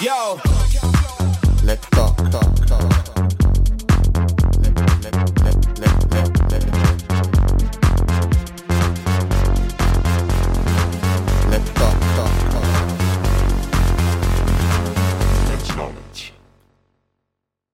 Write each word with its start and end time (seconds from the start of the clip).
Yo. 0.00 0.38
Let's 1.64 1.88
talk, 1.90 2.16
talk, 2.30 2.66
talk. 2.66 3.08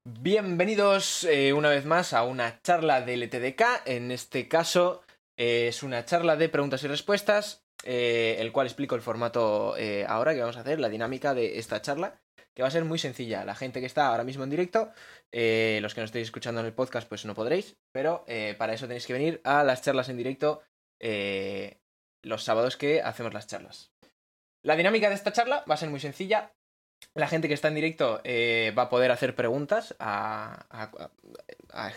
Bienvenidos 0.05 1.25
eh, 1.25 1.53
una 1.53 1.69
vez 1.69 1.85
más 1.85 2.15
a 2.15 2.23
una 2.23 2.63
charla 2.63 3.03
de 3.03 3.19
LTDK. 3.19 3.83
En 3.85 4.11
este 4.11 4.49
caso 4.49 5.03
eh, 5.37 5.67
es 5.69 5.83
una 5.83 6.07
charla 6.07 6.37
de 6.37 6.49
preguntas 6.49 6.83
y 6.85 6.89
respuestas, 6.89 7.64
eh, 7.87 8.37
el 8.39 8.51
cual 8.51 8.67
explico 8.67 8.95
el 8.95 9.03
formato 9.03 9.77
eh, 9.77 10.07
ahora 10.09 10.33
que 10.33 10.41
vamos 10.41 10.57
a 10.57 10.61
hacer, 10.61 10.81
la 10.81 10.89
dinámica 10.89 11.35
de 11.35 11.59
esta 11.59 11.83
charla, 11.83 12.19
que 12.55 12.63
va 12.63 12.69
a 12.69 12.71
ser 12.73 12.85
muy 12.85 12.99
sencilla. 12.99 13.45
La 13.45 13.55
gente 13.55 13.81
que 13.81 13.87
está 13.87 14.07
ahora 14.07 14.25
mismo 14.25 14.43
en 14.43 14.51
directo, 14.51 14.91
eh, 15.33 15.79
los 15.83 15.95
que 15.95 16.01
nos 16.01 16.09
estéis 16.09 16.29
escuchando 16.29 16.61
en 16.61 16.67
el 16.67 16.73
podcast, 16.73 17.09
pues 17.09 17.25
no 17.27 17.35
podréis, 17.35 17.77
pero 17.93 18.25
para 18.59 18.73
eso 18.73 18.87
tenéis 18.87 19.07
que 19.07 19.13
venir 19.13 19.41
a 19.45 19.65
las 19.65 19.83
charlas 19.83 20.09
en 20.09 20.17
directo 20.17 20.63
los 22.23 22.43
sábados 22.43 22.77
que 22.77 23.03
hacemos 23.03 23.35
las 23.35 23.47
charlas. 23.47 23.93
La 24.63 24.77
dinámica 24.77 25.09
de 25.11 25.17
esta 25.17 25.33
charla 25.33 25.65
va 25.69 25.75
a 25.75 25.79
ser 25.79 25.91
muy 25.91 26.01
sencilla. 26.01 26.53
La 27.15 27.29
gente 27.29 27.49
que 27.49 27.55
está 27.55 27.69
en 27.69 27.75
directo 27.75 28.23
va 28.25 28.83
a 28.83 28.89
poder 28.89 29.11
hacer 29.11 29.35
preguntas 29.35 29.95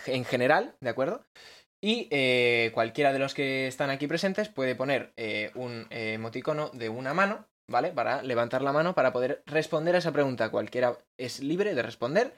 en 0.07 0.25
general, 0.25 0.75
¿de 0.81 0.89
acuerdo? 0.89 1.23
Y 1.87 2.09
eh, 2.11 2.71
cualquiera 2.73 3.13
de 3.13 3.19
los 3.19 3.33
que 3.33 3.65
están 3.65 3.89
aquí 3.89 4.07
presentes 4.07 4.49
puede 4.49 4.75
poner 4.75 5.13
eh, 5.15 5.51
un 5.55 5.87
emoticono 5.89 6.69
de 6.73 6.89
una 6.89 7.13
mano, 7.13 7.47
¿vale? 7.65 7.93
Para 7.93 8.21
levantar 8.23 8.61
la 8.61 8.73
mano 8.73 8.93
para 8.93 9.13
poder 9.13 9.41
responder 9.45 9.95
a 9.95 9.99
esa 9.99 10.11
pregunta. 10.11 10.49
Cualquiera 10.49 10.97
es 11.17 11.39
libre 11.39 11.75
de 11.75 11.81
responder. 11.81 12.33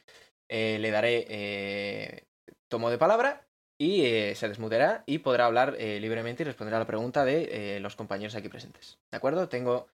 Eh, 0.49 0.77
le 0.79 0.91
daré 0.91 2.27
tomo 2.67 2.91
de 2.91 2.99
palabra 2.99 3.47
y 3.79 4.03
se 4.35 4.47
desmuteará 4.47 5.03
y 5.07 5.17
podrá 5.17 5.47
hablar 5.47 5.75
libremente 5.79 6.43
y 6.43 6.45
responder 6.45 6.75
a 6.75 6.79
la 6.79 6.85
pregunta 6.85 7.25
de 7.25 7.79
los 7.81 7.95
compañeros 7.95 8.35
aquí 8.35 8.49
presentes. 8.49 8.99
¿De 9.11 9.17
acuerdo? 9.17 9.49
Tengo 9.49 9.87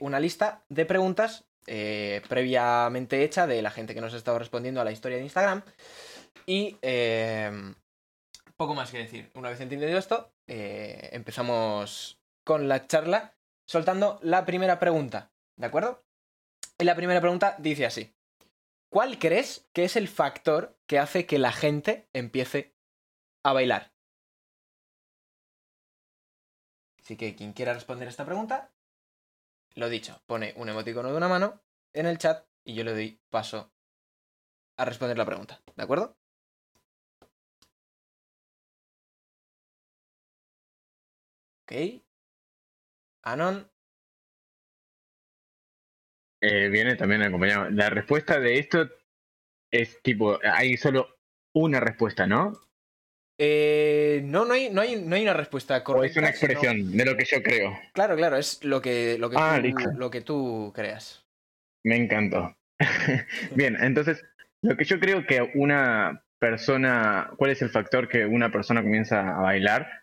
una 0.00 0.20
lista 0.20 0.64
de 0.68 0.84
preguntas 0.84 1.46
previamente 1.64 3.24
hecha 3.24 3.46
de 3.46 3.62
la 3.62 3.70
gente 3.70 3.94
que 3.94 4.02
nos 4.02 4.12
ha 4.12 4.18
estado 4.18 4.38
respondiendo 4.38 4.82
a 4.82 4.84
la 4.84 4.92
historia 4.92 5.16
de 5.16 5.24
Instagram. 5.24 5.62
Y 6.44 6.76
poco 8.56 8.74
más 8.74 8.90
que 8.90 8.98
decir. 8.98 9.30
Una 9.34 9.50
vez 9.50 9.60
entendido 9.60 9.96
esto, 9.98 10.32
eh, 10.46 11.10
empezamos 11.12 12.20
con 12.44 12.68
la 12.68 12.86
charla 12.86 13.34
soltando 13.66 14.18
la 14.22 14.44
primera 14.44 14.78
pregunta. 14.78 15.32
¿De 15.56 15.66
acuerdo? 15.66 16.04
Y 16.78 16.84
la 16.84 16.96
primera 16.96 17.20
pregunta 17.20 17.56
dice 17.58 17.86
así. 17.86 18.14
¿Cuál 18.90 19.18
crees 19.18 19.68
que 19.72 19.84
es 19.84 19.96
el 19.96 20.08
factor 20.08 20.78
que 20.86 20.98
hace 20.98 21.26
que 21.26 21.38
la 21.38 21.52
gente 21.52 22.08
empiece 22.12 22.74
a 23.42 23.52
bailar? 23.52 23.92
Así 27.00 27.16
que 27.16 27.34
quien 27.34 27.52
quiera 27.52 27.74
responder 27.74 28.08
esta 28.08 28.26
pregunta, 28.26 28.70
lo 29.74 29.88
dicho, 29.88 30.20
pone 30.26 30.52
un 30.56 30.68
emoticono 30.68 31.10
de 31.10 31.16
una 31.16 31.28
mano 31.28 31.60
en 31.92 32.06
el 32.06 32.18
chat 32.18 32.46
y 32.64 32.74
yo 32.74 32.84
le 32.84 32.92
doy 32.92 33.20
paso 33.30 33.72
a 34.76 34.84
responder 34.84 35.16
la 35.16 35.26
pregunta. 35.26 35.60
¿De 35.74 35.82
acuerdo? 35.82 36.16
Ok. 41.72 42.02
Anon. 43.24 43.66
Eh, 46.42 46.68
viene 46.68 46.96
también 46.96 47.22
acompañado. 47.22 47.70
La 47.70 47.88
respuesta 47.88 48.38
de 48.40 48.58
esto 48.58 48.88
es 49.70 50.02
tipo, 50.02 50.38
hay 50.42 50.76
solo 50.76 51.16
una 51.54 51.80
respuesta, 51.80 52.26
¿no? 52.26 52.52
Eh, 53.38 54.20
no, 54.24 54.44
no 54.44 54.54
hay, 54.54 54.70
no, 54.70 54.80
hay, 54.82 55.00
no 55.02 55.14
hay 55.16 55.22
una 55.22 55.32
respuesta 55.34 55.78
O 55.78 55.84
correcta. 55.84 56.06
es 56.10 56.16
una 56.16 56.32
sino- 56.32 56.52
expresión 56.52 56.96
de 56.96 57.04
lo 57.04 57.16
que 57.16 57.24
yo 57.24 57.42
creo. 57.42 57.78
Claro, 57.94 58.16
claro, 58.16 58.36
es 58.36 58.62
lo 58.64 58.82
que, 58.82 59.16
lo 59.18 59.30
que, 59.30 59.36
Ah, 59.38 59.56
tú, 59.56 59.62
listo. 59.62 59.92
lo 59.96 60.10
que 60.10 60.20
tú 60.20 60.72
creas. 60.74 61.24
Me 61.84 61.96
encantó. 61.96 62.54
Bien, 63.56 63.76
entonces, 63.80 64.22
lo 64.62 64.76
que 64.76 64.84
yo 64.84 64.98
creo 65.00 65.24
que 65.26 65.52
una 65.54 66.24
persona, 66.38 67.30
¿cuál 67.36 67.52
es 67.52 67.62
el 67.62 67.70
factor 67.70 68.08
que 68.08 68.26
una 68.26 68.50
persona 68.50 68.82
comienza 68.82 69.20
a 69.36 69.40
bailar? 69.40 70.01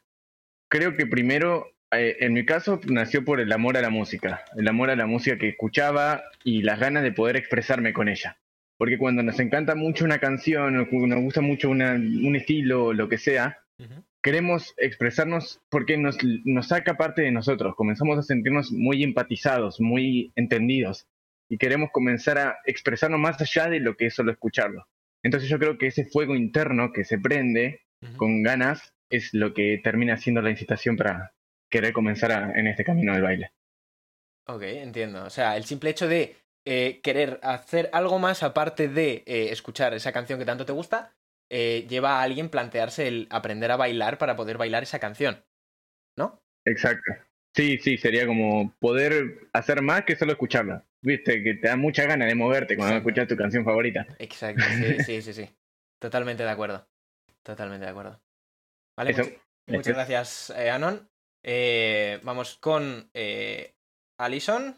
Creo 0.69 0.95
que 0.95 1.05
primero, 1.07 1.67
eh, 1.91 2.17
en 2.19 2.33
mi 2.33 2.45
caso, 2.45 2.79
nació 2.87 3.25
por 3.25 3.39
el 3.39 3.51
amor 3.51 3.77
a 3.77 3.81
la 3.81 3.89
música, 3.89 4.43
el 4.55 4.67
amor 4.67 4.89
a 4.89 4.95
la 4.95 5.05
música 5.07 5.37
que 5.37 5.49
escuchaba 5.49 6.23
y 6.43 6.61
las 6.61 6.79
ganas 6.79 7.03
de 7.03 7.11
poder 7.11 7.35
expresarme 7.37 7.93
con 7.93 8.07
ella. 8.07 8.37
Porque 8.77 8.97
cuando 8.97 9.23
nos 9.23 9.39
encanta 9.39 9.75
mucho 9.75 10.05
una 10.05 10.19
canción, 10.19 10.77
o 10.77 11.07
nos 11.07 11.19
gusta 11.21 11.41
mucho 11.41 11.69
una- 11.69 11.93
un 11.95 12.35
estilo, 12.35 12.85
o 12.85 12.93
lo 12.93 13.09
que 13.09 13.17
sea, 13.17 13.57
queremos 14.21 14.73
expresarnos 14.77 15.61
porque 15.69 15.97
nos, 15.97 16.17
nos 16.45 16.67
saca 16.67 16.95
parte 16.97 17.21
de 17.23 17.31
nosotros, 17.31 17.75
comenzamos 17.75 18.17
a 18.19 18.23
sentirnos 18.23 18.71
muy 18.71 19.03
empatizados, 19.03 19.79
muy 19.81 20.31
entendidos 20.35 21.07
y 21.49 21.57
queremos 21.57 21.89
comenzar 21.91 22.37
a 22.37 22.57
expresarnos 22.65 23.19
más 23.19 23.41
allá 23.41 23.69
de 23.69 23.79
lo 23.79 23.95
que 23.95 24.07
es 24.07 24.13
solo 24.15 24.31
escucharlo. 24.31 24.85
Entonces 25.23 25.49
yo 25.49 25.57
creo 25.59 25.77
que 25.77 25.87
ese 25.87 26.05
fuego 26.05 26.35
interno 26.35 26.91
que 26.93 27.03
se 27.05 27.17
prende 27.17 27.81
con 28.17 28.43
ganas 28.43 28.93
es 29.09 29.33
lo 29.33 29.53
que 29.53 29.79
termina 29.83 30.17
siendo 30.17 30.41
la 30.41 30.49
incitación 30.51 30.97
para 30.97 31.33
querer 31.69 31.93
comenzar 31.93 32.31
a- 32.31 32.51
en 32.59 32.67
este 32.67 32.83
camino 32.83 33.13
del 33.13 33.23
baile. 33.23 33.51
Ok, 34.47 34.63
entiendo. 34.63 35.23
O 35.25 35.29
sea, 35.29 35.57
el 35.57 35.63
simple 35.63 35.91
hecho 35.91 36.07
de 36.07 36.35
eh, 36.65 36.99
querer 37.01 37.39
hacer 37.43 37.89
algo 37.93 38.19
más 38.19 38.43
aparte 38.43 38.87
de 38.87 39.23
eh, 39.25 39.49
escuchar 39.51 39.93
esa 39.93 40.11
canción 40.11 40.39
que 40.39 40.45
tanto 40.45 40.65
te 40.65 40.73
gusta, 40.73 41.13
eh, 41.49 41.85
lleva 41.89 42.19
a 42.19 42.23
alguien 42.23 42.49
plantearse 42.49 43.07
el 43.07 43.27
aprender 43.31 43.71
a 43.71 43.77
bailar 43.77 44.17
para 44.17 44.35
poder 44.35 44.57
bailar 44.57 44.83
esa 44.83 44.99
canción. 44.99 45.43
¿No? 46.17 46.41
Exacto. 46.65 47.11
Sí, 47.55 47.77
sí, 47.79 47.97
sería 47.97 48.27
como 48.27 48.73
poder 48.79 49.49
hacer 49.53 49.81
más 49.81 50.03
que 50.05 50.15
solo 50.15 50.33
escucharla. 50.33 50.85
Viste, 51.01 51.43
que 51.43 51.55
te 51.55 51.67
da 51.67 51.77
mucha 51.77 52.05
ganas 52.05 52.27
de 52.27 52.35
moverte 52.35 52.75
cuando 52.75 52.95
Exacto. 52.95 53.09
escuchas 53.09 53.27
tu 53.27 53.35
canción 53.37 53.63
favorita. 53.65 54.05
Exacto, 54.19 54.63
sí, 54.77 54.99
sí, 55.03 55.21
sí, 55.21 55.33
sí. 55.33 55.49
Totalmente 55.99 56.43
de 56.43 56.49
acuerdo. 56.49 56.87
Totalmente 57.43 57.85
de 57.85 57.91
acuerdo. 57.91 58.21
Vale, 58.99 59.11
Eso- 59.11 59.23
much- 59.23 59.39
muchas 59.77 59.93
gracias, 59.95 60.49
eh, 60.57 60.69
Anon. 60.69 61.09
Eh, 61.41 62.19
vamos 62.23 62.57
con 62.57 63.09
eh, 63.13 63.73
Alison. 64.19 64.75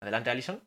Adelante, 0.00 0.30
Alison. 0.30 0.62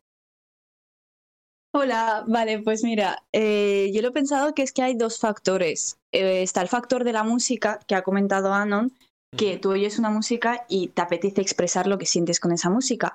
Hola, 1.74 2.26
vale, 2.28 2.60
pues 2.60 2.84
mira, 2.84 3.24
eh, 3.32 3.92
yo 3.94 4.02
lo 4.02 4.10
he 4.10 4.12
pensado 4.12 4.54
que 4.54 4.64
es 4.64 4.74
que 4.74 4.82
hay 4.82 4.96
dos 4.96 5.20
factores. 5.20 6.00
Eh, 6.12 6.42
está 6.42 6.62
el 6.62 6.68
factor 6.68 7.06
de 7.06 7.14
la 7.14 7.24
música 7.24 7.80
que 7.88 7.96
ha 7.96 8.02
comentado 8.02 8.54
Anon, 8.54 8.92
que 9.38 9.58
tú 9.58 9.72
oyes 9.72 9.98
una 10.00 10.10
música 10.10 10.66
y 10.68 10.90
te 10.90 11.02
apetece 11.02 11.40
expresar 11.42 11.88
lo 11.88 11.98
que 11.98 12.06
sientes 12.06 12.40
con 12.42 12.52
esa 12.52 12.70
música. 12.70 13.14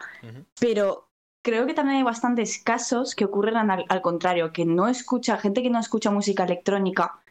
Pero 0.59 1.09
creo 1.45 1.67
que 1.67 1.75
también 1.75 1.99
hay 1.99 2.03
bastantes 2.03 2.63
casos 2.63 3.15
que 3.15 3.25
ocurren 3.27 3.57
al, 3.57 3.85
al 3.89 4.01
contrario, 4.03 4.53
que 4.55 4.65
no 4.65 4.89
escucha, 4.89 5.37
gente 5.37 5.63
que 5.63 5.71
no 5.71 5.81
escucha 5.81 6.11
música 6.11 6.45
electrónica 6.45 7.22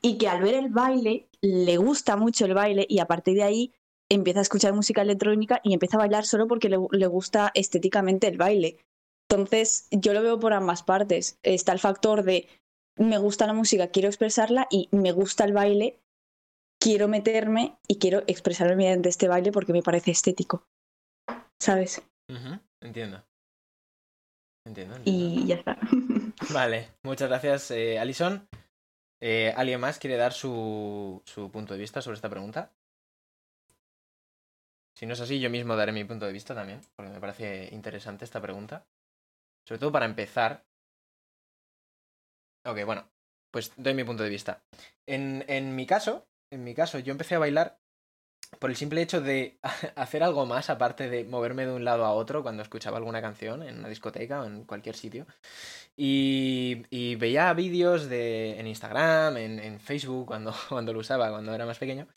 y 0.00 0.18
que 0.18 0.28
al 0.28 0.42
ver 0.42 0.54
el 0.54 0.68
baile 0.68 1.28
le 1.40 1.76
gusta 1.76 2.16
mucho 2.16 2.44
el 2.44 2.54
baile 2.54 2.86
y 2.88 3.00
a 3.00 3.06
partir 3.06 3.34
de 3.34 3.42
ahí 3.42 3.72
empieza 4.08 4.40
a 4.40 4.42
escuchar 4.42 4.72
música 4.72 5.02
electrónica 5.02 5.60
y 5.62 5.74
empieza 5.74 5.96
a 5.96 6.00
bailar 6.00 6.24
solo 6.24 6.46
porque 6.46 6.68
le, 6.68 6.78
le 6.90 7.06
gusta 7.06 7.50
estéticamente 7.54 8.26
el 8.26 8.38
baile. 8.38 8.78
Entonces, 9.28 9.86
yo 9.90 10.14
lo 10.14 10.22
veo 10.22 10.40
por 10.40 10.54
ambas 10.54 10.82
partes. 10.82 11.38
Está 11.42 11.72
el 11.72 11.78
factor 11.78 12.22
de 12.22 12.48
me 12.96 13.18
gusta 13.18 13.46
la 13.46 13.52
música, 13.52 13.88
quiero 13.88 14.08
expresarla 14.08 14.66
y 14.70 14.88
me 14.90 15.12
gusta 15.12 15.44
el 15.44 15.52
baile, 15.52 16.00
quiero 16.80 17.08
meterme 17.08 17.78
y 17.86 17.98
quiero 17.98 18.24
expresarme 18.26 18.76
mediante 18.76 19.08
este 19.08 19.28
baile 19.28 19.52
porque 19.52 19.72
me 19.72 19.82
parece 19.82 20.10
estético. 20.10 20.66
¿Sabes? 21.60 22.02
Entiendo, 22.80 23.22
entiendo. 24.66 24.96
Y 25.04 25.46
ya 25.46 25.56
está. 25.56 25.78
Vale, 26.52 26.88
muchas 27.02 27.28
gracias, 27.28 27.70
eh, 27.70 27.98
Alison. 27.98 28.48
Eh, 29.20 29.52
¿Alguien 29.56 29.80
más 29.80 29.98
quiere 29.98 30.16
dar 30.16 30.32
su, 30.32 31.22
su 31.24 31.50
punto 31.50 31.74
de 31.74 31.80
vista 31.80 32.00
sobre 32.00 32.16
esta 32.16 32.30
pregunta? 32.30 32.72
Si 34.94 35.06
no 35.06 35.12
es 35.12 35.20
así, 35.20 35.38
yo 35.38 35.48
mismo 35.48 35.76
daré 35.76 35.92
mi 35.92 36.04
punto 36.04 36.26
de 36.26 36.32
vista 36.32 36.54
también, 36.54 36.80
porque 36.96 37.12
me 37.12 37.20
parece 37.20 37.68
interesante 37.72 38.24
esta 38.24 38.40
pregunta. 38.40 38.84
Sobre 39.64 39.78
todo 39.78 39.92
para 39.92 40.06
empezar. 40.06 40.64
Ok, 42.64 42.84
bueno, 42.84 43.08
pues 43.50 43.72
doy 43.76 43.94
mi 43.94 44.04
punto 44.04 44.22
de 44.22 44.28
vista. 44.30 44.62
En, 45.06 45.44
en 45.48 45.74
mi 45.76 45.86
caso, 45.86 46.26
en 46.50 46.64
mi 46.64 46.74
caso, 46.74 46.98
yo 46.98 47.12
empecé 47.12 47.36
a 47.36 47.38
bailar 47.38 47.78
por 48.58 48.70
el 48.70 48.76
simple 48.76 49.02
hecho 49.02 49.20
de 49.20 49.58
hacer 49.96 50.22
algo 50.22 50.46
más, 50.46 50.70
aparte 50.70 51.08
de 51.08 51.24
moverme 51.24 51.66
de 51.66 51.72
un 51.72 51.84
lado 51.84 52.04
a 52.04 52.12
otro 52.12 52.42
cuando 52.42 52.62
escuchaba 52.62 52.96
alguna 52.96 53.20
canción 53.20 53.62
en 53.62 53.78
una 53.78 53.88
discoteca 53.88 54.42
o 54.42 54.46
en 54.46 54.64
cualquier 54.64 54.96
sitio. 54.96 55.26
Y, 55.96 56.84
veía 57.16 57.52
vídeos 57.54 58.08
de, 58.08 58.58
en 58.60 58.66
Instagram, 58.66 59.36
en, 59.36 59.80
Facebook, 59.80 60.26
cuando, 60.26 60.54
cuando 60.68 60.92
lo 60.92 61.00
usaba, 61.00 61.30
cuando 61.30 61.54
era 61.54 61.66
más 61.66 61.78
pequeño. 61.78 62.08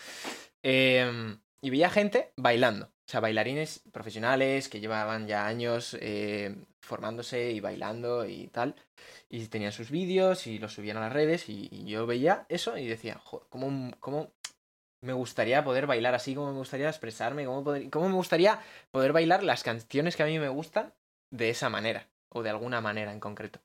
em, 0.64 1.40
y 1.62 1.70
veía 1.70 1.90
gente 1.90 2.34
bailando, 2.38 2.92
sea, 3.12 3.20
bailarines 3.20 3.84
profesionales 3.92 4.70
que 4.70 4.80
llevaban 4.80 5.28
ya 5.28 5.46
años 5.46 5.98
eh, 6.00 6.56
formándose 6.80 7.52
y 7.52 7.60
bailando 7.60 8.26
y 8.26 8.48
tal. 8.48 8.76
Y 9.30 9.46
tenían 9.48 9.72
sus 9.72 9.92
vídeos 9.92 10.48
y 10.48 10.60
los 10.60 10.74
subían 10.74 10.98
a 10.98 11.02
las 11.02 11.14
redes 11.14 11.50
y, 11.50 11.70
y 11.72 11.86
yo 11.86 12.06
veía 12.08 12.46
eso 12.50 12.78
y 12.78 12.88
decía, 12.88 13.20
joder, 13.24 13.48
¿cómo, 13.50 13.92
cómo 14.00 14.34
me 15.02 15.14
gustaría 15.14 15.64
poder 15.64 15.88
bailar 15.88 16.14
así? 16.16 16.36
¿Cómo 16.36 16.52
me 16.52 16.58
gustaría 16.58 16.90
expresarme? 16.90 17.46
¿Cómo, 17.46 17.64
poder- 17.64 17.90
cómo 17.90 18.10
me 18.10 18.16
gustaría 18.16 18.60
poder 18.92 19.14
bailar 19.14 19.44
las 19.44 19.64
canciones 19.64 20.16
que 20.16 20.24
a 20.24 20.28
mí 20.28 20.40
me 20.40 20.50
gustan 20.50 20.94
de 21.32 21.50
esa 21.50 21.70
manera? 21.70 22.08
O 22.30 22.44
de 22.44 22.50
alguna 22.50 22.82
manera 22.82 23.12
en 23.12 23.20
concreto. 23.20 23.60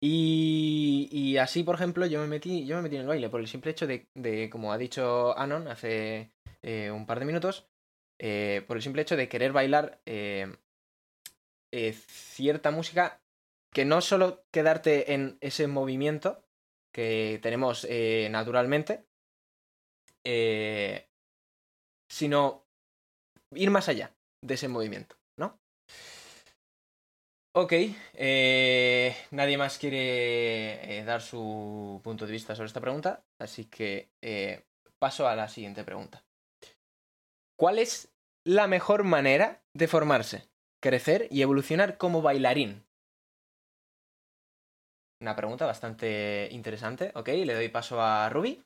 Y, 0.00 1.08
y 1.10 1.38
así, 1.38 1.64
por 1.64 1.74
ejemplo, 1.74 2.06
yo 2.06 2.20
me 2.20 2.28
metí, 2.28 2.64
yo 2.66 2.76
me 2.76 2.82
metí 2.82 2.96
en 2.96 3.02
el 3.02 3.08
baile 3.08 3.28
por 3.30 3.40
el 3.40 3.48
simple 3.48 3.72
hecho 3.72 3.86
de, 3.86 4.08
de 4.14 4.48
como 4.48 4.72
ha 4.72 4.78
dicho 4.78 5.36
Anon 5.36 5.66
hace 5.68 6.30
eh, 6.62 6.90
un 6.92 7.04
par 7.06 7.18
de 7.18 7.24
minutos, 7.26 7.66
eh, 8.18 8.64
por 8.68 8.76
el 8.76 8.82
simple 8.82 9.02
hecho 9.02 9.16
de 9.16 9.28
querer 9.28 9.52
bailar 9.52 10.00
eh, 10.06 10.52
cierta 11.92 12.70
música 12.70 13.20
que 13.72 13.84
no 13.84 14.00
solo 14.00 14.44
quedarte 14.50 15.12
en 15.14 15.36
ese 15.40 15.66
movimiento 15.66 16.44
que 16.92 17.38
tenemos 17.42 17.86
naturalmente, 18.30 19.04
eh, 20.24 21.08
sino 22.10 22.66
ir 23.54 23.70
más 23.70 23.88
allá 23.88 24.14
de 24.42 24.54
ese 24.54 24.68
movimiento, 24.68 25.16
¿no? 25.38 25.58
Ok, 27.54 27.72
eh, 28.14 29.16
nadie 29.30 29.58
más 29.58 29.78
quiere 29.78 30.98
eh, 30.98 31.04
dar 31.04 31.22
su 31.22 32.00
punto 32.04 32.26
de 32.26 32.32
vista 32.32 32.54
sobre 32.54 32.68
esta 32.68 32.80
pregunta, 32.80 33.24
así 33.40 33.64
que 33.64 34.10
paso 34.98 35.26
a 35.26 35.34
la 35.34 35.48
siguiente 35.48 35.84
pregunta. 35.84 36.24
¿Cuál 37.58 37.78
es 37.78 38.14
la 38.44 38.68
mejor 38.68 39.02
manera 39.04 39.62
de 39.74 39.88
formarse, 39.88 40.48
crecer 40.80 41.26
y 41.30 41.42
evolucionar 41.42 41.98
como 41.98 42.22
bailarín? 42.22 42.84
Una 45.20 45.34
pregunta 45.34 45.66
bastante 45.66 46.48
interesante, 46.52 47.10
ok, 47.16 47.28
le 47.28 47.54
doy 47.54 47.68
paso 47.70 48.00
a 48.00 48.28
Ruby. 48.28 48.62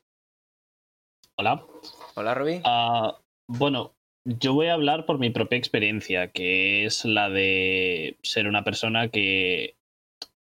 Hola. 1.35 1.65
Hola 2.13 2.35
Ruby. 2.35 2.61
Ah, 2.63 3.17
bueno, 3.47 3.95
yo 4.23 4.53
voy 4.53 4.67
a 4.67 4.73
hablar 4.73 5.07
por 5.07 5.17
mi 5.17 5.31
propia 5.31 5.57
experiencia, 5.57 6.31
que 6.31 6.85
es 6.85 7.05
la 7.05 7.29
de 7.29 8.17
ser 8.21 8.47
una 8.47 8.63
persona 8.63 9.09
que 9.09 9.75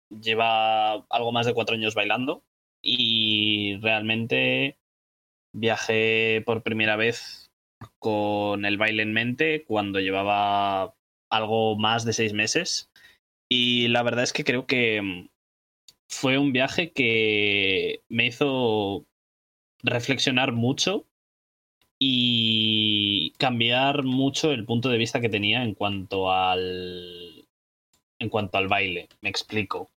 lleva 0.10 1.06
algo 1.10 1.32
más 1.32 1.46
de 1.46 1.54
cuatro 1.54 1.76
años 1.76 1.96
bailando 1.96 2.44
y 2.82 3.78
realmente 3.78 4.78
viajé 5.56 6.44
por 6.46 6.64
primera 6.64 6.98
vez 6.98 7.50
con 8.00 8.66
el 8.66 8.78
baile 8.78 9.04
en 9.04 9.14
mente 9.14 9.64
cuando 9.64 10.00
llevaba 10.00 10.96
algo 11.32 11.78
más 11.78 12.04
de 12.04 12.14
seis 12.14 12.34
meses 12.34 12.92
y 13.50 13.88
la 13.88 14.04
verdad 14.04 14.24
es 14.24 14.34
que 14.34 14.44
creo 14.44 14.66
que 14.66 15.30
fue 16.10 16.38
un 16.38 16.52
viaje 16.52 16.92
que 16.92 18.04
me 18.10 18.28
hizo 18.28 19.06
reflexionar 19.84 20.54
mucho 20.54 21.06
y 22.00 23.32
cambiar 23.38 24.04
mucho 24.04 24.52
el 24.52 24.66
punto 24.66 24.90
de 24.90 24.98
vista 24.98 25.22
que 25.22 25.30
tenía 25.30 25.64
en 25.64 25.76
cuanto 25.76 26.32
al 26.32 27.46
en 28.20 28.30
cuanto 28.30 28.58
al 28.58 28.68
baile. 28.68 29.10
Me 29.22 29.30
explico. 29.30 29.92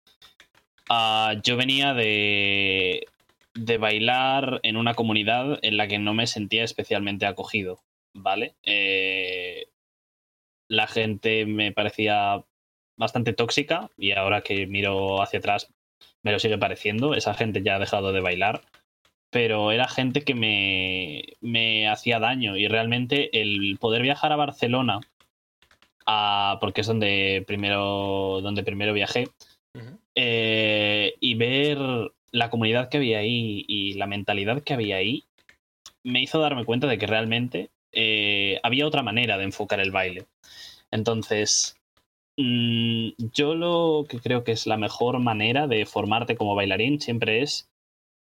Ah, 0.90 1.36
yo 1.44 1.58
venía 1.58 1.94
de 1.94 3.08
de 3.56 3.78
bailar 3.78 4.60
en 4.64 4.76
una 4.76 4.94
comunidad 4.96 5.60
en 5.62 5.78
la 5.78 5.88
que 5.88 5.98
no 5.98 6.14
me 6.14 6.28
sentía 6.28 6.64
especialmente 6.64 7.26
acogido, 7.26 7.80
¿vale? 8.14 8.56
Eh, 8.64 9.68
la 10.68 10.88
gente 10.88 11.46
me 11.46 11.72
parecía 11.72 12.44
bastante 12.98 13.34
tóxica 13.34 13.90
y 13.98 14.12
ahora 14.12 14.42
que 14.42 14.68
miro 14.68 15.22
hacia 15.22 15.40
atrás 15.40 15.74
me 16.22 16.32
lo 16.32 16.40
sigue 16.40 16.58
pareciendo. 16.58 17.14
Esa 17.16 17.34
gente 17.34 17.64
ya 17.64 17.76
ha 17.76 17.80
dejado 17.80 18.12
de 18.12 18.22
bailar 18.22 18.62
pero 19.36 19.74
era 19.74 19.90
gente 19.90 20.22
que 20.22 20.34
me, 20.34 21.34
me 21.42 21.90
hacía 21.90 22.20
daño 22.20 22.56
y 22.56 22.70
realmente 22.70 23.42
el 23.42 23.78
poder 23.82 24.02
viajar 24.02 24.32
a 24.32 24.38
Barcelona, 24.38 25.02
a, 26.06 26.58
porque 26.62 26.80
es 26.80 26.88
donde 26.88 27.44
primero, 27.46 28.40
donde 28.42 28.64
primero 28.64 28.94
viajé, 28.94 29.28
eh, 30.16 31.16
y 31.20 31.36
ver 31.36 31.80
la 32.32 32.50
comunidad 32.50 32.88
que 32.88 32.96
había 32.96 33.18
ahí 33.18 33.66
y 33.68 33.96
la 33.96 34.08
mentalidad 34.08 34.64
que 34.64 34.74
había 34.74 34.96
ahí, 34.96 35.26
me 36.02 36.22
hizo 36.22 36.40
darme 36.40 36.64
cuenta 36.64 36.88
de 36.88 36.98
que 36.98 37.06
realmente 37.06 37.72
eh, 37.92 38.62
había 38.64 38.88
otra 38.88 39.04
manera 39.04 39.38
de 39.38 39.44
enfocar 39.44 39.82
el 39.82 39.92
baile. 39.92 40.28
Entonces, 40.92 41.76
mm, 42.38 43.10
yo 43.34 43.54
lo 43.54 44.06
que 44.08 44.22
creo 44.22 44.46
que 44.46 44.54
es 44.54 44.66
la 44.66 44.78
mejor 44.78 45.20
manera 45.20 45.68
de 45.68 45.86
formarte 45.86 46.38
como 46.38 46.56
bailarín 46.56 47.02
siempre 47.02 47.42
es 47.42 47.70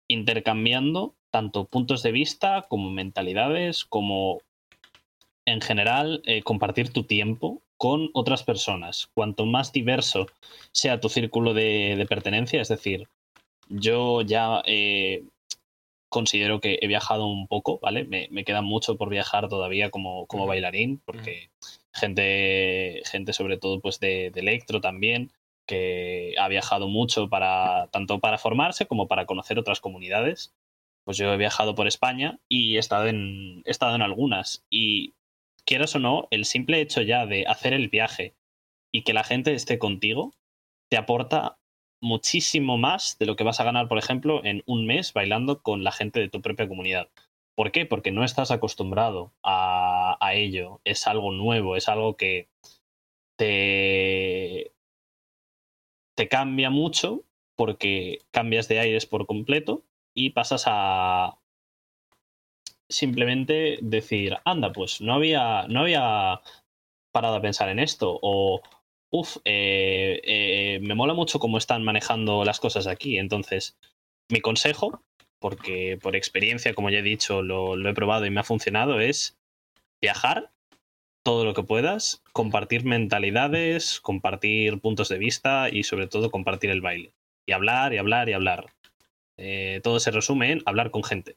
intercambiando 0.09 1.15
tanto 1.31 1.65
puntos 1.65 2.03
de 2.03 2.13
vista 2.13 2.67
como 2.69 2.91
mentalidades, 2.91 3.85
como 3.85 4.41
en 5.45 5.61
general 5.61 6.23
eh, 6.25 6.43
compartir 6.43 6.93
tu 6.93 7.05
tiempo 7.05 7.63
con 7.77 8.11
otras 8.15 8.43
personas. 8.43 9.09
Cuanto 9.15 9.47
más 9.47 9.73
diverso 9.73 10.27
sea 10.73 11.01
tu 11.01 11.09
círculo 11.09 11.55
de, 11.55 11.95
de 11.97 12.07
pertenencia, 12.07 12.61
es 12.61 12.69
decir, 12.69 13.09
yo 13.69 14.23
ya 14.23 14.63
eh, 14.67 15.25
considero 16.09 16.61
que 16.61 16.79
he 16.81 16.87
viajado 16.87 17.27
un 17.27 17.47
poco, 17.47 17.79
¿vale? 17.81 18.05
Me, 18.05 18.29
me 18.31 18.45
queda 18.45 18.63
mucho 18.63 18.97
por 18.97 19.11
viajar 19.11 19.49
todavía 19.49 19.91
como, 19.91 20.27
como 20.27 20.47
bailarín, 20.47 21.03
porque 21.05 21.51
gente, 21.93 23.03
gente 23.05 23.33
sobre 23.33 23.59
todo 23.59 23.81
pues 23.81 24.01
de, 24.01 24.31
de 24.31 24.41
electro 24.41 24.81
también, 24.81 25.31
que 25.67 26.35
ha 26.39 26.49
viajado 26.49 26.89
mucho 26.89 27.29
para 27.29 27.89
tanto 27.93 28.21
para 28.21 28.39
formarse 28.39 28.87
como 28.87 29.09
para 29.09 29.27
conocer 29.27 29.59
otras 29.59 29.81
comunidades. 29.81 30.55
Pues 31.05 31.19
yo 31.19 31.33
he 31.33 31.37
viajado 31.37 31.75
por 31.75 31.87
España 31.87 32.41
y 32.49 32.77
he 32.77 32.79
estado 32.79 33.07
en, 33.07 33.63
he 33.65 33.71
estado 33.71 33.95
en 33.95 34.03
algunas. 34.03 34.65
Y 34.71 35.15
quieras 35.65 35.95
o 35.95 35.99
no, 35.99 36.29
el 36.31 36.45
simple 36.45 36.81
hecho 36.81 37.03
ya 37.03 37.27
de 37.27 37.47
hacer 37.47 37.73
el 37.75 37.89
viaje 37.89 38.35
y 38.93 39.03
que 39.03 39.13
la 39.13 39.25
gente 39.25 39.53
esté 39.55 39.79
contigo 39.79 40.33
te 40.89 40.97
aporta 40.97 41.59
muchísimo 42.01 42.79
más 42.79 43.19
de 43.19 43.27
lo 43.27 43.37
que 43.37 43.45
vas 43.45 43.61
a 43.61 43.65
ganar, 43.65 43.89
por 43.89 43.99
ejemplo, 43.99 44.45
en 44.45 44.63
un 44.67 44.87
mes 44.87 45.13
bailando 45.13 45.63
con 45.63 45.85
la 45.85 45.93
gente 45.93 46.21
de 46.21 46.29
tu 46.29 46.41
propia 46.41 46.69
comunidad. 46.69 47.09
¿Por 47.57 47.73
qué? 47.73 47.87
Porque 47.87 48.13
no 48.13 48.23
estás 48.23 48.51
acostumbrado 48.51 49.33
a, 49.43 50.17
a 50.21 50.35
ello. 50.35 50.81
Es 50.85 51.07
algo 51.07 51.33
nuevo, 51.33 51.77
es 51.77 51.89
algo 51.89 52.17
que 52.17 52.49
te, 53.37 54.73
te 56.17 56.29
cambia 56.29 56.71
mucho 56.71 57.23
porque 57.55 58.23
cambias 58.33 58.67
de 58.69 58.81
aires 58.81 59.07
por 59.07 59.27
completo 59.27 59.85
y 60.15 60.31
pasas 60.31 60.65
a 60.67 61.39
simplemente 62.89 63.79
decir, 63.83 64.37
anda, 64.45 64.73
pues 64.73 65.01
no 65.01 65.15
había, 65.15 65.67
no 65.69 65.81
había 65.81 66.41
parado 67.13 67.37
a 67.37 67.43
pensar 67.43 67.69
en 67.69 67.79
esto 67.79 68.19
o 68.23 68.61
uff, 69.11 69.37
eh, 69.45 70.21
eh, 70.25 70.81
me 70.83 70.95
mola 70.95 71.15
mucho 71.15 71.39
cómo 71.39 71.59
están 71.59 71.85
manejando 71.85 72.45
las 72.45 72.61
cosas 72.61 72.87
aquí. 72.87 73.19
Entonces, 73.19 73.77
mi 74.31 74.41
consejo, 74.41 75.03
porque 75.39 75.99
por 76.01 76.17
experiencia, 76.17 76.75
como 76.75 76.91
ya 76.91 76.99
he 76.99 77.03
dicho, 77.03 77.43
lo, 77.43 77.77
lo 77.77 77.89
he 77.91 77.95
probado 77.95 78.27
y 78.27 78.31
me 78.31 78.41
ha 78.41 78.45
funcionado, 78.45 79.01
es 79.01 79.39
viajar 80.01 80.51
todo 81.27 81.45
lo 81.45 81.55
que 81.55 81.65
puedas, 81.65 82.23
compartir 82.33 82.85
mentalidades, 82.85 83.99
compartir 84.01 84.81
puntos 84.81 85.09
de 85.09 85.19
vista 85.19 85.69
y 85.69 85.83
sobre 85.83 86.07
todo 86.07 86.31
compartir 86.31 86.71
el 86.71 86.83
baile. 86.83 87.15
Y 87.47 87.51
hablar 87.51 87.93
y 87.93 87.99
hablar 87.99 88.29
y 88.29 88.33
hablar. 88.33 88.67
Eh, 89.37 89.81
todo 89.83 89.99
se 89.99 90.13
resume 90.13 90.53
en 90.53 90.63
hablar 90.67 90.93
con 90.93 91.03
gente, 91.03 91.37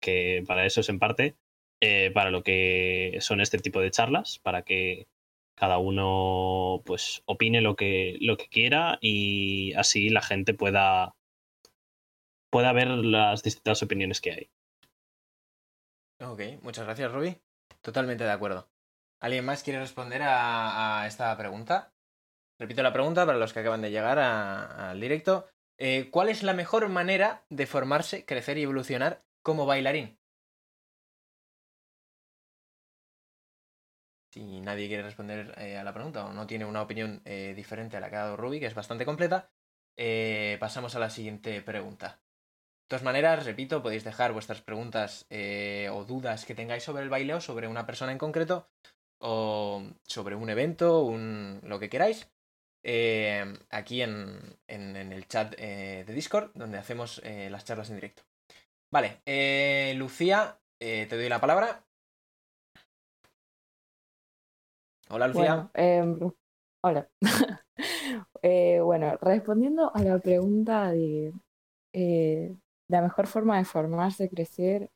que 0.00 0.42
para 0.46 0.64
eso 0.64 0.80
es 0.80 0.88
en 0.88 0.98
parte 0.98 1.36
eh, 1.82 2.10
para 2.14 2.30
lo 2.30 2.42
que 2.42 3.18
son 3.20 3.42
este 3.42 3.58
tipo 3.58 3.82
de 3.82 3.90
charlas, 3.90 4.38
para 4.38 4.62
que 4.62 5.06
cada 5.54 5.76
uno 5.76 6.80
pues 6.86 7.22
opine 7.26 7.60
lo 7.60 7.76
que, 7.76 8.16
lo 8.22 8.38
que 8.38 8.48
quiera 8.48 8.96
y 9.02 9.74
así 9.74 10.08
la 10.08 10.22
gente 10.22 10.54
pueda, 10.54 11.14
pueda 12.48 12.72
ver 12.72 12.88
las 12.88 13.42
distintas 13.42 13.82
opiniones 13.82 14.22
que 14.22 14.32
hay. 14.32 14.50
Ok, 16.26 16.62
muchas 16.62 16.86
gracias, 16.86 17.12
Ruby. 17.12 17.36
Totalmente 17.82 18.24
de 18.24 18.30
acuerdo. 18.30 18.69
¿Alguien 19.20 19.44
más 19.44 19.62
quiere 19.62 19.78
responder 19.80 20.22
a, 20.24 21.04
esta 21.06 21.36
pregunta? 21.36 21.92
Repito 22.58 22.82
la 22.82 22.92
pregunta 22.92 23.26
para 23.26 23.36
los 23.36 23.52
que 23.52 23.60
acaban 23.60 23.82
de 23.82 23.90
llegar 23.90 24.18
al 24.18 24.98
directo. 24.98 25.46
Eh, 25.78 26.08
¿Cuál 26.10 26.30
es 26.30 26.42
la 26.42 26.54
mejor 26.54 26.88
manera 26.88 27.44
de 27.50 27.66
formarse, 27.66 28.24
crecer 28.24 28.56
y 28.56 28.62
evolucionar 28.62 29.22
como 29.42 29.66
bailarín? 29.66 30.18
Si 34.32 34.60
nadie 34.60 34.88
quiere 34.88 35.02
responder 35.02 35.54
eh, 35.58 35.76
a 35.76 35.84
la 35.84 35.92
pregunta 35.92 36.24
o 36.24 36.32
no 36.32 36.46
tiene 36.46 36.64
una 36.64 36.82
opinión 36.82 37.20
eh, 37.26 37.52
diferente 37.54 37.96
a 37.98 38.00
la 38.00 38.08
que 38.08 38.16
ha 38.16 38.20
dado 38.20 38.36
Ruby, 38.36 38.60
que 38.60 38.66
es 38.66 38.74
bastante 38.74 39.04
completa, 39.04 39.50
pasamos 40.58 40.94
a 40.96 40.98
la 40.98 41.10
siguiente 41.10 41.60
pregunta. 41.60 42.22
todas 42.88 43.02
maneras, 43.02 43.44
repito, 43.44 43.82
podéis 43.82 44.04
dejar 44.04 44.32
vuestras 44.32 44.62
preguntas 44.62 45.26
o 45.92 46.04
dudas 46.04 46.46
que 46.46 46.54
tengáis 46.54 46.84
sobre 46.84 47.02
el 47.02 47.10
baile 47.10 47.34
o 47.34 47.40
sobre 47.40 47.68
una 47.68 47.84
persona 47.84 48.12
en 48.12 48.18
concreto 48.18 48.70
o 49.20 49.82
sobre 50.04 50.34
un 50.34 50.50
evento, 50.50 51.02
un, 51.04 51.60
lo 51.64 51.78
que 51.78 51.88
queráis, 51.88 52.28
eh, 52.84 53.44
aquí 53.70 54.02
en, 54.02 54.58
en- 54.66 54.96
en 54.96 55.12
el 55.12 55.28
chat 55.28 55.54
eh, 55.58 56.04
de 56.06 56.12
Discord, 56.14 56.50
donde 56.54 56.78
hacemos 56.78 57.20
eh, 57.24 57.48
las 57.50 57.64
charlas 57.64 57.90
en 57.90 57.96
directo. 57.96 58.22
Vale, 58.92 59.20
eh, 59.26 59.94
Lucía, 59.96 60.58
eh, 60.80 61.06
te 61.08 61.16
doy 61.16 61.28
la 61.28 61.40
palabra. 61.40 61.84
Hola, 65.10 65.28
Lucía. 65.28 65.54
Bueno, 65.54 65.70
em, 65.74 66.32
hola. 66.82 67.08
Eh, 68.42 68.80
bueno, 68.80 69.18
respondiendo 69.20 69.94
a 69.94 70.02
la 70.02 70.18
pregunta 70.18 70.90
de 70.92 71.34
la 72.88 73.02
mejor 73.02 73.26
forma 73.26 73.58
de 73.58 73.64
formarse, 73.66 74.30
crecer 74.30 74.90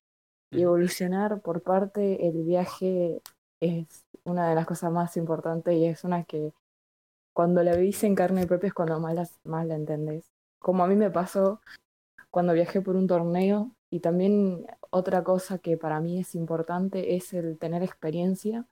y 0.50 0.62
evolucionar 0.62 1.40
por 1.43 1.62
parte 1.62 2.26
el 2.26 2.43
viaje 2.45 3.21
es 3.61 4.03
una 4.25 4.49
de 4.49 4.54
las 4.54 4.66
cosas 4.66 4.93
más 4.93 5.16
importantes 5.16 5.75
y 5.76 5.87
es 5.87 6.04
una 6.04 6.25
que 6.25 6.52
cuando 7.33 7.62
la 7.62 7.76
vivís 7.76 8.04
en 8.04 8.14
carne 8.14 8.47
propia 8.47 8.69
es 8.69 8.75
cuando 8.75 9.00
más, 9.00 9.14
las- 9.14 9.40
más 9.45 9.66
la 9.66 9.76
entendés. 9.76 10.31
Como 10.61 10.85
a 10.85 10.87
mí 10.88 10.97
me 10.97 11.11
pasó 11.11 11.61
cuando 12.31 12.52
viajé 12.54 12.81
por 12.83 12.97
un 12.97 13.07
torneo 13.07 13.73
y 13.90 14.00
también 14.00 14.66
otra 14.90 15.25
cosa 15.25 15.59
que 15.59 15.76
para 15.78 16.00
mí 16.00 16.21
es 16.21 16.35
importante 16.35 17.16
es 17.16 17.33
el 17.35 17.59
tener 17.59 17.83
experiencia 17.83 18.66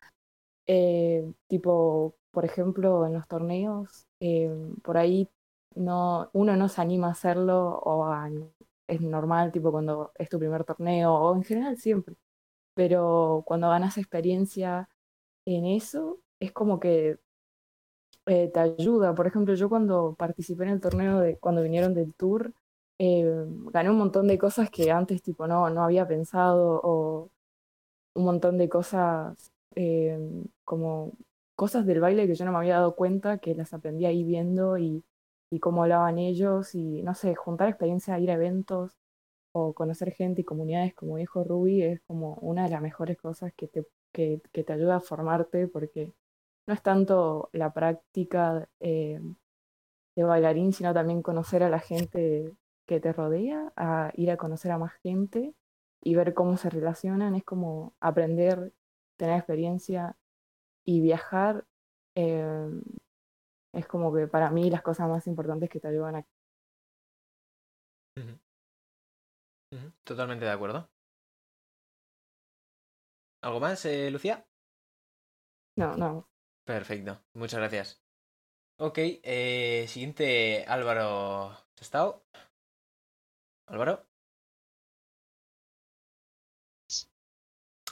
eh, 0.66 1.32
tipo, 1.48 2.16
por 2.30 2.44
ejemplo, 2.44 3.06
en 3.06 3.14
los 3.14 3.26
torneos, 3.28 4.06
eh, 4.20 4.50
por 4.82 4.96
ahí 4.96 5.28
no, 5.74 6.30
uno 6.32 6.56
no 6.56 6.68
se 6.68 6.80
anima 6.82 7.08
a 7.08 7.12
hacerlo 7.12 7.78
o 7.80 8.04
a- 8.06 8.30
es 8.86 9.00
normal, 9.00 9.52
tipo 9.52 9.70
cuando 9.72 10.12
es 10.16 10.28
tu 10.28 10.38
primer 10.38 10.64
torneo 10.64 11.14
o 11.14 11.34
en 11.36 11.42
general 11.44 11.76
siempre. 11.78 12.16
Pero 12.74 13.42
cuando 13.46 13.68
ganas 13.70 13.98
experiencia 13.98 14.88
en 15.46 15.66
eso, 15.66 16.20
es 16.40 16.52
como 16.52 16.80
que 16.80 17.18
eh, 18.26 18.50
te 18.52 18.60
ayuda. 18.60 19.14
Por 19.14 19.26
ejemplo, 19.26 19.54
yo 19.54 19.68
cuando 19.68 20.14
participé 20.16 20.64
en 20.64 20.70
el 20.70 20.80
torneo 20.80 21.20
de 21.20 21.38
cuando 21.38 21.62
vinieron 21.62 21.94
del 21.94 22.14
tour, 22.14 22.52
eh, 22.98 23.24
gané 23.72 23.90
un 23.90 23.98
montón 23.98 24.28
de 24.28 24.38
cosas 24.38 24.70
que 24.70 24.90
antes 24.90 25.22
tipo 25.22 25.46
no, 25.46 25.68
no 25.70 25.82
había 25.84 26.06
pensado 26.06 26.80
o 26.84 27.30
un 28.14 28.24
montón 28.24 28.58
de 28.58 28.68
cosas 28.68 29.52
eh, 29.76 30.18
como 30.64 31.12
cosas 31.56 31.86
del 31.86 32.00
baile 32.00 32.26
que 32.26 32.34
yo 32.34 32.44
no 32.44 32.52
me 32.52 32.58
había 32.58 32.76
dado 32.76 32.96
cuenta, 32.96 33.38
que 33.38 33.54
las 33.54 33.74
aprendí 33.74 34.06
ahí 34.06 34.24
viendo 34.24 34.78
y, 34.78 35.04
y 35.50 35.60
cómo 35.60 35.82
hablaban 35.84 36.18
ellos 36.18 36.74
y 36.74 37.02
no 37.02 37.14
sé, 37.14 37.34
juntar 37.34 37.68
experiencia, 37.68 38.18
ir 38.20 38.30
a 38.30 38.34
eventos 38.34 38.92
o 39.52 39.74
conocer 39.74 40.12
gente 40.12 40.42
y 40.42 40.44
comunidades, 40.44 40.94
como 40.94 41.16
dijo 41.18 41.44
Ruby, 41.44 41.82
es 41.82 42.00
como 42.06 42.34
una 42.36 42.64
de 42.64 42.70
las 42.70 42.82
mejores 42.82 43.18
cosas 43.18 43.52
que 43.56 43.68
te, 43.68 43.86
que, 44.12 44.40
te 44.52 44.72
ayuda 44.72 44.96
a 44.96 45.00
formarte 45.00 45.68
porque 45.68 46.12
no 46.66 46.74
es 46.74 46.82
tanto 46.82 47.50
la 47.52 47.72
práctica 47.72 48.68
eh, 48.80 49.20
de 50.16 50.24
bailarín, 50.24 50.72
sino 50.72 50.94
también 50.94 51.22
conocer 51.22 51.62
a 51.62 51.70
la 51.70 51.80
gente 51.80 52.54
que 52.86 53.00
te 53.00 53.12
rodea, 53.12 53.72
a 53.76 54.12
ir 54.14 54.30
a 54.30 54.36
conocer 54.36 54.70
a 54.72 54.78
más 54.78 54.92
gente 55.02 55.54
y 56.02 56.14
ver 56.14 56.34
cómo 56.34 56.56
se 56.56 56.70
relacionan, 56.70 57.34
es 57.34 57.44
como 57.44 57.94
aprender, 58.00 58.72
tener 59.16 59.36
experiencia 59.38 60.16
y 60.84 61.00
viajar. 61.00 61.64
eh, 62.16 62.68
es 63.72 63.86
como 63.86 64.12
que 64.14 64.26
para 64.26 64.50
mí 64.50 64.70
las 64.70 64.82
cosas 64.82 65.08
más 65.08 65.26
importantes 65.26 65.70
que 65.70 65.80
te 65.80 65.88
ayudan 65.88 66.16
a... 66.16 66.26
Totalmente 70.04 70.44
de 70.44 70.50
acuerdo. 70.50 70.88
¿Algo 73.42 73.58
más, 73.58 73.84
eh, 73.86 74.08
Lucía? 74.10 74.46
No, 75.76 75.96
no. 75.96 76.28
Perfecto, 76.64 77.18
muchas 77.34 77.58
gracias. 77.58 78.00
Ok, 78.78 78.98
eh, 78.98 79.84
siguiente 79.88 80.64
Álvaro 80.68 81.56
Sestao. 81.74 82.22
Álvaro. 83.66 84.06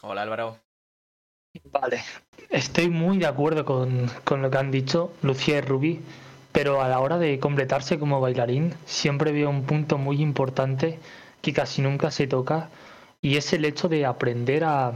Hola 0.02 0.23
Álvaro. 0.23 0.57
Vale, 1.64 2.00
estoy 2.49 2.88
muy 2.88 3.19
de 3.19 3.26
acuerdo 3.26 3.64
con, 3.64 4.07
con 4.25 4.42
lo 4.42 4.50
que 4.50 4.59
han 4.59 4.71
dicho 4.71 5.12
Lucía 5.23 5.59
y 5.59 5.61
Rubí, 5.62 6.00
pero 6.52 6.80
a 6.80 6.88
la 6.88 7.00
hora 7.00 7.19
de 7.19 7.40
completarse 7.40 7.99
como 7.99 8.21
bailarín 8.21 8.73
siempre 8.87 9.33
veo 9.33 9.50
un 9.50 9.66
punto 9.66 9.99
muy 9.99 10.23
importante 10.23 11.00
que 11.42 11.52
casi 11.52 11.83
nunca 11.83 12.12
se 12.12 12.28
toca 12.28 12.71
y 13.21 13.37
es 13.37 13.52
el 13.52 13.64
hecho 13.64 13.88
de 13.88 14.07
aprender 14.07 14.64
a, 14.64 14.95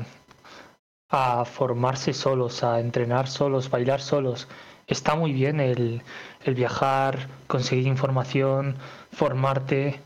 a 1.16 1.44
formarse 1.44 2.12
solos, 2.12 2.64
a 2.64 2.80
entrenar 2.80 3.28
solos, 3.28 3.70
bailar 3.70 4.00
solos. 4.00 4.48
Está 4.88 5.14
muy 5.14 5.32
bien 5.32 5.60
el, 5.60 6.02
el 6.42 6.54
viajar, 6.56 7.28
conseguir 7.46 7.86
información, 7.86 8.74
formarte, 9.12 10.00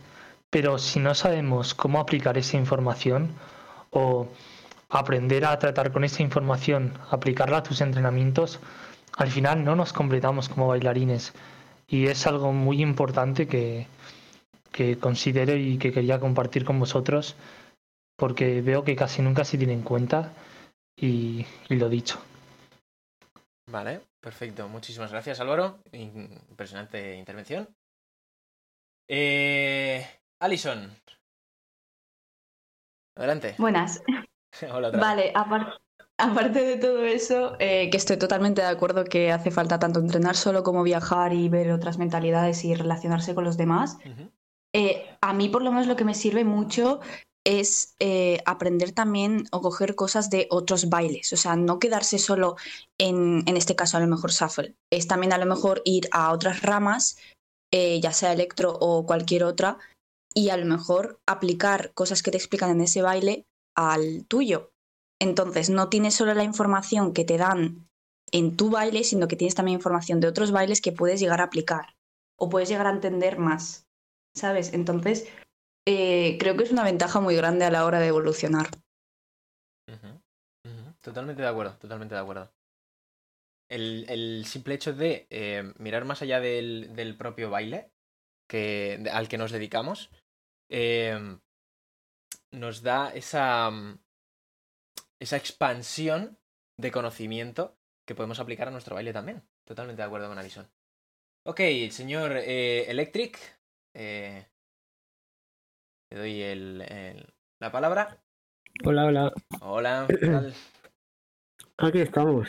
pero 0.50 0.76
si 0.76 1.00
no 1.00 1.14
sabemos 1.14 1.72
cómo 1.72 1.98
aplicar 1.98 2.36
esa 2.36 2.58
información 2.58 3.30
o 3.90 4.28
aprender 4.90 5.46
a 5.46 5.58
tratar 5.58 5.92
con 5.92 6.04
esa 6.04 6.22
información, 6.22 6.92
aplicarla 7.10 7.58
a 7.58 7.62
tus 7.62 7.80
entrenamientos, 7.80 8.60
al 9.16 9.30
final 9.30 9.64
no 9.64 9.74
nos 9.76 9.94
completamos 9.94 10.50
como 10.50 10.68
bailarines. 10.68 11.32
Y 11.88 12.08
es 12.08 12.26
algo 12.26 12.52
muy 12.52 12.82
importante 12.82 13.48
que, 13.48 13.86
que 14.72 14.98
considero 14.98 15.56
y 15.56 15.78
que 15.78 15.90
quería 15.90 16.20
compartir 16.20 16.66
con 16.66 16.78
vosotros, 16.78 17.34
porque 18.16 18.60
veo 18.60 18.84
que 18.84 18.94
casi 18.94 19.22
nunca 19.22 19.46
se 19.46 19.56
tiene 19.56 19.72
en 19.72 19.82
cuenta 19.82 20.32
y, 21.00 21.46
y 21.68 21.74
lo 21.76 21.88
dicho. 21.88 22.20
Vale, 23.70 24.00
perfecto. 24.20 24.68
Muchísimas 24.68 25.10
gracias 25.10 25.40
Álvaro. 25.40 25.78
Impresionante 25.92 27.14
intervención. 27.16 27.68
Eh, 29.08 30.06
Alison. 30.40 30.90
Adelante. 33.16 33.54
Buenas. 33.58 34.02
Hola 34.72 34.88
otra. 34.88 35.00
Vale, 35.00 35.32
apar- 35.34 35.78
aparte 36.18 36.62
de 36.62 36.76
todo 36.76 37.04
eso, 37.04 37.56
eh, 37.58 37.90
que 37.90 37.96
estoy 37.96 38.16
totalmente 38.16 38.62
de 38.62 38.68
acuerdo 38.68 39.04
que 39.04 39.32
hace 39.32 39.50
falta 39.50 39.78
tanto 39.78 40.00
entrenar 40.00 40.36
solo 40.36 40.62
como 40.62 40.82
viajar 40.82 41.32
y 41.32 41.48
ver 41.48 41.70
otras 41.72 41.98
mentalidades 41.98 42.64
y 42.64 42.74
relacionarse 42.74 43.34
con 43.34 43.44
los 43.44 43.56
demás, 43.56 43.98
eh, 44.74 45.16
a 45.20 45.32
mí 45.32 45.48
por 45.48 45.62
lo 45.62 45.70
menos 45.72 45.86
lo 45.86 45.96
que 45.96 46.04
me 46.04 46.14
sirve 46.14 46.44
mucho 46.44 47.00
es 47.48 47.94
eh, 47.98 48.42
aprender 48.44 48.92
también 48.92 49.48
o 49.52 49.62
coger 49.62 49.94
cosas 49.94 50.28
de 50.28 50.46
otros 50.50 50.90
bailes, 50.90 51.32
o 51.32 51.36
sea, 51.38 51.56
no 51.56 51.78
quedarse 51.78 52.18
solo 52.18 52.56
en, 52.98 53.42
en 53.46 53.56
este 53.56 53.74
caso 53.74 53.96
a 53.96 54.00
lo 54.00 54.06
mejor 54.06 54.32
shuffle, 54.32 54.74
es 54.90 55.06
también 55.06 55.32
a 55.32 55.38
lo 55.38 55.46
mejor 55.46 55.80
ir 55.86 56.10
a 56.12 56.30
otras 56.32 56.60
ramas, 56.60 57.16
eh, 57.72 58.00
ya 58.02 58.12
sea 58.12 58.34
electro 58.34 58.76
o 58.78 59.06
cualquier 59.06 59.44
otra, 59.44 59.78
y 60.34 60.50
a 60.50 60.58
lo 60.58 60.66
mejor 60.66 61.20
aplicar 61.26 61.92
cosas 61.94 62.22
que 62.22 62.30
te 62.30 62.36
explican 62.36 62.68
en 62.68 62.82
ese 62.82 63.00
baile 63.00 63.46
al 63.74 64.26
tuyo. 64.26 64.70
Entonces, 65.18 65.70
no 65.70 65.88
tienes 65.88 66.14
solo 66.14 66.34
la 66.34 66.44
información 66.44 67.14
que 67.14 67.24
te 67.24 67.38
dan 67.38 67.88
en 68.30 68.58
tu 68.58 68.68
baile, 68.68 69.04
sino 69.04 69.26
que 69.26 69.36
tienes 69.36 69.54
también 69.54 69.78
información 69.78 70.20
de 70.20 70.28
otros 70.28 70.52
bailes 70.52 70.82
que 70.82 70.92
puedes 70.92 71.18
llegar 71.18 71.40
a 71.40 71.44
aplicar 71.44 71.96
o 72.38 72.50
puedes 72.50 72.68
llegar 72.68 72.86
a 72.86 72.92
entender 72.92 73.38
más, 73.38 73.86
¿sabes? 74.36 74.74
Entonces, 74.74 75.26
eh, 75.90 76.36
creo 76.38 76.54
que 76.54 76.64
es 76.64 76.70
una 76.70 76.84
ventaja 76.84 77.18
muy 77.18 77.34
grande 77.34 77.64
a 77.64 77.70
la 77.70 77.86
hora 77.86 77.98
de 77.98 78.08
evolucionar. 78.08 78.68
Totalmente 81.00 81.40
de 81.40 81.48
acuerdo, 81.48 81.78
totalmente 81.78 82.14
de 82.14 82.20
acuerdo. 82.20 82.52
El, 83.70 84.04
el 84.10 84.44
simple 84.44 84.74
hecho 84.74 84.92
de 84.92 85.26
eh, 85.30 85.72
mirar 85.78 86.04
más 86.04 86.20
allá 86.20 86.40
del, 86.40 86.94
del 86.94 87.16
propio 87.16 87.48
baile 87.48 87.90
que, 88.46 89.02
al 89.10 89.28
que 89.28 89.38
nos 89.38 89.50
dedicamos 89.50 90.10
eh, 90.68 91.38
nos 92.52 92.82
da 92.82 93.10
esa, 93.14 93.70
mm, 93.70 93.98
esa 95.20 95.36
expansión 95.38 96.38
de 96.78 96.92
conocimiento 96.92 97.78
que 98.06 98.14
podemos 98.14 98.40
aplicar 98.40 98.68
a 98.68 98.72
nuestro 98.72 98.94
baile 98.94 99.14
también. 99.14 99.42
Totalmente 99.66 100.02
de 100.02 100.06
acuerdo 100.06 100.28
con 100.28 100.38
Alison. 100.38 100.68
Ok, 101.46 101.60
señor 101.90 102.32
eh, 102.36 102.90
Electric, 102.90 103.38
eh, 103.94 104.48
te 106.08 106.18
doy 106.18 106.40
el- 106.42 106.82
el- 106.82 107.26
la 107.60 107.70
palabra. 107.72 108.18
Hola, 108.84 109.06
hola. 109.06 109.32
Hola, 109.60 110.06
¿qué 110.08 110.16
tal? 110.26 110.54
Aquí 111.78 112.00
estamos. 112.00 112.48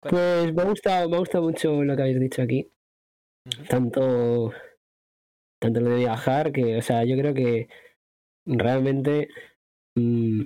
Pues 0.00 0.54
me 0.54 0.62
ha 0.62 0.64
gustado, 0.66 1.08
me 1.08 1.16
ha 1.16 1.18
gustado 1.20 1.44
mucho 1.44 1.82
lo 1.82 1.96
que 1.96 2.02
habéis 2.02 2.20
dicho 2.20 2.42
aquí. 2.42 2.70
Tanto, 3.68 4.52
tanto 5.60 5.80
lo 5.80 5.90
de 5.90 5.96
viajar, 5.96 6.52
que, 6.52 6.76
o 6.76 6.82
sea, 6.82 7.04
yo 7.04 7.16
creo 7.16 7.34
que 7.34 7.68
realmente, 8.46 9.28
mm, 9.96 10.42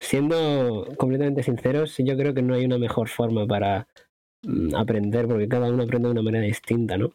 siendo 0.00 0.86
completamente 0.98 1.42
sinceros, 1.42 1.96
yo 1.98 2.16
creo 2.16 2.34
que 2.34 2.42
no 2.42 2.54
hay 2.54 2.64
una 2.64 2.78
mejor 2.78 3.08
forma 3.08 3.46
para 3.46 3.86
mm, 4.42 4.74
aprender, 4.74 5.26
porque 5.28 5.48
cada 5.48 5.70
uno 5.70 5.82
aprende 5.84 6.08
de 6.08 6.12
una 6.12 6.22
manera 6.22 6.44
distinta, 6.44 6.96
¿no? 6.98 7.10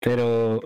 Pero 0.00 0.60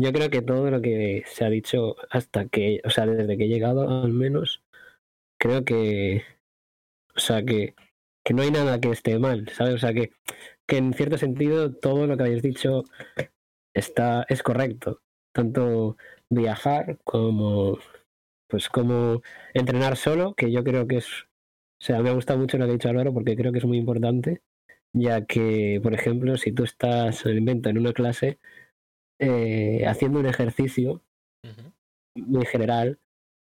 yo 0.00 0.12
creo 0.12 0.30
que 0.30 0.42
todo 0.42 0.70
lo 0.70 0.80
que 0.80 1.24
se 1.26 1.44
ha 1.44 1.50
dicho 1.50 1.96
hasta 2.10 2.46
que, 2.48 2.80
o 2.84 2.90
sea, 2.90 3.06
desde 3.06 3.36
que 3.36 3.44
he 3.44 3.48
llegado 3.48 3.88
al 3.88 4.12
menos, 4.12 4.62
creo 5.38 5.64
que, 5.64 6.24
o 7.16 7.20
sea, 7.20 7.44
que, 7.44 7.74
que 8.24 8.34
no 8.34 8.42
hay 8.42 8.50
nada 8.50 8.80
que 8.80 8.90
esté 8.90 9.18
mal, 9.18 9.48
¿sabes? 9.50 9.74
O 9.74 9.78
sea, 9.78 9.92
que, 9.94 10.12
que 10.66 10.78
en 10.78 10.94
cierto 10.94 11.18
sentido 11.18 11.74
todo 11.74 12.06
lo 12.06 12.16
que 12.16 12.24
habéis 12.24 12.42
dicho 12.42 12.84
está, 13.74 14.26
es 14.28 14.42
correcto. 14.42 15.02
Tanto 15.32 15.96
viajar 16.30 16.98
como, 17.04 17.78
pues 18.48 18.68
como 18.68 19.22
entrenar 19.54 19.96
solo, 19.96 20.34
que 20.34 20.50
yo 20.52 20.64
creo 20.64 20.86
que 20.86 20.98
es, 20.98 21.06
o 21.80 21.84
sea, 21.84 22.02
me 22.02 22.10
ha 22.10 22.14
gustado 22.14 22.38
mucho 22.38 22.58
lo 22.58 22.66
que 22.66 22.70
ha 22.70 22.74
dicho 22.74 22.88
Álvaro 22.88 23.14
porque 23.14 23.36
creo 23.36 23.52
que 23.52 23.58
es 23.58 23.64
muy 23.64 23.78
importante, 23.78 24.42
ya 24.92 25.24
que, 25.26 25.80
por 25.82 25.94
ejemplo, 25.94 26.36
si 26.36 26.52
tú 26.52 26.64
estás, 26.64 27.24
invento, 27.26 27.68
en 27.70 27.78
una 27.78 27.92
clase, 27.92 28.38
eh, 29.20 29.84
haciendo 29.86 30.18
un 30.18 30.26
ejercicio 30.26 31.02
muy 32.16 32.46
general, 32.46 32.98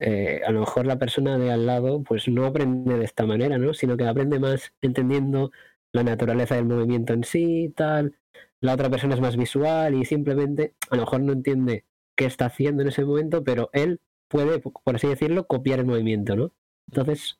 eh, 0.01 0.43
a 0.47 0.51
lo 0.51 0.61
mejor 0.61 0.87
la 0.87 0.99
persona 0.99 1.39
de 1.39 1.53
al 1.53 1.67
lado 1.67 2.03
pues 2.03 2.29
no 2.29 2.45
aprende 2.47 2.99
de 2.99 3.05
esta 3.05 3.27
manera, 3.27 3.59
¿no? 3.59 3.73
Sino 3.75 3.97
que 3.97 4.05
aprende 4.05 4.39
más 4.39 4.73
entendiendo 4.83 5.53
la 5.93 6.03
naturaleza 6.03 6.57
del 6.57 6.67
movimiento 6.67 7.13
en 7.13 7.25
sí, 7.25 7.73
tal. 7.77 8.19
La 8.61 8.75
otra 8.75 8.91
persona 8.91 9.15
es 9.15 9.21
más 9.21 9.37
visual 9.37 9.95
y 9.95 10.05
simplemente 10.05 10.75
a 10.91 10.97
lo 10.97 11.03
mejor 11.03 11.21
no 11.23 11.33
entiende 11.33 11.85
qué 12.17 12.27
está 12.27 12.47
haciendo 12.47 12.83
en 12.83 12.89
ese 12.89 13.05
momento, 13.05 13.45
pero 13.45 13.71
él 13.73 14.01
puede, 14.29 14.59
por 14.61 14.95
así 14.97 15.09
decirlo, 15.09 15.47
copiar 15.47 15.81
el 15.81 15.87
movimiento, 15.87 16.37
¿no? 16.37 16.53
Entonces, 16.89 17.39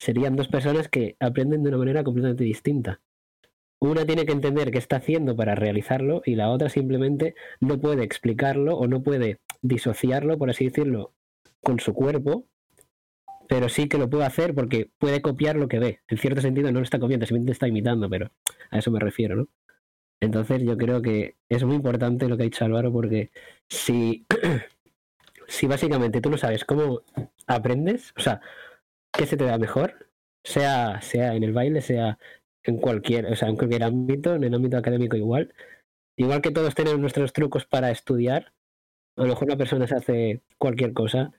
serían 0.00 0.36
dos 0.36 0.48
personas 0.48 0.88
que 0.88 1.16
aprenden 1.20 1.62
de 1.62 1.68
una 1.68 1.78
manera 1.78 2.04
completamente 2.04 2.44
distinta. 2.44 3.00
Una 3.80 4.04
tiene 4.04 4.26
que 4.26 4.32
entender 4.32 4.70
qué 4.70 4.78
está 4.78 4.96
haciendo 4.96 5.34
para 5.34 5.54
realizarlo 5.54 6.22
y 6.26 6.34
la 6.34 6.50
otra 6.50 6.68
simplemente 6.68 7.34
no 7.60 7.80
puede 7.80 8.04
explicarlo 8.04 8.76
o 8.76 8.86
no 8.86 9.02
puede 9.02 9.38
disociarlo, 9.62 10.36
por 10.36 10.50
así 10.50 10.66
decirlo, 10.66 11.14
con 11.62 11.80
su 11.80 11.94
cuerpo, 11.94 12.46
pero 13.48 13.68
sí 13.70 13.88
que 13.88 13.98
lo 13.98 14.10
puede 14.10 14.26
hacer 14.26 14.54
porque 14.54 14.90
puede 14.98 15.22
copiar 15.22 15.56
lo 15.56 15.66
que 15.66 15.78
ve. 15.78 16.00
En 16.08 16.18
cierto 16.18 16.42
sentido 16.42 16.70
no 16.70 16.80
lo 16.80 16.84
está 16.84 16.98
copiando, 16.98 17.24
simplemente 17.24 17.52
está 17.52 17.68
imitando, 17.68 18.08
pero 18.10 18.30
a 18.70 18.78
eso 18.78 18.90
me 18.90 19.00
refiero, 19.00 19.34
¿no? 19.34 19.48
Entonces 20.20 20.62
yo 20.62 20.76
creo 20.76 21.00
que 21.00 21.36
es 21.48 21.64
muy 21.64 21.76
importante 21.76 22.28
lo 22.28 22.36
que 22.36 22.42
ha 22.42 22.44
dicho 22.44 22.64
Álvaro 22.66 22.92
porque 22.92 23.30
si, 23.68 24.26
si 25.48 25.66
básicamente 25.66 26.20
tú 26.20 26.28
no 26.28 26.36
sabes 26.36 26.66
cómo 26.66 27.02
aprendes, 27.46 28.12
o 28.16 28.20
sea, 28.20 28.42
qué 29.10 29.24
se 29.24 29.38
te 29.38 29.44
da 29.44 29.56
mejor, 29.56 30.10
sea, 30.44 31.00
sea 31.00 31.34
en 31.34 31.42
el 31.42 31.52
baile, 31.52 31.80
sea 31.80 32.18
en 32.64 32.78
cualquier, 32.78 33.26
o 33.26 33.36
sea, 33.36 33.48
en 33.48 33.56
cualquier 33.56 33.84
ámbito, 33.84 34.34
en 34.34 34.44
el 34.44 34.54
ámbito 34.54 34.76
académico 34.76 35.16
igual, 35.16 35.54
igual 36.16 36.42
que 36.42 36.50
todos 36.50 36.74
tenemos 36.74 36.98
nuestros 36.98 37.32
trucos 37.32 37.66
para 37.66 37.90
estudiar, 37.90 38.52
a 39.16 39.22
lo 39.22 39.28
mejor 39.28 39.44
una 39.48 39.56
persona 39.56 39.86
se 39.86 39.96
hace 39.96 40.42
cualquier 40.58 40.92
cosa 40.92 41.32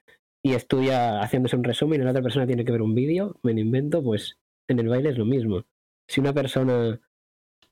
y 0.44 0.54
estudia 0.54 1.22
haciéndose 1.22 1.56
un 1.56 1.63
resumen 1.63 2.01
y 2.01 2.04
la 2.04 2.12
otra 2.12 2.24
persona 2.24 2.48
tiene 2.48 2.66
que 2.66 2.72
ver 2.72 2.82
un 2.82 2.96
vídeo, 2.96 3.40
me 3.44 3.54
lo 3.54 3.60
invento, 3.60 4.04
pues 4.04 4.40
en 4.68 4.80
el 4.80 4.88
baile 4.88 5.10
es 5.10 5.18
lo 5.18 5.25
mismo. 5.25 5.66
Si 6.08 6.20
una 6.20 6.34
persona 6.34 7.00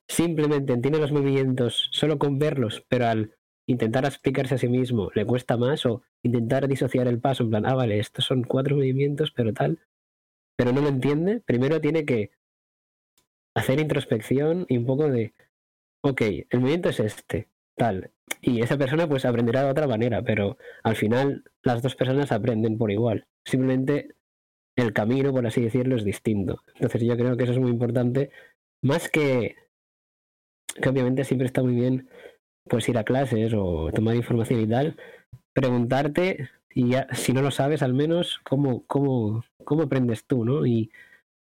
simplemente 0.08 0.72
entiende 0.72 1.00
los 1.00 1.12
movimientos 1.12 1.88
solo 1.92 2.18
con 2.18 2.38
verlos, 2.38 2.84
pero 2.88 3.06
al 3.06 3.34
intentar 3.68 4.04
explicarse 4.04 4.56
a 4.56 4.58
sí 4.58 4.68
mismo 4.68 5.10
le 5.14 5.24
cuesta 5.24 5.56
más 5.56 5.86
o 5.86 6.02
intentar 6.24 6.66
disociar 6.66 7.06
el 7.06 7.20
paso 7.20 7.44
en 7.44 7.50
plan, 7.50 7.66
ah, 7.66 7.74
vale, 7.74 7.98
estos 7.98 8.24
son 8.24 8.42
cuatro 8.42 8.76
movimientos, 8.76 9.30
pero 9.30 9.52
tal, 9.52 9.78
pero 10.56 10.72
no 10.72 10.80
lo 10.80 10.88
entiende, 10.88 11.40
primero 11.40 11.80
tiene 11.80 12.04
que 12.04 12.32
hacer 13.54 13.80
introspección 13.80 14.66
y 14.68 14.78
un 14.78 14.86
poco 14.86 15.08
de, 15.08 15.34
ok, 16.02 16.20
el 16.50 16.60
movimiento 16.60 16.88
es 16.88 17.00
este, 17.00 17.48
tal, 17.76 18.10
y 18.40 18.62
esa 18.62 18.78
persona 18.78 19.08
pues 19.08 19.24
aprenderá 19.24 19.64
de 19.64 19.70
otra 19.70 19.86
manera, 19.86 20.22
pero 20.22 20.56
al 20.82 20.96
final 20.96 21.44
las 21.62 21.82
dos 21.82 21.94
personas 21.96 22.32
aprenden 22.32 22.78
por 22.78 22.90
igual. 22.90 23.26
Simplemente 23.44 24.14
el 24.76 24.92
camino, 24.92 25.32
por 25.32 25.46
así 25.46 25.60
decirlo, 25.60 25.96
es 25.96 26.04
distinto. 26.04 26.62
Entonces 26.74 27.02
yo 27.02 27.16
creo 27.16 27.36
que 27.36 27.44
eso 27.44 27.52
es 27.52 27.58
muy 27.58 27.70
importante, 27.70 28.30
más 28.82 29.08
que 29.08 29.56
que 30.80 30.88
obviamente 30.88 31.24
siempre 31.24 31.46
está 31.46 31.62
muy 31.62 31.74
bien 31.74 32.08
pues 32.64 32.88
ir 32.88 32.98
a 32.98 33.04
clases 33.04 33.52
o 33.56 33.90
tomar 33.92 34.14
información 34.14 34.60
y 34.60 34.66
tal, 34.68 34.96
preguntarte 35.52 36.50
y 36.72 36.90
ya, 36.90 37.08
si 37.12 37.32
no 37.32 37.42
lo 37.42 37.50
sabes 37.50 37.82
al 37.82 37.94
menos 37.94 38.40
cómo, 38.44 38.84
cómo, 38.86 39.44
cómo 39.64 39.82
aprendes 39.82 40.24
tú, 40.24 40.44
¿no? 40.44 40.64
Y 40.66 40.90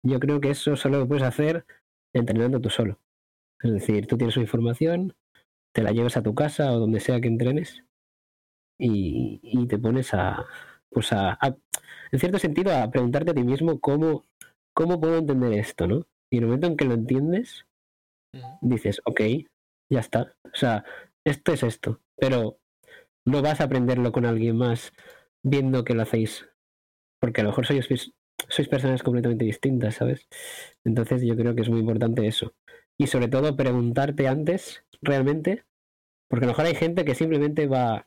yo 0.02 0.18
creo 0.18 0.40
que 0.40 0.50
eso 0.50 0.74
solo 0.76 0.98
lo 0.98 1.08
puedes 1.08 1.22
hacer 1.22 1.64
entrenando 2.12 2.60
tú 2.60 2.70
solo. 2.70 2.98
Es 3.62 3.72
decir, 3.72 4.06
tú 4.06 4.16
tienes 4.16 4.34
su 4.34 4.40
información, 4.40 5.14
te 5.74 5.82
la 5.82 5.92
llevas 5.92 6.16
a 6.16 6.22
tu 6.22 6.34
casa 6.34 6.72
o 6.72 6.78
donde 6.80 7.00
sea 7.00 7.20
que 7.20 7.28
entrenes 7.28 7.84
y, 8.78 9.40
y 9.42 9.66
te 9.66 9.78
pones 9.78 10.12
a, 10.14 10.44
pues 10.90 11.12
a, 11.12 11.32
a- 11.40 11.56
en 12.10 12.18
cierto 12.18 12.38
sentido, 12.38 12.74
a 12.76 12.90
preguntarte 12.90 13.30
a 13.30 13.34
ti 13.34 13.42
mismo 13.42 13.80
cómo, 13.80 14.26
cómo 14.74 15.00
puedo 15.00 15.18
entender 15.18 15.52
esto, 15.54 15.86
¿no? 15.86 16.06
Y 16.30 16.38
en 16.38 16.42
el 16.44 16.46
momento 16.48 16.66
en 16.66 16.76
que 16.76 16.84
lo 16.84 16.94
entiendes, 16.94 17.66
dices, 18.60 19.00
ok, 19.04 19.20
ya 19.90 20.00
está. 20.00 20.34
O 20.44 20.54
sea, 20.56 20.84
esto 21.24 21.52
es 21.52 21.62
esto, 21.62 22.00
pero 22.16 22.58
no 23.24 23.40
vas 23.42 23.60
a 23.60 23.64
aprenderlo 23.64 24.12
con 24.12 24.26
alguien 24.26 24.56
más 24.56 24.92
viendo 25.42 25.84
que 25.84 25.94
lo 25.94 26.02
hacéis, 26.02 26.48
porque 27.20 27.40
a 27.40 27.44
lo 27.44 27.50
mejor 27.50 27.66
sois, 27.66 28.12
sois 28.48 28.68
personas 28.68 29.02
completamente 29.02 29.44
distintas, 29.44 29.96
¿sabes? 29.96 30.28
Entonces 30.84 31.22
yo 31.22 31.36
creo 31.36 31.54
que 31.54 31.62
es 31.62 31.68
muy 31.68 31.80
importante 31.80 32.26
eso. 32.26 32.54
Y 32.98 33.06
sobre 33.06 33.28
todo 33.28 33.56
preguntarte 33.56 34.28
antes, 34.28 34.84
realmente, 35.00 35.64
porque 36.28 36.44
a 36.44 36.48
lo 36.48 36.52
mejor 36.52 36.66
hay 36.66 36.74
gente 36.74 37.04
que 37.04 37.14
simplemente 37.14 37.66
va, 37.66 38.06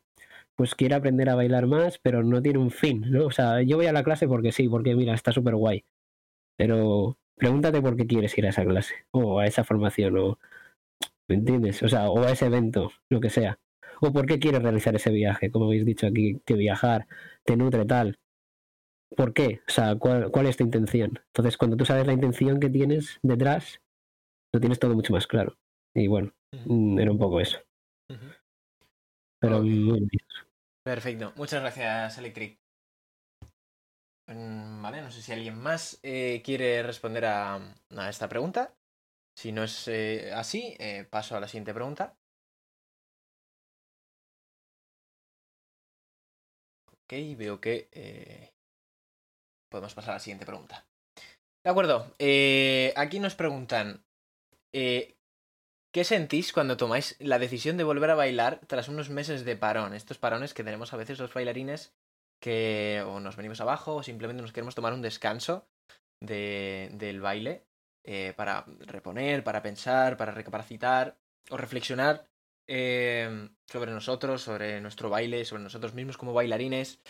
pues 0.55 0.75
quiere 0.75 0.95
aprender 0.95 1.29
a 1.29 1.35
bailar 1.35 1.67
más, 1.67 1.99
pero 1.99 2.23
no 2.23 2.41
tiene 2.41 2.59
un 2.59 2.71
fin, 2.71 3.03
¿no? 3.11 3.25
O 3.25 3.31
sea, 3.31 3.61
yo 3.61 3.77
voy 3.77 3.87
a 3.87 3.93
la 3.93 4.03
clase 4.03 4.27
porque 4.27 4.51
sí, 4.51 4.69
porque 4.69 4.95
mira, 4.95 5.13
está 5.13 5.31
súper 5.31 5.55
guay. 5.55 5.85
Pero 6.57 7.17
pregúntate 7.35 7.81
por 7.81 7.97
qué 7.97 8.07
quieres 8.07 8.37
ir 8.37 8.45
a 8.45 8.49
esa 8.49 8.65
clase, 8.65 8.95
o 9.11 9.39
a 9.39 9.47
esa 9.47 9.63
formación, 9.63 10.17
o, 10.17 10.39
¿Me 11.27 11.35
entiendes? 11.35 11.81
O 11.83 11.89
sea, 11.89 12.09
o 12.09 12.23
a 12.23 12.31
ese 12.31 12.45
evento, 12.45 12.91
lo 13.09 13.19
que 13.19 13.29
sea. 13.29 13.59
O 14.01 14.11
por 14.13 14.25
qué 14.25 14.39
quieres 14.39 14.61
realizar 14.61 14.95
ese 14.95 15.09
viaje, 15.11 15.49
como 15.51 15.65
habéis 15.65 15.85
dicho 15.85 16.07
aquí, 16.07 16.39
que 16.45 16.53
viajar 16.55 17.07
te 17.43 17.57
nutre 17.57 17.85
tal. 17.85 18.19
¿Por 19.15 19.33
qué? 19.33 19.61
O 19.67 19.71
sea, 19.71 19.95
¿cuál, 19.95 20.31
cuál 20.31 20.47
es 20.47 20.57
tu 20.57 20.63
intención? 20.63 21.19
Entonces, 21.27 21.57
cuando 21.57 21.77
tú 21.77 21.85
sabes 21.85 22.07
la 22.07 22.13
intención 22.13 22.59
que 22.59 22.69
tienes 22.69 23.19
detrás, 23.23 23.81
lo 24.53 24.59
tienes 24.59 24.79
todo 24.79 24.93
mucho 24.95 25.13
más 25.13 25.27
claro. 25.27 25.57
Y 25.93 26.07
bueno, 26.07 26.33
mm, 26.65 26.99
era 26.99 27.11
un 27.11 27.17
poco 27.19 27.39
eso. 27.39 27.59
Ujú. 28.09 28.27
Pero 29.39 29.57
Ok. 29.57 29.63
muy 29.63 29.99
bien. 29.99 30.09
Perfecto, 30.83 31.33
muchas 31.35 31.61
gracias, 31.61 32.17
Electric. 32.17 32.59
Mm, 34.27 34.81
Vale, 34.81 35.01
no 35.01 35.11
sé 35.11 35.21
si 35.21 35.31
alguien 35.31 35.57
más 35.59 35.99
eh, 36.03 36.41
quiere 36.43 36.81
responder 36.83 37.25
a, 37.25 37.55
a 37.55 38.09
esta 38.09 38.27
pregunta. 38.29 38.75
Si 39.35 39.51
no 39.51 39.63
es 39.63 39.87
eh, 39.87 40.31
así, 40.33 40.75
eh, 40.79 41.05
paso 41.09 41.35
a 41.37 41.39
la 41.39 41.47
siguiente 41.47 41.73
pregunta. 41.73 42.17
Ok, 46.91 47.13
veo 47.37 47.59
que 47.61 47.89
podemos 49.75 49.93
pasar 49.93 50.11
a 50.11 50.15
la 50.15 50.19
siguiente 50.21 50.45
pregunta. 50.45 50.85
De 51.65 51.69
acuerdo, 51.69 52.15
eh, 52.17 52.93
aquí 52.95 53.19
nos 53.19 53.35
preguntan, 53.35 54.05
eh, 54.73 55.17
¿qué 55.91 56.05
sentís 56.05 56.53
cuando 56.53 56.77
tomáis 56.77 57.17
la 57.19 57.39
decisión 57.39 57.75
de 57.75 57.83
volver 57.83 58.09
a 58.09 58.15
bailar 58.15 58.61
tras 58.67 58.87
unos 58.87 59.09
meses 59.09 59.43
de 59.43 59.57
parón? 59.57 59.93
Estos 59.93 60.17
parones 60.17 60.53
que 60.53 60.63
tenemos 60.63 60.93
a 60.93 60.97
veces 60.97 61.19
los 61.19 61.33
bailarines 61.33 61.93
que 62.41 63.03
o 63.05 63.19
nos 63.19 63.35
venimos 63.35 63.59
abajo 63.59 63.95
o 63.95 64.03
simplemente 64.03 64.41
nos 64.43 64.53
queremos 64.53 64.75
tomar 64.75 64.93
un 64.93 65.01
descanso 65.01 65.67
de- 66.21 66.89
del 66.93 67.19
baile 67.19 67.65
eh, 68.05 68.33
para 68.37 68.63
reponer, 68.79 69.43
para 69.43 69.61
pensar, 69.61 70.15
para 70.15 70.31
recapacitar 70.31 71.17
o 71.49 71.57
reflexionar 71.57 72.29
sobre 72.67 73.91
nosotros, 73.91 74.41
sobre 74.41 74.79
nuestro 74.79 75.09
baile, 75.09 75.43
sobre 75.43 75.63
nosotros 75.63 75.93
mismos 75.93 76.17
como 76.17 76.33
bailarines. 76.33 77.01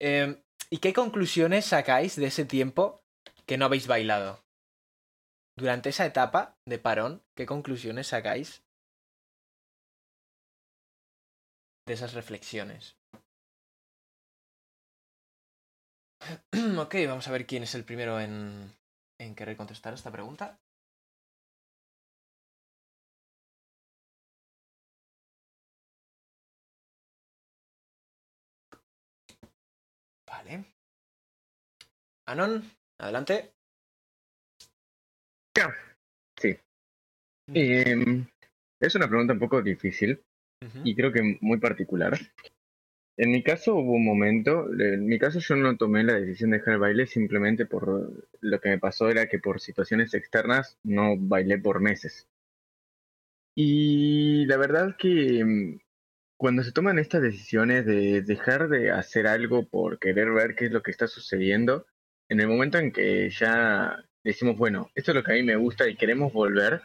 Eh, 0.00 0.42
¿Y 0.70 0.78
qué 0.78 0.92
conclusiones 0.92 1.66
sacáis 1.66 2.16
de 2.16 2.26
ese 2.26 2.44
tiempo 2.44 3.02
que 3.46 3.58
no 3.58 3.66
habéis 3.66 3.86
bailado? 3.86 4.42
Durante 5.56 5.90
esa 5.90 6.06
etapa 6.06 6.56
de 6.64 6.78
parón, 6.78 7.22
¿qué 7.34 7.46
conclusiones 7.46 8.08
sacáis 8.08 8.62
de 11.86 11.94
esas 11.94 12.14
reflexiones? 12.14 12.96
ok, 16.78 16.94
vamos 17.06 17.28
a 17.28 17.32
ver 17.32 17.46
quién 17.46 17.64
es 17.64 17.74
el 17.74 17.84
primero 17.84 18.20
en, 18.20 18.72
en 19.18 19.34
querer 19.34 19.56
contestar 19.56 19.92
esta 19.94 20.10
pregunta. 20.10 20.58
Anon, 32.26 32.62
adelante. 32.98 33.52
Sí. 36.40 36.56
Em, 37.52 38.26
es 38.80 38.94
una 38.94 39.08
pregunta 39.08 39.32
un 39.32 39.38
poco 39.38 39.62
difícil, 39.62 40.22
y 40.84 40.94
creo 40.94 41.12
que 41.12 41.38
muy 41.40 41.58
particular. 41.58 42.18
En 43.16 43.30
mi 43.30 43.42
caso 43.42 43.74
hubo 43.74 43.92
un 43.92 44.04
momento, 44.04 44.68
en 44.72 45.06
mi 45.06 45.18
caso 45.18 45.38
yo 45.40 45.56
no 45.56 45.76
tomé 45.76 46.02
la 46.02 46.14
decisión 46.14 46.50
de 46.50 46.58
dejar 46.58 46.74
el 46.74 46.80
baile 46.80 47.06
simplemente 47.06 47.66
por 47.66 48.24
lo 48.40 48.60
que 48.60 48.68
me 48.70 48.78
pasó 48.78 49.10
era 49.10 49.28
que 49.28 49.38
por 49.38 49.60
situaciones 49.60 50.14
externas 50.14 50.78
no 50.82 51.16
bailé 51.18 51.58
por 51.58 51.80
meses. 51.80 52.26
Y 53.54 54.46
la 54.46 54.56
verdad 54.56 54.96
que 54.96 55.44
mm, 55.44 55.78
cuando 56.38 56.62
se 56.62 56.72
toman 56.72 56.98
estas 56.98 57.22
decisiones 57.22 57.84
de 57.84 58.22
dejar 58.22 58.68
de 58.68 58.90
hacer 58.90 59.26
algo 59.26 59.68
por 59.68 59.98
querer 59.98 60.30
ver 60.30 60.54
qué 60.54 60.66
es 60.66 60.72
lo 60.72 60.82
que 60.82 60.90
está 60.90 61.06
sucediendo, 61.06 61.86
en 62.32 62.40
el 62.40 62.48
momento 62.48 62.78
en 62.78 62.92
que 62.92 63.28
ya 63.28 64.02
decimos, 64.24 64.56
bueno, 64.56 64.90
esto 64.94 65.10
es 65.10 65.16
lo 65.16 65.22
que 65.22 65.32
a 65.32 65.34
mí 65.34 65.42
me 65.42 65.56
gusta 65.56 65.86
y 65.86 65.96
queremos 65.96 66.32
volver, 66.32 66.80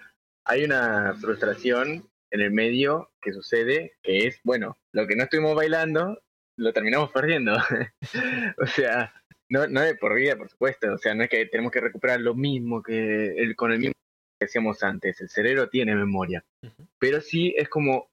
hay 0.46 0.66
una 0.66 1.16
frustración 1.22 2.06
en 2.32 2.42
el 2.42 2.52
medio 2.52 3.12
que 3.22 3.32
sucede, 3.32 3.94
que 4.04 4.28
es, 4.28 4.42
bueno, 4.44 4.78
lo 4.92 5.08
que 5.08 5.16
no 5.16 5.24
estuvimos 5.24 5.56
bailando, 5.56 6.22
lo 6.58 6.74
terminamos 6.74 7.12
perdiendo. 7.12 7.54
o 8.58 8.68
sea, 8.68 9.14
no, 9.48 9.68
no 9.68 9.80
de 9.80 9.96
por 9.96 10.16
vida, 10.16 10.36
por 10.36 10.50
supuesto, 10.50 10.94
o 10.94 10.98
sea, 10.98 11.16
no 11.16 11.24
es 11.24 11.30
que 11.30 11.46
tenemos 11.46 11.72
que 11.72 11.80
recuperar 11.80 12.20
lo 12.20 12.36
mismo 12.36 12.84
que 12.84 13.30
el, 13.38 13.56
con 13.56 13.72
el 13.72 13.80
mismo 13.80 13.94
que 13.94 14.48
decíamos 14.48 14.84
antes, 14.84 15.22
el 15.22 15.30
cerebro 15.30 15.70
tiene 15.70 15.96
memoria, 15.96 16.44
Ujú. 16.62 16.90
pero 17.00 17.22
sí 17.22 17.56
es 17.58 17.70
como 17.70 18.10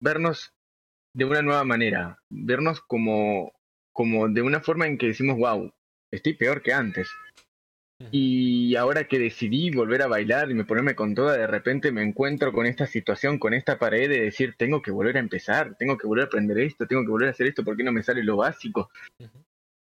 vernos 0.00 0.54
de 1.14 1.26
una 1.26 1.42
nueva 1.42 1.64
manera, 1.64 2.18
vernos 2.30 2.80
como, 2.80 3.52
como 3.92 4.30
de 4.30 4.40
una 4.40 4.60
forma 4.60 4.86
en 4.86 4.96
que 4.96 5.08
decimos, 5.08 5.36
wow, 5.36 5.70
estoy 6.10 6.34
peor 6.34 6.62
que 6.62 6.72
antes. 6.72 7.08
Y 8.12 8.74
ahora 8.76 9.04
que 9.04 9.18
decidí 9.18 9.70
volver 9.70 10.02
a 10.02 10.08
bailar 10.08 10.50
y 10.50 10.54
me 10.54 10.64
ponerme 10.64 10.94
con 10.96 11.14
toda, 11.14 11.36
de 11.36 11.46
repente 11.46 11.92
me 11.92 12.02
encuentro 12.02 12.52
con 12.52 12.66
esta 12.66 12.86
situación, 12.86 13.38
con 13.38 13.54
esta 13.54 13.78
pared 13.78 14.08
de 14.08 14.20
decir, 14.22 14.54
tengo 14.56 14.82
que 14.82 14.90
volver 14.90 15.16
a 15.16 15.20
empezar, 15.20 15.76
tengo 15.76 15.96
que 15.96 16.06
volver 16.08 16.24
a 16.24 16.26
aprender 16.26 16.58
esto, 16.58 16.86
tengo 16.86 17.02
que 17.02 17.10
volver 17.10 17.28
a 17.28 17.32
hacer 17.32 17.46
esto, 17.46 17.62
¿por 17.62 17.76
qué 17.76 17.84
no 17.84 17.92
me 17.92 18.02
sale 18.02 18.24
lo 18.24 18.36
básico? 18.36 18.90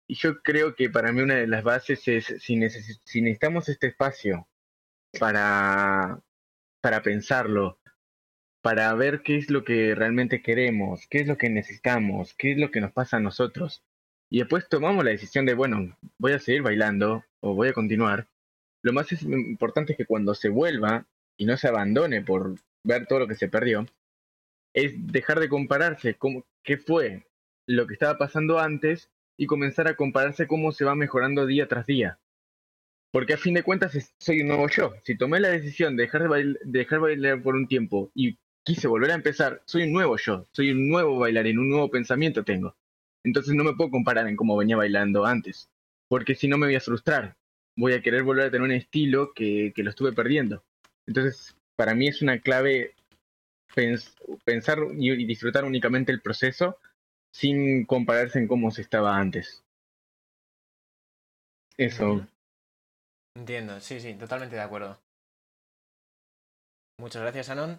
Y 0.08 0.14
yo 0.14 0.40
creo 0.42 0.74
que 0.74 0.88
para 0.90 1.12
mí 1.12 1.20
una 1.20 1.34
de 1.34 1.46
las 1.46 1.62
bases 1.62 2.06
es, 2.08 2.24
si, 2.40 2.56
necesi- 2.56 3.00
si 3.04 3.20
necesitamos 3.20 3.68
este 3.68 3.88
espacio 3.88 4.48
para, 5.18 6.20
para 6.80 7.02
pensarlo, 7.02 7.78
para 8.62 8.92
ver 8.94 9.22
qué 9.22 9.36
es 9.36 9.50
lo 9.50 9.62
que 9.64 9.94
realmente 9.94 10.42
queremos, 10.42 11.06
qué 11.08 11.18
es 11.18 11.28
lo 11.28 11.36
que 11.36 11.48
necesitamos, 11.50 12.34
qué 12.34 12.52
es 12.52 12.58
lo 12.58 12.70
que 12.70 12.80
nos 12.80 12.92
pasa 12.92 13.18
a 13.18 13.20
nosotros. 13.20 13.84
Y 14.30 14.38
después 14.38 14.68
tomamos 14.68 15.04
la 15.04 15.10
decisión 15.10 15.46
de, 15.46 15.54
bueno, 15.54 15.96
voy 16.18 16.32
a 16.32 16.38
seguir 16.38 16.62
bailando 16.62 17.24
o 17.40 17.54
voy 17.54 17.68
a 17.68 17.72
continuar. 17.72 18.26
Lo 18.82 18.92
más 18.92 19.10
importante 19.22 19.92
es 19.92 19.98
que 19.98 20.06
cuando 20.06 20.34
se 20.34 20.48
vuelva 20.48 21.06
y 21.36 21.44
no 21.44 21.56
se 21.56 21.68
abandone 21.68 22.22
por 22.22 22.54
ver 22.84 23.06
todo 23.06 23.20
lo 23.20 23.28
que 23.28 23.34
se 23.34 23.48
perdió, 23.48 23.86
es 24.74 24.94
dejar 25.06 25.40
de 25.40 25.48
compararse 25.48 26.14
con 26.14 26.44
qué 26.62 26.76
fue 26.76 27.26
lo 27.66 27.86
que 27.86 27.94
estaba 27.94 28.18
pasando 28.18 28.58
antes 28.58 29.10
y 29.38 29.46
comenzar 29.46 29.88
a 29.88 29.96
compararse 29.96 30.46
cómo 30.46 30.72
se 30.72 30.84
va 30.84 30.94
mejorando 30.94 31.46
día 31.46 31.68
tras 31.68 31.86
día. 31.86 32.18
Porque 33.12 33.34
a 33.34 33.38
fin 33.38 33.54
de 33.54 33.62
cuentas 33.62 34.14
soy 34.18 34.40
un 34.40 34.48
nuevo 34.48 34.68
yo. 34.68 34.94
Si 35.04 35.16
tomé 35.16 35.40
la 35.40 35.48
decisión 35.48 35.96
de 35.96 36.04
dejar 36.04 36.22
de, 36.22 36.28
bail- 36.28 36.58
de 36.62 36.78
dejar 36.80 37.00
bailar 37.00 37.42
por 37.42 37.54
un 37.54 37.66
tiempo 37.66 38.10
y 38.14 38.38
quise 38.64 38.88
volver 38.88 39.10
a 39.12 39.14
empezar, 39.14 39.62
soy 39.64 39.84
un 39.84 39.92
nuevo 39.92 40.16
yo, 40.16 40.44
soy 40.52 40.70
un 40.70 40.88
nuevo 40.88 41.18
bailarín, 41.18 41.58
un 41.58 41.70
nuevo 41.70 41.90
pensamiento 41.90 42.44
tengo. 42.44 42.76
Entonces 43.26 43.54
no 43.54 43.64
me 43.64 43.74
puedo 43.74 43.90
comparar 43.90 44.28
en 44.28 44.36
cómo 44.36 44.56
venía 44.56 44.76
bailando 44.76 45.26
antes, 45.26 45.68
porque 46.08 46.36
si 46.36 46.46
no 46.46 46.58
me 46.58 46.66
voy 46.66 46.76
a 46.76 46.80
frustrar. 46.80 47.36
Voy 47.76 47.92
a 47.92 48.00
querer 48.00 48.22
volver 48.22 48.46
a 48.46 48.50
tener 48.50 48.62
un 48.62 48.72
estilo 48.72 49.32
que, 49.34 49.72
que 49.74 49.82
lo 49.82 49.90
estuve 49.90 50.12
perdiendo. 50.12 50.64
Entonces, 51.06 51.56
para 51.74 51.94
mí 51.94 52.06
es 52.06 52.22
una 52.22 52.38
clave 52.40 52.94
pens- 53.74 54.14
pensar 54.44 54.78
y, 54.96 55.26
disfrutar 55.26 55.64
únicamente 55.64 56.12
el 56.12 56.22
proceso 56.22 56.78
sin 57.32 57.84
compararse 57.84 58.38
en 58.38 58.46
cómo 58.46 58.70
se 58.70 58.82
estaba 58.82 59.18
antes. 59.18 59.62
Eso. 61.76 62.26
Entiendo, 63.34 63.80
sí, 63.80 64.00
sí, 64.00 64.14
totalmente 64.14 64.56
de 64.56 64.62
acuerdo. 64.62 64.98
Muchas 66.98 67.20
gracias, 67.22 67.50
Anon. 67.50 67.78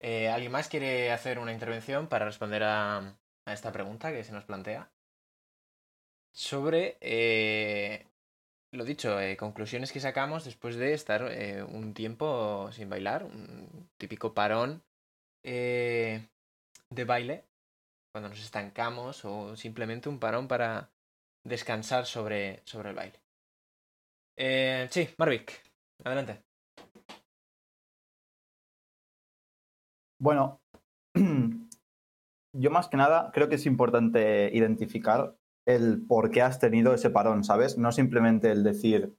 Eh, 0.00 0.28
¿Alguien 0.28 0.52
más 0.52 0.68
quiere 0.68 1.10
hacer 1.10 1.38
una 1.38 1.52
intervención 1.52 2.06
para 2.06 2.24
responder 2.24 2.62
a, 2.62 3.18
a 3.46 3.52
esta 3.52 3.72
pregunta 3.72 4.12
que 4.12 4.24
se 4.24 4.32
nos 4.32 4.44
plantea? 4.44 4.90
Sobre, 6.32 6.98
eh, 7.00 8.06
lo 8.72 8.84
dicho, 8.84 9.18
eh, 9.20 9.36
conclusiones 9.36 9.92
que 9.92 10.00
sacamos 10.00 10.44
después 10.44 10.76
de 10.76 10.92
estar 10.92 11.22
eh, 11.30 11.62
un 11.62 11.94
tiempo 11.94 12.70
sin 12.72 12.90
bailar, 12.90 13.24
un 13.24 13.88
típico 13.96 14.34
parón 14.34 14.82
de 15.42 17.04
baile, 17.06 17.44
cuando 18.12 18.28
nos 18.28 18.42
estancamos 18.42 19.24
o 19.24 19.56
simplemente 19.56 20.08
un 20.08 20.18
parón 20.18 20.48
para 20.48 20.90
descansar 21.44 22.04
sobre, 22.04 22.62
sobre 22.64 22.90
el 22.90 22.96
baile. 22.96 23.20
Sí, 24.90 25.08
Marvick, 25.16 25.62
adelante. 26.04 26.42
Bueno, 30.18 30.60
yo 32.58 32.70
más 32.70 32.88
que 32.88 32.96
nada 32.96 33.30
creo 33.32 33.48
que 33.48 33.56
es 33.56 33.66
importante 33.66 34.50
identificar 34.54 35.36
el 35.66 36.06
por 36.06 36.30
qué 36.30 36.42
has 36.42 36.58
tenido 36.58 36.94
ese 36.94 37.10
parón, 37.10 37.44
¿sabes? 37.44 37.76
No 37.76 37.92
simplemente 37.92 38.50
el 38.50 38.62
decir, 38.62 39.16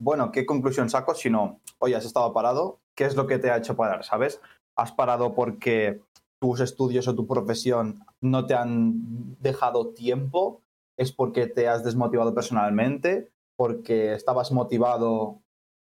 bueno, 0.00 0.32
¿qué 0.32 0.46
conclusión 0.46 0.88
saco? 0.88 1.14
Sino, 1.14 1.60
oye, 1.78 1.96
has 1.96 2.04
estado 2.04 2.32
parado, 2.32 2.80
¿qué 2.96 3.04
es 3.04 3.16
lo 3.16 3.26
que 3.26 3.38
te 3.38 3.50
ha 3.50 3.56
hecho 3.56 3.76
parar, 3.76 4.04
¿sabes? 4.04 4.40
¿Has 4.76 4.92
parado 4.92 5.34
porque 5.34 6.02
tus 6.40 6.60
estudios 6.60 7.08
o 7.08 7.14
tu 7.14 7.26
profesión 7.26 8.04
no 8.20 8.46
te 8.46 8.54
han 8.54 9.36
dejado 9.40 9.92
tiempo? 9.92 10.62
¿Es 10.98 11.12
porque 11.12 11.46
te 11.46 11.68
has 11.68 11.84
desmotivado 11.84 12.34
personalmente? 12.34 13.30
¿Porque 13.56 14.14
estabas 14.14 14.52
motivado 14.52 15.40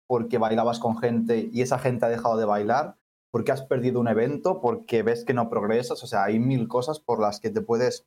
porque 0.09 0.39
bailabas 0.39 0.79
con 0.79 0.99
gente 0.99 1.49
y 1.53 1.63
esa 1.63 1.79
gente 1.79 2.07
ha 2.07 2.09
dejado 2.09 2.37
de 2.37 2.45
bailar? 2.45 2.97
Porque 3.37 3.53
has 3.53 3.61
perdido 3.61 4.01
un 4.01 4.09
evento, 4.09 4.63
porque 4.63 5.03
ves 5.03 5.23
que 5.23 5.35
no 5.35 5.51
progresas, 5.51 6.03
o 6.03 6.07
sea, 6.07 6.25
hay 6.25 6.39
mil 6.39 6.69
cosas 6.69 7.01
por 7.01 7.21
las 7.21 7.39
que 7.39 7.51
te 7.51 7.61
puedes, 7.61 8.07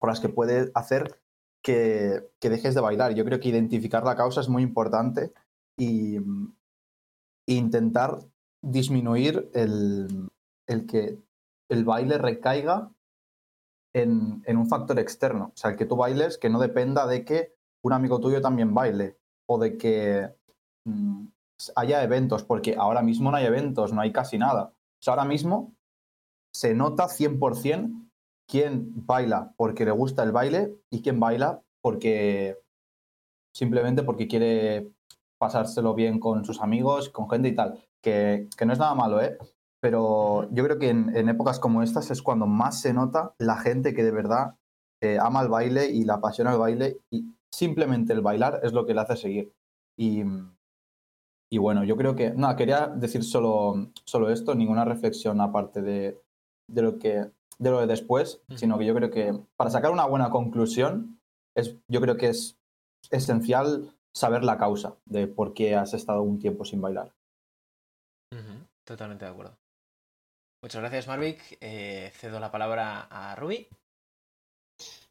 por 0.00 0.10
las 0.10 0.18
que 0.18 0.28
puede 0.28 0.72
hacer 0.74 1.20
que, 1.62 2.28
que 2.40 2.50
dejes 2.50 2.74
de 2.74 2.80
bailar. 2.80 3.14
Yo 3.14 3.24
creo 3.24 3.38
que 3.38 3.50
identificar 3.50 4.02
la 4.02 4.16
causa 4.16 4.40
es 4.40 4.48
muy 4.48 4.64
importante 4.64 5.32
y 5.78 6.18
mm, 6.18 6.56
intentar 7.46 8.18
disminuir 8.60 9.48
el, 9.54 10.28
el 10.66 10.86
que 10.86 11.22
el 11.70 11.84
baile 11.84 12.18
recaiga 12.18 12.90
en, 13.94 14.42
en 14.44 14.56
un 14.56 14.68
factor 14.68 14.98
externo. 14.98 15.52
O 15.54 15.56
sea, 15.56 15.70
el 15.70 15.76
que 15.76 15.86
tú 15.86 15.94
bailes 15.94 16.36
que 16.36 16.50
no 16.50 16.58
dependa 16.58 17.06
de 17.06 17.24
que 17.24 17.54
un 17.84 17.92
amigo 17.92 18.18
tuyo 18.18 18.40
también 18.40 18.74
baile 18.74 19.18
o 19.46 19.56
de 19.56 19.78
que 19.78 20.34
mm, 20.84 21.26
haya 21.76 22.02
eventos, 22.02 22.44
porque 22.44 22.76
ahora 22.76 23.02
mismo 23.02 23.30
no 23.30 23.36
hay 23.36 23.46
eventos, 23.46 23.92
no 23.92 24.00
hay 24.00 24.12
casi 24.12 24.38
nada. 24.38 24.72
O 25.06 25.10
ahora 25.10 25.24
mismo 25.24 25.74
se 26.54 26.74
nota 26.74 27.08
100% 27.08 28.08
quién 28.48 29.06
baila 29.06 29.52
porque 29.56 29.84
le 29.84 29.90
gusta 29.90 30.22
el 30.22 30.32
baile 30.32 30.74
y 30.90 31.02
quién 31.02 31.20
baila 31.20 31.62
porque 31.82 32.58
simplemente 33.54 34.02
porque 34.02 34.26
quiere 34.26 34.90
pasárselo 35.38 35.94
bien 35.94 36.18
con 36.18 36.44
sus 36.44 36.60
amigos, 36.60 37.10
con 37.10 37.28
gente 37.28 37.48
y 37.48 37.54
tal. 37.54 37.78
Que, 38.02 38.48
que 38.56 38.66
no 38.66 38.72
es 38.72 38.78
nada 38.78 38.94
malo, 38.94 39.20
¿eh? 39.20 39.36
Pero 39.80 40.48
yo 40.50 40.64
creo 40.64 40.78
que 40.78 40.88
en, 40.88 41.14
en 41.16 41.28
épocas 41.28 41.60
como 41.60 41.82
estas 41.82 42.10
es 42.10 42.22
cuando 42.22 42.46
más 42.46 42.80
se 42.80 42.92
nota 42.92 43.34
la 43.38 43.56
gente 43.58 43.94
que 43.94 44.02
de 44.02 44.10
verdad 44.10 44.56
eh, 45.00 45.18
ama 45.20 45.42
el 45.42 45.48
baile 45.48 45.86
y 45.86 46.04
la 46.04 46.14
apasiona 46.14 46.52
el 46.52 46.58
baile 46.58 47.00
y 47.10 47.32
simplemente 47.52 48.12
el 48.12 48.20
bailar 48.20 48.60
es 48.64 48.72
lo 48.72 48.84
que 48.84 48.94
le 48.94 49.00
hace 49.00 49.16
seguir. 49.16 49.52
Y, 49.96 50.24
y 51.50 51.58
bueno, 51.58 51.84
yo 51.84 51.96
creo 51.96 52.14
que, 52.14 52.30
nada, 52.30 52.56
quería 52.56 52.88
decir 52.88 53.24
solo, 53.24 53.90
solo 54.04 54.30
esto, 54.30 54.54
ninguna 54.54 54.84
reflexión 54.84 55.40
aparte 55.40 55.82
de, 55.82 56.20
de 56.68 56.82
lo 56.82 56.98
que 56.98 57.30
de 57.58 57.70
lo 57.70 57.80
de 57.80 57.88
después, 57.88 58.40
sino 58.54 58.78
que 58.78 58.86
yo 58.86 58.94
creo 58.94 59.10
que 59.10 59.36
para 59.56 59.70
sacar 59.70 59.90
una 59.90 60.06
buena 60.06 60.30
conclusión, 60.30 61.18
es, 61.56 61.74
yo 61.88 62.00
creo 62.00 62.16
que 62.16 62.28
es 62.28 62.56
esencial 63.10 63.96
saber 64.14 64.44
la 64.44 64.58
causa 64.58 64.96
de 65.06 65.26
por 65.26 65.54
qué 65.54 65.74
has 65.74 65.92
estado 65.92 66.22
un 66.22 66.38
tiempo 66.38 66.64
sin 66.64 66.80
bailar. 66.80 67.12
Totalmente 68.84 69.26
de 69.26 69.30
acuerdo. 69.30 69.58
Muchas 70.62 70.80
gracias, 70.80 71.08
Marvick. 71.08 71.58
Eh, 71.60 72.10
cedo 72.14 72.40
la 72.40 72.50
palabra 72.50 73.02
a 73.10 73.36
Ruby. 73.36 73.68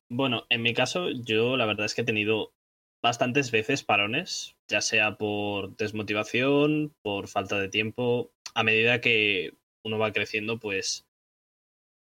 Bueno, 0.10 0.46
en 0.50 0.62
mi 0.62 0.74
caso, 0.74 1.10
yo 1.10 1.58
la 1.58 1.66
verdad 1.66 1.86
es 1.86 1.94
que 1.94 2.02
he 2.02 2.06
tenido 2.06 2.54
bastantes 3.02 3.52
veces 3.52 3.84
parones, 3.84 4.56
ya 4.68 4.82
sea 4.82 5.18
por 5.18 5.76
desmotivación, 5.78 6.94
por 7.02 7.28
falta 7.28 7.60
de 7.60 7.70
tiempo. 7.70 8.32
A 8.56 8.64
medida 8.64 9.02
que 9.02 9.54
uno 9.84 9.98
va 9.98 10.12
creciendo, 10.12 10.60
pues 10.60 11.08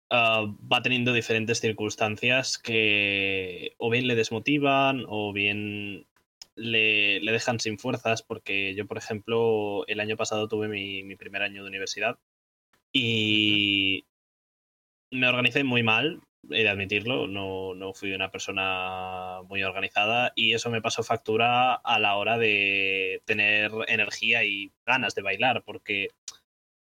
ah, 0.10 0.46
va 0.72 0.82
teniendo 0.82 1.14
diferentes 1.14 1.60
circunstancias 1.60 2.58
que 2.58 3.76
o 3.78 3.90
bien 3.90 4.08
le 4.08 4.16
desmotivan 4.16 5.06
o 5.08 5.34
bien 5.34 6.08
le, 6.56 7.20
le 7.22 7.32
dejan 7.32 7.60
sin 7.60 7.78
fuerzas, 7.80 8.24
porque 8.24 8.76
yo, 8.76 8.88
por 8.88 8.98
ejemplo, 8.98 9.86
el 9.88 10.00
año 10.00 10.18
pasado 10.18 10.48
tuve 10.48 10.68
mi, 10.68 11.04
mi 11.04 11.16
primer 11.16 11.44
año 11.44 11.64
de 11.64 11.70
universidad 11.70 12.20
y 12.94 14.06
me 15.12 15.28
organicé 15.28 15.64
muy 15.64 15.84
mal, 15.84 16.22
he 16.50 16.64
de 16.64 16.70
admitirlo, 16.70 17.28
no, 17.28 17.74
no 17.76 17.94
fui 17.94 18.14
una 18.14 18.32
persona 18.32 19.42
muy 19.48 19.64
organizada 19.64 20.34
y 20.36 20.54
eso 20.54 20.70
me 20.70 20.82
pasó 20.82 21.04
factura 21.04 21.76
a 21.76 22.00
la 22.00 22.16
hora 22.16 22.38
de 22.38 23.22
tener 23.26 23.72
energía 23.88 24.44
y 24.44 24.72
ganas 24.86 25.16
de 25.16 25.22
bailar, 25.22 25.64
porque 25.64 26.10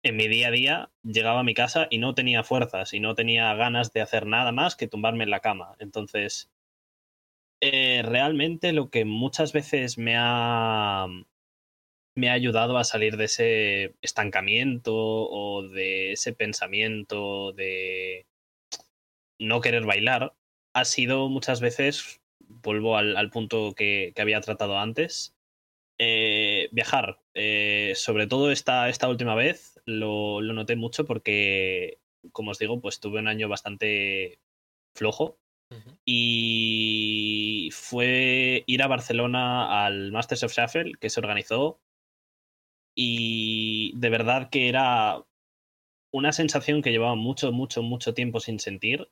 en 0.04 0.18
mi 0.18 0.28
día 0.28 0.50
a 0.50 0.52
día 0.52 0.92
llegaba 1.04 1.40
a 1.42 1.44
mi 1.44 1.54
casa 1.54 1.88
y 1.90 1.98
no 1.98 2.14
tenía 2.14 2.44
fuerzas 2.44 2.94
y 2.94 3.00
no 3.00 3.16
tenía 3.16 3.54
ganas 3.56 3.92
de 3.94 4.02
hacer 4.02 4.26
nada 4.28 4.52
más 4.52 4.76
que 4.76 4.88
tumbarme 4.88 5.24
en 5.24 5.32
la 5.32 5.40
cama. 5.40 5.76
Entonces, 5.80 6.52
eh, 7.62 8.04
realmente 8.04 8.74
lo 8.74 8.90
que 8.90 9.06
muchas 9.06 9.54
veces 9.54 9.98
me 9.98 10.16
ha, 10.18 11.08
me 12.16 12.30
ha 12.30 12.34
ayudado 12.34 12.78
a 12.78 12.84
salir 12.84 13.18
de 13.18 13.26
ese 13.26 13.96
estancamiento 14.02 14.94
o 14.96 15.68
de 15.68 16.14
ese 16.14 16.34
pensamiento 16.34 17.52
de 17.54 18.28
no 19.40 19.62
querer 19.62 19.86
bailar 19.86 20.36
ha 20.74 20.86
sido 20.86 21.30
muchas 21.30 21.62
veces, 21.62 22.22
vuelvo 22.40 22.98
al, 22.98 23.16
al 23.16 23.30
punto 23.30 23.74
que, 23.76 24.12
que, 24.16 24.22
había 24.22 24.42
tratado 24.42 24.78
antes, 24.78 25.36
eh, 25.98 26.68
viajar. 26.72 27.22
Eh, 27.34 27.94
sobre 27.96 28.28
todo 28.28 28.52
esta, 28.52 28.90
esta 28.90 29.08
última 29.10 29.36
vez 29.36 29.80
lo, 29.86 30.42
lo, 30.42 30.54
noté 30.54 30.76
mucho 30.76 31.06
porque, 31.06 32.00
como 32.32 32.52
os 32.52 32.60
digo, 32.60 32.82
pues 32.82 33.00
tuve 33.00 33.20
un 33.20 33.28
año 33.28 33.48
bastante 33.48 34.40
flojo. 34.96 35.38
Uh 35.72 35.76
-huh. 35.76 35.98
Y 36.06 37.70
fue 37.72 38.64
ir 38.68 38.84
a 38.84 38.88
Barcelona 38.88 39.86
al 39.86 40.12
Masters 40.12 40.44
of 40.44 40.54
Shuffle 40.54 40.94
que 41.00 41.10
se 41.10 41.20
organizó. 41.20 41.80
Y 42.98 43.94
de 43.98 44.10
verdad 44.10 44.50
que 44.50 44.70
era 44.70 45.26
una 46.14 46.32
sensación 46.32 46.82
que 46.82 46.92
llevaba 46.92 47.16
mucho, 47.16 47.52
mucho, 47.52 47.82
mucho 47.84 48.14
tiempo 48.14 48.40
sin 48.40 48.60
sentir 48.60 49.10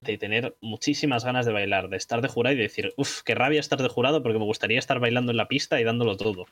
de 0.00 0.18
tener 0.18 0.56
muchísimas 0.60 1.24
ganas 1.24 1.46
de 1.46 1.52
bailar, 1.52 1.88
de 1.88 1.96
estar 1.96 2.20
de 2.20 2.28
jurado 2.28 2.54
y 2.54 2.56
de 2.56 2.64
decir, 2.64 2.92
uff, 2.96 3.22
qué 3.22 3.34
rabia 3.34 3.60
estar 3.60 3.80
de 3.80 3.88
jurado 3.88 4.22
porque 4.22 4.38
me 4.38 4.44
gustaría 4.44 4.78
estar 4.78 5.00
bailando 5.00 5.30
en 5.30 5.36
la 5.36 5.48
pista 5.48 5.80
y 5.80 5.84
dándolo 5.84 6.16
todo. 6.16 6.46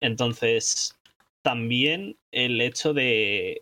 Entonces, 0.00 0.98
también 1.42 2.16
el 2.32 2.60
hecho 2.60 2.94
de 2.94 3.60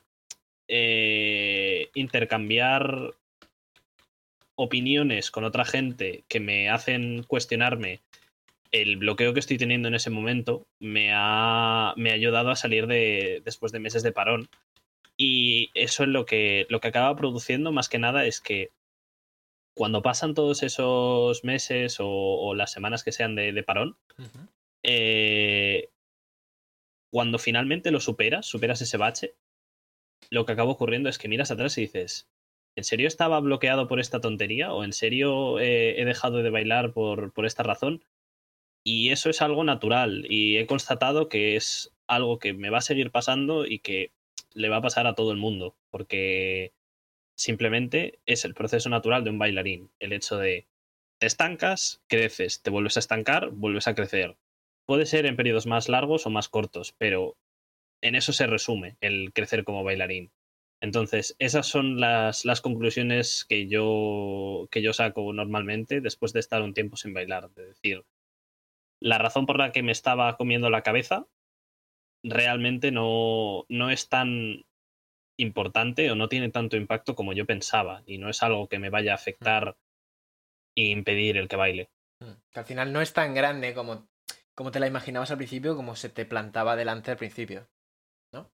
eh, 0.69 1.89
intercambiar 1.95 3.15
opiniones 4.55 5.31
con 5.31 5.45
otra 5.45 5.65
gente 5.65 6.25
que 6.29 6.41
me 6.41 6.69
hacen 6.69 7.23
cuestionarme 7.25 8.01
el 8.73 8.99
bloqueo 8.99 9.35
que 9.35 9.41
estoy 9.41 9.59
teniendo 9.59 9.89
en 9.89 9.95
ese 9.95 10.11
momento 10.11 10.67
me 10.79 11.11
ha, 11.13 11.93
me 11.97 12.11
ha 12.11 12.15
ayudado 12.15 12.51
a 12.51 12.57
salir 12.57 12.87
de 12.87 13.43
después 13.45 13.73
de 13.73 13.81
meses 13.81 14.03
de 14.03 14.13
parón 14.13 14.49
y 15.23 15.71
eso 15.75 16.05
es 16.05 16.09
lo 16.09 16.25
que, 16.25 16.67
lo 16.71 16.81
que 16.81 16.89
acaba 16.89 17.15
produciendo 17.15 17.73
más 17.73 17.91
que 17.91 17.99
nada 17.99 18.25
es 18.25 18.41
que 18.41 18.71
cuando 19.77 20.01
pasan 20.01 20.33
todos 20.33 20.63
esos 20.63 21.45
meses 21.45 22.01
o, 22.01 22.09
o 22.09 22.55
las 22.55 22.73
semanas 22.73 23.05
que 23.05 23.13
sean 23.13 23.35
de, 23.35 23.53
de 23.53 23.63
parón, 23.63 23.99
uh 24.17 24.23
-huh. 24.23 24.49
eh, 24.83 25.91
cuando 27.13 27.39
finalmente 27.39 27.91
lo 27.91 28.01
superas, 28.01 28.47
superas 28.47 28.81
ese 28.81 28.97
bache, 28.97 29.35
lo 30.31 30.47
que 30.47 30.53
acaba 30.53 30.71
ocurriendo 30.71 31.11
es 31.11 31.19
que 31.19 31.29
miras 31.29 31.51
atrás 31.51 31.77
y 31.77 31.83
dices, 31.83 32.27
¿en 32.75 32.85
serio 32.85 33.07
estaba 33.07 33.41
bloqueado 33.41 33.89
por 33.89 34.01
esta 34.01 34.23
tontería? 34.23 34.73
¿O 34.73 34.85
en 34.85 34.95
serio 34.95 35.59
eh, 35.61 36.01
he 36.01 36.05
dejado 36.07 36.43
de 36.43 36.49
bailar 36.49 36.95
por, 36.95 37.35
por 37.35 37.45
esta 37.45 37.63
razón? 37.63 38.03
Y 38.87 39.11
eso 39.11 39.29
es 39.29 39.43
algo 39.43 39.65
natural 39.65 40.25
y 40.31 40.57
he 40.57 40.67
constatado 40.67 41.29
que 41.29 41.57
es 41.57 41.93
algo 42.09 42.39
que 42.39 42.55
me 42.55 42.71
va 42.71 42.79
a 42.79 42.89
seguir 42.91 43.11
pasando 43.11 43.67
y 43.67 43.81
que 43.81 44.13
le 44.53 44.69
va 44.69 44.77
a 44.77 44.83
pasar 44.83 45.07
a 45.07 45.15
todo 45.15 45.33
el 45.33 45.39
mundo, 45.39 45.77
porque 45.91 46.73
simplemente 47.37 48.21
es 48.27 48.45
el 48.45 48.55
proceso 48.55 48.89
natural 48.89 49.25
de 49.25 49.31
un 49.31 49.39
bailarín, 49.39 49.91
el 49.99 50.13
hecho 50.13 50.37
de 50.39 50.67
te 51.19 51.27
estancas, 51.27 52.03
creces, 52.07 52.63
te 52.63 52.71
vuelves 52.71 52.97
a 52.97 53.01
estancar, 53.01 53.51
vuelves 53.51 53.89
a 53.89 53.95
crecer. 53.95 54.37
Puede 54.87 55.07
ser 55.07 55.27
en 55.27 55.37
periodos 55.37 55.67
más 55.67 55.89
largos 55.89 56.27
o 56.27 56.31
más 56.31 56.49
cortos, 56.49 56.95
pero 56.97 57.37
en 58.01 58.15
eso 58.15 58.33
se 58.33 58.47
resume 58.47 58.97
el 59.01 59.33
crecer 59.33 59.65
como 59.65 59.85
bailarín. 59.85 60.33
Entonces, 60.81 61.37
esas 61.39 61.67
son 61.67 62.01
las, 62.01 62.47
las 62.47 62.63
conclusiones 62.63 63.45
que 63.45 63.69
yo, 63.69 64.67
que 64.71 64.81
yo 64.81 64.95
saco 64.95 65.33
normalmente 65.35 66.01
después 66.01 66.33
de 66.33 66.41
estar 66.41 66.63
un 66.63 66.73
tiempo 66.73 66.97
sin 66.97 67.13
bailar. 67.13 67.51
De 67.51 67.67
decir, 67.67 68.05
la 68.99 69.19
razón 69.19 69.45
por 69.45 69.59
la 69.59 69.73
que 69.73 69.83
me 69.83 69.93
estaba 69.93 70.37
comiendo 70.39 70.71
la 70.71 70.83
cabeza 70.83 71.27
realmente 72.23 72.91
no, 72.91 73.65
no 73.69 73.91
es 73.91 74.09
tan 74.09 74.65
importante 75.39 76.11
o 76.11 76.15
no 76.15 76.29
tiene 76.29 76.51
tanto 76.51 76.77
impacto 76.77 77.15
como 77.15 77.33
yo 77.33 77.47
pensaba 77.47 78.03
y 78.07 78.19
no 78.19 78.29
es 78.29 78.43
algo 78.43 78.69
que 78.69 78.79
me 78.79 78.91
vaya 78.91 79.13
a 79.13 79.17
afectar 79.17 79.77
e 80.77 80.91
impedir 80.91 81.37
el 81.37 81.49
que 81.49 81.57
baile. 81.57 81.91
Que 82.51 82.61
al 82.61 82.67
final 82.67 82.93
no 82.93 83.01
es 83.01 83.13
tan 83.13 83.35
grande 83.35 83.75
como, 83.75 84.09
como 84.55 84.71
te 84.71 84.81
la 84.81 84.87
imaginabas 84.87 85.31
al 85.31 85.39
principio, 85.39 85.77
como 85.77 85.97
se 85.97 86.11
te 86.11 86.27
plantaba 86.27 86.77
delante 86.77 87.11
al 87.11 87.17
principio. 87.17 87.69
¿No? 88.33 88.51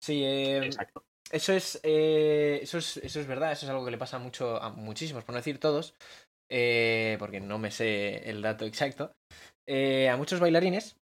Sí, 0.00 0.22
eh, 0.24 0.58
Exacto. 0.58 1.04
Eso 1.32 1.54
es, 1.54 1.80
eh, 1.82 2.60
eso 2.62 2.76
es, 2.76 2.98
eso 2.98 3.18
es 3.18 3.26
verdad, 3.26 3.52
eso 3.52 3.64
es 3.64 3.70
algo 3.70 3.86
que 3.86 3.90
le 3.90 3.96
pasa 3.96 4.18
mucho 4.18 4.62
a 4.62 4.68
muchísimos, 4.68 5.24
por 5.24 5.32
no 5.32 5.38
decir 5.38 5.58
todos, 5.58 5.94
eh, 6.50 7.16
porque 7.18 7.40
no 7.40 7.58
me 7.58 7.70
sé 7.70 8.28
el 8.28 8.42
dato 8.42 8.66
exacto, 8.66 9.16
eh, 9.66 10.10
a 10.10 10.18
muchos 10.18 10.40
bailarines 10.40 11.00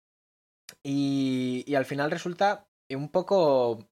y, 0.84 1.74
al 1.76 1.86
final 1.86 2.12
resulta 2.12 2.68
un 2.90 3.10
poco... 3.10 3.88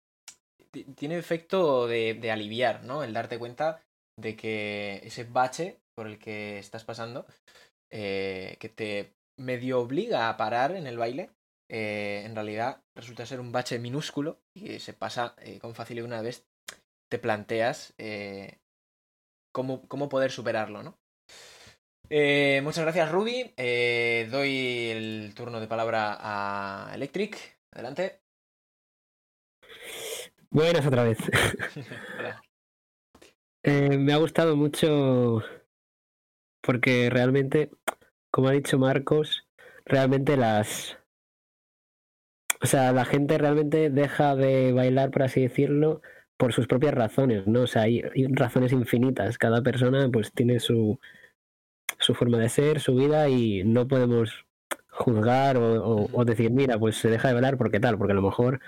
Tiene 0.94 1.18
efecto 1.18 1.88
de, 1.88 2.14
de, 2.14 2.30
aliviar, 2.30 2.84
¿no? 2.84 3.02
El 3.02 3.12
darte 3.12 3.38
cuenta 3.38 3.82
de 4.16 4.36
que 4.36 5.00
ese 5.02 5.24
bache 5.24 5.80
por 5.96 6.06
el 6.06 6.18
que 6.18 6.58
estás 6.58 6.84
pasando, 6.84 7.26
eh, 7.90 8.56
que 8.60 8.68
te 8.68 9.16
medio 9.36 9.80
obliga 9.80 10.28
a 10.28 10.36
parar 10.36 10.76
en 10.76 10.86
el 10.86 10.96
baile, 10.96 11.30
eh, 11.72 12.22
en 12.24 12.34
realidad 12.34 12.82
resulta 12.96 13.26
ser 13.26 13.38
un 13.38 13.52
bache 13.52 13.78
minúsculo 13.78 14.40
y 14.54 14.80
se 14.80 14.92
pasa 14.92 15.36
eh, 15.38 15.60
con 15.60 15.76
facilidad 15.76 16.04
una 16.04 16.20
vez 16.20 16.44
te 17.08 17.18
planteas 17.18 17.94
eh, 17.98 18.58
cómo, 19.52 19.86
cómo, 19.88 20.08
poder 20.08 20.32
superarlo, 20.32 20.82
¿no? 20.82 20.98
Eh, 22.12 22.60
muchas 22.64 22.82
gracias, 22.82 23.12
Ruby. 23.12 23.54
doy 23.56 24.88
el 24.90 25.32
turno 25.34 25.60
de 25.60 25.68
palabra 25.68 26.16
a 26.18 26.92
Electric. 26.92 27.36
Adelante. 27.70 28.20
Buenas 30.50 30.84
otra 30.84 31.04
vez. 31.04 31.18
me 33.64 34.12
ha 34.12 34.16
gustado 34.16 34.56
mucho 34.56 35.44
porque 36.60 37.08
realmente, 37.10 37.70
como 38.32 38.48
ha 38.48 38.52
dicho 38.52 38.76
Marcos, 38.76 39.46
realmente 39.84 40.36
las, 40.36 40.98
o 42.60 42.66
sea, 42.66 42.92
la 42.92 43.04
gente 43.04 43.38
realmente 43.38 43.88
deja 43.88 44.34
de 44.34 44.72
bailar, 44.72 45.12
por 45.12 45.22
así 45.22 45.42
decirlo, 45.42 46.02
por 46.36 46.52
sus 46.52 46.66
propias 46.66 46.94
razones, 46.94 47.46
¿no? 47.46 47.62
O 47.62 47.66
sea, 47.68 47.82
hay, 47.82 48.02
hay 48.02 48.26
razones 48.28 48.72
infinitas. 48.72 49.38
Cada 49.38 49.62
persona 49.62 50.08
pues 50.10 50.32
tiene 50.32 50.58
su, 50.58 50.98
su 52.10 52.14
forma 52.14 52.38
de 52.38 52.48
ser, 52.48 52.80
su 52.80 52.94
vida 52.94 53.28
y 53.28 53.64
no 53.64 53.88
podemos 53.88 54.46
juzgar 54.90 55.56
o, 55.56 55.84
o, 55.84 56.08
o, 56.12 56.24
decir, 56.24 56.50
mira, 56.50 56.78
pues 56.78 56.96
se 56.96 57.08
deja 57.10 57.28
de 57.28 57.34
bailar 57.34 57.56
porque 57.58 57.80
tal, 57.80 57.98
porque 57.98 58.12
a 58.12 58.16
lo 58.16 58.22
mejor 58.22 58.60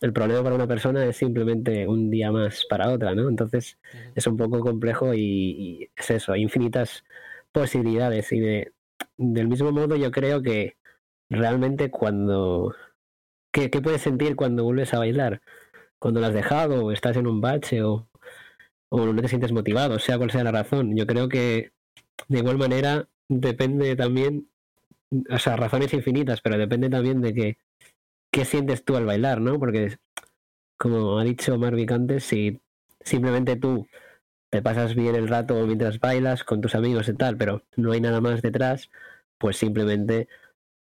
el 0.00 0.12
problema 0.12 0.42
para 0.42 0.56
una 0.56 0.66
persona 0.68 1.04
es 1.06 1.16
simplemente 1.16 1.86
un 1.88 2.10
día 2.10 2.32
más 2.32 2.66
para 2.68 2.90
otra, 2.90 3.14
¿no? 3.14 3.28
Entonces 3.28 3.78
es 4.14 4.26
un 4.26 4.36
poco 4.36 4.60
complejo 4.60 5.14
y, 5.14 5.20
y 5.20 5.90
es 5.96 6.10
eso, 6.10 6.32
hay 6.32 6.42
infinitas 6.42 7.04
posibilidades 7.52 8.32
y 8.32 8.40
de, 8.40 8.72
del 9.16 9.48
mismo 9.48 9.72
modo 9.72 9.96
yo 9.96 10.10
creo 10.10 10.42
que 10.42 10.76
realmente 11.30 11.90
cuando 11.90 12.74
¿Qué, 13.52 13.70
¿Qué, 13.70 13.82
puedes 13.82 14.00
sentir 14.02 14.34
cuando 14.36 14.64
vuelves 14.64 14.94
a 14.94 14.98
bailar? 14.98 15.42
Cuando 15.98 16.20
lo 16.20 16.26
has 16.26 16.34
dejado 16.34 16.86
o 16.86 16.92
estás 16.92 17.16
en 17.16 17.26
un 17.26 17.40
bache 17.42 17.82
o, 17.82 18.08
o, 18.90 19.06
no 19.06 19.22
te 19.22 19.28
sientes 19.28 19.52
motivado, 19.52 19.98
sea 19.98 20.18
cual 20.18 20.30
sea 20.30 20.44
la 20.44 20.52
razón. 20.52 20.96
Yo 20.96 21.06
creo 21.06 21.28
que 21.28 21.72
de 22.28 22.38
igual 22.38 22.58
manera 22.58 23.08
depende 23.28 23.96
también, 23.96 24.48
o 25.30 25.38
sea, 25.38 25.56
razones 25.56 25.92
infinitas, 25.94 26.40
pero 26.40 26.58
depende 26.58 26.88
también 26.90 27.20
de 27.20 27.34
que, 27.34 27.58
qué 28.30 28.44
sientes 28.44 28.84
tú 28.84 28.96
al 28.96 29.06
bailar, 29.06 29.40
¿no? 29.40 29.58
Porque, 29.58 29.96
como 30.78 31.18
ha 31.18 31.24
dicho 31.24 31.58
Marvick 31.58 31.92
antes, 31.92 32.24
si 32.24 32.60
simplemente 33.00 33.56
tú 33.56 33.86
te 34.50 34.62
pasas 34.62 34.94
bien 34.94 35.14
el 35.14 35.28
rato 35.28 35.54
mientras 35.66 35.98
bailas 35.98 36.44
con 36.44 36.60
tus 36.60 36.74
amigos 36.74 37.08
y 37.08 37.14
tal, 37.14 37.36
pero 37.36 37.62
no 37.76 37.92
hay 37.92 38.00
nada 38.00 38.20
más 38.20 38.42
detrás, 38.42 38.90
pues 39.38 39.56
simplemente 39.56 40.28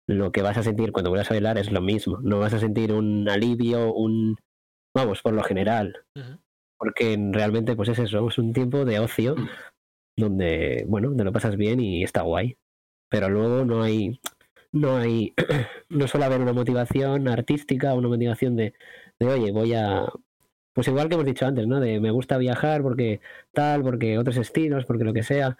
lo 0.07 0.31
que 0.31 0.41
vas 0.41 0.57
a 0.57 0.63
sentir 0.63 0.91
cuando 0.91 1.09
vuelvas 1.09 1.29
a 1.29 1.33
bailar 1.33 1.57
es 1.57 1.71
lo 1.71 1.81
mismo. 1.81 2.19
No 2.21 2.39
vas 2.39 2.53
a 2.53 2.59
sentir 2.59 2.93
un 2.93 3.27
alivio, 3.27 3.93
un... 3.93 4.37
Vamos, 4.95 5.21
por 5.21 5.33
lo 5.33 5.43
general. 5.43 6.05
Uh 6.15 6.19
-huh. 6.19 6.39
Porque 6.77 7.17
realmente, 7.31 7.75
pues 7.75 7.89
es 7.89 7.99
eso, 7.99 8.27
es 8.27 8.37
un 8.37 8.53
tiempo 8.53 8.85
de 8.85 8.99
ocio 8.99 9.35
donde, 10.17 10.85
bueno, 10.87 11.15
te 11.15 11.23
lo 11.23 11.31
pasas 11.31 11.55
bien 11.57 11.79
y 11.79 12.03
está 12.03 12.23
guay. 12.23 12.57
Pero 13.09 13.29
luego 13.29 13.65
no 13.65 13.83
hay... 13.83 14.19
No 14.71 14.97
hay... 14.97 15.33
no 15.89 16.07
suele 16.07 16.25
haber 16.25 16.41
una 16.41 16.53
motivación 16.53 17.27
artística, 17.27 17.93
una 17.93 18.09
motivación 18.09 18.55
de, 18.55 18.73
de 19.19 19.27
oye, 19.27 19.51
voy 19.51 19.73
a... 19.73 20.07
pues 20.73 20.87
igual 20.87 21.09
que 21.09 21.15
hemos 21.15 21.25
dicho 21.25 21.45
antes, 21.45 21.67
¿no? 21.67 21.79
De 21.79 21.99
me 21.99 22.11
gusta 22.11 22.37
viajar 22.37 22.81
porque 22.83 23.21
tal, 23.53 23.83
porque 23.83 24.17
otros 24.17 24.37
estilos, 24.37 24.85
porque 24.85 25.03
lo 25.05 25.13
que 25.13 25.23
sea. 25.23 25.57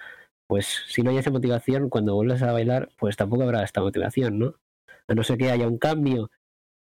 Pues 0.48 0.84
si 0.88 1.04
no 1.04 1.12
hay 1.12 1.18
esa 1.18 1.32
motivación, 1.32 1.90
cuando 1.90 2.16
vuelves 2.16 2.42
a 2.44 2.52
bailar, 2.54 2.90
pues 2.98 3.18
tampoco 3.18 3.44
habrá 3.44 3.64
esta 3.64 3.82
motivación, 3.82 4.40
¿no? 4.40 4.56
A 5.08 5.16
no 5.16 5.24
ser 5.24 5.38
que 5.38 5.52
haya 5.52 5.68
un 5.68 5.78
cambio 5.78 6.32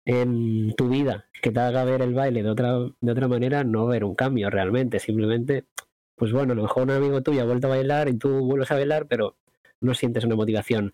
en 0.06 0.74
tu 0.76 0.88
vida 0.88 1.26
que 1.42 1.50
te 1.52 1.60
haga 1.60 1.84
ver 1.84 2.02
el 2.02 2.14
baile 2.14 2.42
de 2.42 2.50
otra, 2.50 2.78
de 3.00 3.12
otra 3.12 3.28
manera, 3.28 3.64
no 3.64 3.86
ver 3.86 4.04
un 4.04 4.14
cambio 4.14 4.50
realmente. 4.50 5.00
Simplemente, 5.00 5.66
pues 6.16 6.32
bueno, 6.32 6.52
a 6.52 6.56
lo 6.56 6.62
mejor 6.62 6.84
un 6.84 6.90
amigo 6.90 7.22
tuyo 7.22 7.42
ha 7.42 7.46
vuelto 7.46 7.68
a 7.68 7.70
bailar 7.70 8.08
y 8.08 8.18
tú 8.18 8.44
vuelves 8.44 8.70
a 8.70 8.74
bailar, 8.74 9.06
pero 9.06 9.36
no 9.80 9.94
sientes 9.94 10.24
una 10.24 10.34
motivación 10.34 10.92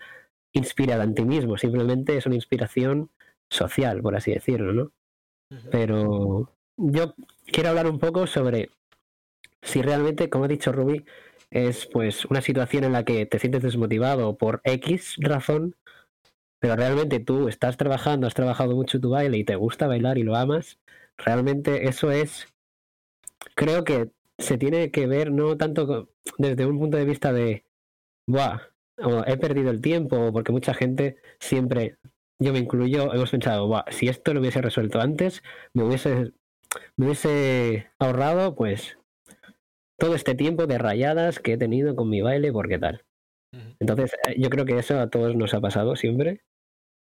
inspirada 0.52 1.04
en 1.04 1.14
ti 1.14 1.24
mismo, 1.24 1.56
simplemente 1.56 2.16
es 2.16 2.26
una 2.26 2.35
inspiración 2.35 3.11
social, 3.48 4.02
por 4.02 4.16
así 4.16 4.32
decirlo, 4.32 4.72
¿no? 4.72 4.92
Pero 5.70 6.50
yo 6.76 7.14
quiero 7.46 7.70
hablar 7.70 7.87
un 7.87 7.98
poco 7.98 8.26
sobre 8.26 8.70
si 9.62 9.82
realmente, 9.82 10.28
como 10.28 10.44
ha 10.44 10.48
dicho 10.48 10.72
Ruby, 10.72 11.04
es 11.50 11.87
pues 11.87 12.24
una 12.24 12.40
situación 12.40 12.85
en 12.85 12.92
la 12.92 13.04
que 13.04 13.26
te 13.26 13.38
sientes 13.38 13.62
desmotivado 13.62 14.37
por 14.37 14.61
X 14.64 15.16
razón, 15.18 15.76
pero 16.58 16.76
realmente 16.76 17.20
tú 17.20 17.48
estás 17.48 17.76
trabajando, 17.76 18.26
has 18.26 18.35
trabajado 18.35 18.74
mucho 18.74 19.00
tu 19.00 19.11
baile 19.11 19.37
y 19.37 19.44
te 19.44 19.56
gusta 19.56 19.87
bailar 19.87 20.16
y 20.16 20.22
lo 20.22 20.37
amas, 20.37 20.78
realmente 21.18 21.88
eso 21.88 22.11
es, 22.11 22.46
creo 23.54 23.85
que 23.85 24.11
se 24.42 24.59
tiene 24.59 24.90
que 24.90 25.07
ver 25.07 25.31
no 25.33 25.57
tanto 25.57 26.11
desde 26.38 26.66
un 26.66 26.78
punto 26.78 26.96
de 26.96 27.05
vista 27.05 27.33
de, 27.33 27.64
Buah, 28.26 28.61
o 28.98 29.24
he 29.26 29.37
perdido 29.37 29.70
el 29.70 29.81
tiempo, 29.81 30.33
porque 30.33 30.52
mucha 30.52 30.74
gente 30.74 31.16
siempre, 31.40 31.98
yo 32.38 32.52
me 32.52 32.59
incluyo, 32.59 33.12
hemos 33.14 33.31
pensado, 33.31 33.66
Buah, 33.66 33.85
si 33.90 34.09
esto 34.09 34.35
lo 34.35 34.40
hubiese 34.40 34.61
resuelto 34.61 35.00
antes, 35.00 35.42
me 35.74 35.85
hubiese, 35.85 36.33
me 36.96 37.07
hubiese 37.07 37.90
ahorrado 37.98 38.55
pues 38.55 38.98
todo 39.98 40.14
este 40.14 40.35
tiempo 40.35 40.66
de 40.66 40.78
rayadas 40.78 41.38
que 41.38 41.55
he 41.55 41.59
tenido 41.59 41.94
con 41.94 42.09
mi 42.11 42.20
baile, 42.20 42.52
porque 42.52 42.78
tal. 42.78 43.05
Entonces, 43.78 44.14
eh, 44.26 44.35
yo 44.38 44.50
creo 44.50 44.64
que 44.64 44.78
eso 44.78 44.98
a 44.98 45.11
todos 45.11 45.37
nos 45.37 45.55
ha 45.55 45.61
pasado 45.61 45.94
siempre, 45.94 46.42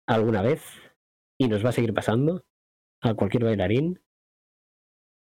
alguna 0.07 0.41
vez, 0.41 0.63
y 1.39 1.47
nos 1.47 1.63
va 1.63 1.69
a 1.69 1.73
seguir 1.73 1.93
pasando 1.93 2.43
a 3.01 3.13
cualquier 3.13 3.45
bailarín, 3.45 4.01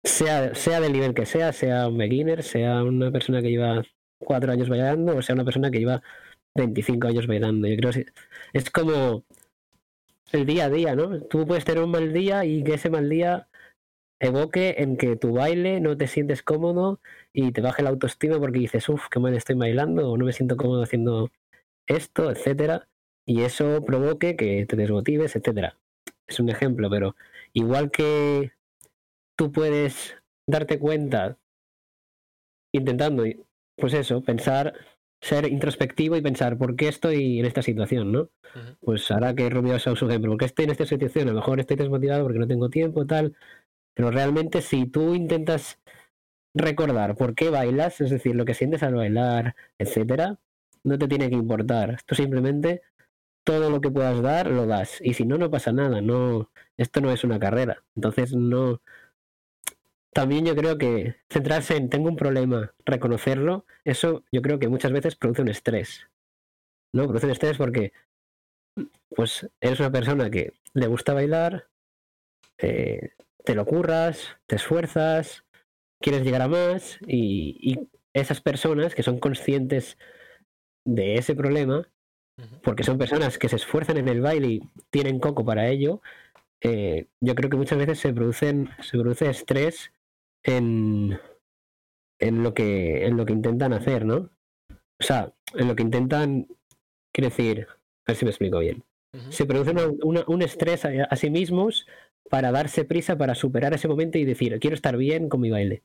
sea, 0.08 0.56
sea 0.56 0.80
del 0.82 0.94
nivel 0.94 1.14
que 1.14 1.26
sea, 1.26 1.54
sea 1.54 1.88
un 1.88 1.98
beginner, 1.98 2.44
sea 2.44 2.84
una 2.84 3.12
persona 3.12 3.42
que 3.42 3.50
lleva 3.50 3.84
cuatro 4.20 4.52
años 4.52 4.70
bailando, 4.70 5.18
o 5.18 5.22
sea 5.22 5.36
una 5.36 5.46
persona 5.46 5.72
que 5.72 5.80
lleva 5.80 6.02
25 6.56 7.08
años 7.08 7.28
bailando. 7.28 7.68
Yo 7.68 7.78
creo 7.78 7.92
que 7.92 8.06
es 8.54 8.70
como 8.72 9.24
el 10.32 10.46
día 10.46 10.66
a 10.66 10.70
día, 10.70 10.96
¿no? 10.96 11.22
Tú 11.22 11.46
puedes 11.46 11.66
tener 11.66 11.84
un 11.84 11.92
mal 11.92 12.14
día 12.14 12.46
y 12.46 12.64
que 12.64 12.76
ese 12.76 12.90
mal 12.90 13.10
día 13.10 13.48
evoque 14.20 14.76
en 14.80 14.98
que 14.98 15.16
tu 15.16 15.34
baile 15.34 15.80
no 15.80 15.96
te 15.98 16.08
sientes 16.08 16.44
cómodo 16.44 17.00
y 17.34 17.52
te 17.52 17.62
baje 17.62 17.84
la 17.84 17.90
autoestima 17.90 18.40
porque 18.40 18.60
dices, 18.60 18.90
uff, 18.90 19.08
qué 19.10 19.20
mal 19.20 19.36
estoy 19.36 19.56
bailando 19.56 20.10
o 20.12 20.18
no 20.18 20.26
me 20.26 20.34
siento 20.34 20.58
cómodo 20.58 20.84
haciendo 20.84 21.32
esto, 21.88 22.32
etcétera, 22.32 22.88
y 23.26 23.42
eso 23.44 23.84
provoque 23.86 24.36
que 24.36 24.66
te 24.66 24.76
desmotives, 24.76 25.36
etcétera. 25.36 25.78
Es 26.28 26.40
un 26.40 26.50
ejemplo, 26.50 26.90
pero 26.90 27.16
igual 27.54 27.92
que 27.92 28.52
tú 29.38 29.52
puedes 29.52 30.18
darte 30.46 30.80
cuenta 30.80 31.38
intentando, 32.74 33.24
pues 33.78 33.94
eso, 33.94 34.22
pensar, 34.22 34.74
ser 35.22 35.48
introspectivo 35.48 36.16
y 36.18 36.22
pensar 36.22 36.58
por 36.58 36.76
qué 36.76 36.90
estoy 36.90 37.40
en 37.40 37.46
esta 37.46 37.62
situación, 37.62 38.12
¿no? 38.12 38.30
Pues 38.82 39.10
ahora 39.12 39.34
que 39.34 39.50
Rubio 39.50 39.74
ha 39.74 39.78
usado 39.78 39.96
su 39.96 40.08
ejemplo, 40.08 40.32
¿por 40.32 40.40
qué 40.40 40.46
estoy 40.46 40.66
en 40.66 40.72
esta 40.72 40.86
situación? 40.86 41.30
A 41.30 41.32
lo 41.32 41.38
mejor 41.38 41.60
estoy 41.60 41.78
desmotivado 41.78 42.24
porque 42.24 42.40
no 42.40 42.48
tengo 42.48 42.70
tiempo, 42.70 43.06
tal, 43.06 43.36
pero 43.94 44.12
realmente 44.12 44.62
si 44.62 44.86
tú 44.88 45.16
intentas 45.16 45.80
recordar 46.54 47.16
por 47.16 47.36
qué 47.36 47.50
bailas, 47.50 48.02
es 48.02 48.10
decir, 48.10 48.36
lo 48.36 48.46
que 48.46 48.54
sientes 48.54 48.84
al 48.84 48.96
bailar, 48.96 49.56
etcétera, 49.78 50.40
no 50.84 50.98
te 50.98 51.08
tiene 51.08 51.30
que 51.30 51.36
importar. 51.36 52.00
Tú 52.06 52.16
simplemente 52.16 52.82
todo 53.44 53.70
lo 53.70 53.82
que 53.82 53.92
puedas 53.92 54.22
dar 54.22 54.48
lo 54.52 54.66
das 54.66 55.00
y 55.02 55.14
si 55.14 55.26
no 55.26 55.38
no 55.38 55.50
pasa 55.50 55.72
nada, 55.72 56.02
no 56.02 56.52
esto 56.78 57.02
no 57.02 57.12
es 57.12 57.24
una 57.24 57.40
carrera. 57.40 57.84
Entonces 57.96 58.34
no 58.34 58.82
también 60.18 60.48
yo 60.48 60.56
creo 60.56 60.80
que 60.80 61.14
centrarse 61.30 61.76
en 61.76 61.92
tengo 61.92 62.10
un 62.10 62.16
problema, 62.16 62.74
reconocerlo, 62.88 63.68
eso 63.86 64.24
yo 64.32 64.42
creo 64.42 64.58
que 64.58 64.68
muchas 64.68 64.92
veces 64.92 65.16
produce 65.16 65.44
un 65.44 65.50
estrés. 65.50 66.08
¿No? 66.92 67.04
Produce 67.04 67.28
un 67.28 67.34
estrés 67.34 67.56
porque 67.56 67.94
pues 69.16 69.48
eres 69.62 69.80
una 69.80 69.92
persona 69.92 70.32
que 70.32 70.54
le 70.74 70.88
gusta 70.88 71.14
bailar, 71.14 71.68
eh, 72.58 73.12
te 73.46 73.54
lo 73.54 73.64
curras, 73.68 74.38
te 74.48 74.56
esfuerzas, 74.56 75.44
quieres 76.02 76.24
llegar 76.24 76.42
a 76.42 76.48
más 76.48 76.98
y, 77.06 77.56
y 77.62 77.88
esas 78.12 78.42
personas 78.42 78.96
que 78.96 79.04
son 79.04 79.20
conscientes 79.20 80.00
de 80.84 81.18
ese 81.18 81.36
problema, 81.36 81.88
porque 82.64 82.84
son 82.84 82.98
personas 82.98 83.38
que 83.38 83.50
se 83.50 83.58
esfuerzan 83.58 83.98
en 83.98 84.08
el 84.08 84.22
baile 84.22 84.48
y 84.48 84.62
tienen 84.90 85.20
coco 85.20 85.46
para 85.46 85.68
ello, 85.68 86.02
eh, 86.62 87.06
yo 87.22 87.36
creo 87.36 87.52
que 87.52 87.58
muchas 87.58 87.78
veces 87.78 88.00
se 88.00 88.12
producen 88.14 88.72
se 88.82 88.98
produce 88.98 89.30
estrés 89.30 89.92
en, 90.48 91.20
en 92.20 92.42
lo 92.44 92.54
que 92.56 93.06
en 93.06 93.18
lo 93.18 93.26
que 93.26 93.34
intentan 93.34 93.74
hacer, 93.74 94.06
¿no? 94.06 94.32
O 95.00 95.04
sea, 95.04 95.32
en 95.54 95.68
lo 95.68 95.76
que 95.76 95.84
intentan, 95.84 96.48
quiero 97.14 97.30
decir, 97.30 97.68
a 97.70 98.12
ver 98.12 98.16
si 98.18 98.26
me 98.26 98.32
explico 98.32 98.60
bien 98.60 98.84
se 99.30 99.46
produce 99.46 99.72
una- 99.72 99.88
una- 100.04 100.24
un 100.28 100.42
estrés 100.42 100.86
a, 100.86 100.90
a 101.10 101.16
sí 101.16 101.30
mismos 101.30 101.88
para 102.30 102.52
darse 102.52 102.84
prisa, 102.84 103.18
para 103.18 103.36
superar 103.36 103.74
ese 103.74 103.88
momento 103.88 104.18
y 104.18 104.26
decir, 104.26 104.60
quiero 104.60 104.76
estar 104.76 104.96
bien 104.98 105.28
con 105.30 105.40
mi 105.42 105.50
baile. 105.50 105.84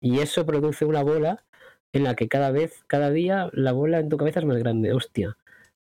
Y 0.00 0.20
eso 0.20 0.46
produce 0.46 0.84
una 0.84 1.02
bola 1.02 1.44
en 1.92 2.04
la 2.04 2.14
que 2.14 2.28
cada 2.28 2.50
vez, 2.52 2.84
cada 2.86 3.10
día, 3.10 3.50
la 3.54 3.72
bola 3.72 3.98
en 3.98 4.08
tu 4.08 4.16
cabeza 4.18 4.40
es 4.40 4.46
más 4.46 4.58
grande. 4.58 4.92
Hostia, 4.92 5.36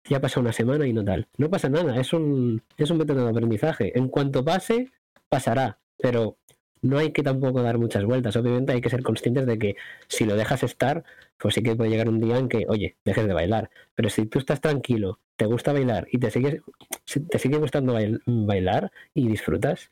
ya 0.09 0.19
pasa 0.19 0.39
una 0.39 0.53
semana 0.53 0.87
y 0.87 0.93
no 0.93 1.03
tal. 1.03 1.27
No 1.37 1.49
pasa 1.49 1.69
nada, 1.69 1.99
es 1.99 2.11
un, 2.13 2.63
es 2.77 2.89
un 2.89 2.97
método 2.97 3.23
de 3.25 3.29
aprendizaje. 3.29 3.95
En 3.97 4.07
cuanto 4.07 4.43
pase, 4.43 4.89
pasará. 5.29 5.79
Pero 5.97 6.37
no 6.81 6.97
hay 6.97 7.11
que 7.11 7.23
tampoco 7.23 7.61
dar 7.61 7.77
muchas 7.77 8.03
vueltas. 8.05 8.35
Obviamente 8.35 8.73
hay 8.73 8.81
que 8.81 8.89
ser 8.89 9.03
conscientes 9.03 9.45
de 9.45 9.59
que 9.59 9.75
si 10.07 10.25
lo 10.25 10.35
dejas 10.35 10.63
estar, 10.63 11.03
pues 11.37 11.55
sí 11.55 11.63
que 11.63 11.75
puede 11.75 11.89
llegar 11.91 12.09
un 12.09 12.19
día 12.19 12.37
en 12.37 12.49
que, 12.49 12.65
oye, 12.67 12.97
dejes 13.05 13.27
de 13.27 13.33
bailar. 13.33 13.69
Pero 13.95 14.09
si 14.09 14.25
tú 14.25 14.39
estás 14.39 14.61
tranquilo, 14.61 15.19
te 15.35 15.45
gusta 15.45 15.73
bailar 15.73 16.07
y 16.11 16.17
te 16.17 16.31
sigues, 16.31 16.61
si 17.05 17.19
te 17.21 17.39
sigue 17.39 17.57
gustando 17.57 17.93
bail- 17.93 18.21
bailar 18.25 18.91
y 19.13 19.27
disfrutas, 19.27 19.91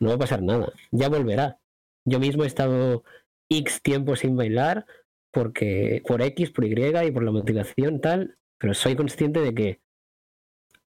no 0.00 0.08
va 0.10 0.14
a 0.14 0.18
pasar 0.18 0.42
nada. 0.42 0.72
Ya 0.90 1.08
volverá. 1.08 1.58
Yo 2.04 2.20
mismo 2.20 2.44
he 2.44 2.46
estado 2.46 3.02
X 3.48 3.80
tiempo 3.82 4.16
sin 4.16 4.36
bailar 4.36 4.86
porque 5.32 6.02
por 6.06 6.22
X, 6.22 6.50
por 6.50 6.64
Y 6.64 6.72
y 6.72 7.10
por 7.10 7.22
la 7.22 7.30
motivación 7.30 8.00
tal, 8.00 8.36
pero 8.58 8.74
soy 8.74 8.96
consciente 8.96 9.40
de 9.40 9.54
que 9.54 9.80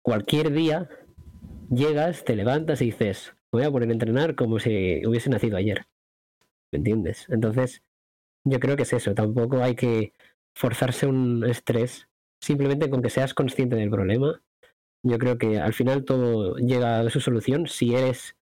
cualquier 0.02 0.52
día 0.52 0.88
llegas, 1.70 2.24
te 2.24 2.36
levantas 2.36 2.82
y 2.82 2.86
dices, 2.86 3.33
voy 3.54 3.62
a 3.62 3.70
poner 3.70 3.88
a 3.88 3.92
entrenar 3.92 4.34
como 4.34 4.58
si 4.58 5.06
hubiese 5.06 5.30
nacido 5.30 5.56
ayer. 5.56 5.86
¿Me 6.72 6.78
entiendes? 6.78 7.26
Entonces, 7.28 7.82
yo 8.44 8.58
creo 8.58 8.76
que 8.76 8.82
es 8.82 8.92
eso. 8.92 9.14
Tampoco 9.14 9.62
hay 9.62 9.76
que 9.76 10.12
forzarse 10.56 11.06
un 11.06 11.44
estrés. 11.44 12.08
Simplemente 12.40 12.90
con 12.90 13.00
que 13.00 13.10
seas 13.10 13.32
consciente 13.32 13.76
del 13.76 13.90
problema, 13.90 14.42
yo 15.04 15.18
creo 15.18 15.38
que 15.38 15.60
al 15.60 15.72
final 15.72 16.04
todo 16.04 16.56
llega 16.56 16.98
a 16.98 17.10
su 17.10 17.20
solución 17.20 17.68
si 17.68 17.94
eres, 17.94 18.36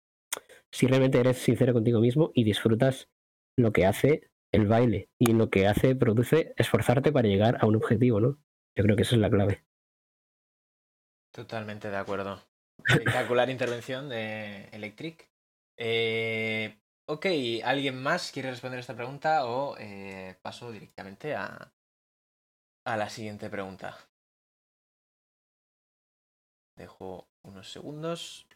si 0.72 0.86
realmente 0.86 1.20
eres 1.20 1.36
sincero 1.36 1.74
contigo 1.74 2.00
mismo 2.00 2.30
y 2.34 2.44
disfrutas 2.44 3.08
lo 3.56 3.72
que 3.72 3.84
hace 3.84 4.30
el 4.50 4.66
baile 4.66 5.10
y 5.18 5.34
lo 5.34 5.50
que 5.50 5.66
hace, 5.66 5.94
produce 5.94 6.54
esforzarte 6.56 7.12
para 7.12 7.28
llegar 7.28 7.58
a 7.60 7.66
un 7.66 7.76
objetivo, 7.76 8.18
¿no? 8.18 8.38
Yo 8.74 8.82
creo 8.84 8.96
que 8.96 9.02
esa 9.02 9.14
es 9.14 9.20
la 9.20 9.30
clave. 9.30 9.64
Totalmente 11.32 11.90
de 11.90 11.96
acuerdo. 11.96 12.40
Espectacular 12.86 13.50
intervención 13.50 14.08
de 14.08 14.64
Electric. 14.72 15.28
Eh, 15.76 16.78
ok, 17.06 17.26
¿alguien 17.64 18.02
más 18.02 18.30
quiere 18.32 18.50
responder 18.50 18.80
esta 18.80 18.96
pregunta 18.96 19.46
o 19.46 19.76
eh, 19.78 20.36
paso 20.42 20.70
directamente 20.70 21.34
a, 21.34 21.72
a 22.84 22.96
la 22.96 23.08
siguiente 23.08 23.48
pregunta? 23.50 23.96
Dejo 26.76 27.28
unos 27.42 27.70
segundos. 27.70 28.46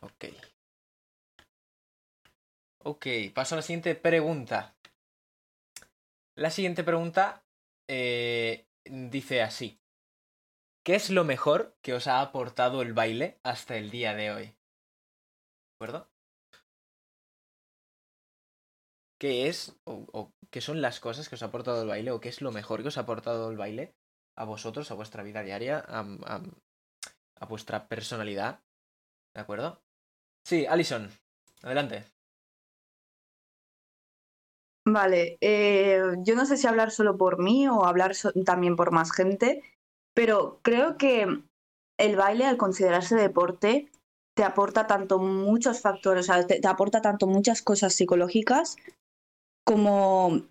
Ok. 0.00 0.24
Ok, 2.84 3.06
paso 3.32 3.54
a 3.54 3.56
la 3.56 3.62
siguiente 3.62 3.94
pregunta. 3.94 4.74
La 6.34 6.50
siguiente 6.50 6.82
pregunta 6.82 7.44
eh, 7.88 8.66
dice 8.84 9.42
así. 9.42 9.81
¿Qué 10.84 10.94
es 10.94 11.10
lo 11.10 11.24
mejor 11.24 11.76
que 11.82 11.92
os 11.92 12.06
ha 12.06 12.20
aportado 12.20 12.82
el 12.82 12.92
baile 12.92 13.40
hasta 13.42 13.76
el 13.76 13.90
día 13.90 14.14
de 14.14 14.30
hoy? 14.30 14.44
¿De 14.44 14.54
acuerdo? 15.76 16.08
¿Qué 19.18 19.48
es 19.48 19.76
o, 19.84 20.32
qué 20.50 20.60
son 20.60 20.80
las 20.82 20.98
cosas 21.00 21.28
que 21.28 21.36
os 21.36 21.42
ha 21.42 21.46
aportado 21.46 21.82
el 21.82 21.88
baile 21.88 22.10
o 22.10 22.20
qué 22.20 22.28
es 22.28 22.40
lo 22.42 22.52
mejor 22.52 22.82
que 22.82 22.88
os 22.88 22.98
ha 22.98 23.02
aportado 23.02 23.50
el 23.50 23.56
baile 23.56 23.94
a 24.36 24.44
vosotros, 24.44 24.90
a 24.90 24.94
vuestra 24.94 25.22
vida 25.22 25.42
diaria, 25.42 25.78
a, 25.86 26.00
a- 27.40 27.46
vuestra 27.46 27.88
personalidad? 27.88 28.60
¿De 29.34 29.40
acuerdo? 29.42 29.82
Sí, 30.44 30.66
Alison, 30.66 31.10
adelante. 31.62 32.04
Vale, 34.84 35.38
eh, 35.40 36.00
yo 36.24 36.34
no 36.34 36.44
sé 36.44 36.56
si 36.56 36.66
hablar 36.66 36.90
solo 36.90 37.16
por 37.16 37.40
mí 37.40 37.68
o 37.68 37.84
hablar 37.84 38.12
también 38.44 38.74
por 38.76 38.90
más 38.90 39.12
gente, 39.12 39.62
pero 40.14 40.60
creo 40.62 40.96
que 40.96 41.42
el 41.98 42.16
baile, 42.16 42.46
al 42.46 42.56
considerarse 42.56 43.14
deporte, 43.16 43.90
te 44.34 44.44
aporta 44.44 44.86
tanto 44.86 45.18
muchos 45.18 45.80
factores, 45.80 46.28
o 46.28 46.32
sea, 46.32 46.46
te, 46.46 46.66
aporta 46.66 47.02
tanto 47.02 47.26
muchas 47.26 47.62
cosas 47.62 47.94
psicológicas 47.94 48.76
como 49.66 50.42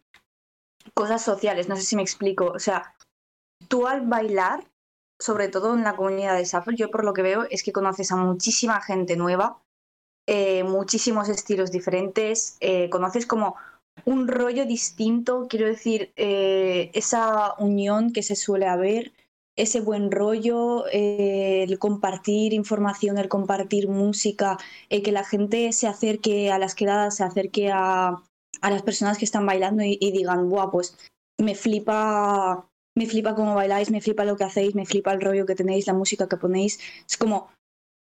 cosas 0.94 1.24
sociales. 1.24 1.68
No 1.68 1.76
sé 1.76 1.84
si 1.84 1.96
me 1.96 2.02
explico. 2.02 2.46
O 2.48 2.60
sea, 2.60 2.96
tú 3.68 3.88
al 3.88 4.02
bailar, 4.02 4.68
sobre 5.20 5.48
todo 5.48 5.74
en 5.74 5.84
la 5.84 5.96
comunidad 5.96 6.36
de 6.36 6.46
Shuffle, 6.46 6.76
yo 6.76 6.92
por 6.92 7.04
lo 7.04 7.14
que 7.14 7.22
veo 7.22 7.46
es 7.50 7.64
que 7.64 7.72
conoces 7.72 8.12
a 8.12 8.18
muchísima 8.18 8.82
gente 8.82 9.16
nueva, 9.16 9.62
eh, 10.28 10.64
muchísimos 10.64 11.30
estilos 11.30 11.72
diferentes, 11.72 12.58
eh, 12.60 12.90
conoces 12.90 13.26
como 13.26 13.56
un 14.06 14.28
rollo 14.28 14.66
distinto, 14.66 15.48
quiero 15.50 15.68
decir, 15.68 16.12
eh, 16.16 16.92
esa 16.94 17.56
unión 17.58 18.14
que 18.14 18.24
se 18.24 18.36
suele 18.36 18.68
haber, 18.68 19.12
ese 19.62 19.82
buen 19.82 20.12
rollo, 20.12 20.86
eh, 20.92 21.64
el 21.64 21.78
compartir 21.78 22.54
información, 22.54 23.18
el 23.18 23.30
compartir 23.30 23.88
música, 23.88 24.58
el 24.90 25.04
que 25.04 25.12
la 25.12 25.24
gente 25.24 25.72
se 25.72 25.88
acerque 25.88 26.52
a 26.52 26.58
las 26.58 26.76
quedadas, 26.76 27.18
se 27.18 27.24
acerque 27.24 27.72
a, 27.72 28.24
a 28.62 28.72
las 28.72 28.82
personas 28.82 29.18
que 29.18 29.26
están 29.26 29.46
bailando 29.46 29.84
y, 29.84 29.98
y 30.02 30.12
digan, 30.12 30.50
guau, 30.50 30.72
pues 30.72 30.98
me 31.40 31.56
flipa, 31.56 32.68
me 32.96 33.06
flipa 33.06 33.36
cómo 33.36 33.56
bailáis, 33.56 33.92
me 33.92 34.02
flipa 34.02 34.26
lo 34.26 34.36
que 34.36 34.46
hacéis, 34.46 34.76
me 34.76 34.86
flipa 34.86 35.14
el 35.14 35.22
rollo 35.22 35.46
que 35.46 35.56
tenéis, 35.56 35.88
la 35.88 35.94
música 35.94 36.28
que 36.28 36.38
ponéis. 36.38 36.80
Es 37.08 37.18
como, 37.18 37.50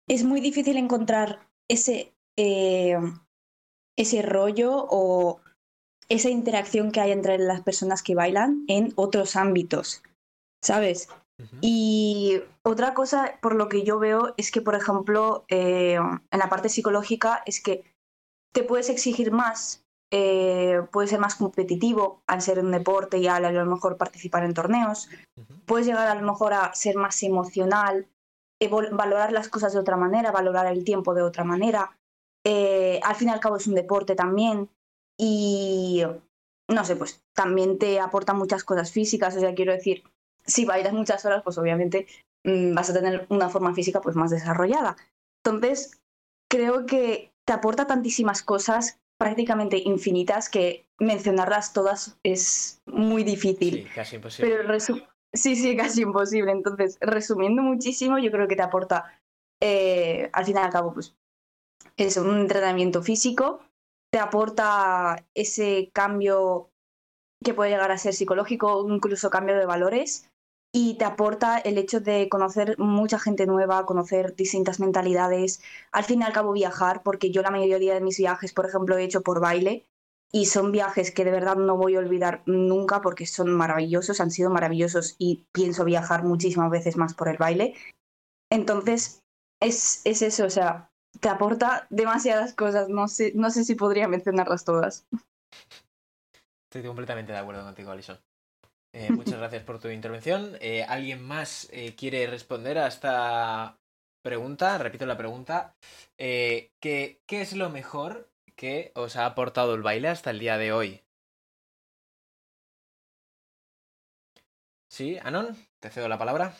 es 0.09 0.25
muy 0.25 0.41
difícil 0.41 0.77
encontrar 0.77 1.49
ese, 1.69 2.13
eh, 2.37 2.99
ese 3.99 4.23
rollo 4.23 4.87
o 4.91 5.41
esa 6.09 6.31
interacción 6.31 6.91
que 6.91 7.01
hay 7.01 7.13
entre 7.13 7.39
las 7.39 7.63
personas 7.63 8.03
que 8.03 8.15
bailan 8.15 8.65
en 8.69 8.93
otros 8.97 9.37
ámbitos, 9.37 10.03
¿sabes? 10.63 11.09
Y 11.61 12.43
otra 12.63 12.95
cosa, 12.95 13.39
por 13.41 13.55
lo 13.55 13.69
que 13.69 13.83
yo 13.83 13.99
veo, 13.99 14.35
es 14.37 14.51
que, 14.51 14.61
por 14.61 14.75
ejemplo, 14.75 15.45
eh, 15.49 15.95
en 15.95 16.39
la 16.39 16.49
parte 16.49 16.69
psicológica, 16.69 17.43
es 17.47 17.63
que 17.63 17.85
te 18.53 18.63
puedes 18.63 18.89
exigir 18.89 19.33
más, 19.33 19.85
eh, 20.11 20.83
puedes 20.91 21.11
ser 21.11 21.21
más 21.21 21.37
competitivo 21.37 22.23
al 22.27 22.43
ser 22.43 22.59
un 22.59 22.73
deporte 22.73 23.19
y 23.19 23.29
al 23.29 23.45
a 23.45 23.53
lo 23.53 23.67
mejor 23.67 23.97
participar 23.97 24.45
en 24.45 24.55
torneos, 24.55 25.09
puedes 25.67 25.87
llegar 25.87 26.09
a 26.09 26.15
lo 26.15 26.27
mejor 26.27 26.53
a 26.53 26.75
ser 26.75 26.97
más 26.97 27.23
emocional, 27.23 28.09
valorar 28.93 29.33
las 29.33 29.49
cosas 29.49 29.73
de 29.73 29.79
otra 29.79 29.97
manera, 29.97 30.33
valorar 30.33 30.67
el 30.67 30.85
tiempo 30.85 31.15
de 31.15 31.23
otra 31.23 31.45
manera. 31.45 31.97
Eh, 32.45 33.01
al 33.05 33.17
fin 33.17 33.29
y 33.29 33.31
al 33.31 33.41
cabo 33.41 33.57
es 33.57 33.67
un 33.67 33.75
deporte 33.75 34.15
también 34.15 34.69
y 35.19 36.03
no 36.69 36.85
sé, 36.85 36.97
pues 36.97 37.23
también 37.35 37.79
te 37.79 38.01
aporta 38.01 38.33
muchas 38.33 38.65
cosas 38.65 38.93
físicas, 38.93 39.37
o 39.37 39.41
sea, 39.41 39.55
quiero 39.55 39.73
decir, 39.73 40.05
si 40.51 40.65
bailas 40.65 40.93
muchas 40.93 41.25
horas, 41.25 41.43
pues 41.43 41.57
obviamente 41.59 42.07
mm, 42.45 42.75
vas 42.75 42.91
a 42.91 42.95
tener 42.95 43.27
una 43.31 43.49
forma 43.49 43.75
física 43.75 44.01
pues 44.01 44.17
más 44.17 44.31
desarrollada. 44.31 44.97
Entonces, 45.45 46.01
creo 46.51 46.87
que 46.87 47.33
te 47.47 47.53
aporta 47.53 47.87
tantísimas 47.87 48.43
cosas 48.43 49.01
prácticamente 49.19 49.77
infinitas 49.77 50.49
que 50.49 50.87
mencionarlas 50.99 51.73
todas 51.73 52.19
es 52.23 52.81
muy 52.87 53.23
difícil. 53.23 53.85
Sí, 53.85 53.89
casi 53.95 54.17
imposible. 54.17 54.57
Pero 54.57 54.81
sí, 54.81 55.57
sí, 55.57 55.77
casi 55.77 56.03
imposible. 56.03 56.53
Entonces, 56.53 56.99
resumiendo 57.01 57.63
muchísimo, 57.63 58.19
yo 58.19 58.31
creo 58.31 58.49
que 58.49 58.57
te 58.57 58.63
aporta, 58.63 59.21
eh, 59.61 60.31
al 60.33 60.45
fin 60.45 60.57
y 60.57 60.61
al 60.61 60.71
cabo, 60.71 60.95
pues, 60.95 61.15
es 61.97 62.17
un 62.17 62.41
entrenamiento 62.41 63.03
físico, 63.03 63.61
te 64.11 64.19
aporta 64.19 65.25
ese 65.35 65.91
cambio 65.93 66.71
que 67.45 67.55
puede 67.55 67.71
llegar 67.71 67.91
a 67.91 67.99
ser 67.99 68.15
psicológico, 68.15 68.87
incluso 68.89 69.31
cambio 69.31 69.57
de 69.57 69.67
valores, 69.67 70.30
y 70.73 70.97
te 70.99 71.05
aporta 71.05 71.59
el 71.59 71.79
hecho 71.79 72.01
de 72.01 72.29
conocer 72.29 72.79
mucha 72.79 73.19
gente 73.19 73.47
nueva, 73.47 73.87
conocer 73.87 74.37
distintas 74.37 74.79
mentalidades, 74.79 75.63
al 75.91 76.05
fin 76.05 76.21
y 76.21 76.25
al 76.25 76.33
cabo 76.33 76.53
viajar, 76.53 77.03
porque 77.03 77.31
yo 77.31 77.43
la 77.43 77.51
mayoría 77.51 77.95
de 77.95 78.01
mis 78.01 78.19
viajes, 78.19 78.53
por 78.53 78.67
ejemplo, 78.67 78.97
he 78.97 79.05
hecho 79.05 79.23
por 79.23 79.41
baile, 79.41 79.85
y 80.33 80.47
son 80.47 80.71
viajes 80.71 81.11
que 81.11 81.25
de 81.25 81.33
verdad 81.33 81.57
no 81.57 81.77
voy 81.77 81.97
a 81.97 81.99
olvidar 81.99 82.43
nunca 82.47 83.01
porque 83.01 83.27
son 83.27 83.53
maravillosos, 83.53 84.21
han 84.21 84.31
sido 84.31 84.49
maravillosos 84.51 85.17
y 85.19 85.45
pienso 85.53 85.85
viajar 85.85 86.23
muchísimas 86.23 86.71
veces 86.71 86.97
más 86.97 87.15
por 87.15 87.29
el 87.29 87.37
baile. 87.37 87.75
Entonces, 88.49 89.23
es, 89.61 90.03
es 90.05 90.23
eso, 90.23 90.45
o 90.45 90.51
sea, 90.51 90.89
te 91.19 91.29
aporta 91.29 91.89
demasiadas 91.91 92.55
cosas, 92.55 92.89
no 92.89 93.09
sé, 93.09 93.33
no 93.35 93.51
sé 93.51 93.65
si 93.65 93.75
podría 93.75 94.07
mencionarlas 94.07 94.65
todas. 94.65 95.07
Estoy 96.71 96.87
completamente 96.87 97.33
de 97.33 97.39
acuerdo 97.39 97.65
contigo, 97.65 97.91
Alison. 97.91 98.19
Eh, 98.93 99.13
muchas 99.13 99.39
gracias 99.39 99.63
por 99.65 99.79
tu 99.81 99.89
intervención. 99.89 100.57
Eh, 100.61 100.85
¿Alguien 100.85 101.23
más 101.23 101.69
eh, 101.73 101.95
quiere 101.97 102.27
responder 102.27 102.79
a 102.79 102.89
esta 102.89 103.79
pregunta? 104.23 104.79
Repito 104.79 105.07
la 105.07 105.17
pregunta. 105.17 105.77
Eh, 106.19 106.73
¿qué, 106.81 107.21
¿Qué 107.27 107.41
es 107.43 107.55
lo 107.55 107.71
mejor 107.71 108.29
que 108.57 108.93
os 108.95 109.17
ha 109.17 109.27
aportado 109.27 109.75
el 109.75 109.83
baile 109.83 110.09
hasta 110.09 110.31
el 110.31 110.39
día 110.41 110.59
de 110.59 110.73
hoy? 110.73 111.03
Sí, 114.89 115.19
Anon, 115.23 115.57
te 115.81 115.89
cedo 115.91 116.09
la 116.09 116.19
palabra. 116.19 116.55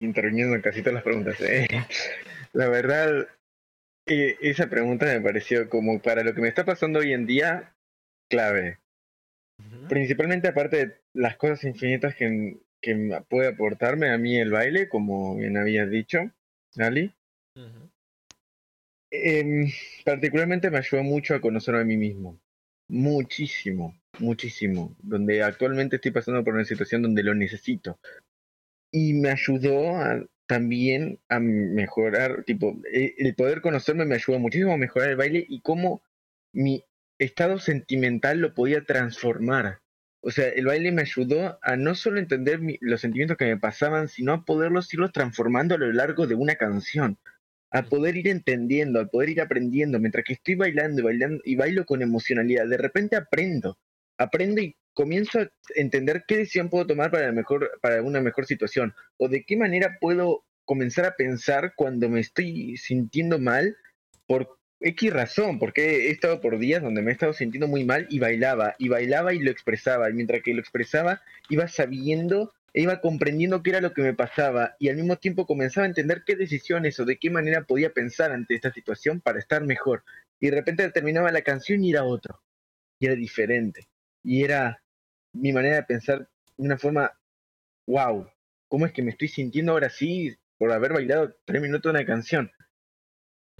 interviniendo 0.00 0.54
en 0.54 0.62
casi 0.62 0.82
todas 0.82 0.94
las 0.94 1.02
preguntas. 1.02 1.40
eh. 1.40 1.66
La 2.52 2.68
verdad, 2.68 3.28
eh, 4.06 4.36
esa 4.40 4.68
pregunta 4.68 5.06
me 5.06 5.20
pareció 5.20 5.68
como 5.68 6.00
para 6.02 6.24
lo 6.24 6.34
que 6.34 6.40
me 6.40 6.48
está 6.48 6.64
pasando 6.64 7.00
hoy 7.00 7.12
en 7.12 7.26
día, 7.26 7.76
clave. 8.30 8.80
Principalmente 9.88 10.48
aparte 10.48 10.76
de 10.76 10.94
las 11.12 11.36
cosas 11.36 11.64
infinitas 11.64 12.14
que, 12.14 12.58
que 12.80 13.20
puede 13.28 13.48
aportarme 13.48 14.10
a 14.10 14.18
mí 14.18 14.38
el 14.38 14.50
baile, 14.50 14.88
como 14.88 15.36
bien 15.36 15.56
habías 15.56 15.90
dicho, 15.90 16.30
Ali. 16.76 17.12
Ujú. 17.54 17.90
Em, 19.10 19.70
particularmente 20.04 20.70
me 20.70 20.78
ayudó 20.78 21.02
mucho 21.02 21.34
a 21.34 21.40
conocerme 21.40 21.80
a 21.80 21.84
mí 21.84 21.96
mismo. 21.96 22.40
Muchísimo, 22.88 23.94
muchísimo. 24.18 24.96
Donde 25.02 25.42
actualmente 25.42 25.96
estoy 25.96 26.10
pasando 26.10 26.42
por 26.42 26.54
una 26.54 26.64
situación 26.64 27.02
donde 27.02 27.22
lo 27.22 27.34
necesito. 27.34 27.98
Y 28.90 29.14
me 29.14 29.30
ayudó 29.30 29.96
a- 29.96 30.24
también 30.46 31.20
a 31.28 31.40
mejorar, 31.40 32.44
tipo, 32.44 32.76
e- 32.92 33.14
el 33.18 33.34
poder 33.34 33.60
conocerme 33.60 34.04
me 34.04 34.16
ayudó 34.16 34.38
muchísimo 34.38 34.72
a 34.72 34.76
mejorar 34.78 35.10
el 35.10 35.16
baile 35.16 35.44
y 35.48 35.60
cómo 35.62 36.02
mi 36.52 36.84
estado 37.18 37.58
sentimental 37.58 38.40
lo 38.40 38.54
podía 38.54 38.84
transformar. 38.84 39.80
O 40.20 40.30
sea, 40.30 40.48
el 40.48 40.66
baile 40.66 40.90
me 40.90 41.02
ayudó 41.02 41.58
a 41.62 41.76
no 41.76 41.94
solo 41.94 42.18
entender 42.18 42.58
mi- 42.60 42.78
los 42.80 43.02
sentimientos 43.02 43.36
que 43.36 43.44
me 43.44 43.58
pasaban, 43.58 44.08
sino 44.08 44.32
a 44.32 44.44
poderlos 44.44 44.92
irlos 44.94 45.12
transformando 45.12 45.74
a 45.74 45.78
lo 45.78 45.92
largo 45.92 46.26
de 46.26 46.34
una 46.34 46.56
canción. 46.56 47.18
A 47.70 47.82
poder 47.82 48.16
ir 48.16 48.28
entendiendo, 48.28 49.00
a 49.00 49.06
poder 49.06 49.30
ir 49.30 49.40
aprendiendo, 49.40 49.98
mientras 49.98 50.24
que 50.24 50.34
estoy 50.34 50.54
bailando 50.54 51.00
y 51.00 51.04
bailando 51.04 51.42
y 51.44 51.56
bailo 51.56 51.84
con 51.84 52.02
emocionalidad, 52.02 52.68
de 52.68 52.76
repente 52.78 53.16
aprendo, 53.16 53.78
aprendo 54.16 54.60
y 54.62 54.76
comienzo 54.94 55.40
a 55.40 55.50
entender 55.74 56.24
qué 56.26 56.38
decisión 56.38 56.70
puedo 56.70 56.86
tomar 56.86 57.10
para, 57.10 57.26
la 57.26 57.32
mejor, 57.32 57.72
para 57.82 58.00
una 58.00 58.20
mejor 58.20 58.46
situación, 58.46 58.94
o 59.18 59.28
de 59.28 59.44
qué 59.44 59.56
manera 59.56 59.98
puedo 60.00 60.44
comenzar 60.64 61.04
a 61.04 61.16
pensar 61.16 61.74
cuando 61.76 62.08
me 62.08 62.20
estoy 62.20 62.76
sintiendo 62.76 63.38
mal 63.38 63.76
por 64.26 64.56
X 64.80 65.12
razón, 65.12 65.58
porque 65.58 66.08
he 66.08 66.10
estado 66.10 66.40
por 66.40 66.58
días 66.58 66.82
donde 66.82 67.00
me 67.00 67.10
he 67.10 67.14
estado 67.14 67.32
sintiendo 67.32 67.68
muy 67.68 67.84
mal 67.84 68.06
y 68.10 68.18
bailaba, 68.18 68.74
y 68.78 68.88
bailaba 68.88 69.32
y 69.32 69.38
lo 69.38 69.50
expresaba, 69.50 70.10
y 70.10 70.14
mientras 70.14 70.42
que 70.42 70.52
lo 70.52 70.60
expresaba 70.60 71.22
iba 71.48 71.68
sabiendo 71.68 72.52
e 72.74 72.82
iba 72.82 73.00
comprendiendo 73.00 73.62
qué 73.62 73.70
era 73.70 73.80
lo 73.80 73.94
que 73.94 74.02
me 74.02 74.14
pasaba 74.14 74.74
y 74.80 74.88
al 74.88 74.96
mismo 74.96 75.16
tiempo 75.16 75.46
comenzaba 75.46 75.84
a 75.84 75.88
entender 75.88 76.24
qué 76.26 76.34
decisiones 76.34 76.98
o 76.98 77.04
de 77.04 77.18
qué 77.18 77.30
manera 77.30 77.62
podía 77.62 77.92
pensar 77.92 78.32
ante 78.32 78.56
esta 78.56 78.72
situación 78.72 79.20
para 79.20 79.38
estar 79.38 79.64
mejor. 79.64 80.02
Y 80.40 80.50
de 80.50 80.56
repente 80.56 80.90
terminaba 80.90 81.30
la 81.30 81.42
canción 81.42 81.84
y 81.84 81.92
era 81.92 82.02
otro, 82.04 82.42
y 82.98 83.06
era 83.06 83.14
diferente, 83.14 83.88
y 84.24 84.42
era 84.42 84.82
mi 85.32 85.52
manera 85.52 85.76
de 85.76 85.82
pensar 85.84 86.28
de 86.56 86.64
una 86.64 86.76
forma, 86.76 87.12
wow, 87.86 88.28
¿cómo 88.68 88.86
es 88.86 88.92
que 88.92 89.02
me 89.02 89.12
estoy 89.12 89.28
sintiendo 89.28 89.72
ahora 89.72 89.88
sí 89.88 90.36
por 90.58 90.72
haber 90.72 90.92
bailado 90.92 91.36
tres 91.44 91.62
minutos 91.62 91.90
una 91.90 92.04
canción? 92.04 92.50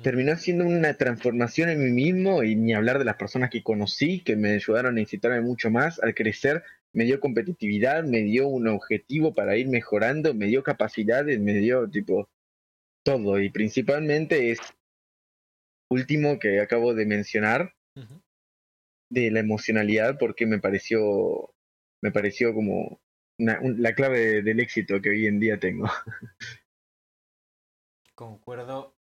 Terminó 0.02 0.36
siendo 0.36 0.66
una 0.66 0.94
transformación 0.94 1.70
en 1.70 1.82
mí 1.84 1.90
mismo 1.90 2.42
y 2.42 2.56
ni 2.56 2.74
hablar 2.74 2.98
de 2.98 3.04
las 3.04 3.16
personas 3.16 3.48
que 3.48 3.62
conocí 3.62 4.22
que 4.22 4.36
me 4.36 4.50
ayudaron 4.54 4.96
a 4.96 5.00
incitarme 5.00 5.40
mucho 5.40 5.70
más. 5.70 6.00
Al 6.02 6.14
crecer 6.14 6.62
me 6.92 7.04
dio 7.04 7.20
competitividad, 7.20 8.04
me 8.04 8.22
dio 8.22 8.46
un 8.48 8.68
objetivo 8.68 9.34
para 9.34 9.56
ir 9.56 9.68
mejorando, 9.68 10.34
me 10.34 10.46
dio 10.46 10.62
capacidades, 10.62 11.40
me 11.40 11.54
dio 11.54 11.88
tipo 11.88 12.28
todo. 13.04 13.40
Y 13.40 13.50
principalmente 13.50 14.50
es 14.50 14.58
último 15.90 16.38
que 16.38 16.60
acabo 16.60 16.92
de 16.94 17.06
mencionar 17.06 17.74
de 19.10 19.30
la 19.30 19.40
emocionalidad 19.40 20.18
porque 20.18 20.44
me 20.46 20.58
pareció 20.58 21.54
me 22.02 22.10
pareció 22.10 22.52
como 22.52 23.00
una- 23.38 23.60
un- 23.60 23.80
la 23.80 23.94
clave 23.94 24.18
de- 24.20 24.42
del 24.42 24.60
éxito 24.60 25.00
que 25.00 25.10
hoy 25.10 25.26
en 25.26 25.40
día 25.40 25.58
tengo. 25.58 25.84
Concuerdo 28.14 28.93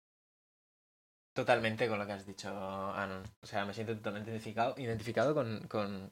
totalmente 1.33 1.87
con 1.87 1.99
lo 1.99 2.05
que 2.05 2.13
has 2.13 2.25
dicho, 2.25 2.49
Anon. 2.93 3.23
O 3.41 3.45
sea, 3.47 3.65
me 3.65 3.73
siento 3.73 3.95
totalmente 3.95 4.31
identificado, 4.31 4.75
identificado 4.77 5.33
con, 5.33 5.67
con, 5.67 6.11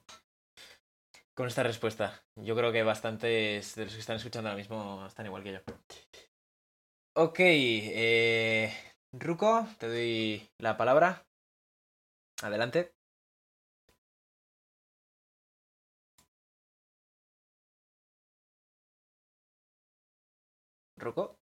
con 1.33 1.47
esta 1.47 1.63
respuesta. 1.63 2.21
Yo 2.35 2.55
creo 2.55 2.71
que 2.71 2.83
bastantes 2.83 3.75
de 3.75 3.85
los 3.85 3.93
que 3.93 3.99
están 3.99 4.17
escuchando 4.17 4.49
ahora 4.49 4.57
mismo 4.57 5.05
están 5.07 5.25
igual 5.25 5.43
que 5.43 5.53
yo. 5.53 5.59
Ok, 7.13 7.39
eh, 7.39 8.73
Ruko, 9.11 9.67
te 9.77 9.87
doy 9.87 10.49
la 10.57 10.77
palabra. 10.77 11.25
Adelante. 12.41 12.93
Ruko. 20.97 21.38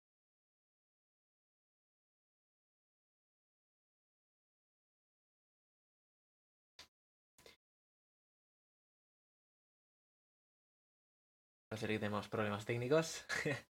Parece 11.73 11.87
que 11.89 11.99
tenemos 12.05 12.29
problemas 12.29 12.67
técnicos. 12.67 13.25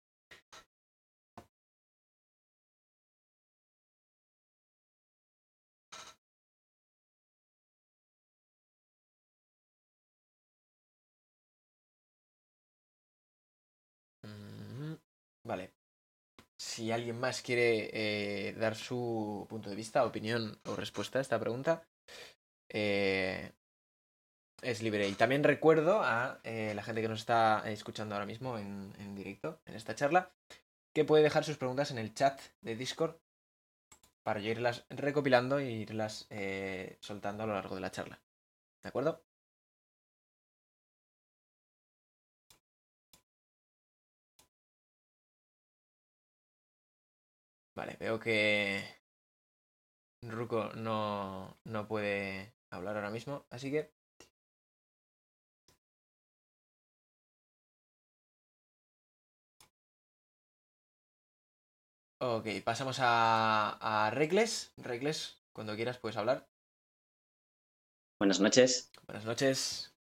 Mm, 14.22 14.94
Vale. 15.44 15.72
Si 16.58 16.92
alguien 16.92 17.18
más 17.20 17.42
quiere 17.42 17.90
eh, 18.48 18.54
dar 18.54 18.76
su 18.76 19.46
punto 19.48 19.70
de 19.70 19.76
vista, 19.76 20.04
opinión 20.06 20.60
o 20.66 20.76
respuesta 20.76 21.18
a 21.18 21.22
esta 21.22 21.40
pregunta, 21.40 21.88
eh, 22.68 23.52
es 24.62 24.82
libre. 24.82 25.08
Y 25.08 25.14
también 25.14 25.44
recuerdo 25.44 26.02
a 26.02 26.40
eh, 26.44 26.72
la 26.74 26.82
gente 26.82 27.02
que 27.02 27.08
nos 27.08 27.20
está 27.20 27.62
escuchando 27.70 28.14
ahora 28.14 28.26
mismo 28.26 28.58
en, 28.58 28.92
en 28.98 29.14
directo, 29.14 29.60
en 29.66 29.74
esta 29.74 29.94
charla, 29.94 30.30
que 30.92 31.04
puede 31.04 31.22
dejar 31.22 31.44
sus 31.44 31.58
preguntas 31.58 31.90
en 31.90 31.98
el 31.98 32.14
chat 32.14 32.40
de 32.62 32.76
Discord 32.76 33.16
para 34.22 34.40
yo 34.40 34.50
irlas 34.50 34.84
recopilando 34.90 35.58
e 35.60 35.70
irlas 35.70 36.26
eh, 36.30 36.98
soltando 37.00 37.44
a 37.44 37.46
lo 37.46 37.54
largo 37.54 37.74
de 37.76 37.80
la 37.80 37.92
charla. 37.92 38.20
¿De 38.82 38.88
acuerdo? 38.88 39.22
Vale, 47.76 47.96
veo 48.00 48.18
que 48.18 48.82
Ruko 50.22 50.72
no, 50.74 51.56
no 51.64 51.86
puede 51.86 52.54
hablar 52.70 52.96
ahora 52.96 53.10
mismo, 53.10 53.46
así 53.50 53.70
que 53.70 53.92
Ok, 62.28 62.48
pasamos 62.64 62.98
a, 63.00 64.06
a 64.06 64.10
Regles. 64.10 64.72
Regles, 64.78 65.38
cuando 65.52 65.76
quieras 65.76 65.98
puedes 65.98 66.16
hablar. 66.16 66.48
Buenas 68.18 68.40
noches. 68.40 68.90
Buenas 69.06 69.24
noches. 69.24 69.94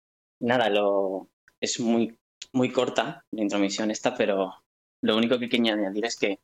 Nada, 0.40 0.70
lo 0.70 1.28
es 1.60 1.80
muy, 1.80 2.16
muy 2.52 2.70
corta 2.70 3.24
la 3.32 3.42
intromisión 3.42 3.90
esta, 3.90 4.14
pero 4.14 4.54
lo 5.02 5.16
único 5.16 5.40
que 5.40 5.48
quería 5.48 5.72
añadir 5.72 6.04
es 6.04 6.16
que 6.16 6.38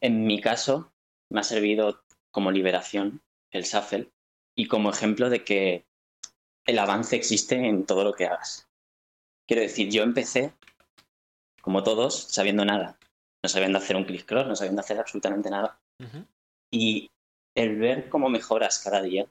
en 0.00 0.26
mi 0.26 0.40
caso 0.40 0.92
me 1.30 1.38
ha 1.38 1.44
servido 1.44 2.02
como 2.32 2.50
liberación 2.50 3.22
el 3.52 3.62
shuffle 3.62 4.10
y 4.56 4.66
como 4.66 4.90
ejemplo 4.90 5.30
de 5.30 5.44
que 5.44 5.86
el 6.64 6.80
avance 6.80 7.14
existe 7.14 7.54
en 7.54 7.86
todo 7.86 8.02
lo 8.02 8.14
que 8.14 8.26
hagas. 8.26 8.68
Quiero 9.46 9.62
decir, 9.62 9.90
yo 9.90 10.02
empecé, 10.02 10.52
como 11.62 11.84
todos, 11.84 12.24
sabiendo 12.32 12.64
nada. 12.64 12.98
No 13.46 13.50
sabiendo 13.50 13.78
hacer 13.78 13.94
un 13.94 14.02
click 14.02 14.26
cross, 14.26 14.48
no 14.48 14.56
sabiendo 14.56 14.80
hacer 14.80 14.98
absolutamente 14.98 15.48
nada. 15.50 15.78
Y 16.68 17.12
el 17.56 17.78
ver 17.78 18.08
cómo 18.08 18.28
mejoras 18.28 18.80
cada 18.80 19.00
día, 19.00 19.30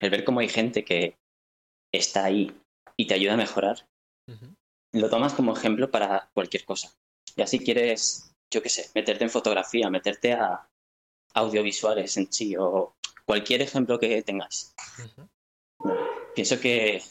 el 0.00 0.08
ver 0.08 0.24
cómo 0.24 0.40
hay 0.40 0.48
gente 0.48 0.86
que 0.86 1.18
está 1.92 2.24
ahí 2.24 2.58
y 2.96 3.06
te 3.06 3.12
ayuda 3.12 3.34
a 3.34 3.36
mejorar, 3.36 3.86
lo 4.94 5.10
tomas 5.10 5.34
como 5.34 5.54
ejemplo 5.54 5.90
para 5.90 6.30
cualquier 6.32 6.64
cosa. 6.64 6.94
Ya 7.36 7.46
si 7.46 7.58
quieres, 7.58 8.32
yo 8.50 8.62
qué 8.62 8.70
sé, 8.70 8.90
meterte 8.94 9.24
en 9.24 9.28
fotografía, 9.28 9.90
meterte 9.90 10.32
a 10.32 10.66
audiovisuales 11.34 12.16
en 12.16 12.32
sí 12.32 12.56
o 12.56 12.94
cualquier 13.26 13.60
ejemplo 13.60 13.98
que 13.98 14.22
tengáis. 14.22 14.74
Pienso 16.34 16.58
que 16.58 17.02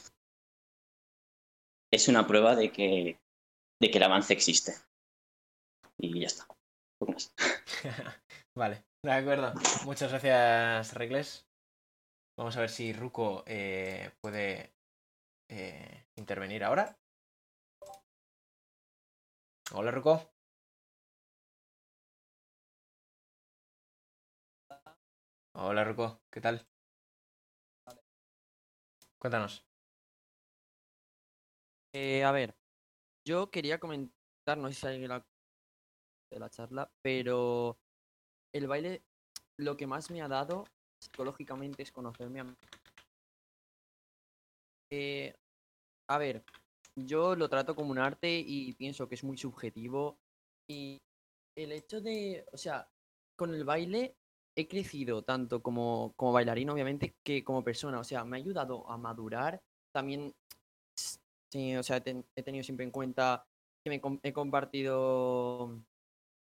es 1.93 2.07
una 2.07 2.26
prueba 2.26 2.55
de 2.55 2.72
que, 2.72 3.20
de 3.80 3.91
que 3.91 3.97
el 3.99 4.03
avance 4.03 4.34
existe. 4.34 4.74
Y 6.00 6.22
ya 6.22 6.28
está. 6.28 6.47
Poco 6.97 7.12
más. 7.12 7.34
vale, 8.56 8.86
de 9.04 9.12
acuerdo. 9.12 9.54
Muchas 9.86 10.12
gracias, 10.12 10.93
Regles. 10.93 11.45
Vamos 12.38 12.56
a 12.56 12.62
ver 12.62 12.70
si 12.70 12.93
Ruko 12.93 13.43
eh, 13.45 14.12
puede 14.22 14.74
eh, 15.50 16.06
intervenir 16.16 16.64
ahora. 16.64 16.97
Hola, 19.74 19.91
Ruko. 19.91 20.32
Hola, 25.54 25.84
Ruko. 25.84 26.22
¿Qué 26.32 26.39
tal? 26.41 26.66
Cuéntanos. 29.20 29.66
Eh, 31.93 32.24
a 32.24 32.32
ver, 32.32 32.56
yo 33.26 33.50
quería 33.52 33.80
comentar, 33.80 34.58
no 34.58 34.70
sé 34.70 34.74
si 34.76 34.88
alguien 34.88 35.10
la 35.10 35.26
de 36.30 36.40
la 36.40 36.50
charla, 36.50 36.92
pero 37.02 37.78
el 38.54 38.68
baile 38.68 39.02
lo 39.58 39.76
que 39.78 39.88
más 39.88 40.10
me 40.12 40.22
ha 40.22 40.28
dado 40.28 40.66
psicológicamente 41.02 41.84
es 41.84 41.92
conocerme 41.92 42.40
a 42.40 42.44
mí. 42.44 42.56
Eh, 44.92 45.36
a 46.10 46.18
ver, 46.18 46.44
yo 46.96 47.36
lo 47.36 47.50
trato 47.50 47.76
como 47.76 47.92
un 47.92 48.00
arte 48.00 48.44
y 48.46 48.74
pienso 48.74 49.08
que 49.08 49.16
es 49.16 49.24
muy 49.24 49.38
subjetivo 49.38 50.18
y 50.68 50.98
el 51.56 51.72
hecho 51.72 52.02
de, 52.02 52.46
o 52.52 52.58
sea, 52.58 52.88
con 53.38 53.54
el 53.54 53.64
baile 53.64 54.16
he 54.58 54.68
crecido 54.68 55.24
tanto 55.24 55.62
como, 55.62 56.14
como 56.16 56.34
bailarín, 56.34 56.70
obviamente, 56.70 57.16
que 57.24 57.44
como 57.44 57.64
persona. 57.64 58.00
O 58.00 58.04
sea, 58.04 58.26
me 58.26 58.38
ha 58.38 58.40
ayudado 58.40 58.90
a 58.90 58.98
madurar. 58.98 59.62
También, 59.94 60.34
sí, 61.52 61.76
o 61.76 61.84
sea, 61.84 61.98
he, 61.98 62.02
ten- 62.02 62.26
he 62.36 62.44
tenido 62.44 62.64
siempre 62.64 62.86
en 62.86 62.92
cuenta 62.92 63.46
que 63.84 63.90
me 63.90 64.02
he 64.24 64.34
compartido 64.34 65.80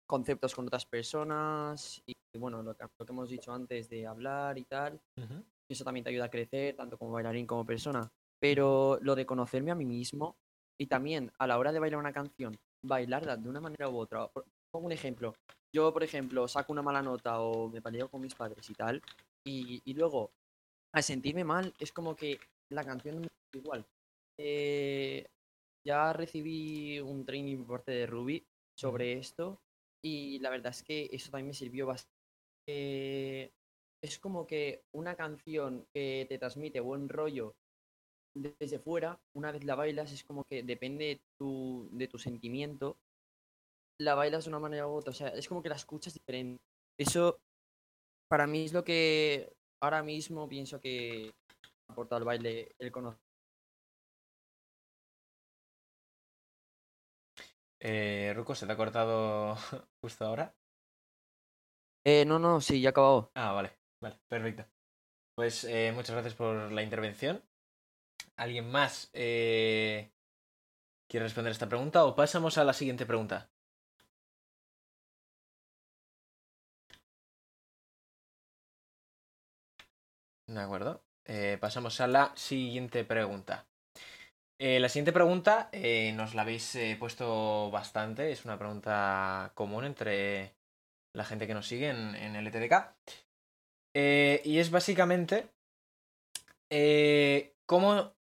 conceptos 0.08 0.55
con 0.55 0.66
otras 0.66 0.86
personas 0.86 2.01
y, 2.05 2.16
bueno, 2.38 2.64
lo 2.64 2.76
que, 2.76 2.86
lo 2.97 3.05
que 3.05 3.12
hemos 3.12 3.30
dicho 3.30 3.53
antes 3.53 3.89
de 3.89 4.08
hablar 4.08 4.58
y 4.58 4.64
tal. 4.64 4.99
Ujú. 5.18 5.43
Eso 5.70 5.84
también 5.84 6.03
te 6.03 6.10
ayuda 6.10 6.26
a 6.26 6.32
crecer, 6.32 6.76
tanto 6.76 6.97
como 6.97 7.12
bailarín 7.12 7.45
como 7.45 7.66
persona. 7.66 8.10
Pero 8.39 8.97
lo 9.01 9.16
de 9.16 9.26
conocerme 9.26 9.72
a 9.72 9.76
mí 9.76 9.86
mismo 9.86 10.38
y 10.80 10.88
también 10.88 11.32
a 11.38 11.47
la 11.47 11.58
hora 11.58 11.72
de 11.72 11.80
bailar 11.80 11.99
una 11.99 12.14
canción, 12.14 12.55
bailarla 12.84 13.36
de 13.36 13.49
una 13.49 13.60
manera 13.60 13.89
u 13.89 13.97
otra. 13.97 14.30
Pongo 14.72 14.86
un 14.86 14.91
ejemplo. 14.91 15.34
Yo, 15.76 15.91
por 15.91 16.03
ejemplo, 16.03 16.47
saco 16.47 16.72
una 16.72 16.82
mala 16.82 17.01
nota 17.01 17.41
o 17.41 17.70
me 17.70 17.82
peleo 17.82 18.10
con 18.10 18.22
mis 18.22 18.36
padres 18.36 18.70
y 18.70 18.74
tal, 18.74 19.01
y, 19.45 19.82
y 19.84 19.93
luego, 19.93 20.32
al 20.93 21.03
sentirme 21.03 21.43
mal, 21.43 21.74
es 21.80 21.91
como 21.91 22.16
que 22.16 22.39
la 22.70 22.84
canción 22.84 23.20
me 23.20 23.28
es 23.28 23.62
igual. 23.62 23.86
Eh, 24.39 25.26
ya 25.86 26.14
recibí 26.14 26.99
un 26.99 27.26
training 27.26 27.58
por 27.58 27.78
parte 27.78 27.91
de 27.91 28.05
Ruby 28.05 28.45
sobre 28.78 29.14
esto, 29.14 29.60
y 30.04 30.39
la 30.39 30.50
verdad 30.50 30.72
es 30.72 30.84
que 30.84 31.10
eso 31.12 31.32
también 31.32 31.48
me 31.48 31.54
sirvió 31.54 31.86
bastante. 31.88 32.14
Eh, 32.70 33.52
es 34.04 34.20
como 34.20 34.45
que 34.48 34.84
una 34.93 35.16
canción 35.16 35.86
que 35.93 36.26
te 36.30 36.38
transmite 36.38 36.80
buen 36.80 37.10
rollo 37.10 37.56
de- 38.36 38.56
desde 38.60 38.80
fuera, 38.80 39.20
una 39.36 39.52
vez 39.52 39.64
la 39.64 39.76
bailas, 39.76 40.12
es 40.12 40.24
como 40.24 40.43
que 40.45 40.64
depende 40.64 41.06
de 41.06 41.22
tu, 41.39 41.89
de 41.91 42.08
tu 42.08 42.20
sentimiento, 42.20 42.98
la 44.00 44.16
bailas 44.16 44.45
de 44.45 44.50
una 44.50 44.60
manera 44.60 44.88
u 44.88 44.91
otra. 44.91 45.12
O 45.12 45.16
sea, 45.16 45.30
es 45.30 45.48
como 45.48 45.62
que 45.64 45.70
la 45.70 45.76
escuchas 45.76 46.14
diferente. 46.14 46.62
Eso, 47.00 47.39
para 48.30 48.48
mí, 48.48 48.66
es 48.66 48.74
lo 48.74 48.84
que 48.84 49.54
ahora 49.82 50.04
mismo 50.04 50.48
pienso 50.48 50.80
que 50.80 51.32
aporta 51.89 52.18
al 52.18 52.24
baile 52.26 52.76
el 52.80 52.91
conocer. 52.91 53.26
Eh, 57.80 58.34
Ruko, 58.36 58.55
¿se 58.55 58.65
te 58.65 58.73
ha 58.73 58.78
cortado 58.78 59.55
justo 60.01 60.25
ahora? 60.25 60.55
Eh, 62.03 62.25
no, 62.25 62.39
no, 62.39 62.61
sí, 62.61 62.82
ya 62.82 62.89
he 62.89 62.91
acabado. 62.91 63.32
Ah, 63.36 63.51
vale, 63.53 63.71
vale, 64.01 64.19
perfecto. 64.28 64.65
Pues 65.36 65.63
eh, 65.65 65.91
muchas 65.95 66.11
gracias 66.11 66.36
por 66.36 66.71
la 66.71 66.84
intervención. 66.84 67.43
¿Alguien 68.38 68.69
más 68.71 69.09
eh, 69.13 70.11
quiere 71.09 71.25
responder 71.25 71.51
esta 71.51 71.69
pregunta 71.69 72.05
o 72.05 72.15
pasamos 72.15 72.57
a 72.57 72.63
la 72.65 72.73
siguiente 72.73 73.05
pregunta? 73.05 73.51
De 80.47 80.59
acuerdo. 80.59 81.03
Eh, 81.25 81.57
pasamos 81.61 82.01
a 82.01 82.07
la 82.07 82.34
siguiente 82.36 83.03
pregunta. 83.05 83.67
Eh, 84.60 84.80
la 84.80 84.89
siguiente 84.89 85.12
pregunta 85.14 85.70
eh, 85.72 86.14
nos 86.14 86.34
la 86.34 86.41
habéis 86.41 86.74
eh, 86.76 86.97
puesto 86.99 87.70
bastante. 87.70 88.32
Es 88.32 88.43
una 88.45 88.58
pregunta 88.58 89.51
común 89.53 89.86
entre 89.86 90.55
la 91.14 91.24
gente 91.26 91.45
que 91.45 91.53
nos 91.53 91.68
sigue 91.68 91.89
en, 91.89 92.16
en. 92.16 92.36
Eh, 93.93 94.41
y 94.43 94.60
es 94.60 94.72
básicamente 94.72 95.49
cómo 97.66 98.14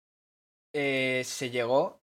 se 0.73 1.49
llegó 1.49 2.01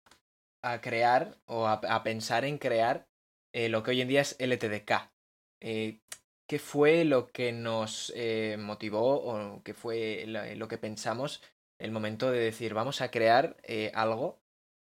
a 0.64 0.80
crear 0.80 1.38
o 1.46 1.68
a, 1.68 2.04
pensar 2.04 2.46
en 2.46 2.58
crear 2.58 3.08
lo 3.54 3.84
que 3.84 3.92
hoy 3.92 4.02
en 4.02 4.08
día 4.08 4.22
es 4.22 4.38
LTDK. 4.40 5.12
Eh, 5.60 6.00
¿Qué 6.48 6.60
fue 6.60 7.06
lo 7.06 7.28
que 7.28 7.52
nos 7.52 8.14
motivó 8.58 9.22
o 9.24 9.62
qué 9.64 9.74
fue 9.74 10.26
lo 10.26 10.68
que 10.68 10.78
pensamos 10.78 11.42
el 11.82 11.92
momento 11.92 12.32
de 12.32 12.40
decir 12.40 12.74
vamos 12.74 13.02
a 13.02 13.12
crear 13.12 13.58
eh, 13.64 13.92
algo 13.94 14.40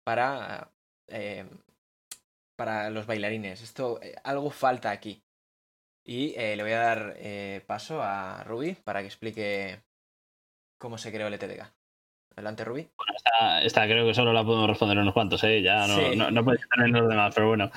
para, 0.03 0.71
eh, 1.07 1.45
para 2.55 2.89
los 2.89 3.05
bailarines? 3.05 3.61
Esto, 3.61 3.99
eh, 4.01 4.15
algo 4.23 4.49
falta 4.51 4.91
aquí. 4.91 5.23
Y 6.03 6.33
le 6.35 6.61
voy 6.63 6.71
a 6.71 6.79
dar 6.79 7.15
paso 7.67 8.01
a 8.01 8.43
Ruby 8.43 8.73
para 8.73 9.01
que 9.01 9.07
explique 9.07 9.81
cómo 10.79 10.97
se 10.97 11.11
creó 11.11 11.27
el 11.27 11.35
ETDK. 11.35 11.71
Adelante, 12.35 12.63
Ruby. 12.63 12.87
Esta, 13.15 13.61
esta 13.61 13.85
creo 13.85 14.05
que 14.07 14.13
solo 14.13 14.31
la 14.33 14.43
podemos 14.43 14.67
responder 14.67 14.97
unos 14.97 15.13
cuantos, 15.13 15.43
¿eh? 15.43 15.61
Ya 15.61 15.85
no, 15.85 15.95
Sí. 15.95 16.15
no, 16.15 16.31
no 16.31 16.43
puede 16.43 16.59
estar 16.59 16.79
en 16.85 16.93
los 16.93 17.07
demás, 17.07 17.35
pero 17.35 17.49
bueno. 17.49 17.69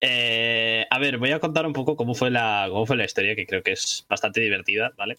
Eh, 0.00 0.84
a 0.90 0.98
ver, 0.98 1.18
voy 1.18 1.30
a 1.30 1.38
contar 1.38 1.64
un 1.64 1.72
poco 1.72 1.96
cómo 1.96 2.14
fue 2.14 2.30
la, 2.30 2.66
cómo 2.68 2.84
fue 2.86 2.96
la 2.96 3.04
historia, 3.04 3.36
que 3.36 3.46
creo 3.46 3.62
que 3.62 3.72
es 3.72 4.04
bastante 4.08 4.40
divertida, 4.40 4.92
¿vale? 4.96 5.18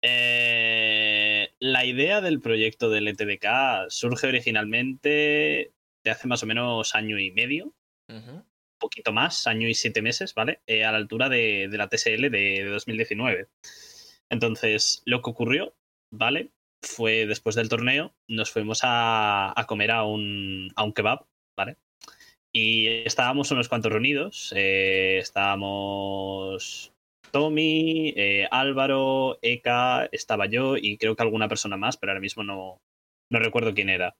Eh, 0.00 1.03
la 1.60 1.84
idea 1.84 2.20
del 2.20 2.40
proyecto 2.40 2.90
del 2.90 3.08
ETDK 3.08 3.88
surge 3.88 4.26
originalmente 4.26 5.72
de 6.04 6.10
hace 6.10 6.28
más 6.28 6.42
o 6.42 6.46
menos 6.46 6.94
año 6.94 7.18
y 7.18 7.30
medio, 7.30 7.74
un 8.08 8.44
poquito 8.78 9.12
más, 9.12 9.46
año 9.46 9.68
y 9.68 9.74
siete 9.74 10.02
meses, 10.02 10.34
¿vale? 10.34 10.60
Eh, 10.66 10.84
a 10.84 10.92
la 10.92 10.98
altura 10.98 11.28
de, 11.28 11.68
de 11.70 11.78
la 11.78 11.88
TSL 11.88 12.30
de, 12.30 12.30
de 12.30 12.64
2019. 12.68 13.48
Entonces, 14.30 15.02
lo 15.06 15.22
que 15.22 15.30
ocurrió, 15.30 15.74
¿vale? 16.12 16.50
Fue 16.82 17.26
después 17.26 17.54
del 17.54 17.68
torneo, 17.70 18.14
nos 18.28 18.50
fuimos 18.50 18.80
a, 18.82 19.58
a 19.58 19.66
comer 19.66 19.90
a 19.90 20.04
un, 20.04 20.70
a 20.76 20.84
un 20.84 20.92
kebab, 20.92 21.24
¿vale? 21.56 21.76
Y 22.52 22.88
estábamos 23.06 23.50
unos 23.50 23.68
cuantos 23.68 23.90
reunidos. 23.92 24.52
eh, 24.56 25.18
estábamos 25.18 26.93
Tommy, 27.34 28.14
eh, 28.16 28.46
Álvaro, 28.52 29.40
Eka, 29.42 30.08
estaba 30.12 30.46
yo 30.46 30.76
y 30.76 30.96
creo 30.98 31.16
que 31.16 31.22
alguna 31.24 31.48
persona 31.48 31.76
más, 31.76 31.96
pero 31.96 32.12
ahora 32.12 32.20
mismo 32.20 32.44
no, 32.44 32.80
no 33.28 33.38
recuerdo 33.40 33.74
quién 33.74 33.88
era. 33.88 34.14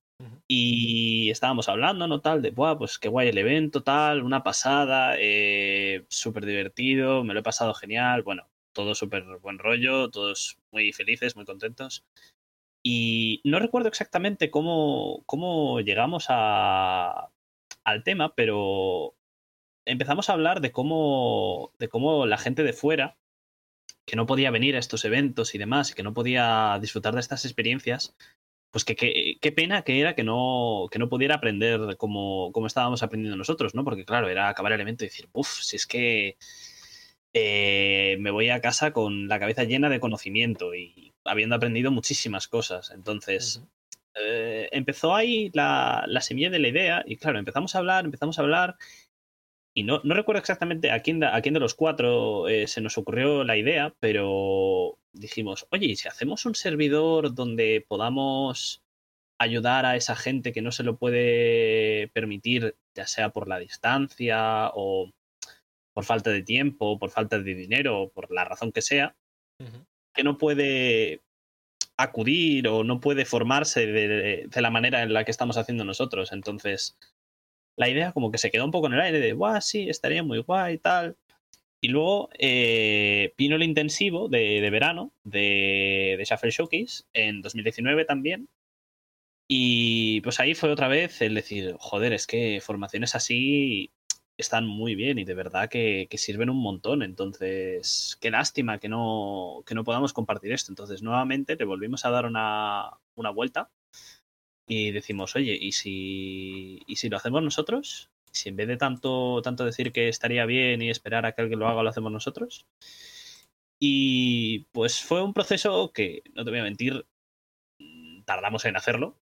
Y 0.49 1.31
estábamos 1.31 1.69
hablando, 1.69 2.09
¿no? 2.09 2.21
Tal, 2.21 2.43
de, 2.43 2.51
Buah, 2.51 2.77
pues 2.77 2.99
qué 2.99 3.09
guay 3.09 3.29
el 3.29 3.39
evento, 3.39 3.85
tal, 3.85 4.25
una 4.25 4.43
pasada, 4.43 5.15
eh, 5.17 6.05
súper 6.09 6.45
divertido, 6.45 7.23
me 7.23 7.35
lo 7.35 7.41
he 7.41 7.45
pasado 7.45 7.73
genial, 7.75 8.25
bueno, 8.25 8.49
todo 8.73 8.97
súper 8.97 9.23
buen 9.41 9.61
rollo, 9.61 10.11
todos 10.11 10.59
muy 10.73 10.93
felices, 10.93 11.37
muy 11.37 11.45
contentos. 11.45 12.05
Y 12.83 13.43
no 13.45 13.61
recuerdo 13.61 13.89
exactamente 13.89 14.51
cómo, 14.51 15.23
cómo 15.27 15.81
llegamos 15.83 16.27
a, 16.31 17.31
al 17.85 18.03
tema, 18.03 18.35
pero 18.35 19.15
empezamos 19.87 20.29
a 20.29 20.33
hablar 20.33 20.61
de 20.61 20.73
cómo, 20.73 21.73
de 21.79 21.89
cómo 21.89 22.27
la 22.27 22.39
gente 22.39 22.63
de 22.63 22.73
fuera, 22.73 23.17
que 24.07 24.17
no 24.17 24.27
podía 24.27 24.51
venir 24.51 24.77
a 24.77 24.79
estos 24.79 25.05
eventos 25.05 25.55
y 25.55 25.59
demás, 25.59 25.91
y 25.91 25.95
que 25.95 26.03
no 26.03 26.15
podía 26.15 26.79
disfrutar 26.81 27.15
de 27.15 27.21
estas 27.21 27.45
experiencias, 27.45 28.15
pues 28.71 28.85
que 28.85 28.97
qué 28.97 29.53
pena 29.53 29.83
que 29.83 30.01
era 30.01 30.15
que 30.15 30.25
no, 30.25 30.89
que 30.91 30.99
no 30.99 31.09
pudiera 31.09 31.37
aprender 31.37 31.97
como, 31.97 32.51
como 32.53 32.67
estábamos 32.67 33.03
aprendiendo 33.03 33.37
nosotros, 33.37 33.75
¿no? 33.75 33.85
Porque 33.85 34.05
claro, 34.05 34.29
era 34.29 34.49
acabar 34.49 34.73
el 34.73 34.81
evento 34.81 35.05
y 35.05 35.09
decir, 35.09 35.29
uff, 35.33 35.61
si 35.63 35.77
es 35.77 35.87
que 35.87 36.37
eh, 37.33 38.17
me 38.21 38.31
voy 38.31 38.49
a 38.51 38.61
casa 38.61 38.93
con 38.93 39.29
la 39.29 39.39
cabeza 39.39 39.65
llena 39.65 39.89
de 39.89 40.01
conocimiento 40.01 40.75
y 40.75 41.13
habiendo 41.25 41.57
aprendido 41.57 41.91
muchísimas 41.91 42.49
cosas. 42.49 42.91
Entonces, 42.91 43.63
eh, 44.15 44.69
empezó 44.73 45.15
ahí 45.15 45.51
la, 45.55 46.05
la 46.07 46.21
semilla 46.21 46.51
de 46.51 46.59
la 46.59 46.69
idea 46.69 47.05
y 47.07 47.17
claro, 47.17 47.39
empezamos 47.39 47.75
a 47.75 47.79
hablar, 47.79 48.05
empezamos 48.05 48.39
a 48.39 48.43
hablar 48.43 48.77
y 49.77 49.83
no, 49.83 50.01
no 50.05 50.15
recuerdo 50.15 50.41
exactamente 50.41 50.91
a 50.91 51.01
quién, 51.03 51.21
de- 51.21 51.27
a 51.27 51.41
quién 51.43 51.55
de 51.55 51.61
los 51.61 51.75
cuatro 51.75 52.49
eh, 52.49 52.67
se 52.69 52.81
nos 52.81 52.97
ocurrió 52.97 53.43
la 53.45 53.57
idea, 53.57 53.95
pero 54.01 54.99
dijimos, 55.13 55.67
oye, 55.71 55.87
¿y 55.87 55.97
si 55.97 56.09
hacemos 56.09 56.47
un 56.47 56.55
servidor 56.55 57.35
donde 57.35 57.85
podamos 57.87 58.83
ayudar 59.41 59.85
a 59.85 59.97
esa 59.97 60.15
gente 60.15 60.53
que 60.53 60.63
no 60.63 60.71
se 60.71 60.85
lo 60.85 60.97
puede 60.97 62.09
permitir, 62.15 62.77
ya 62.97 63.07
sea 63.07 63.31
por 63.31 63.49
la 63.49 63.59
distancia 63.59 64.71
o 64.75 65.11
por 65.93 66.05
falta 66.05 66.31
de 66.31 66.43
tiempo, 66.43 66.99
por 66.99 67.11
falta 67.11 67.39
de 67.39 67.55
dinero, 67.55 68.03
o 68.03 68.09
por 68.11 68.31
la 68.33 68.45
razón 68.45 68.71
que 68.73 68.81
sea, 68.83 69.17
que 70.15 70.23
no 70.25 70.39
puede 70.39 71.21
acudir 71.97 72.67
o 72.69 72.83
no 72.85 73.01
puede 73.01 73.25
formarse 73.25 73.87
de, 73.87 74.47
de 74.49 74.63
la 74.63 74.71
manera 74.71 75.03
en 75.03 75.13
la 75.13 75.25
que 75.25 75.31
estamos 75.31 75.57
haciendo 75.57 75.85
nosotros. 75.85 76.33
Entonces, 76.33 76.97
la 77.77 77.89
idea 77.89 78.13
como 78.13 78.31
que 78.31 78.39
se 78.39 78.51
quedó 78.51 78.65
un 78.65 78.71
poco 78.71 78.87
en 78.87 78.95
el 78.95 79.01
aire 79.01 79.21
de, 79.21 79.33
guau, 79.33 79.61
sí, 79.61 79.89
estaría 79.89 80.23
muy 80.23 80.39
guay 80.41 80.75
y 80.75 80.79
tal. 80.79 81.17
Y 81.81 81.89
luego 81.89 82.31
eh, 82.39 83.35
vino 83.37 83.57
el 83.57 83.63
intensivo 83.63 84.29
de, 84.29 84.61
de 84.61 84.71
verano 84.71 85.13
de, 85.25 86.15
de 86.19 86.25
Shuffle 86.25 86.51
Showcase 86.51 87.05
en 87.13 87.43
2019 87.43 88.05
también. 88.07 88.49
Y 89.49 90.21
pues 90.23 90.41
ahí 90.41 90.55
fue 90.55 90.71
otra 90.71 90.89
vez 90.89 91.21
el 91.21 91.35
decir, 91.35 91.77
joder, 91.79 92.13
es 92.15 92.27
que 92.27 92.61
formaciones 92.63 93.15
así 93.15 93.93
están 94.39 94.67
muy 94.67 94.95
bien 94.95 95.19
y 95.19 95.25
de 95.25 95.35
verdad 95.35 95.69
que, 95.69 96.07
que 96.11 96.19
sirven 96.19 96.51
un 96.51 96.57
montón. 96.57 97.03
Entonces, 97.03 98.17
qué 98.21 98.31
lástima 98.31 98.79
que 98.79 98.89
no, 98.89 99.63
que 99.67 99.75
no 99.75 99.85
podamos 99.85 100.13
compartir 100.13 100.53
esto. 100.53 100.73
Entonces, 100.73 101.03
nuevamente 101.03 101.57
le 101.57 101.65
volvimos 101.65 102.05
a 102.05 102.11
dar 102.11 102.27
una, 102.27 102.91
una 103.15 103.31
vuelta 103.31 103.71
y 104.67 104.91
decimos, 104.93 105.37
oye, 105.37 105.57
¿y 105.61 105.73
si, 105.73 106.83
¿y 106.87 106.97
si 106.97 107.09
lo 107.09 107.17
hacemos 107.17 107.43
nosotros? 107.43 108.11
Si 108.31 108.49
en 108.49 108.57
vez 108.57 108.67
de 108.69 108.77
tanto, 108.77 109.41
tanto 109.43 109.65
decir 109.65 109.93
que 109.93 110.09
estaría 110.09 110.47
bien 110.47 110.83
y 110.83 110.91
esperar 110.91 111.27
a 111.27 111.33
que 111.33 111.43
alguien 111.43 111.61
lo 111.61 111.69
haga, 111.69 111.83
lo 111.83 111.91
hacemos 111.91 112.11
nosotros. 112.13 112.67
Y 113.79 114.61
pues 114.73 115.01
fue 115.03 115.23
un 115.23 115.35
proceso 115.35 115.93
que, 115.93 116.23
no 116.35 116.45
te 116.45 116.51
voy 116.51 116.61
a 116.61 116.65
mentir, 116.65 117.07
mm, 117.79 118.23
tardamos 118.25 118.65
en 118.65 118.77
hacerlo, 118.77 119.19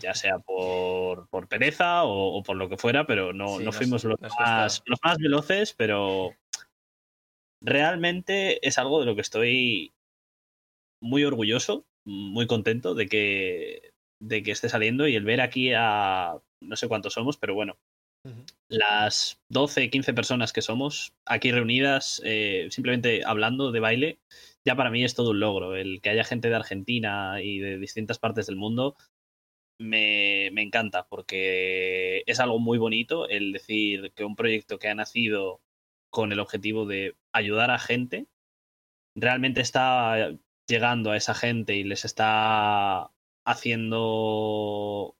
ya 0.00 0.14
sea 0.14 0.38
por, 0.46 1.28
por 1.28 1.48
pereza 1.48 2.04
o, 2.04 2.38
o 2.38 2.42
por 2.42 2.56
lo 2.56 2.68
que 2.68 2.76
fuera, 2.76 3.06
pero 3.06 3.32
no, 3.32 3.48
Sí, 3.58 3.58
no 3.58 3.64
nos- 3.64 3.76
fuimos 3.76 4.04
los 4.04 4.20
nos 4.20 4.32
más, 4.38 4.82
los 4.86 4.98
más 5.02 5.18
veloces, 5.18 5.74
pero 5.76 6.30
realmente 7.60 8.66
es 8.66 8.78
algo 8.78 9.00
de 9.00 9.06
lo 9.06 9.14
que 9.14 9.22
estoy 9.22 9.92
muy 11.00 11.24
orgulloso, 11.24 11.86
muy 12.04 12.46
contento 12.46 12.94
de 12.94 13.06
que, 13.08 13.92
de 14.20 14.42
que 14.42 14.50
esté 14.50 14.68
saliendo 14.68 15.06
y 15.08 15.14
el 15.14 15.24
ver 15.24 15.40
aquí 15.40 15.72
a 15.74 16.38
no 16.62 16.76
sé 16.76 16.88
cuántos 16.88 17.14
somos, 17.14 17.36
pero 17.36 17.54
bueno, 17.54 17.78
las 18.68 19.40
12, 19.50 19.90
15 19.90 20.14
personas 20.14 20.52
que 20.52 20.62
somos 20.62 21.14
aquí 21.24 21.52
reunidas, 21.52 22.20
eh, 22.24 22.66
simplemente 22.70 23.22
hablando 23.24 23.70
de 23.70 23.80
baile, 23.80 24.18
ya 24.64 24.74
para 24.74 24.90
mí 24.90 25.04
es 25.04 25.14
todo 25.14 25.30
un 25.30 25.40
logro. 25.40 25.76
El 25.76 26.00
que 26.00 26.10
haya 26.10 26.24
gente 26.24 26.48
de 26.48 26.56
Argentina 26.56 27.40
y 27.42 27.58
de 27.58 27.78
distintas 27.78 28.18
partes 28.18 28.46
del 28.46 28.56
mundo 28.56 28.96
me, 29.78 30.50
me 30.52 30.62
encanta 30.62 31.06
porque 31.08 32.22
es 32.26 32.40
algo 32.40 32.58
muy 32.58 32.78
bonito 32.78 33.28
el 33.28 33.52
decir 33.52 34.12
que 34.14 34.24
un 34.24 34.34
proyecto 34.34 34.78
que 34.78 34.88
ha 34.88 34.94
nacido 34.94 35.60
con 36.10 36.32
el 36.32 36.40
objetivo 36.40 36.86
de 36.86 37.14
ayudar 37.32 37.70
a 37.70 37.78
gente 37.78 38.26
realmente 39.14 39.60
está 39.60 40.36
llegando 40.68 41.10
a 41.12 41.16
esa 41.16 41.34
gente 41.34 41.76
y 41.76 41.84
les 41.84 42.04
está 42.04 43.10
haciendo 43.46 45.16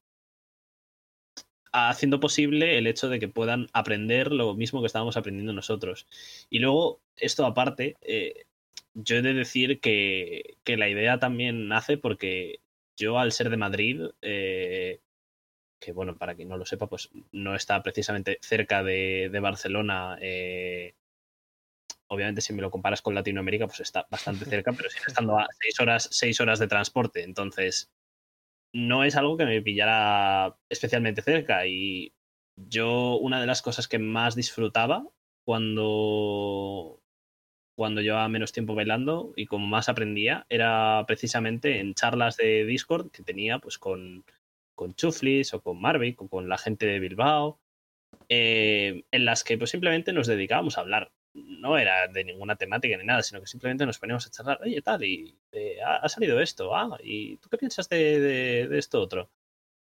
haciendo 1.71 2.19
posible 2.19 2.77
el 2.77 2.87
hecho 2.87 3.09
de 3.09 3.19
que 3.19 3.27
puedan 3.27 3.67
aprender 3.73 4.31
lo 4.31 4.55
mismo 4.55 4.81
que 4.81 4.87
estábamos 4.87 5.17
aprendiendo 5.17 5.53
nosotros. 5.53 6.07
Y 6.49 6.59
luego, 6.59 7.01
esto 7.17 7.45
aparte, 7.45 7.95
eh, 8.01 8.45
yo 8.93 9.17
he 9.17 9.21
de 9.21 9.33
decir 9.33 9.79
que, 9.79 10.57
que 10.63 10.77
la 10.77 10.89
idea 10.89 11.19
también 11.19 11.67
nace 11.67 11.97
porque 11.97 12.61
yo 12.95 13.19
al 13.19 13.31
ser 13.31 13.49
de 13.49 13.57
Madrid, 13.57 14.01
eh, 14.21 15.01
que 15.79 15.91
bueno, 15.91 16.17
para 16.17 16.35
quien 16.35 16.49
no 16.49 16.57
lo 16.57 16.65
sepa, 16.65 16.87
pues 16.87 17.09
no 17.31 17.55
está 17.55 17.83
precisamente 17.83 18.39
cerca 18.41 18.83
de, 18.83 19.29
de 19.31 19.39
Barcelona. 19.39 20.17
eh, 20.21 20.95
obviamente, 22.07 22.41
si 22.41 22.53
me 22.53 22.61
lo 22.61 22.71
comparas 22.71 23.01
con 23.01 23.13
Latinoamérica, 23.13 23.67
pues 23.67 23.81
está 23.81 24.07
bastante 24.09 24.45
cerca, 24.45 24.73
pero 24.73 24.89
sigue 24.89 25.05
estando 25.07 25.37
a 25.37 25.47
seis 25.59 25.79
horas, 25.79 26.09
seis 26.11 26.39
horas 26.41 26.59
de 26.59 26.67
transporte. 26.67 27.23
Entonces, 27.23 27.91
no 28.77 29.03
es 29.03 29.15
algo 29.15 29.37
que 29.37 29.45
me 29.45 29.61
pillara 29.61 30.55
especialmente 30.69 31.23
cerca. 31.23 31.65
Y 31.65 32.13
yo, 32.55 33.17
una 33.17 33.41
de 33.41 33.47
las 33.47 33.61
cosas 33.61 33.87
que 33.87 33.99
más 33.99 34.35
disfrutaba 34.35 35.07
cuando 35.45 37.01
cuando 37.75 38.01
llevaba 38.01 38.27
menos 38.27 38.53
tiempo 38.53 38.73
bailando 38.73 39.33
y 39.35 39.45
como 39.45 39.67
más 39.67 39.87
aprendía 39.87 40.47
era 40.49 41.03
precisamente 41.07 41.79
en 41.79 41.93
charlas 41.93 42.35
de 42.35 42.65
Discord 42.65 43.11
que 43.11 43.21
tenía 43.21 43.59
pues 43.59 43.77
con, 43.77 44.25
con 44.75 44.95
Chuflis 44.95 45.53
o 45.53 45.61
con 45.61 45.79
Marvick 45.79 46.19
o 46.21 46.27
con 46.27 46.49
la 46.49 46.57
gente 46.57 46.87
de 46.87 46.99
Bilbao, 46.99 47.59
eh, 48.29 49.03
en 49.11 49.25
las 49.25 49.43
que 49.43 49.59
pues 49.59 49.69
simplemente 49.69 50.11
nos 50.11 50.25
dedicábamos 50.27 50.77
a 50.77 50.81
hablar. 50.81 51.11
No 51.45 51.77
era 51.77 52.07
de 52.07 52.23
ninguna 52.23 52.55
temática 52.55 52.97
ni 52.97 53.05
nada, 53.05 53.21
sino 53.23 53.41
que 53.41 53.47
simplemente 53.47 53.85
nos 53.85 53.99
poníamos 53.99 54.25
a 54.27 54.29
charlar, 54.31 54.59
oye, 54.63 54.81
tal, 54.81 55.03
y 55.03 55.35
eh, 55.51 55.77
ha, 55.85 56.07
salido 56.09 56.39
esto, 56.41 56.75
ah, 56.75 56.97
¿y 57.03 57.37
tú 57.37 57.49
qué 57.49 57.57
piensas 57.57 57.89
de, 57.89 58.19
de- 58.19 58.67
de 58.67 58.77
esto 58.79 59.01
otro? 59.01 59.29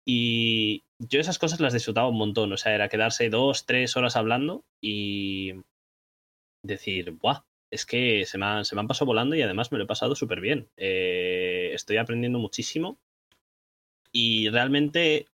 Y 0.05 0.83
yo 0.99 1.19
esas 1.21 1.39
cosas 1.39 1.59
las 1.61 1.73
disfrutaba 1.73 2.09
un 2.09 2.17
montón, 2.17 2.51
o 2.53 2.57
sea, 2.57 2.75
era 2.75 2.89
quedarse 2.89 3.29
dos, 3.29 3.65
tres 3.65 3.95
horas 3.97 4.15
hablando 4.15 4.65
y 4.81 5.53
decir, 6.63 7.11
¡buah! 7.11 7.43
Es 7.71 7.85
que 7.85 8.25
se 8.25 8.37
me, 8.37 8.45
han, 8.45 8.65
se 8.65 8.75
me 8.75 8.81
han 8.81 8.87
pasado 8.87 9.07
volando 9.07 9.35
y 9.35 9.41
además 9.41 9.71
me 9.71 9.77
lo 9.77 9.83
he 9.83 9.87
pasado 9.87 10.15
súper 10.15 10.41
bien. 10.41 10.69
Eh, 10.77 11.71
estoy 11.73 11.97
aprendiendo 11.97 12.39
muchísimo 12.39 12.97
y 14.11 14.49
realmente 14.49 15.27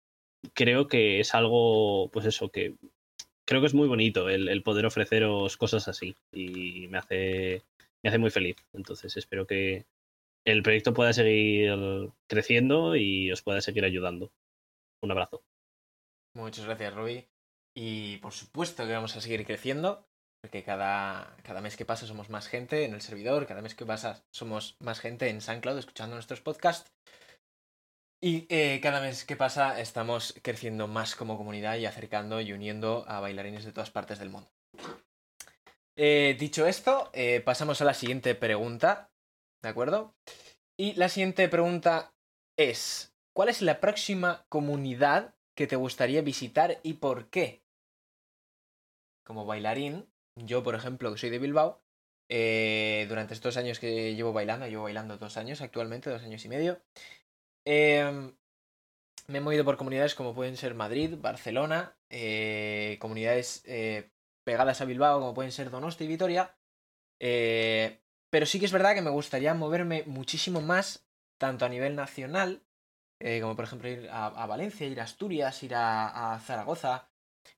creo 0.55 0.89
que 0.89 1.21
es 1.21 1.35
algo, 1.35 2.11
pues 2.13 2.27
eso, 2.27 2.51
que 2.51 2.77
creo 3.47 3.61
que 3.61 3.66
es 3.66 3.74
muy 3.74 3.88
bonito 3.88 4.28
el, 4.28 4.62
poder 4.62 4.86
ofreceros 4.86 5.57
cosas 5.57 5.88
así 5.88 6.16
y 6.32 6.88
me 6.88 6.99
hace, 6.99 7.62
me 8.03 8.11
hace 8.11 8.18
muy 8.18 8.30
feliz. 8.30 8.57
Entonces 8.72 9.16
espero 9.16 9.47
que 9.47 9.86
el 10.45 10.62
proyecto 10.62 10.95
pueda 10.95 11.12
seguir 11.12 11.72
creciendo 12.28 12.97
y 12.97 13.30
os 13.32 13.43
pueda 13.43 13.61
seguir 13.61 13.84
ayudando. 13.84 14.32
Un 15.03 15.11
abrazo. 15.11 15.43
Muchas 16.34 16.64
gracias, 16.64 16.95
Rubí. 16.95 17.28
Y 17.74 18.18
por 18.18 18.32
supuesto 18.32 18.86
que 18.86 18.93
vamos 18.93 19.16
a 19.16 19.20
seguir 19.20 19.45
creciendo, 19.45 20.07
porque 20.40 20.62
cada, 20.62 21.36
cada 21.43 21.61
mes 21.61 21.76
que 21.76 21.84
pasa 21.84 22.07
somos 22.07 22.28
más 22.28 22.49
gente 22.49 22.84
en 22.84 22.95
el 22.95 23.01
servidor, 23.01 23.47
cada 23.47 23.62
mes 23.62 23.74
que 23.74 23.86
pasa 23.86 24.24
somos 24.30 24.76
más 24.80 25.01
gente 25.01 25.28
en 25.28 25.40
SoundCloud 25.40 25.78
escuchando 25.78 26.16
nuestros 26.16 26.40
podcasts. 26.40 26.93
Y 28.25 28.47
eh, 28.51 28.79
cada 28.81 29.01
mes 29.01 29.25
que 29.25 29.35
pasa 29.35 29.81
estamos 29.81 30.33
creciendo 30.43 30.87
más 30.87 31.16
como 31.16 31.37
comunidad 31.37 31.77
y 31.79 31.87
acercando 31.87 32.41
y 32.41 32.53
uniendo 32.53 33.05
a 33.09 33.18
bailarines 33.18 33.64
de 33.64 33.73
todas 33.73 33.91
partes 33.91 34.20
del 34.20 34.31
mundo. 34.31 34.49
Eh, 35.97 36.37
dicho 36.39 36.64
esto, 36.64 37.11
eh, 37.14 37.41
pasamos 37.41 37.81
a 37.81 37.85
la 37.85 37.95
siguiente 37.95 38.37
pregunta, 38.37 39.11
¿de 39.61 39.68
acuerdo? 39.68 40.14
Y 40.79 40.93
la 40.95 41.09
siguiente 41.09 41.49
pregunta 41.49 42.14
es, 42.57 43.12
¿cuál 43.35 43.49
es 43.49 43.61
la 43.61 43.81
próxima 43.81 44.47
comunidad 44.49 45.35
que 45.57 45.66
te 45.66 45.75
gustaría 45.75 46.23
visitar 46.23 46.79
y 46.85 46.95
por 46.95 47.29
qué? 47.29 47.64
Como 49.27 49.47
bailarín, 49.47 50.07
yo 50.37 50.62
por 50.62 50.77
ejemplo, 50.77 51.11
que 51.11 51.18
soy 51.18 51.31
de 51.31 51.41
Bilbao, 51.41 51.83
durante 52.29 53.35
estos 53.35 53.57
años 53.57 53.81
que 53.81 54.14
llevo 54.14 54.33
bailando, 54.33 54.66
llevo 54.66 54.85
bailando 54.85 55.18
dos 55.18 55.37
años 55.37 55.61
actualmente, 55.61 56.09
dos 56.09 56.23
años 56.23 56.43
y 56.45 56.49
medio, 56.49 56.81
eh, 57.65 58.33
me 59.29 59.39
he 59.39 59.41
movido 59.41 59.65
por 59.65 59.77
comunidades 59.77 60.15
como 60.15 60.35
pueden 60.35 60.57
ser 60.57 60.75
Madrid, 60.75 61.15
Barcelona, 61.19 61.97
eh, 62.11 62.99
comunidades 63.01 63.63
eh, 63.67 64.11
pegadas 64.45 64.81
a 64.81 64.85
Bilbao 64.85 65.21
como 65.21 65.35
pueden 65.35 65.53
ser 65.53 65.71
Donosti 65.71 66.05
y 66.05 66.09
Vitoria, 66.09 66.55
eh, 67.21 68.01
pero 68.31 68.47
sí 68.47 68.59
que 68.59 68.67
es 68.67 68.73
verdad 68.73 68.95
que 68.95 69.03
me 69.03 69.11
gustaría 69.11 69.55
moverme 69.55 70.05
muchísimo 70.07 70.61
más, 70.61 71.07
tanto 71.39 71.65
a 71.65 71.69
nivel 71.69 71.97
nacional, 71.97 72.63
eh, 73.21 73.41
como 73.41 73.55
por 73.57 73.65
ejemplo 73.65 73.89
ir 73.89 74.09
a, 74.11 74.47
Valencia, 74.47 74.87
ir 74.87 75.01
a 75.01 75.05
Asturias, 75.05 75.63
ir 75.63 75.75
a, 75.75 76.39
Zaragoza, 76.45 77.09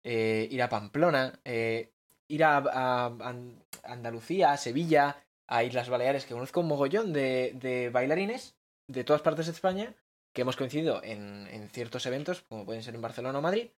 ir 0.02 0.62
a 0.62 0.68
Pamplona, 0.68 1.40
ir 1.44 2.44
a, 2.44 2.56
a 2.58 3.06
An- 3.06 3.64
Andalucía, 3.84 4.52
a 4.52 4.56
Sevilla, 4.56 5.16
a 5.46 5.64
Islas 5.64 5.88
Baleares, 5.88 6.26
que 6.26 6.34
conozco 6.34 6.60
un 6.60 6.68
mogollón 6.68 7.12
de 7.12 7.90
bailarines 7.92 8.53
de 8.88 9.04
todas 9.04 9.22
partes 9.22 9.46
de 9.46 9.52
España 9.52 9.94
que 10.34 10.42
hemos 10.42 10.56
coincidido 10.56 11.02
en, 11.02 11.46
en 11.46 11.68
ciertos 11.70 12.06
eventos, 12.06 12.42
como 12.48 12.66
pueden 12.66 12.82
ser 12.82 12.94
en 12.94 13.02
Barcelona 13.02 13.38
o 13.38 13.42
Madrid, 13.42 13.70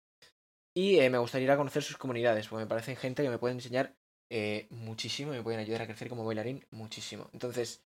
y 0.77 0.99
eh, 0.99 1.09
me 1.11 1.19
gustaría 1.19 1.57
conocer 1.57 1.83
sus 1.83 1.97
comunidades, 1.97 2.49
porque 2.49 2.65
me 2.65 2.69
parecen 2.69 2.97
gente 2.97 3.23
que 3.23 3.31
me 3.31 3.39
puede 3.39 3.55
enseñar 3.55 3.95
eh, 4.31 4.67
muchísimo 4.71 5.33
y 5.33 5.39
me 5.39 5.43
pueden 5.43 5.61
ayudar 5.61 5.83
a 5.83 5.87
crecer 5.87 6.09
como 6.09 6.25
bailarín 6.25 6.67
muchísimo. 6.71 7.31
Entonces, 7.33 7.83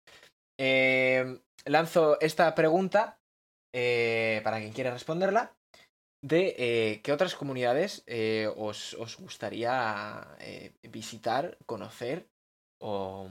eh, 0.60 1.40
lanzo 1.66 2.20
esta 2.22 2.54
pregunta 2.56 3.20
para 3.72 4.60
quien 4.60 4.74
quiera 4.74 4.92
responderla, 4.92 5.56
de 6.24 7.00
qué 7.04 7.12
otras 7.14 7.36
comunidades 7.36 8.04
os, 8.58 8.96
os 8.96 9.18
gustaría 9.18 10.28
visitar, 10.82 11.56
conocer 11.68 12.28
o, 12.82 13.30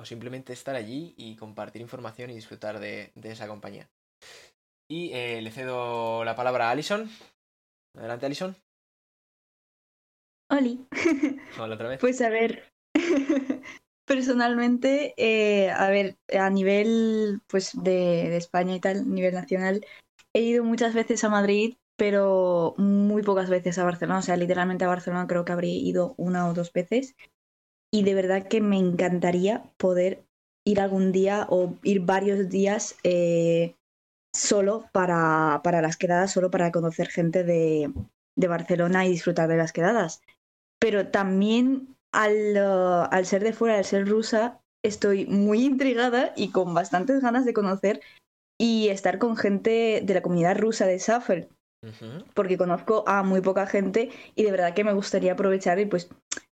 o 0.00 0.04
simplemente 0.04 0.52
estar 0.52 0.74
allí 0.74 1.14
y 1.16 1.36
compartir 1.36 1.82
información 1.82 2.30
y 2.30 2.34
disfrutar 2.34 2.80
de, 2.80 3.12
de 3.14 3.32
esa 3.32 3.46
compañía. 3.46 3.88
Y 4.88 5.12
eh, 5.12 5.40
le 5.42 5.50
cedo 5.50 6.24
la 6.24 6.34
palabra 6.34 6.68
a 6.68 6.70
Alison. 6.72 7.08
Adelante, 7.96 8.26
Alison. 8.26 8.56
Oli. 10.50 10.86
Hola 11.60 11.74
otra 11.74 11.88
vez. 11.88 12.00
Pues 12.00 12.20
a 12.22 12.30
ver, 12.30 12.72
personalmente, 14.06 15.14
eh, 15.16 15.70
a 15.70 15.90
ver, 15.90 16.16
a 16.36 16.50
nivel 16.50 17.40
pues 17.46 17.72
de, 17.74 18.30
de 18.30 18.36
España 18.36 18.74
y 18.74 18.80
tal, 18.80 18.98
a 18.98 19.02
nivel 19.02 19.34
nacional, 19.34 19.86
he 20.34 20.40
ido 20.40 20.64
muchas 20.64 20.94
veces 20.94 21.22
a 21.22 21.28
Madrid, 21.28 21.76
pero 21.96 22.74
muy 22.78 23.22
pocas 23.22 23.50
veces 23.50 23.78
a 23.78 23.84
Barcelona. 23.84 24.20
O 24.20 24.22
sea, 24.22 24.36
literalmente 24.36 24.84
a 24.84 24.88
Barcelona 24.88 25.26
creo 25.26 25.44
que 25.44 25.52
habré 25.52 25.68
ido 25.68 26.14
una 26.16 26.48
o 26.48 26.54
dos 26.54 26.72
veces. 26.72 27.14
Y 27.92 28.02
de 28.04 28.14
verdad 28.14 28.46
que 28.46 28.60
me 28.60 28.78
encantaría 28.78 29.64
poder 29.76 30.22
ir 30.64 30.80
algún 30.80 31.12
día 31.12 31.46
o 31.50 31.74
ir 31.82 32.00
varios 32.00 32.48
días 32.48 32.96
eh, 33.02 33.74
solo 34.34 34.84
para, 34.92 35.60
para 35.64 35.82
las 35.82 35.96
quedadas, 35.96 36.32
solo 36.32 36.50
para 36.50 36.70
conocer 36.70 37.08
gente 37.08 37.42
de, 37.42 37.92
de 38.36 38.48
Barcelona 38.48 39.06
y 39.06 39.10
disfrutar 39.10 39.48
de 39.48 39.56
las 39.56 39.72
quedadas 39.72 40.22
pero 40.80 41.08
también 41.08 41.94
al, 42.12 42.56
uh, 42.56 43.06
al 43.10 43.26
ser 43.26 43.44
de 43.44 43.52
fuera, 43.52 43.78
al 43.78 43.84
ser 43.84 44.08
rusa, 44.08 44.60
estoy 44.82 45.26
muy 45.26 45.64
intrigada 45.64 46.32
y 46.36 46.50
con 46.50 46.74
bastantes 46.74 47.20
ganas 47.20 47.44
de 47.44 47.52
conocer 47.52 48.00
y 48.58 48.88
estar 48.88 49.18
con 49.18 49.36
gente 49.36 50.02
de 50.02 50.14
la 50.14 50.22
comunidad 50.22 50.58
rusa 50.58 50.86
de 50.86 50.96
Ujú. 51.82 52.24
porque 52.34 52.58
conozco 52.58 53.04
a 53.06 53.22
muy 53.22 53.40
poca 53.40 53.66
gente 53.66 54.10
y 54.34 54.42
de 54.42 54.50
verdad 54.50 54.74
que 54.74 54.84
me 54.84 54.92
gustaría 54.92 55.32
aprovechar 55.32 55.78
y 55.78 55.86
pues 55.86 56.10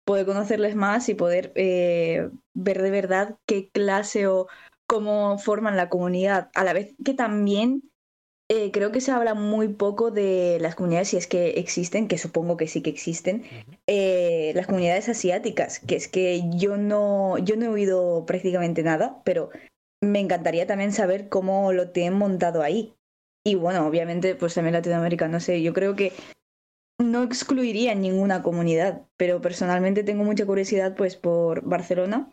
poder 0.07 0.25
conocerles 0.25 0.73
más 0.73 1.09
y 1.09 1.15
poder 1.15 1.51
eh, 1.55 2.29
ver 2.53 2.81
de 2.81 2.91
verdad 2.91 3.35
qué 3.45 3.69
clase 3.69 4.25
o 4.25 4.47
cómo 4.87 5.37
forman 5.37 5.75
la 5.75 5.89
comunidad, 5.89 6.49
a 6.55 6.63
la 6.63 6.71
vez 6.71 6.95
que 7.03 7.13
también 7.13 7.83
eh, 8.49 8.71
creo 8.71 8.93
que 8.93 9.01
se 9.01 9.11
habla 9.11 9.33
muy 9.33 9.67
poco 9.67 10.09
de 10.09 10.59
las 10.61 10.75
comunidades, 10.75 11.09
si 11.09 11.17
es 11.17 11.27
que 11.27 11.49
existen, 11.59 12.07
que 12.07 12.17
supongo 12.17 12.55
que 12.55 12.69
sí 12.69 12.81
que 12.81 12.89
existen, 12.89 13.43
eh, 13.85 14.53
las 14.55 14.67
comunidades 14.67 15.09
asiáticas, 15.09 15.79
que 15.79 15.97
es 15.97 16.07
que 16.07 16.41
yo 16.55 16.77
no, 16.77 17.37
yo 17.39 17.57
no 17.57 17.65
he 17.65 17.67
oído 17.69 18.25
prácticamente 18.25 18.83
nada, 18.83 19.21
pero 19.25 19.49
me 20.01 20.21
encantaría 20.21 20.65
también 20.65 20.93
saber 20.93 21.27
cómo 21.27 21.73
lo 21.73 21.89
tienen 21.89 22.17
montado 22.17 22.61
ahí. 22.61 22.93
Y 23.45 23.55
bueno, 23.55 23.85
obviamente, 23.85 24.35
pues 24.35 24.53
también 24.53 24.73
Latinoamérica, 24.73 25.27
no 25.27 25.41
sé, 25.41 25.61
yo 25.61 25.73
creo 25.73 25.97
que 25.97 26.13
no 26.99 27.23
excluiría 27.23 27.95
ninguna 27.95 28.41
comunidad, 28.41 29.05
pero 29.17 29.41
personalmente 29.41 30.03
tengo 30.03 30.23
mucha 30.23 30.45
curiosidad 30.45 30.95
pues 30.95 31.15
por 31.15 31.61
Barcelona 31.63 32.31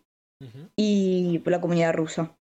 y 0.77 1.39
por 1.41 1.53
la 1.53 1.61
comunidad 1.61 1.95
rusa. 1.95 2.37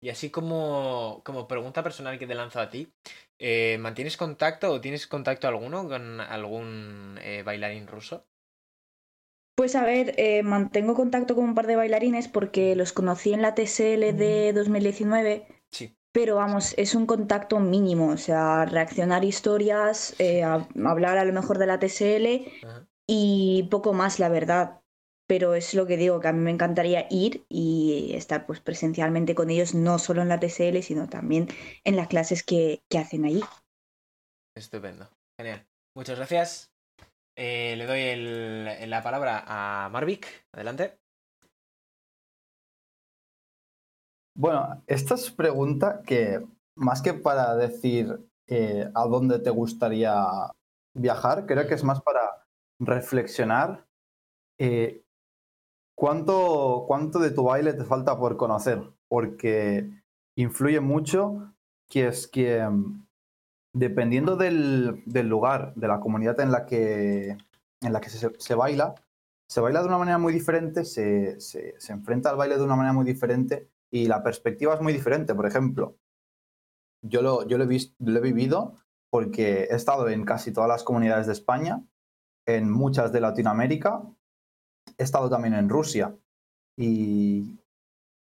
Y 0.00 0.10
así 0.10 0.30
como, 0.30 1.22
como 1.24 1.48
pregunta 1.48 1.82
personal 1.82 2.18
que 2.18 2.26
te 2.26 2.34
lanzo 2.34 2.60
a 2.60 2.70
ti, 2.70 2.92
eh, 3.38 3.76
¿mantienes 3.80 4.16
contacto 4.16 4.70
o 4.70 4.80
tienes 4.80 5.06
contacto 5.06 5.48
alguno 5.48 5.88
con 5.88 6.20
algún 6.20 7.18
eh, 7.22 7.42
bailarín 7.42 7.86
ruso? 7.86 8.26
Pues 9.56 9.74
a 9.74 9.84
ver, 9.84 10.14
eh, 10.18 10.42
mantengo 10.42 10.94
contacto 10.94 11.34
con 11.34 11.44
un 11.44 11.54
par 11.54 11.66
de 11.66 11.76
bailarines 11.76 12.28
porque 12.28 12.76
los 12.76 12.92
conocí 12.92 13.32
en 13.32 13.40
la 13.40 13.54
TSL 13.54 14.12
de 14.12 14.52
2019, 14.52 15.46
Sí. 15.72 15.96
Pero 16.16 16.36
vamos, 16.36 16.72
es 16.78 16.94
un 16.94 17.04
contacto 17.04 17.60
mínimo, 17.60 18.08
o 18.08 18.16
sea, 18.16 18.64
reaccionar 18.64 19.22
historias, 19.22 20.18
eh, 20.18 20.42
a- 20.42 20.66
hablar 20.86 21.18
a 21.18 21.26
lo 21.26 21.32
mejor 21.34 21.58
de 21.58 21.66
la 21.66 21.78
TSL 21.78 22.50
Ajá. 22.64 22.88
y 23.06 23.68
poco 23.70 23.92
más, 23.92 24.18
la 24.18 24.30
verdad. 24.30 24.80
Pero 25.28 25.54
es 25.54 25.74
lo 25.74 25.86
que 25.86 25.98
digo, 25.98 26.18
que 26.20 26.28
a 26.28 26.32
mí 26.32 26.38
me 26.38 26.50
encantaría 26.52 27.06
ir 27.10 27.44
y 27.50 28.12
estar 28.14 28.46
pues 28.46 28.60
presencialmente 28.60 29.34
con 29.34 29.50
ellos, 29.50 29.74
no 29.74 29.98
solo 29.98 30.22
en 30.22 30.30
la 30.30 30.40
TSL, 30.40 30.82
sino 30.82 31.06
también 31.06 31.48
en 31.84 31.96
las 31.96 32.08
clases 32.08 32.42
que, 32.42 32.82
que 32.88 32.96
hacen 32.96 33.26
allí. 33.26 33.42
Estupendo. 34.56 35.10
Genial. 35.38 35.66
Muchas 35.94 36.16
gracias. 36.16 36.72
Eh, 37.36 37.74
le 37.76 37.84
doy 37.84 38.00
el- 38.00 38.88
la 38.88 39.02
palabra 39.02 39.44
a 39.46 39.90
Marvik. 39.90 40.46
Adelante. 40.54 40.98
Bueno, 44.38 44.82
esta 44.86 45.14
es 45.14 45.30
pregunta 45.30 46.02
que 46.02 46.46
más 46.74 47.00
que 47.00 47.14
para 47.14 47.56
decir 47.56 48.20
eh, 48.46 48.90
a 48.94 49.06
dónde 49.06 49.38
te 49.38 49.48
gustaría 49.48 50.14
viajar, 50.94 51.46
creo 51.46 51.66
que 51.66 51.72
es 51.72 51.82
más 51.82 52.02
para 52.02 52.46
reflexionar 52.78 53.86
eh, 54.58 55.02
¿cuánto, 55.94 56.84
¿cuánto 56.86 57.18
de 57.18 57.30
tu 57.30 57.44
baile 57.44 57.72
te 57.72 57.84
falta 57.84 58.18
por 58.18 58.36
conocer? 58.36 58.82
Porque 59.08 59.90
influye 60.36 60.80
mucho 60.80 61.54
que 61.88 62.08
es 62.08 62.28
que 62.28 62.68
dependiendo 63.74 64.36
del, 64.36 65.02
del 65.06 65.28
lugar, 65.28 65.72
de 65.76 65.88
la 65.88 66.00
comunidad 66.00 66.38
en 66.40 66.52
la 66.52 66.66
que, 66.66 67.38
en 67.80 67.92
la 67.92 68.02
que 68.02 68.10
se, 68.10 68.30
se 68.38 68.54
baila, 68.54 68.96
se 69.48 69.62
baila 69.62 69.80
de 69.80 69.88
una 69.88 69.98
manera 69.98 70.18
muy 70.18 70.34
diferente, 70.34 70.84
se, 70.84 71.40
se, 71.40 71.74
se 71.80 71.92
enfrenta 71.94 72.28
al 72.28 72.36
baile 72.36 72.58
de 72.58 72.64
una 72.64 72.76
manera 72.76 72.92
muy 72.92 73.06
diferente 73.06 73.70
y 73.90 74.06
la 74.06 74.22
perspectiva 74.22 74.74
es 74.74 74.80
muy 74.80 74.92
diferente. 74.92 75.34
Por 75.34 75.46
ejemplo, 75.46 75.96
yo 77.02 77.22
lo, 77.22 77.46
yo 77.46 77.58
lo, 77.58 77.64
he, 77.64 77.66
vis- 77.66 77.94
lo 77.98 78.18
he 78.18 78.22
vivido 78.22 78.78
porque 79.10 79.64
he 79.70 79.74
estado 79.74 80.08
en 80.08 80.24
casi 80.24 80.52
todas 80.52 80.68
las 80.68 80.82
comunidades 80.84 81.26
de 81.26 81.32
España, 81.32 81.82
en 82.46 82.70
muchas 82.70 83.12
de 83.12 83.20
Latinoamérica, 83.20 84.02
he 84.98 85.02
estado 85.02 85.30
también 85.30 85.54
en 85.54 85.68
Rusia 85.68 86.16
y, 86.78 87.58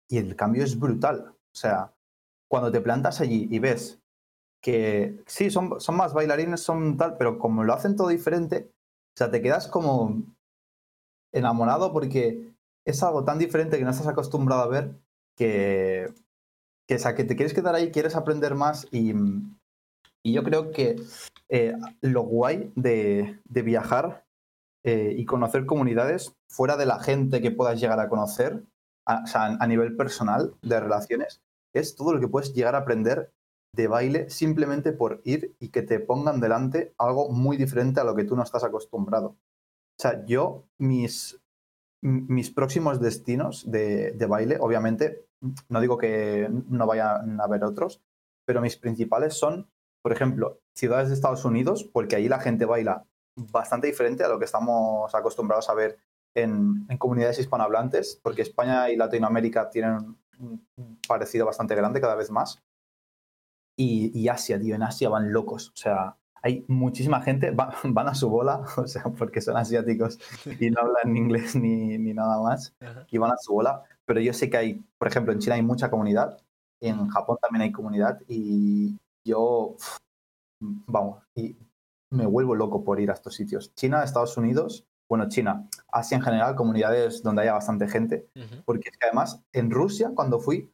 y 0.09 0.19
el 0.19 0.37
cambio 0.37 0.65
es 0.65 0.79
brutal. 0.79 1.35
O 1.53 1.57
sea, 1.57 1.95
cuando 2.49 2.73
te 2.73 2.81
plantas 2.81 3.21
allí 3.21 3.49
y 3.51 3.59
ves 3.59 4.01
que 4.63 5.23
sí, 5.27 5.51
son, 5.51 5.81
son 5.81 5.97
más 5.97 6.15
bailarines, 6.15 6.61
son 6.63 6.97
tal, 6.97 7.17
pero 7.19 7.39
como 7.39 7.65
lo 7.65 7.75
hacen 7.75 7.97
todo 7.97 8.09
diferente, 8.09 8.71
o 9.15 9.19
sea, 9.19 9.31
te 9.31 9.43
quedas 9.43 9.69
como 9.69 10.23
enamorado 11.33 11.93
porque 11.93 12.55
es 12.87 13.03
algo 13.03 13.25
tan 13.25 13.39
diferente 13.39 13.79
que 13.79 13.85
no 13.85 13.91
estás 13.91 14.07
acostumbrado 14.07 14.63
a 14.63 14.69
ver 14.69 14.95
que, 15.39 16.13
que, 16.89 16.99
sea, 16.99 17.15
que 17.15 17.25
te 17.25 17.37
quieres 17.37 17.55
quedar 17.55 17.75
ahí, 17.75 17.91
quieres 17.91 18.17
aprender 18.17 18.55
más 18.55 18.87
y, 18.91 19.15
y 20.23 20.33
yo 20.33 20.43
creo 20.43 20.71
que 20.73 20.97
eh, 21.49 21.75
lo 22.01 22.23
guay 22.23 22.73
de, 22.75 23.41
de 23.45 23.63
viajar 23.63 24.25
eh, 24.85 25.15
y 25.17 25.25
conocer 25.25 25.65
comunidades 25.65 26.35
fuera 26.51 26.77
de 26.77 26.87
la 26.87 26.99
gente 26.99 27.41
que 27.41 27.53
puedas 27.53 27.81
llegar 27.81 28.01
a 28.01 28.09
conocer, 28.09 28.65
a, 29.07 29.25
a 29.35 29.67
nivel 29.67 29.97
personal 29.97 30.55
de 30.61 30.81
relaciones, 30.81 31.41
es 31.75 31.97
todo 31.97 32.13
lo 32.13 32.21
que 32.21 32.29
puedes 32.29 32.53
llegar 32.53 32.75
a 32.75 32.79
aprender 32.79 33.33
de 33.75 33.87
baile 33.87 34.29
simplemente 34.29 34.93
por 34.93 35.21
ir 35.25 35.55
y 35.61 35.69
que 35.69 35.83
te 35.83 36.01
pongan 36.01 36.41
delante 36.41 36.95
algo 36.99 37.31
muy 37.31 37.57
diferente 37.57 38.01
a 38.01 38.05
lo 38.05 38.15
que 38.15 38.25
tú 38.25 38.37
no 38.37 38.43
estás 38.43 38.65
acostumbrado. 38.65 39.29
O 39.29 40.03
sea, 40.03 40.25
yo, 40.27 40.65
mis, 40.79 41.41
mis 42.03 42.51
próximos 42.51 43.01
destinos 43.01 43.71
de, 43.71 44.13
de 44.13 44.27
baile, 44.27 44.59
obviamente, 44.61 45.28
no 45.69 45.81
digo 45.81 45.99
que 45.99 46.49
no 46.69 46.87
vayan 46.87 47.41
a 47.41 47.45
haber 47.45 47.65
otros, 47.65 48.01
pero 48.45 48.61
mis 48.61 48.77
principales 48.77 49.35
son, 49.35 49.69
por 50.03 50.13
ejemplo, 50.13 50.61
ciudades 50.75 51.09
de 51.09 51.15
Estados 51.15 51.45
Unidos, 51.45 51.85
porque 51.85 52.17
ahí 52.17 52.29
la 52.29 52.41
gente 52.41 52.65
baila 52.65 53.05
bastante 53.37 53.87
diferente 53.87 54.25
a 54.25 54.29
lo 54.29 54.39
que 54.39 54.45
estamos 54.47 55.15
acostumbrados 55.15 55.69
a 55.69 55.75
ver 55.75 55.99
en, 56.35 56.87
en 56.89 56.99
comunidades 56.99 57.39
hispanohablantes, 57.39 58.19
porque 58.23 58.43
España 58.43 58.91
y 58.91 58.97
Latinoamérica 58.97 59.71
tienen 59.71 60.17
un 60.39 60.67
parecido 61.07 61.47
bastante 61.47 61.75
grande 61.75 62.01
cada 62.01 62.15
vez 62.15 62.31
más. 62.31 62.63
Y, 63.77 64.11
y 64.19 64.29
Asia, 64.29 64.59
tío, 64.59 64.75
en 64.75 64.83
Asia 64.83 65.09
van 65.09 65.33
locos. 65.33 65.69
O 65.71 65.77
sea, 65.77 66.17
hay 66.43 66.65
muchísima 66.69 67.21
gente, 67.23 67.51
va- 67.53 67.75
van 67.85 68.09
a 68.09 68.15
su 68.15 68.29
bola, 68.29 68.63
o 68.77 68.87
sea, 68.87 69.05
porque 69.05 69.41
son 69.41 69.57
asiáticos 69.57 70.19
y 70.61 70.71
no 70.71 70.81
hablan 70.81 71.17
inglés 71.17 71.55
ni, 71.55 71.97
ni 71.99 72.13
nada 72.15 72.41
más, 72.43 72.75
Ajá. 72.81 73.07
y 73.11 73.19
van 73.19 73.33
a 73.33 73.37
su 73.39 73.53
bola. 73.53 73.83
Pero 74.09 74.21
yo 74.21 74.33
sé 74.33 74.49
que 74.49 74.57
hay, 74.57 74.85
por 74.97 75.07
ejemplo, 75.07 75.35
en 75.35 75.39
China 75.39 75.57
hay 75.57 75.63
mucha 75.63 75.91
comunidad, 75.91 76.39
en 76.81 77.09
Japón 77.09 77.37
también 77.43 77.63
hay 77.63 77.73
comunidad, 77.73 78.19
y 78.27 78.97
yo, 79.23 79.77
vamos, 80.61 81.23
y 81.35 81.55
me 82.11 82.25
vuelvo 82.25 82.55
loco 82.55 82.83
por 82.83 83.01
ir 83.01 83.11
a 83.11 83.15
estos 83.15 83.35
sitios. 83.35 83.75
China, 83.75 84.03
Estados 84.03 84.39
Unidos, 84.39 84.87
bueno, 85.11 85.29
China, 85.29 85.69
Asia 85.93 86.17
en 86.17 86.23
general, 86.23 86.57
comunidades 86.57 87.23
donde 87.23 87.43
haya 87.43 87.53
bastante 87.53 87.87
gente, 87.87 88.27
porque 88.65 88.89
es 88.89 88.97
que 88.97 89.07
además 89.07 89.43
en 89.53 89.71
Rusia, 89.71 90.13
cuando 90.15 90.39
fui, 90.39 90.73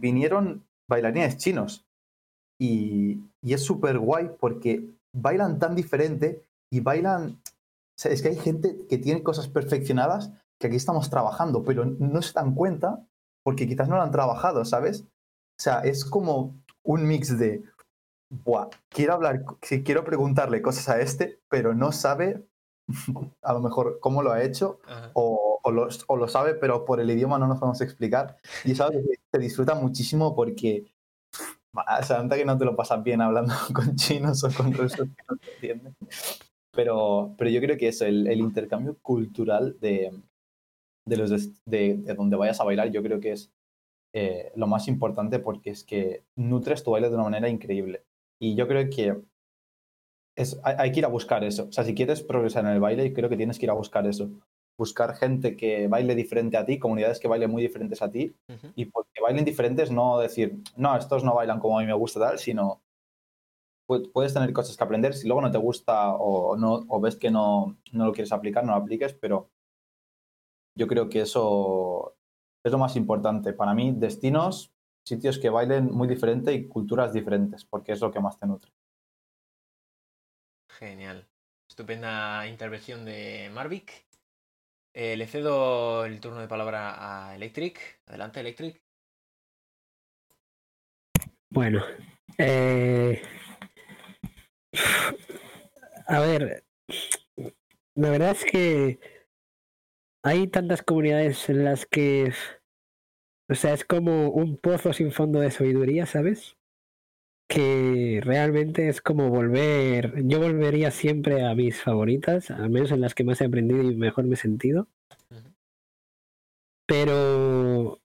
vinieron 0.00 0.64
bailarines 0.90 1.36
chinos 1.36 1.84
y, 2.60 3.20
y 3.40 3.54
es 3.54 3.64
súper 3.64 4.00
guay 4.00 4.30
porque 4.40 4.90
bailan 5.14 5.60
tan 5.60 5.76
diferente 5.76 6.44
y 6.72 6.80
bailan... 6.80 7.30
o 7.30 7.98
sea, 7.98 8.10
es 8.10 8.20
que 8.20 8.30
hay 8.30 8.36
gente 8.36 8.84
que 8.88 8.98
tiene 8.98 9.22
cosas 9.22 9.46
perfeccionadas 9.46 10.32
que 10.62 10.68
aquí 10.68 10.76
estamos 10.76 11.10
trabajando, 11.10 11.64
pero 11.64 11.84
no 11.84 12.22
se 12.22 12.32
dan 12.32 12.54
cuenta 12.54 13.04
porque 13.44 13.66
quizás 13.66 13.88
no 13.88 13.96
lo 13.96 14.02
han 14.02 14.12
trabajado, 14.12 14.64
¿sabes? 14.64 15.02
O 15.02 15.62
sea, 15.62 15.80
es 15.80 16.04
como 16.04 16.54
un 16.84 17.06
mix 17.06 17.36
de, 17.36 17.64
Buah, 18.30 18.68
quiero 18.88 19.14
hablar, 19.14 19.44
quiero 19.84 20.04
preguntarle 20.04 20.62
cosas 20.62 20.88
a 20.88 21.00
este, 21.00 21.40
pero 21.48 21.74
no 21.74 21.90
sabe 21.90 22.46
a 23.42 23.52
lo 23.52 23.60
mejor 23.60 23.98
cómo 24.00 24.22
lo 24.22 24.30
ha 24.30 24.42
hecho 24.42 24.78
o, 25.14 25.58
o 25.62 25.70
lo, 25.72 25.88
o 26.06 26.16
lo 26.16 26.28
sabe, 26.28 26.54
pero 26.54 26.84
por 26.84 27.00
el 27.00 27.10
idioma 27.10 27.40
no 27.40 27.48
nos 27.48 27.58
podemos 27.58 27.80
explicar. 27.80 28.38
Y 28.64 28.72
es 28.72 28.80
algo 28.80 29.00
que 29.00 29.18
se 29.32 29.38
disfruta 29.38 29.74
muchísimo 29.74 30.36
porque 30.36 30.86
o 31.74 32.02
sea, 32.04 32.28
que 32.28 32.44
no 32.44 32.56
te 32.56 32.64
lo 32.64 32.76
pasas 32.76 33.02
bien 33.02 33.20
hablando 33.20 33.52
con 33.74 33.96
chinos 33.96 34.44
o 34.44 34.50
con 34.50 34.72
rusos 34.72 35.08
que 35.08 35.24
no 35.28 35.36
te 35.36 35.54
entienden. 35.54 35.96
Pero, 36.70 37.34
pero 37.36 37.50
yo 37.50 37.60
creo 37.60 37.76
que 37.76 37.88
eso, 37.88 38.06
el, 38.06 38.28
el 38.28 38.38
intercambio 38.38 38.96
cultural 39.02 39.76
de, 39.80 40.12
de, 41.06 41.16
los 41.16 41.30
de, 41.64 41.94
de 41.96 42.14
donde 42.14 42.36
vayas 42.36 42.60
a 42.60 42.64
bailar, 42.64 42.90
yo 42.90 43.02
creo 43.02 43.20
que 43.20 43.32
es 43.32 43.50
eh, 44.14 44.52
lo 44.56 44.66
más 44.66 44.88
importante 44.88 45.38
porque 45.38 45.70
es 45.70 45.84
que 45.84 46.22
nutres 46.36 46.82
tu 46.82 46.90
baile 46.90 47.08
de 47.08 47.14
una 47.14 47.24
manera 47.24 47.48
increíble. 47.48 48.04
Y 48.40 48.54
yo 48.54 48.66
creo 48.68 48.88
que 48.90 49.16
es, 50.36 50.60
hay, 50.64 50.76
hay 50.78 50.92
que 50.92 51.00
ir 51.00 51.04
a 51.04 51.08
buscar 51.08 51.44
eso. 51.44 51.66
O 51.68 51.72
sea, 51.72 51.84
si 51.84 51.94
quieres 51.94 52.22
progresar 52.22 52.64
en 52.64 52.72
el 52.72 52.80
baile, 52.80 53.12
creo 53.12 53.28
que 53.28 53.36
tienes 53.36 53.58
que 53.58 53.66
ir 53.66 53.70
a 53.70 53.74
buscar 53.74 54.06
eso. 54.06 54.30
Buscar 54.78 55.14
gente 55.14 55.56
que 55.56 55.86
baile 55.88 56.14
diferente 56.14 56.56
a 56.56 56.64
ti, 56.64 56.78
comunidades 56.78 57.20
que 57.20 57.28
bailen 57.28 57.50
muy 57.50 57.62
diferentes 57.62 58.00
a 58.02 58.10
ti, 58.10 58.34
y 58.74 58.86
porque 58.86 59.20
bailen 59.22 59.44
diferentes, 59.44 59.90
no 59.90 60.18
decir, 60.18 60.56
no, 60.76 60.96
estos 60.96 61.24
no 61.24 61.34
bailan 61.34 61.60
como 61.60 61.78
a 61.78 61.82
mí 61.82 61.86
me 61.86 61.92
gusta 61.92 62.20
tal, 62.20 62.38
sino 62.38 62.80
pu- 63.86 64.10
puedes 64.12 64.32
tener 64.34 64.52
cosas 64.52 64.76
que 64.76 64.84
aprender. 64.84 65.14
Si 65.14 65.26
luego 65.26 65.42
no 65.42 65.50
te 65.50 65.58
gusta 65.58 66.14
o, 66.14 66.56
no, 66.56 66.84
o 66.88 67.00
ves 67.00 67.16
que 67.16 67.30
no, 67.30 67.76
no 67.92 68.06
lo 68.06 68.12
quieres 68.12 68.32
aplicar, 68.32 68.64
no 68.64 68.72
lo 68.72 68.78
apliques, 68.78 69.12
pero 69.14 69.50
yo 70.74 70.86
creo 70.86 71.08
que 71.08 71.20
eso 71.20 72.16
es 72.64 72.72
lo 72.72 72.78
más 72.78 72.96
importante. 72.96 73.52
Para 73.52 73.74
mí, 73.74 73.92
destinos, 73.96 74.72
sitios 75.04 75.38
que 75.38 75.50
bailen 75.50 75.86
muy 75.86 76.08
diferente 76.08 76.52
y 76.52 76.68
culturas 76.68 77.12
diferentes, 77.12 77.64
porque 77.64 77.92
es 77.92 78.00
lo 78.00 78.10
que 78.10 78.20
más 78.20 78.38
te 78.38 78.46
nutre. 78.46 78.72
Genial. 80.70 81.28
Estupenda 81.68 82.46
intervención 82.46 83.04
de 83.04 83.50
Marvic. 83.52 84.06
Eh, 84.94 85.16
le 85.16 85.26
cedo 85.26 86.04
el 86.04 86.20
turno 86.20 86.40
de 86.40 86.48
palabra 86.48 87.30
a 87.30 87.34
Electric. 87.34 88.02
Adelante, 88.06 88.40
Electric. 88.40 88.82
Bueno, 91.50 91.82
eh, 92.38 93.22
a 96.06 96.20
ver, 96.20 96.64
la 97.94 98.10
verdad 98.10 98.30
es 98.30 98.44
que 98.44 99.00
hay 100.22 100.46
tantas 100.48 100.82
comunidades 100.82 101.48
en 101.48 101.64
las 101.64 101.86
que, 101.86 102.32
o 103.48 103.54
sea, 103.54 103.74
es 103.74 103.84
como 103.84 104.30
un 104.30 104.56
pozo 104.56 104.92
sin 104.92 105.12
fondo 105.12 105.40
de 105.40 105.50
sabiduría, 105.50 106.06
¿sabes? 106.06 106.56
Que 107.48 108.20
realmente 108.22 108.88
es 108.88 109.00
como 109.02 109.28
volver, 109.28 110.14
yo 110.24 110.40
volvería 110.40 110.90
siempre 110.90 111.44
a 111.44 111.54
mis 111.54 111.82
favoritas, 111.82 112.50
al 112.50 112.70
menos 112.70 112.92
en 112.92 113.00
las 113.00 113.14
que 113.14 113.24
más 113.24 113.40
he 113.40 113.46
aprendido 113.46 113.82
y 113.82 113.96
mejor 113.96 114.24
me 114.24 114.34
he 114.34 114.36
sentido. 114.36 114.88
Pero 116.86 118.00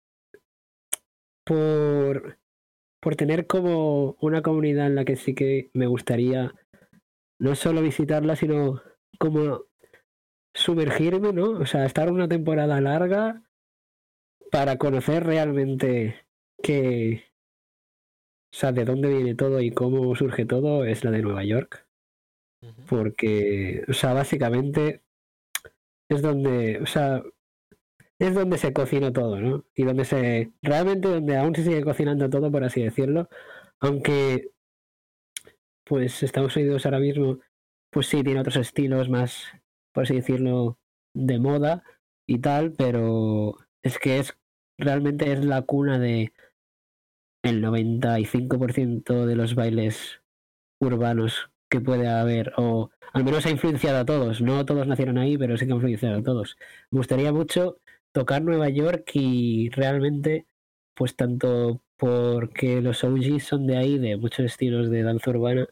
por 1.44 2.38
por 3.00 3.16
tener 3.16 3.48
como 3.48 4.18
una 4.20 4.42
comunidad 4.42 4.88
en 4.88 4.96
la 4.96 5.06
que 5.06 5.16
sí 5.16 5.34
que 5.34 5.70
me 5.74 5.88
gustaría 5.88 6.54
no 7.40 7.56
solo 7.56 7.82
visitarla, 7.82 8.36
sino 8.36 8.82
como 9.20 9.64
sumergirme, 10.58 11.34
¿no? 11.34 11.52
O 11.52 11.66
sea, 11.66 11.86
estar 11.86 12.12
una 12.12 12.28
temporada 12.28 12.82
larga 12.82 13.44
para 14.52 14.78
conocer 14.78 15.24
realmente 15.26 16.26
qué, 16.64 17.26
o 18.52 18.58
sea, 18.58 18.72
de 18.72 18.86
dónde 18.86 19.10
viene 19.10 19.36
todo 19.36 19.62
y 19.62 19.72
cómo 19.72 20.16
surge 20.16 20.46
todo, 20.46 20.86
es 20.86 21.04
la 21.04 21.12
de 21.12 21.22
Nueva 21.22 21.44
York. 21.44 21.86
Porque, 22.90 23.84
o 23.88 23.94
sea, 23.94 24.14
básicamente 24.14 25.04
es 26.10 26.22
donde, 26.22 26.80
o 26.82 26.86
sea, 26.88 27.24
es 28.20 28.34
donde 28.34 28.58
se 28.58 28.74
cocina 28.74 29.14
todo, 29.14 29.40
¿no? 29.40 29.66
Y 29.76 29.84
donde 29.84 30.06
se, 30.06 30.52
realmente 30.64 31.08
donde 31.08 31.38
aún 31.38 31.56
se 31.56 31.64
sigue 31.64 31.84
cocinando 31.84 32.30
todo, 32.30 32.52
por 32.52 32.64
así 32.64 32.82
decirlo, 32.82 33.30
aunque, 33.80 34.52
pues 35.86 36.24
Estados 36.24 36.56
Unidos 36.56 36.86
ahora 36.86 37.00
mismo, 37.00 37.40
pues 37.92 38.08
sí, 38.08 38.24
tiene 38.24 38.40
otros 38.40 38.58
estilos 38.58 39.08
más, 39.10 39.46
por 39.94 40.04
así 40.04 40.16
decirlo, 40.16 40.78
de 41.14 41.40
moda 41.40 41.84
y 42.28 42.40
tal, 42.40 42.74
pero 42.74 43.58
es 43.84 44.00
que 44.00 44.20
es, 44.20 44.38
realmente 44.78 45.32
es 45.32 45.44
la 45.46 45.62
cuna 45.64 46.00
de 46.00 46.34
el 47.44 47.64
95% 47.64 49.26
de 49.26 49.36
los 49.36 49.56
bailes 49.56 50.22
urbanos 50.80 51.50
que 51.70 51.82
puede 51.82 52.08
haber, 52.08 52.54
o 52.58 52.92
al 53.14 53.24
menos 53.24 53.46
ha 53.46 53.50
influenciado 53.50 54.00
a 54.00 54.06
todos. 54.06 54.42
No 54.42 54.66
todos 54.66 54.88
nacieron 54.88 55.18
ahí, 55.18 55.38
pero 55.38 55.58
sí 55.58 55.66
que 55.66 55.72
ha 55.72 55.76
influenciado 55.76 56.20
a 56.20 56.24
todos. 56.24 56.58
Me 56.92 57.00
gustaría 57.00 57.32
mucho 57.34 57.80
tocar 58.12 58.42
Nueva 58.42 58.70
York 58.70 59.10
y 59.14 59.70
realmente, 59.70 60.46
pues 60.96 61.16
tanto 61.16 61.82
porque 61.98 62.82
los 62.82 63.04
OGs 63.04 63.44
son 63.44 63.68
de 63.68 63.78
ahí, 63.78 63.98
de 63.98 64.18
muchos 64.18 64.46
estilos 64.46 64.90
de 64.90 65.04
danza 65.04 65.32
urbana, 65.32 65.68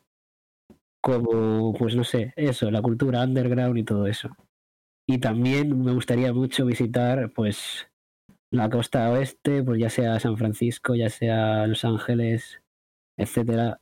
como, 1.06 1.72
pues 1.74 1.96
no 1.96 2.04
sé, 2.04 2.34
eso, 2.36 2.72
la 2.72 2.82
cultura 2.82 3.24
underground 3.24 3.78
y 3.78 3.84
todo 3.84 4.08
eso. 4.08 4.36
Y 5.08 5.20
también 5.20 5.84
me 5.84 5.94
gustaría 5.94 6.34
mucho 6.34 6.66
visitar, 6.66 7.32
pues, 7.32 7.88
la 8.52 8.72
costa 8.72 9.12
oeste, 9.12 9.62
pues 9.62 9.80
ya 9.80 9.92
sea 9.92 10.20
San 10.20 10.36
Francisco, 10.36 10.96
ya 10.96 11.12
sea 11.12 11.68
Los 11.68 11.86
Ángeles, 11.86 12.60
etcétera, 13.20 13.80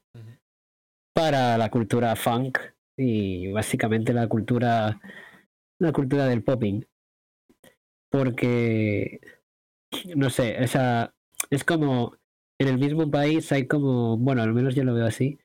para 1.16 1.58
la 1.58 1.70
cultura 1.70 2.14
funk 2.18 2.60
y 3.00 3.54
básicamente 3.54 4.12
la 4.12 4.28
cultura, 4.28 5.00
la 5.80 5.94
cultura 5.94 6.26
del 6.26 6.44
popping. 6.44 6.86
Porque, 8.12 9.22
no 10.14 10.30
sé, 10.30 10.62
esa, 10.62 11.16
es 11.50 11.64
como, 11.64 12.18
en 12.60 12.68
el 12.68 12.80
mismo 12.80 13.10
país 13.10 13.50
hay 13.54 13.66
como, 13.66 14.18
bueno, 14.18 14.42
al 14.44 14.54
menos 14.54 14.76
yo 14.76 14.84
lo 14.84 14.94
veo 14.94 15.06
así, 15.06 15.40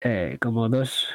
eh, 0.00 0.38
como 0.40 0.68
dos, 0.68 1.08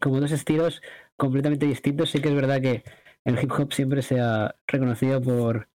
como 0.00 0.20
dos 0.20 0.32
estilos 0.32 0.82
completamente 1.16 1.66
distintos. 1.66 2.10
Sí 2.10 2.20
que 2.20 2.28
es 2.28 2.34
verdad 2.34 2.60
que 2.60 2.84
el 3.24 3.42
hip 3.42 3.52
hop 3.52 3.72
siempre 3.72 4.02
se 4.02 4.20
ha 4.20 4.54
reconocido 4.66 5.20
por 5.20 5.68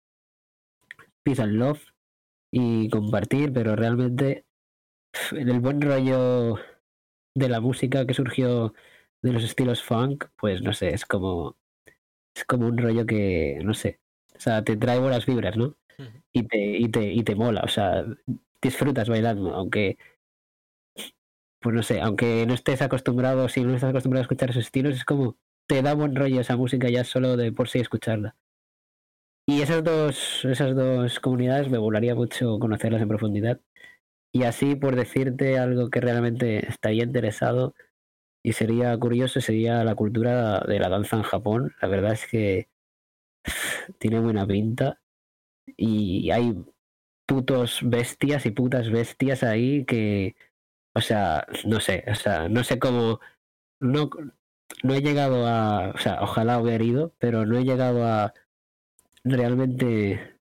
peace 1.23 1.41
and 1.41 1.53
love 1.53 1.81
y 2.51 2.89
compartir, 2.89 3.51
pero 3.53 3.75
realmente 3.75 4.45
en 5.31 5.49
el 5.49 5.59
buen 5.59 5.81
rollo 5.81 6.57
de 7.35 7.49
la 7.49 7.59
música 7.59 8.05
que 8.05 8.13
surgió 8.13 8.73
de 9.21 9.33
los 9.33 9.43
estilos 9.43 9.83
funk, 9.83 10.25
pues 10.37 10.61
no 10.61 10.73
sé, 10.73 10.93
es 10.93 11.05
como 11.05 11.57
es 12.35 12.45
como 12.45 12.67
un 12.67 12.77
rollo 12.77 13.05
que, 13.05 13.59
no 13.63 13.73
sé, 13.73 13.99
o 14.35 14.39
sea, 14.39 14.63
te 14.63 14.75
trae 14.77 14.99
buenas 14.99 15.25
vibras, 15.25 15.55
¿no? 15.57 15.75
Y 16.33 16.43
te, 16.43 16.57
y 16.57 16.89
te, 16.89 17.13
y 17.13 17.23
te 17.23 17.35
mola, 17.35 17.61
o 17.63 17.69
sea, 17.69 18.05
disfrutas 18.61 19.07
bailando, 19.07 19.55
aunque 19.55 19.97
pues 21.65 21.73
no 21.73 21.81
sé, 21.81 21.99
aunque 21.99 22.45
no 22.45 22.53
estés 22.53 22.83
acostumbrado, 22.83 23.49
si 23.49 23.63
no 23.63 23.73
estás 23.73 23.89
acostumbrado 23.89 24.21
a 24.21 24.25
escuchar 24.25 24.51
esos 24.51 24.65
estilos, 24.65 24.93
es 24.93 25.03
como 25.03 25.35
te 25.67 25.81
da 25.81 25.95
buen 25.95 26.15
rollo 26.15 26.39
esa 26.39 26.55
música 26.55 26.91
ya 26.91 27.03
solo 27.03 27.37
de 27.37 27.51
por 27.51 27.69
sí 27.69 27.79
escucharla. 27.79 28.35
Y 29.47 29.63
esas 29.63 29.83
dos, 29.83 30.45
esas 30.45 30.75
dos 30.75 31.19
comunidades 31.19 31.71
me 31.71 31.79
volaría 31.79 32.13
mucho 32.13 32.59
conocerlas 32.59 33.01
en 33.01 33.07
profundidad. 33.07 33.61
Y 34.31 34.43
así, 34.43 34.75
por 34.75 34.95
decirte 34.95 35.57
algo 35.57 35.89
que 35.89 36.01
realmente 36.01 36.69
estaría 36.69 37.03
interesado 37.03 37.73
y 38.43 38.53
sería 38.53 38.95
curioso, 38.99 39.41
sería 39.41 39.83
la 39.83 39.95
cultura 39.95 40.59
de 40.67 40.77
la 40.77 40.89
danza 40.89 41.17
en 41.17 41.23
Japón. 41.23 41.73
La 41.81 41.87
verdad 41.87 42.13
es 42.13 42.27
que 42.27 42.69
tiene 43.97 44.19
buena 44.19 44.45
pinta 44.45 45.01
y 45.77 46.29
hay 46.29 46.63
putos 47.25 47.79
bestias 47.81 48.45
y 48.45 48.51
putas 48.51 48.91
bestias 48.91 49.41
ahí 49.41 49.83
que, 49.85 50.35
o 50.95 51.01
sea, 51.01 51.45
no 51.65 51.79
sé, 51.79 52.05
o 52.07 52.15
sea, 52.15 52.49
no 52.49 52.63
sé 52.63 52.79
cómo, 52.79 53.19
no, 53.79 54.09
no 54.83 54.93
he 54.93 55.01
llegado 55.01 55.45
a, 55.47 55.89
o 55.89 55.97
sea, 55.97 56.21
ojalá 56.21 56.59
hubiera 56.59 56.83
ido, 56.83 57.13
pero 57.19 57.45
no 57.45 57.57
he 57.57 57.65
llegado 57.65 58.05
a 58.05 58.33
realmente 59.23 60.39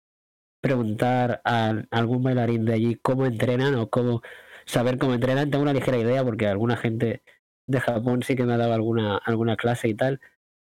preguntar 0.60 1.40
a 1.44 1.84
algún 1.90 2.22
bailarín 2.22 2.64
de 2.64 2.74
allí 2.74 2.96
cómo 2.96 3.26
entrenan 3.26 3.74
o 3.76 3.90
cómo 3.90 4.22
saber 4.66 4.98
cómo 4.98 5.14
entrenan. 5.14 5.50
Tengo 5.50 5.62
una 5.62 5.72
ligera 5.74 5.98
idea 5.98 6.24
porque 6.24 6.46
alguna 6.46 6.76
gente 6.76 7.22
de 7.66 7.80
Japón 7.80 8.22
sí 8.22 8.36
que 8.36 8.44
me 8.44 8.54
ha 8.54 8.58
dado 8.58 8.74
alguna, 8.74 9.18
alguna 9.18 9.56
clase 9.56 9.88
y 9.88 9.94
tal, 9.94 10.20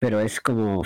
pero 0.01 0.21
es 0.21 0.41
como, 0.41 0.83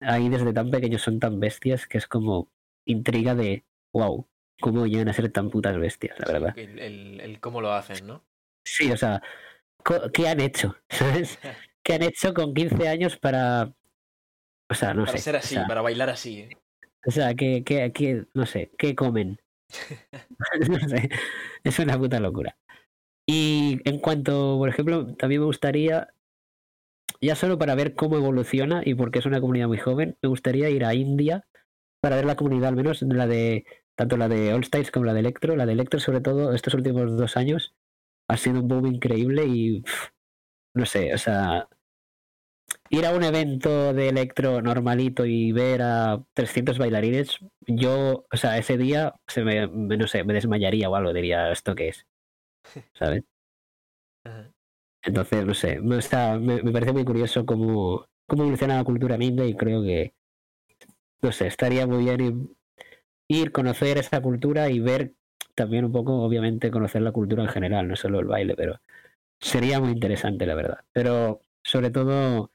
ahí 0.00 0.28
desde 0.28 0.52
tan 0.52 0.70
pequeños 0.70 1.02
son 1.02 1.18
tan 1.20 1.40
bestias 1.40 1.86
que 1.86 1.98
es 1.98 2.06
como 2.06 2.48
intriga 2.86 3.34
de, 3.34 3.64
wow, 3.92 4.26
cómo 4.60 4.86
llegan 4.86 5.08
a 5.08 5.12
ser 5.12 5.30
tan 5.32 5.50
putas 5.50 5.78
bestias, 5.78 6.18
la 6.18 6.32
verdad. 6.32 6.58
El, 6.58 6.78
el- 6.78 7.20
el 7.20 7.40
cómo 7.40 7.60
lo 7.60 7.72
hacen, 7.72 8.06
¿no? 8.06 8.22
Sí, 8.64 8.90
o 8.92 8.96
sea, 8.96 9.22
¿qué 10.12 10.28
han 10.28 10.40
hecho? 10.40 10.76
¿Sabes? 10.90 11.38
¿Qué 11.82 11.94
han 11.94 12.02
hecho 12.02 12.34
con 12.34 12.54
15 12.54 12.88
años 12.88 13.16
para... 13.16 13.72
O 14.70 14.74
sea, 14.74 14.94
no 14.94 15.04
para 15.04 15.18
sé. 15.18 15.24
ser 15.24 15.34
o 15.34 15.38
así, 15.38 15.54
sea, 15.54 15.66
para 15.66 15.80
bailar 15.82 16.10
así. 16.10 16.40
¿eh? 16.40 16.56
O 17.06 17.10
sea, 17.10 17.34
¿qué, 17.34 17.64
qué, 17.64 17.90
qué- 17.92 18.24
no 18.34 18.46
sé, 18.46 18.70
¿qué 18.78 18.94
comen? 18.94 19.40
no 20.68 20.88
sé, 20.88 21.08
es 21.64 21.78
una 21.78 21.98
puta 21.98 22.20
locura. 22.20 22.56
Y 23.26 23.80
en 23.88 23.98
cuanto, 23.98 24.56
por 24.58 24.68
ejemplo, 24.68 25.14
también 25.16 25.40
me 25.40 25.46
gustaría, 25.46 26.08
ya 27.20 27.34
solo 27.34 27.58
para 27.58 27.74
ver 27.74 27.94
cómo 27.94 28.16
evoluciona 28.16 28.82
y 28.84 28.94
porque 28.94 29.18
es 29.20 29.26
una 29.26 29.40
comunidad 29.40 29.68
muy 29.68 29.78
joven, 29.78 30.16
me 30.22 30.28
gustaría 30.28 30.70
ir 30.70 30.84
a 30.84 30.94
India 30.94 31.46
para 32.00 32.16
ver 32.16 32.24
la 32.24 32.36
comunidad, 32.36 32.68
al 32.68 32.76
menos 32.76 33.02
la 33.02 33.26
de, 33.26 33.64
tanto 34.00 34.16
la 34.16 34.28
de 34.28 34.54
All 34.54 34.64
Styles 34.64 34.90
como 34.90 35.04
la 35.04 35.12
de 35.12 35.20
Electro. 35.20 35.56
La 35.56 35.66
de 35.66 35.74
Electro, 35.74 36.00
sobre 36.00 36.22
todo, 36.22 36.54
estos 36.54 36.72
últimos 36.72 37.18
dos 37.18 37.36
años, 37.36 37.74
ha 38.28 38.38
sido 38.38 38.60
un 38.60 38.66
boom 38.66 38.86
increíble 38.86 39.44
y, 39.46 39.82
pf, 39.82 40.08
no 40.74 40.86
sé, 40.86 41.12
o 41.12 41.18
sea, 41.18 41.68
ir 42.88 43.04
a 43.04 43.14
un 43.14 43.22
evento 43.24 43.92
de 43.92 44.08
electro 44.08 44.62
normalito 44.62 45.26
y 45.26 45.52
ver 45.52 45.82
a 45.82 46.24
300 46.32 46.78
bailarines, 46.78 47.40
yo, 47.66 48.24
o 48.32 48.36
sea, 48.38 48.56
ese 48.56 48.78
día 48.78 49.16
se 49.26 49.44
me, 49.44 49.66
no 49.68 50.06
sé, 50.06 50.24
me 50.24 50.32
desmayaría 50.32 50.88
o 50.88 50.96
algo, 50.96 51.12
diría, 51.12 51.52
¿esto 51.52 51.74
qué 51.74 51.88
es? 51.88 52.06
¿Sabes? 52.94 53.24
Entonces, 55.02 55.44
no 55.44 55.52
sé, 55.52 55.78
me, 55.78 55.98
está, 55.98 56.38
me, 56.38 56.62
me 56.62 56.72
parece 56.72 56.94
muy 56.94 57.04
curioso 57.04 57.44
cómo, 57.44 58.06
cómo 58.26 58.44
evoluciona 58.44 58.76
la 58.76 58.84
cultura 58.84 59.16
en 59.16 59.22
India 59.22 59.44
y 59.44 59.54
creo 59.54 59.82
que, 59.82 60.14
no 61.20 61.32
sé, 61.32 61.48
estaría 61.48 61.86
muy 61.86 62.04
bien 62.04 62.56
ir, 63.30 63.52
conocer 63.52 63.96
esa 63.96 64.20
cultura 64.20 64.68
y 64.70 64.80
ver 64.80 65.14
también 65.54 65.84
un 65.84 65.92
poco, 65.92 66.22
obviamente, 66.22 66.70
conocer 66.70 67.02
la 67.02 67.12
cultura 67.12 67.44
en 67.44 67.48
general, 67.48 67.86
no 67.86 67.96
solo 67.96 68.18
el 68.18 68.26
baile, 68.26 68.54
pero 68.56 68.80
sería 69.40 69.80
muy 69.80 69.92
interesante, 69.92 70.46
la 70.46 70.54
verdad. 70.54 70.80
Pero 70.92 71.40
sobre 71.62 71.90
todo 71.90 72.50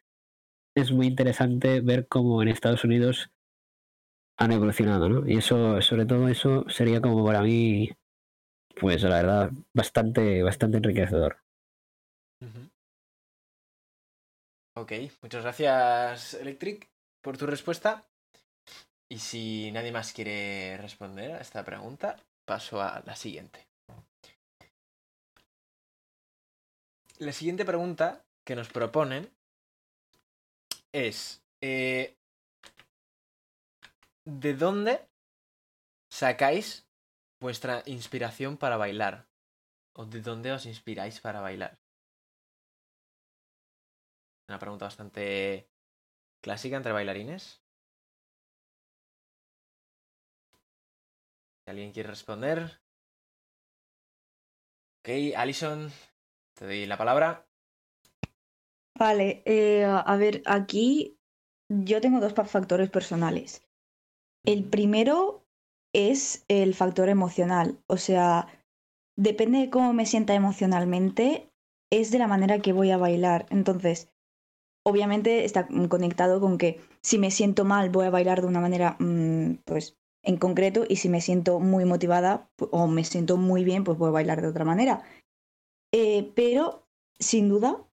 es 0.75 0.91
muy 0.91 1.07
interesante 1.07 1.79
ver 1.79 2.07
cómo 2.07 2.41
en 2.41 2.49
Estados 2.49 2.83
Unidos 2.83 3.31
han 4.37 4.51
evolucionado, 4.51 5.07
¿no? 5.07 5.27
Y 5.27 5.37
eso, 5.37 5.81
sobre 5.81 6.05
todo 6.05 6.27
eso, 6.27 6.65
sería 6.67 6.99
como 6.99 7.25
para 7.25 7.41
mí, 7.41 7.89
pues 8.79 9.01
la 9.03 9.21
verdad, 9.21 9.51
bastante, 9.73 10.43
bastante 10.43 10.77
enriquecedor. 10.77 11.37
Ok, 14.77 14.91
muchas 15.21 15.43
gracias, 15.43 16.33
Electric, 16.33 16.89
por 17.21 17.37
tu 17.37 17.45
respuesta. 17.45 18.03
Y 19.07 19.19
si 19.19 19.71
nadie 19.71 19.91
más 19.91 20.13
quiere 20.13 20.77
responder 20.77 21.33
a 21.33 21.41
esta 21.41 21.63
pregunta, 21.63 22.17
paso 22.45 22.81
a 22.81 23.03
la 23.05 23.15
siguiente. 23.15 23.67
La 27.19 27.31
siguiente 27.31 27.65
pregunta 27.65 28.25
que 28.43 28.55
nos 28.55 28.69
proponen 28.69 29.31
es, 30.91 31.43
eh, 31.61 32.17
¿de 34.25 34.53
dónde 34.53 35.07
sacáis 36.09 36.87
vuestra 37.39 37.83
inspiración 37.85 38.57
para 38.57 38.77
bailar? 38.77 39.27
¿O 39.93 40.05
de 40.05 40.21
dónde 40.21 40.51
os 40.51 40.65
inspiráis 40.65 41.21
para 41.21 41.41
bailar? 41.41 41.77
Una 44.49 44.59
pregunta 44.59 44.85
bastante 44.85 45.69
clásica 46.41 46.77
entre 46.77 46.91
bailarines. 46.91 47.64
Alguien 51.65 51.91
quiere 51.91 52.09
responder. 52.09 52.79
Ok, 55.01 55.09
Alison, 55.35 55.91
te 56.57 56.65
doy 56.65 56.85
la 56.85 56.97
palabra. 56.97 57.47
Vale, 58.97 59.43
eh, 59.45 59.83
a 59.85 60.15
ver, 60.15 60.41
aquí 60.45 61.19
yo 61.69 62.01
tengo 62.01 62.19
dos 62.19 62.33
factores 62.33 62.89
personales. 62.89 63.67
El 64.45 64.63
primero 64.63 65.45
es 65.93 66.45
el 66.47 66.73
factor 66.73 67.09
emocional, 67.09 67.79
o 67.87 67.97
sea, 67.97 68.47
depende 69.17 69.59
de 69.59 69.69
cómo 69.69 69.93
me 69.93 70.05
sienta 70.05 70.33
emocionalmente, 70.33 71.49
es 71.91 72.11
de 72.11 72.19
la 72.19 72.27
manera 72.27 72.59
que 72.59 72.73
voy 72.73 72.91
a 72.91 72.97
bailar. 72.97 73.45
Entonces, 73.49 74.11
obviamente 74.85 75.45
está 75.45 75.67
conectado 75.89 76.39
con 76.39 76.57
que 76.57 76.79
si 77.01 77.17
me 77.17 77.31
siento 77.31 77.65
mal 77.65 77.89
voy 77.89 78.05
a 78.05 78.11
bailar 78.11 78.41
de 78.41 78.47
una 78.47 78.61
manera, 78.61 78.97
mm, 78.99 79.55
pues, 79.65 79.97
en 80.25 80.37
concreto, 80.37 80.85
y 80.87 80.97
si 80.97 81.09
me 81.09 81.21
siento 81.21 81.59
muy 81.59 81.85
motivada 81.85 82.49
o 82.71 82.87
me 82.87 83.03
siento 83.03 83.37
muy 83.37 83.63
bien, 83.63 83.83
pues 83.83 83.99
a 84.01 84.09
bailar 84.09 84.41
de 84.41 84.47
otra 84.47 84.65
manera. 84.65 85.03
Eh, 85.93 86.31
pero, 86.35 86.87
sin 87.19 87.47
duda, 87.49 87.85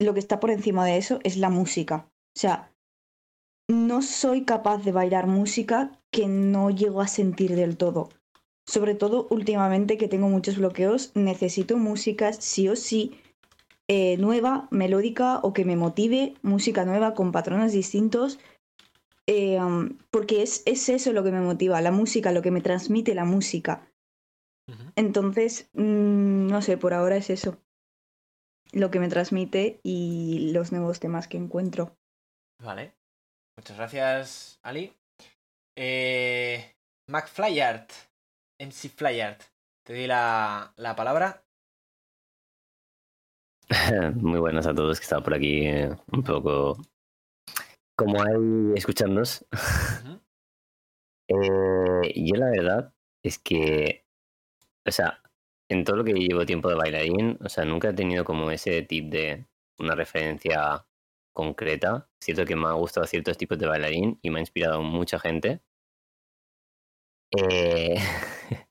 lo 0.00 0.12
que 0.12 0.20
está 0.20 0.40
por 0.40 0.50
encima 0.50 0.84
de 0.84 0.96
eso 0.98 1.20
es 1.24 1.36
la 1.36 1.50
música. 1.50 2.10
O 2.36 2.38
sea, 2.40 2.72
no 3.68 4.02
soy 4.02 4.44
capaz 4.44 4.84
de 4.84 4.92
bailar 4.92 5.26
música 5.26 5.98
que 6.10 6.26
no 6.26 6.70
llego 6.70 7.00
a 7.00 7.08
sentir 7.08 7.56
del 7.56 7.76
todo. 7.76 8.10
sobre 8.66 8.94
todo 8.94 9.26
últimamente 9.30 9.98
que 9.98 10.08
tengo 10.08 10.28
muchos 10.28 10.58
bloqueos, 10.58 11.12
necesito 11.14 11.76
música 11.76 12.32
sí 12.32 12.68
o 12.68 12.76
sí 12.76 13.20
eh, 13.88 14.16
nueva, 14.16 14.68
melódica 14.70 15.38
o 15.42 15.52
que 15.52 15.64
me 15.64 15.76
motive, 15.76 16.34
música 16.42 16.84
nueva 16.84 17.14
con 17.14 17.32
patrones 17.32 17.72
distintos, 17.72 18.38
eh, 19.26 19.60
um, 19.60 19.98
porque 20.10 20.42
es, 20.42 20.62
es 20.66 20.88
eso 20.88 21.12
lo 21.12 21.24
que 21.24 21.32
me 21.32 21.40
motiva, 21.40 21.80
la 21.80 21.90
música, 21.90 22.32
lo 22.32 22.42
que 22.42 22.50
me 22.50 22.60
transmite 22.60 23.14
la 23.14 23.24
música. 23.24 23.88
Entonces, 24.96 25.68
mm, 25.74 26.46
no 26.46 26.62
sé, 26.62 26.78
por 26.78 26.94
ahora 26.94 27.16
es 27.16 27.30
eso. 27.30 27.58
Lo 28.72 28.90
que 28.90 28.98
me 28.98 29.08
transmite 29.08 29.80
y 29.82 30.50
los 30.52 30.72
nuevos 30.72 31.00
temas 31.00 31.28
que 31.28 31.36
encuentro. 31.36 31.96
Vale. 32.62 32.94
Muchas 33.56 33.76
gracias, 33.76 34.58
Ali. 34.62 34.92
Eh, 35.76 36.74
McFlyart, 37.08 37.90
MC 38.58 38.88
Flyart, 38.88 39.42
te 39.86 39.92
doy 39.92 40.06
la, 40.06 40.72
la 40.76 40.96
palabra. 40.96 41.44
Muy 44.16 44.40
buenas 44.40 44.66
a 44.66 44.74
todos 44.74 44.98
que 44.98 45.04
están 45.04 45.22
por 45.22 45.34
aquí 45.34 45.66
eh, 45.66 45.90
un 46.12 46.22
poco 46.22 46.78
como 47.96 48.22
ahí 48.22 48.72
escuchándonos. 48.76 49.44
Eh, 51.28 52.12
yo 52.26 52.36
la 52.36 52.50
verdad 52.50 52.92
es 53.22 53.38
que, 53.38 54.04
o 54.86 54.92
sea, 54.92 55.22
en 55.70 55.84
todo 55.84 55.96
lo 55.98 56.04
que 56.04 56.14
llevo 56.14 56.46
tiempo 56.46 56.68
de 56.70 56.76
bailarín, 56.76 57.38
o 57.44 57.48
sea, 57.50 57.64
nunca 57.66 57.90
he 57.90 57.94
tenido 57.94 58.24
como 58.24 58.50
ese 58.50 58.82
tip 58.82 59.10
de 59.12 59.46
una 59.78 59.94
referencia 59.94 60.86
concreta. 61.34 62.08
Es 62.20 62.26
cierto 62.26 62.44
que 62.46 62.56
me 62.56 62.68
ha 62.68 62.72
gustado 62.74 63.06
ciertos 63.06 63.38
tipos 63.38 63.58
de 63.58 63.66
bailarín 63.66 64.18
y 64.22 64.30
me 64.30 64.38
ha 64.38 64.42
inspirado 64.42 64.82
mucha 64.82 65.18
gente. 65.20 65.62
Eh, 67.36 67.96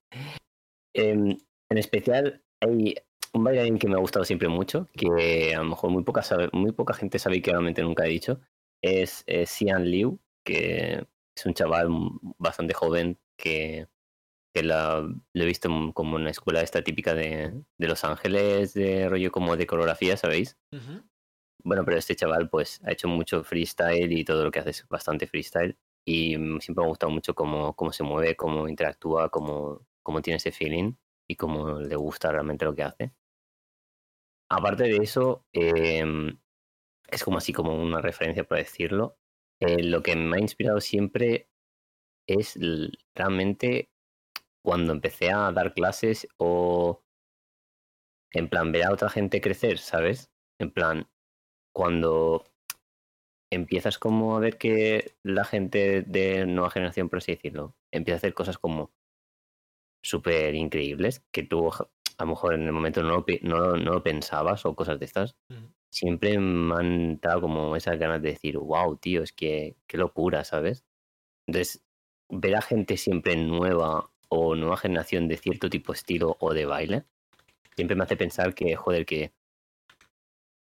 em, 0.94 1.38
en 1.70 1.78
especial, 1.78 2.44
hay 2.62 2.96
un 3.34 3.44
bailarín 3.44 3.80
que 3.80 3.88
me 3.88 3.96
ha 3.96 4.00
gustado 4.00 4.26
siempre 4.26 4.48
mucho, 4.48 4.90
que 4.94 5.54
a 5.56 5.60
lo 5.60 5.66
mejor 5.66 5.90
muy 5.92 6.04
poca, 6.04 6.22
sabe- 6.24 6.50
muy 6.54 6.72
poca 6.72 6.94
gente 6.94 7.20
sabe 7.20 7.38
y 7.38 7.42
que 7.42 7.52
realmente 7.52 7.82
nunca 7.82 8.06
he 8.06 8.10
dicho, 8.10 8.40
es, 8.84 9.26
Xian 9.48 9.86
Liu, 9.86 10.20
que 10.46 11.08
es 11.36 11.48
un 11.48 11.56
chaval 11.56 11.90
bastante 12.40 12.76
joven 12.76 13.20
que, 13.38 13.90
que 14.54 14.64
la- 14.64 15.02
lo 15.02 15.44
he 15.44 15.48
visto 15.48 15.70
como 15.96 16.18
en 16.20 16.26
la 16.26 16.32
escuela 16.32 16.62
esta 16.62 16.84
típica 16.84 17.16
de, 17.16 17.64
de 17.80 17.88
Los 17.90 18.04
Ángeles, 18.06 18.74
de 18.76 19.10
rollo 19.10 19.32
como 19.32 19.58
de 19.58 19.68
coreografía, 19.68 20.18
¿sabéis? 20.18 20.58
Bueno, 21.64 21.86
pero 21.86 21.98
este 21.98 22.16
chaval 22.16 22.50
pues 22.50 22.82
ha 22.84 22.92
hecho 22.92 23.08
mucho 23.08 23.44
freestyle 23.44 24.12
y 24.12 24.24
todo 24.26 24.44
lo 24.44 24.52
que 24.52 24.60
hace 24.60 24.72
es 24.72 24.88
bastante 24.88 25.28
freestyle. 25.28 25.78
Y 26.06 26.32
siempre 26.60 26.76
me 26.82 26.84
ha 26.84 26.88
gustado 26.88 27.12
mucho 27.12 27.34
cómo, 27.36 27.76
cómo 27.76 27.94
se 27.94 28.04
mueve, 28.04 28.36
cómo 28.36 28.68
interactúa, 28.68 29.30
cómo, 29.30 29.88
cómo 30.04 30.22
tiene 30.22 30.38
ese 30.38 30.52
feeling 30.52 30.96
y 31.28 31.36
cómo 31.38 31.80
le 31.80 31.96
gusta 31.96 32.32
realmente 32.32 32.66
lo 32.66 32.76
que 32.76 32.84
hace. 32.84 33.14
Aparte 34.50 34.84
de 34.84 34.98
eso, 34.98 35.46
em, 35.52 36.38
es 37.14 37.24
como 37.24 37.38
así 37.38 37.54
como 37.54 37.76
una 37.76 38.02
referencia 38.02 38.44
por 38.44 38.58
decirlo. 38.58 39.18
eh, 39.60 39.84
lo 39.84 40.04
que 40.04 40.16
me 40.16 40.38
ha 40.38 40.40
inspirado 40.40 40.82
siempre 40.82 41.50
es 42.28 42.58
realmente 43.16 43.90
cuando 44.64 44.94
empecé 44.94 45.32
a 45.32 45.52
dar 45.52 45.74
clases 45.74 46.28
o 46.38 47.04
en 48.32 48.50
plan 48.50 48.72
ver 48.72 48.86
a 48.86 48.92
otra 48.94 49.10
gente 49.10 49.42
crecer, 49.42 49.78
¿sabes? 49.78 50.32
En 50.60 50.72
plan, 50.72 51.10
cuando 51.74 52.46
empiezas 53.52 54.00
como 54.00 54.36
a 54.36 54.40
ver 54.40 54.58
que 54.58 55.16
la 55.24 55.44
gente 55.46 56.02
de 56.02 56.46
nueva 56.46 56.72
generación, 56.72 57.10
por 57.10 57.18
así 57.20 57.34
decirlo, 57.34 57.76
empieza 57.92 58.16
a 58.16 58.18
hacer 58.18 58.34
cosas 58.34 58.58
como 58.58 58.92
súper 60.04 60.56
increíbles 60.56 61.24
que 61.32 61.44
tú 61.44 61.70
a 61.70 62.24
lo 62.24 62.28
mejor 62.28 62.56
en 62.56 62.64
el 62.64 62.72
momento 62.72 63.04
no 63.04 63.10
lo, 63.10 63.26
no, 63.42 63.78
no 63.78 64.04
pensabas 64.04 64.66
o 64.66 64.76
cosas 64.76 65.00
de 65.00 65.06
estas. 65.06 65.38
Siempre 65.94 66.40
me 66.40 66.76
han 66.76 67.20
dado 67.20 67.42
como 67.42 67.76
esas 67.76 68.00
ganas 68.00 68.22
de 68.22 68.30
decir, 68.32 68.58
wow, 68.58 68.98
tío, 68.98 69.24
es 69.24 69.32
que 69.32 69.76
qué 69.88 69.98
locura, 69.98 70.44
¿sabes? 70.44 70.84
Entonces, 71.48 71.84
ver 72.30 72.56
a 72.56 72.62
gente 72.62 72.98
siempre 72.98 73.36
nueva 73.38 74.10
o 74.30 74.56
nueva 74.56 74.78
generación 74.78 75.28
de 75.28 75.38
cierto 75.38 75.70
tipo 75.70 75.94
de 75.94 75.98
estilo 75.98 76.38
o 76.40 76.54
de 76.54 76.66
baile, 76.66 77.06
siempre 77.76 77.96
me 77.96 78.04
hace 78.04 78.18
pensar 78.18 78.56
que, 78.56 78.76
joder, 78.76 79.06
que, 79.06 79.34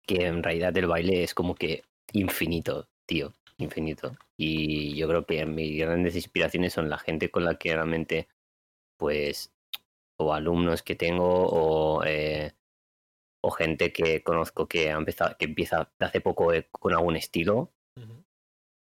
que 0.06 0.26
en 0.26 0.42
realidad 0.42 0.76
el 0.76 0.86
baile 0.86 1.22
es 1.24 1.34
como 1.34 1.54
que 1.54 1.82
infinito, 2.12 2.88
tío, 3.06 3.32
infinito. 3.58 4.16
Y 4.36 4.94
yo 4.96 5.08
creo 5.08 5.26
que 5.26 5.44
mis 5.46 5.78
grandes 5.78 6.14
inspiraciones 6.16 6.72
son 6.74 6.88
la 6.88 6.98
gente 6.98 7.30
con 7.30 7.44
la 7.44 7.56
que 7.56 7.74
realmente, 7.74 8.28
pues, 8.98 9.52
o 10.18 10.32
alumnos 10.34 10.82
que 10.82 10.96
tengo 10.96 11.46
o, 11.48 12.04
eh, 12.04 12.52
o 13.46 13.50
gente 13.52 13.92
que 13.92 14.24
conozco 14.24 14.66
que, 14.66 14.90
ha 14.90 14.96
empezado, 14.96 15.36
que 15.38 15.44
empieza 15.44 15.88
de 16.00 16.06
hace 16.06 16.20
poco 16.20 16.52
eh, 16.52 16.68
con 16.72 16.92
algún 16.92 17.14
estilo 17.16 17.72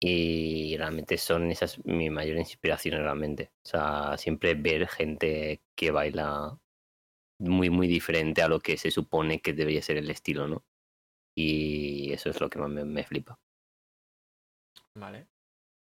y 0.03 0.75
realmente 0.77 1.17
son 1.17 1.51
esas 1.51 1.77
mis 1.85 2.11
mayores 2.11 2.49
inspiraciones 2.49 3.01
realmente. 3.01 3.51
O 3.63 3.69
sea, 3.69 4.17
siempre 4.17 4.55
ver 4.55 4.87
gente 4.87 5.61
que 5.75 5.91
baila 5.91 6.59
muy, 7.39 7.69
muy 7.69 7.87
diferente 7.87 8.41
a 8.41 8.47
lo 8.47 8.59
que 8.59 8.77
se 8.77 8.89
supone 8.89 9.41
que 9.41 9.53
debería 9.53 9.81
ser 9.81 9.97
el 9.97 10.09
estilo, 10.09 10.47
¿no? 10.47 10.65
Y 11.37 12.11
eso 12.11 12.31
es 12.31 12.41
lo 12.41 12.49
que 12.49 12.59
más 12.59 12.69
me, 12.69 12.83
me 12.83 13.03
flipa. 13.03 13.39
Vale. 14.97 15.27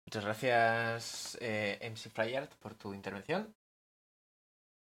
Muchas 0.06 0.24
gracias, 0.24 1.38
eh, 1.40 1.78
MC 1.80 2.10
Flyart, 2.10 2.54
por 2.56 2.74
tu 2.74 2.92
intervención. 2.94 3.54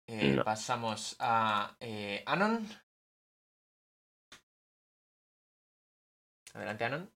Eh, 0.08 0.34
No. 0.34 0.44
Pasamos 0.44 1.16
a 1.20 1.76
eh, 1.78 2.24
Anon. 2.26 2.66
Adelante, 6.54 6.84
Anon. 6.84 7.10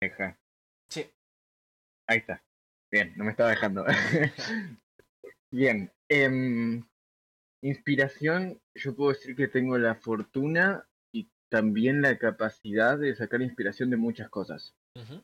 Deja. 0.00 0.38
Sí. 0.88 1.06
Ahí 2.06 2.18
está. 2.18 2.42
Bien, 2.90 3.12
no 3.16 3.24
me 3.24 3.30
estaba 3.30 3.50
dejando. 3.50 3.84
Bien. 5.50 5.90
em, 6.08 6.84
inspiración, 7.62 8.60
yo 8.74 8.94
puedo 8.94 9.12
decir 9.12 9.34
que 9.36 9.48
tengo 9.48 9.76
la 9.78 9.96
fortuna 9.96 10.88
y 11.12 11.28
también 11.48 12.00
la 12.00 12.18
capacidad 12.18 12.98
de 12.98 13.14
sacar 13.14 13.42
inspiración 13.42 13.90
de 13.90 13.96
muchas 13.96 14.28
cosas. 14.30 14.74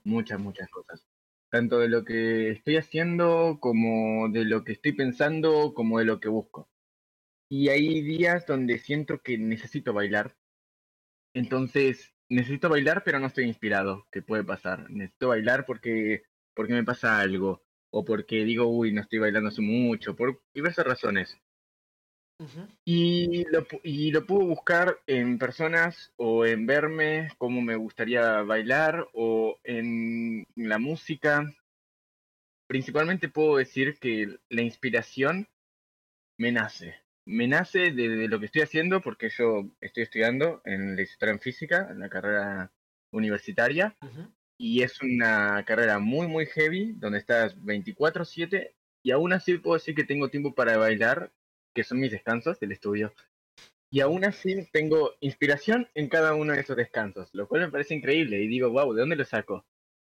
Muchas, 0.04 0.38
muchas 0.38 0.68
cosas. 0.68 1.04
Tanto 1.50 1.80
de 1.80 1.88
lo 1.88 2.04
que 2.04 2.50
estoy 2.50 2.76
haciendo, 2.76 3.58
como 3.60 4.28
de 4.28 4.44
lo 4.44 4.62
que 4.62 4.72
estoy 4.72 4.92
pensando, 4.92 5.74
como 5.74 5.98
de 5.98 6.04
lo 6.04 6.20
que 6.20 6.28
busco. 6.28 6.68
Y 7.48 7.68
hay 7.70 8.02
días 8.02 8.46
donde 8.46 8.78
siento 8.78 9.20
que 9.20 9.36
necesito 9.38 9.92
bailar. 9.92 10.36
Entonces, 11.34 12.14
necesito 12.28 12.68
bailar, 12.68 13.02
pero 13.04 13.18
no 13.18 13.26
estoy 13.26 13.44
inspirado. 13.44 14.06
¿Qué 14.10 14.22
puede 14.22 14.44
pasar? 14.44 14.90
Necesito 14.90 15.28
bailar 15.28 15.66
porque, 15.66 16.22
porque 16.54 16.72
me 16.72 16.84
pasa 16.84 17.18
algo. 17.18 17.62
O 17.90 18.04
porque 18.04 18.44
digo, 18.44 18.66
uy, 18.66 18.92
no 18.92 19.02
estoy 19.02 19.18
bailando 19.18 19.48
hace 19.48 19.60
mucho. 19.60 20.16
Por 20.16 20.42
diversas 20.54 20.86
razones. 20.86 21.38
Y 22.84 23.44
lo, 23.50 23.66
y 23.84 24.10
lo 24.10 24.26
puedo 24.26 24.46
buscar 24.46 25.00
en 25.06 25.38
personas 25.38 26.12
o 26.16 26.44
en 26.44 26.66
verme 26.66 27.28
cómo 27.38 27.62
me 27.62 27.76
gustaría 27.76 28.42
bailar 28.42 29.08
o 29.12 29.58
en 29.62 30.44
la 30.56 30.78
música. 30.78 31.44
Principalmente 32.66 33.28
puedo 33.28 33.56
decir 33.56 33.98
que 34.00 34.38
la 34.48 34.62
inspiración 34.62 35.48
me 36.36 36.50
nace. 36.50 37.03
Me 37.26 37.46
nace 37.48 37.92
de, 37.92 38.08
de 38.08 38.28
lo 38.28 38.38
que 38.38 38.46
estoy 38.46 38.62
haciendo 38.62 39.00
porque 39.00 39.30
yo 39.30 39.70
estoy 39.80 40.02
estudiando 40.02 40.60
en 40.64 40.96
licenciatura 40.96 41.32
en 41.32 41.40
física, 41.40 41.88
en 41.90 42.00
la 42.00 42.08
carrera 42.08 42.72
universitaria. 43.12 43.96
Y 44.58 44.82
es 44.82 45.00
una 45.02 45.64
carrera 45.64 45.98
muy, 45.98 46.28
muy 46.28 46.46
heavy, 46.46 46.92
donde 46.92 47.18
estás 47.18 47.56
24/7 47.60 48.74
y 49.02 49.10
aún 49.10 49.32
así 49.32 49.58
puedo 49.58 49.74
decir 49.74 49.94
que 49.94 50.04
tengo 50.04 50.28
tiempo 50.28 50.54
para 50.54 50.76
bailar, 50.76 51.32
que 51.74 51.84
son 51.84 52.00
mis 52.00 52.10
descansos 52.10 52.58
del 52.60 52.72
estudio. 52.72 53.12
Y 53.90 54.00
aún 54.00 54.24
así 54.24 54.66
tengo 54.72 55.12
inspiración 55.20 55.88
en 55.94 56.08
cada 56.08 56.34
uno 56.34 56.52
de 56.52 56.60
esos 56.60 56.76
descansos, 56.76 57.28
lo 57.32 57.46
cual 57.46 57.62
me 57.62 57.70
parece 57.70 57.94
increíble 57.94 58.42
y 58.42 58.48
digo, 58.48 58.70
wow, 58.70 58.92
¿de 58.92 59.00
dónde 59.00 59.16
lo 59.16 59.24
saco? 59.24 59.64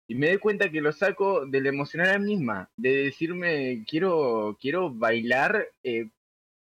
Y 0.08 0.16
me 0.16 0.28
doy 0.28 0.40
cuenta 0.40 0.72
que 0.72 0.82
lo 0.82 0.92
saco 0.92 1.46
de 1.46 1.62
la 1.62 1.70
emocionalidad 1.70 2.20
misma, 2.20 2.72
de 2.76 3.04
decirme, 3.04 3.86
quiero, 3.88 4.58
quiero 4.60 4.92
bailar 4.92 5.68
eh, 5.84 6.10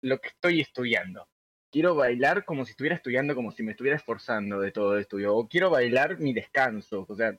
lo 0.02 0.20
que 0.20 0.30
estoy 0.30 0.62
estudiando. 0.62 1.28
Quiero 1.72 1.96
bailar 1.96 2.46
como 2.46 2.66
si 2.66 2.72
estuviera 2.72 2.96
estudiando, 2.96 3.36
como 3.36 3.52
si 3.52 3.64
me 3.64 3.72
estuviera 3.72 3.98
esforzando 3.98 4.60
de 4.60 4.72
todo 4.72 4.96
el 4.96 5.02
estudio. 5.02 5.36
O 5.36 5.48
quiero 5.48 5.70
bailar 5.70 6.20
mi 6.20 6.34
descanso. 6.34 7.06
O 7.10 7.16
sea, 7.16 7.38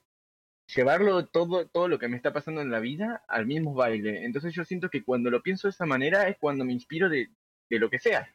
llevarlo 0.75 1.27
todo, 1.27 1.67
todo 1.67 1.89
lo 1.89 1.99
que 1.99 2.09
me 2.09 2.17
está 2.17 2.33
pasando 2.33 2.61
en 2.61 2.71
la 2.71 2.81
vida 2.81 3.23
al 3.29 3.47
mismo 3.47 3.75
baile. 3.75 4.25
Entonces 4.25 4.53
yo 4.55 4.65
siento 4.65 4.91
que 4.91 5.03
cuando 5.03 5.31
lo 5.31 5.43
pienso 5.43 5.67
de 5.69 5.71
esa 5.73 5.87
manera 5.87 6.29
es 6.29 6.37
cuando 6.39 6.65
me 6.65 6.73
inspiro 6.73 7.09
de, 7.09 7.29
de 7.71 7.79
lo 7.79 7.89
que 7.91 7.99
sea. 7.99 8.29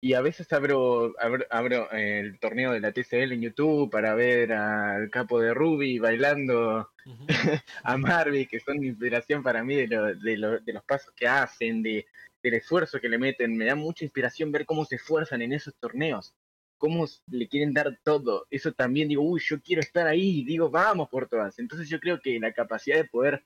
y 0.00 0.14
a 0.14 0.20
veces 0.20 0.52
abro, 0.52 1.14
abro, 1.20 1.44
abro, 1.50 1.90
el 1.92 2.38
torneo 2.40 2.72
de 2.72 2.80
la 2.80 2.92
TCL 2.92 3.32
en 3.32 3.42
YouTube 3.42 3.90
para 3.90 4.14
ver 4.14 4.52
al 4.52 5.10
capo 5.10 5.40
de 5.40 5.54
Ruby 5.54 5.98
bailando 5.98 6.90
a 7.84 7.96
Marby, 7.96 8.46
que 8.46 8.60
son 8.60 8.82
inspiración 8.84 9.42
para 9.42 9.62
mí 9.64 9.74
de, 9.76 9.86
lo- 9.88 10.14
de, 10.14 10.36
lo- 10.36 10.60
de 10.60 10.72
los 10.72 10.84
pasos 10.84 11.12
que 11.14 11.26
hacen, 11.28 11.82
de, 11.82 12.06
del 12.42 12.54
esfuerzo 12.54 13.00
que 13.00 13.08
le 13.08 13.18
meten. 13.18 13.56
Me 13.56 13.66
da 13.66 13.74
mucha 13.74 14.04
inspiración 14.04 14.52
ver 14.52 14.66
cómo 14.66 14.84
se 14.84 14.96
esfuerzan 14.96 15.42
en 15.42 15.52
esos 15.52 15.74
torneos, 15.76 16.34
cómo 16.78 17.06
le 17.26 17.48
quieren 17.48 17.72
dar 17.74 17.98
todo. 18.02 18.46
Eso 18.50 18.72
también 18.72 19.08
digo, 19.08 19.22
uy, 19.22 19.40
yo 19.44 19.60
quiero 19.60 19.80
estar 19.80 20.06
ahí, 20.06 20.44
digo, 20.44 20.70
vamos 20.70 21.08
por 21.08 21.28
todas. 21.28 21.58
Entonces 21.58 21.88
yo 21.88 22.00
creo 22.00 22.20
que 22.20 22.38
la 22.40 22.52
capacidad 22.52 22.96
de 22.96 23.04
poder 23.04 23.44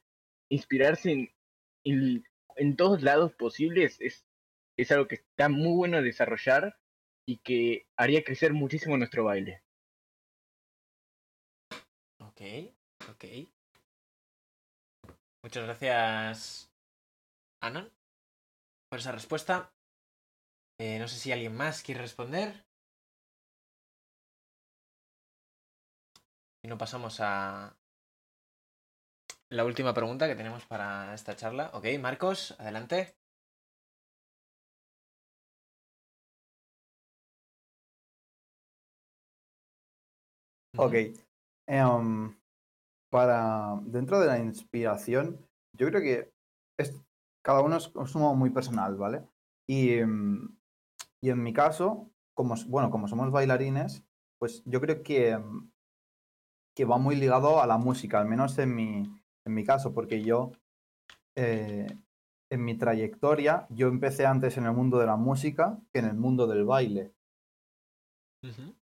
inspirarse 0.51 1.31
en, 1.85 2.25
en, 2.57 2.77
todos 2.77 3.03
lados 3.03 3.33
posibles 3.35 3.97
es, 4.01 4.27
es 4.77 4.91
algo 4.93 5.09
que 5.09 5.17
está 5.17 5.49
muy 5.49 5.75
bueno 5.75 5.97
de 5.99 6.05
desarrollar 6.05 6.77
y 7.27 7.39
que 7.39 7.87
haría 7.97 8.25
crecer 8.25 8.53
muchísimo 8.53 8.97
nuestro 8.97 9.25
baile. 9.25 9.63
Ok, 12.19 12.41
ok. 13.11 13.25
Muchas 15.43 15.65
gracias, 15.65 16.71
Anon, 17.61 17.91
por 18.93 18.99
esa 18.99 19.11
respuesta. 19.11 19.73
Eh, 20.79 20.99
no 20.99 21.09
sé 21.09 21.17
si 21.19 21.33
alguien 21.33 21.57
más 21.57 21.83
quiere 21.83 22.03
responder. 22.03 22.67
Y 26.63 26.69
no 26.69 26.77
pasamos 26.77 27.19
a 27.21 27.75
la 29.49 29.65
última 29.65 29.95
pregunta 29.95 30.29
que 30.29 30.35
tenemos 30.35 30.67
para 30.67 31.15
esta 31.15 31.35
charla. 31.35 31.71
Ok, 31.73 31.87
Marcos, 31.99 32.55
adelante. 32.59 33.17
Ok. 40.77 40.95
Em, 41.67 42.37
para 43.11 43.81
dentro 43.85 44.21
de 44.21 44.27
la 44.27 44.39
inspiración, 44.39 45.49
yo 45.79 45.87
creo 45.87 46.03
que 46.03 46.31
cada 47.43 47.61
uno 47.61 47.77
es, 47.77 47.93
es 48.03 48.15
uno 48.15 48.35
muy 48.35 48.51
personal, 48.51 48.97
¿vale? 48.97 49.27
Y, 49.69 49.95
em, 49.95 50.57
y 51.21 51.31
en 51.31 51.43
mi 51.43 51.53
caso, 51.53 52.11
como, 52.35 52.55
bueno, 52.69 52.91
como 52.91 53.09
somos 53.09 53.31
bailarines, 53.31 54.05
pues 54.39 54.63
yo 54.65 54.81
creo 54.81 55.03
que, 55.03 55.31
em, 55.31 55.71
que 56.75 56.85
va 56.85 56.99
muy 56.99 57.17
ligado 57.17 57.61
a 57.61 57.67
la 57.67 57.79
música, 57.79 58.21
al 58.21 58.29
menos 58.29 58.59
en 58.59 58.75
mi, 58.75 59.03
en 59.45 59.55
mi 59.55 59.65
caso, 59.65 59.93
porque 59.93 60.23
yo, 60.23 60.53
eh, 61.37 61.87
en 62.51 62.65
mi 62.65 62.77
trayectoria, 62.77 63.67
yo 63.71 63.89
empecé 63.89 64.27
antes 64.27 64.57
en 64.57 64.67
el 64.67 64.73
mundo 64.73 64.99
de 64.99 65.07
la 65.07 65.17
música 65.17 65.79
que 65.93 66.01
en 66.01 66.07
el 66.07 66.15
mundo 66.15 66.47
del 66.47 66.65
baile. 66.65 67.13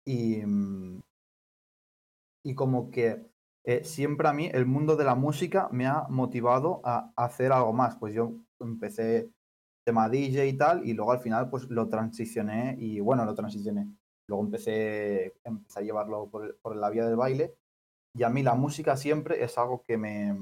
Y, 0.05 0.45
mm, 0.45 1.01
y 2.45 2.55
como 2.55 2.89
que 2.89 3.29
eh, 3.63 3.83
siempre 3.83 4.27
a 4.27 4.33
mí 4.33 4.49
el 4.53 4.65
mundo 4.65 4.95
de 4.95 5.03
la 5.05 5.15
música 5.15 5.69
me 5.71 5.85
ha 5.87 6.05
motivado 6.09 6.81
a 6.83 7.11
hacer 7.15 7.51
algo 7.51 7.73
más. 7.73 7.97
Pues 7.97 8.13
yo 8.13 8.33
empecé 8.59 9.29
tema 9.85 10.09
DJ 10.09 10.45
y 10.45 10.53
tal, 10.57 10.87
y 10.87 10.93
luego 10.93 11.11
al 11.11 11.19
final 11.19 11.49
pues 11.49 11.69
lo 11.69 11.87
transicioné 11.89 12.75
y 12.79 12.99
bueno, 12.99 13.25
lo 13.25 13.35
transicioné. 13.35 13.87
Luego 14.27 14.43
empecé, 14.45 15.35
empecé 15.43 15.79
a 15.79 15.83
llevarlo 15.83 16.29
por, 16.29 16.57
por 16.59 16.75
la 16.75 16.89
vía 16.89 17.05
del 17.05 17.15
baile 17.15 17.55
y 18.15 18.23
a 18.23 18.29
mí 18.29 18.43
la 18.43 18.55
música 18.55 18.97
siempre 18.97 19.43
es 19.43 19.57
algo 19.57 19.83
que 19.83 19.97
me, 19.97 20.35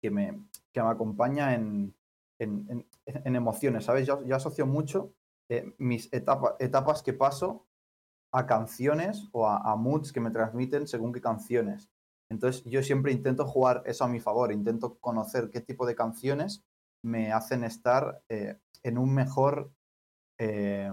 que 0.00 0.10
me, 0.10 0.44
que 0.72 0.82
me 0.82 0.88
acompaña 0.88 1.54
en, 1.54 1.94
en, 2.38 2.66
en- 2.68 2.86
en 3.06 3.36
emociones, 3.36 3.84
¿sabes? 3.84 4.06
Yo, 4.06 4.22
yo 4.24 4.36
asocio 4.36 4.66
mucho 4.66 5.14
eh, 5.48 5.74
mis 5.78 6.12
etapa- 6.12 6.56
etapas 6.60 7.02
que 7.02 7.12
paso 7.14 7.66
a 8.32 8.46
canciones 8.46 9.28
o 9.32 9.46
a, 9.48 9.58
a 9.72 9.76
moods 9.76 10.12
que 10.12 10.20
me 10.20 10.30
transmiten 10.30 10.86
según 10.86 11.12
qué 11.12 11.20
canciones. 11.20 11.90
Entonces 12.30 12.62
yo 12.64 12.82
siempre 12.82 13.12
intento 13.12 13.46
jugar 13.46 13.82
eso 13.86 14.04
a 14.04 14.08
mi 14.08 14.20
favor, 14.20 14.52
intento 14.52 14.98
conocer 14.98 15.50
qué 15.50 15.60
tipo 15.60 15.86
de 15.86 15.94
canciones 15.94 16.62
me 17.02 17.32
hacen 17.32 17.64
estar 17.64 18.22
eh, 18.28 18.58
en 18.82 18.98
un 18.98 19.14
mejor 19.14 19.70
eh, 20.38 20.90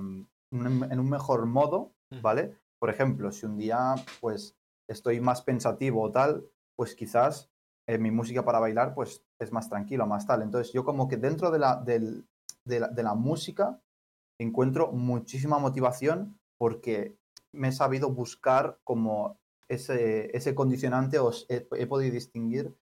un- 0.52 0.88
en 0.92 1.00
un 1.00 1.10
mejor 1.10 1.46
modo, 1.46 1.92
¿vale? 2.22 2.58
Por 2.80 2.90
ejemplo, 2.90 3.32
si 3.32 3.46
un 3.46 3.58
día 3.58 3.96
pues 4.22 4.56
estoy 4.88 5.20
más 5.20 5.42
pensativo 5.42 6.02
o 6.02 6.12
tal, 6.12 6.46
pues 6.76 6.96
quizás 6.96 7.50
eh, 7.88 7.98
mi 7.98 8.12
música 8.12 8.44
para 8.44 8.60
bailar 8.60 8.94
pues 8.96 9.24
es 9.40 9.52
más 9.52 9.70
tranquila, 9.70 10.06
más 10.06 10.26
tal. 10.26 10.42
Entonces 10.42 10.74
yo 10.74 10.84
como 10.84 11.08
que 11.08 11.18
dentro 11.18 11.52
de 11.52 11.60
la, 11.60 11.76
del- 11.76 12.28
de 12.64 12.80
la, 12.80 12.88
de 12.88 13.04
la 13.04 13.14
música 13.16 13.80
encuentro 14.40 14.92
muchísima 14.92 15.60
motivación 15.60 16.40
porque 16.58 17.18
me 17.52 17.70
he 17.70 17.72
sabido 17.72 18.10
buscar 18.10 18.80
como 18.84 19.40
ese, 19.70 20.36
ese 20.36 20.56
condicionante 20.56 21.20
o 21.20 21.30
s- 21.32 21.46
he, 21.50 21.68
he 21.78 21.88
podido 21.88 22.14
distinguir 22.14 22.76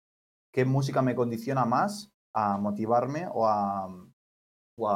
qué 0.52 0.64
música 0.64 1.02
me 1.02 1.14
condiciona 1.16 1.64
más 1.66 2.12
a 2.34 2.58
motivarme 2.58 3.28
o 3.32 3.46
a, 3.48 3.88
o 4.76 4.88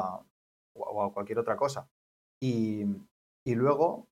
a, 1.03 1.13
cualquier 1.13 1.39
otra 1.39 1.57
cosa. 1.57 1.89
Y, 2.41 2.85
y 3.45 3.55
luego, 3.55 4.09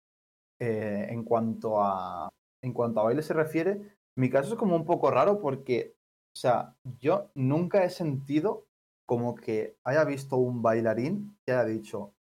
eh, 0.60 1.06
en, 1.10 1.24
cuanto 1.24 1.82
a, 1.82 2.30
en 2.62 2.72
cuanto 2.72 3.00
a 3.00 3.04
baile 3.04 3.22
se 3.22 3.34
refiere, 3.34 3.96
mi 4.16 4.30
caso 4.30 4.54
es 4.54 4.58
como 4.58 4.76
un 4.76 4.84
poco 4.86 5.10
raro 5.10 5.40
porque, 5.40 5.96
o 6.34 6.36
sea, 6.38 6.76
yo 7.00 7.30
nunca 7.34 7.84
he 7.84 7.90
sentido 7.90 8.66
como 9.06 9.34
que 9.34 9.76
haya 9.84 10.04
visto 10.04 10.36
un 10.36 10.62
bailarín 10.62 11.36
que 11.44 11.52
haya 11.52 11.64
dicho, 11.64 12.14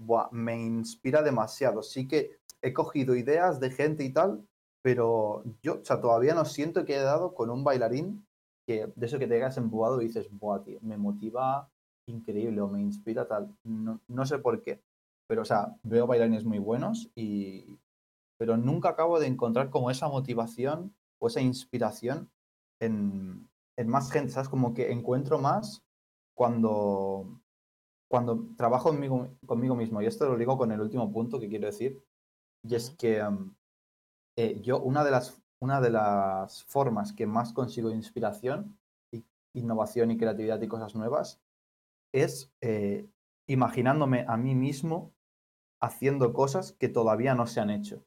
"Buah, 0.00 0.28
me 0.32 0.56
inspira 0.60 1.22
demasiado. 1.22 1.82
Sí 1.82 2.08
que 2.08 2.40
he 2.62 2.72
cogido 2.72 3.16
ideas 3.16 3.60
de 3.60 3.70
gente 3.70 4.04
y 4.04 4.12
tal, 4.12 4.46
pero 4.82 5.44
yo, 5.62 5.80
o 5.80 5.84
sea, 5.84 6.00
todavía 6.00 6.34
no 6.34 6.44
siento 6.44 6.84
que 6.84 6.96
he 6.96 7.00
dado 7.00 7.34
con 7.34 7.50
un 7.50 7.64
bailarín 7.64 8.26
que 8.66 8.92
de 8.94 9.06
eso 9.06 9.18
que 9.18 9.26
te 9.26 9.38
quedas 9.38 9.56
embobado 9.56 10.00
y 10.00 10.06
dices, 10.06 10.28
buah, 10.30 10.62
tío, 10.62 10.78
me 10.82 10.96
motiva 10.96 11.68
increíble 12.08 12.60
o 12.60 12.68
me 12.68 12.80
inspira 12.80 13.26
tal. 13.26 13.56
No, 13.64 14.00
no 14.08 14.26
sé 14.26 14.38
por 14.38 14.62
qué. 14.62 14.82
Pero, 15.28 15.42
o 15.42 15.44
sea, 15.44 15.76
veo 15.82 16.06
bailarines 16.06 16.44
muy 16.44 16.58
buenos 16.58 17.10
y... 17.14 17.78
Pero 18.38 18.56
nunca 18.56 18.88
acabo 18.88 19.20
de 19.20 19.28
encontrar 19.28 19.70
como 19.70 19.88
esa 19.90 20.08
motivación 20.08 20.92
o 21.20 21.28
esa 21.28 21.40
inspiración 21.40 22.28
en, 22.80 23.48
en 23.76 23.88
más 23.88 24.10
gente, 24.10 24.32
¿sabes? 24.32 24.48
Como 24.48 24.74
que 24.74 24.90
encuentro 24.90 25.38
más 25.38 25.84
cuando, 26.34 27.40
cuando 28.10 28.48
trabajo 28.56 28.88
conmigo, 28.88 29.28
conmigo 29.46 29.76
mismo. 29.76 30.02
Y 30.02 30.06
esto 30.06 30.28
lo 30.28 30.36
digo 30.36 30.58
con 30.58 30.72
el 30.72 30.80
último 30.80 31.12
punto 31.12 31.38
que 31.38 31.48
quiero 31.48 31.66
decir. 31.66 32.02
Y 32.64 32.74
es 32.74 32.90
que 32.90 33.22
um, 33.22 33.54
eh, 34.36 34.60
yo, 34.60 34.80
una 34.80 35.04
de, 35.04 35.10
las, 35.10 35.42
una 35.60 35.80
de 35.80 35.90
las 35.90 36.64
formas 36.64 37.12
que 37.12 37.26
más 37.26 37.52
consigo 37.52 37.90
inspiración, 37.90 38.78
innovación 39.54 40.10
y 40.10 40.16
creatividad 40.16 40.60
y 40.60 40.68
cosas 40.68 40.94
nuevas 40.94 41.40
es 42.12 42.52
eh, 42.60 43.08
imaginándome 43.46 44.24
a 44.28 44.36
mí 44.36 44.54
mismo 44.54 45.12
haciendo 45.80 46.32
cosas 46.32 46.72
que 46.72 46.88
todavía 46.88 47.34
no 47.34 47.46
se 47.46 47.60
han 47.60 47.70
hecho. 47.70 48.04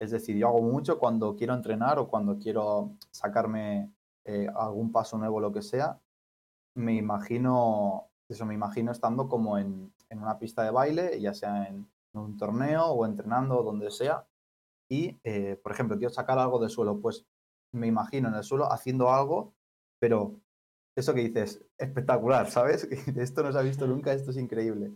Es 0.00 0.10
decir, 0.10 0.36
yo 0.36 0.48
hago 0.48 0.62
mucho 0.62 0.98
cuando 0.98 1.36
quiero 1.36 1.54
entrenar 1.54 1.98
o 1.98 2.08
cuando 2.08 2.38
quiero 2.38 2.96
sacarme 3.10 3.92
eh, 4.24 4.48
algún 4.54 4.90
paso 4.90 5.18
nuevo, 5.18 5.40
lo 5.40 5.52
que 5.52 5.62
sea, 5.62 6.00
me 6.74 6.94
imagino, 6.94 8.08
eso 8.28 8.46
me 8.46 8.54
imagino 8.54 8.92
estando 8.92 9.28
como 9.28 9.58
en, 9.58 9.92
en 10.08 10.22
una 10.22 10.38
pista 10.38 10.62
de 10.62 10.70
baile, 10.70 11.20
ya 11.20 11.34
sea 11.34 11.66
en, 11.66 11.88
un 12.12 12.36
torneo 12.36 12.86
o 12.86 13.06
entrenando 13.06 13.60
o 13.60 13.62
donde 13.62 13.90
sea, 13.90 14.26
y, 14.90 15.20
eh, 15.24 15.56
por 15.62 15.72
ejemplo, 15.72 15.96
quiero 15.96 16.12
sacar 16.12 16.38
algo 16.38 16.58
del 16.58 16.68
suelo, 16.68 17.00
pues 17.00 17.24
me 17.72 17.86
imagino 17.86 18.28
en 18.28 18.34
el 18.34 18.42
suelo 18.42 18.70
haciendo 18.70 19.10
algo, 19.10 19.54
pero 20.00 20.40
eso 20.98 21.14
que 21.14 21.20
dices, 21.20 21.64
espectacular, 21.78 22.50
¿sabes? 22.50 22.84
Esto 23.16 23.42
no 23.42 23.52
se 23.52 23.58
ha 23.58 23.62
visto 23.62 23.86
nunca, 23.86 24.12
esto 24.12 24.32
es 24.32 24.36
increíble. 24.36 24.92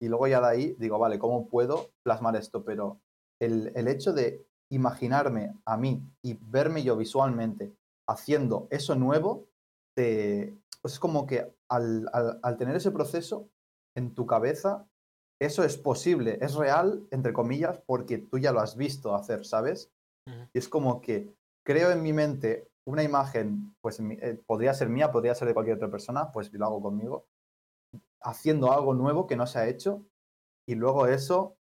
Y 0.00 0.08
luego 0.08 0.26
ya 0.28 0.40
de 0.40 0.46
ahí 0.46 0.76
digo, 0.78 0.98
vale, 0.98 1.18
¿cómo 1.18 1.48
puedo 1.48 1.90
plasmar 2.04 2.36
esto? 2.36 2.64
Pero 2.64 3.00
el, 3.40 3.72
el 3.74 3.88
hecho 3.88 4.12
de 4.12 4.46
imaginarme 4.70 5.54
a 5.64 5.76
mí 5.76 6.02
y 6.22 6.34
verme 6.34 6.82
yo 6.82 6.96
visualmente 6.96 7.74
haciendo 8.08 8.68
eso 8.70 8.94
nuevo, 8.94 9.48
pues 9.94 10.94
es 10.94 10.98
como 10.98 11.26
que 11.26 11.54
al, 11.70 12.08
al 12.12 12.56
tener 12.56 12.76
ese 12.76 12.90
proceso 12.90 13.48
en 13.96 14.14
tu 14.14 14.26
cabeza, 14.26 14.86
eso 15.40 15.64
es 15.64 15.76
posible, 15.76 16.38
es 16.40 16.54
real, 16.54 17.06
entre 17.10 17.32
comillas, 17.32 17.80
porque 17.86 18.18
tú 18.18 18.38
ya 18.38 18.52
lo 18.52 18.60
has 18.60 18.76
visto 18.76 19.14
hacer, 19.14 19.44
¿sabes? 19.44 19.90
Y 20.52 20.58
es 20.58 20.68
como 20.68 21.00
que 21.00 21.34
creo 21.66 21.90
en 21.90 22.02
mi 22.02 22.12
mente 22.12 22.68
una 22.86 23.02
imagen, 23.02 23.74
pues 23.80 24.00
eh, 24.00 24.40
podría 24.46 24.74
ser 24.74 24.88
mía, 24.88 25.10
podría 25.10 25.34
ser 25.34 25.48
de 25.48 25.54
cualquier 25.54 25.76
otra 25.76 25.90
persona, 25.90 26.30
pues 26.32 26.52
lo 26.52 26.64
hago 26.64 26.80
conmigo, 26.80 27.26
haciendo 28.22 28.72
algo 28.72 28.94
nuevo 28.94 29.26
que 29.26 29.36
no 29.36 29.46
se 29.46 29.58
ha 29.58 29.68
hecho, 29.68 30.04
y 30.66 30.74
luego 30.74 31.06
eso 31.06 31.56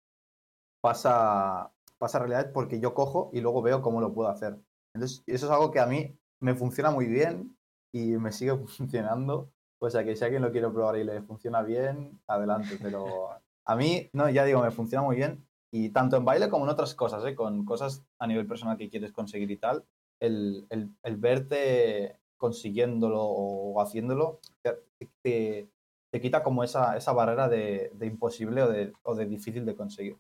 pasa, 0.82 1.72
pasa 1.98 2.18
a 2.18 2.22
realidad 2.22 2.52
porque 2.54 2.80
yo 2.80 2.94
cojo 2.94 3.30
y 3.34 3.42
luego 3.42 3.62
veo 3.62 3.82
cómo 3.82 4.02
lo 4.02 4.14
puedo 4.14 4.30
hacer. 4.30 4.60
Entonces, 4.94 5.24
eso 5.26 5.46
es 5.46 5.52
algo 5.52 5.72
que 5.72 5.80
a 5.80 5.86
mí 5.86 6.18
me 6.42 6.56
funciona 6.56 6.92
muy 6.92 7.08
bien 7.08 7.58
y 7.94 8.18
me 8.18 8.32
sigue 8.32 8.56
funcionando. 8.68 9.52
O 9.80 9.90
sea 9.90 10.04
que 10.04 10.16
si 10.16 10.24
alguien 10.24 10.44
lo 10.44 10.52
quiere 10.52 10.70
probar 10.70 10.98
y 10.98 11.04
le 11.04 11.22
funciona 11.24 11.64
bien, 11.64 12.22
adelante, 12.28 12.78
pero 12.80 13.32
A 13.66 13.76
mí, 13.76 14.10
no, 14.14 14.30
ya 14.30 14.46
digo, 14.46 14.62
me 14.62 14.72
funciona 14.72 15.04
muy 15.04 15.16
bien. 15.16 15.48
Y 15.72 15.90
tanto 15.92 16.18
en 16.18 16.26
baile 16.26 16.50
como 16.50 16.66
en 16.66 16.72
otras 16.72 16.96
cosas, 16.96 17.24
¿eh? 17.26 17.36
con 17.36 17.64
cosas 17.66 18.04
a 18.20 18.28
nivel 18.28 18.46
personal 18.48 18.78
que 18.78 18.90
quieres 18.90 19.14
conseguir 19.14 19.50
y 19.52 19.58
tal, 19.58 19.86
el, 20.20 20.68
el- 20.70 21.18
verte 21.18 22.20
consiguiéndolo 22.38 23.22
o 23.24 23.82
haciéndolo 23.82 24.40
te, 24.62 25.70
te- 26.12 26.22
quita 26.22 26.44
como 26.44 26.64
esa, 26.64 26.98
esa 26.98 27.14
barrera 27.14 27.48
de, 27.48 27.92
de 27.94 28.06
imposible 28.08 28.64
o 28.64 28.70
de, 28.70 28.94
o 29.04 29.16
de 29.16 29.26
difícil 29.26 29.66
de 29.66 29.76
conseguir. 29.76 30.18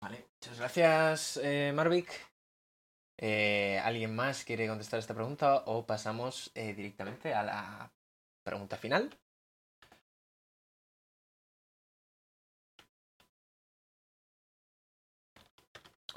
Vale, 0.00 0.26
muchas 0.40 0.58
gracias, 0.58 1.36
eh, 1.42 1.72
Marvick. 1.74 2.10
Eh, 3.18 3.78
¿Alguien 3.82 4.14
más 4.14 4.44
quiere 4.44 4.68
contestar 4.68 4.98
esta 5.00 5.14
pregunta 5.14 5.64
o 5.66 5.86
pasamos 5.86 6.50
eh, 6.54 6.74
directamente 6.74 7.34
a 7.34 7.42
la 7.42 7.92
pregunta 8.44 8.76
final? 8.76 9.10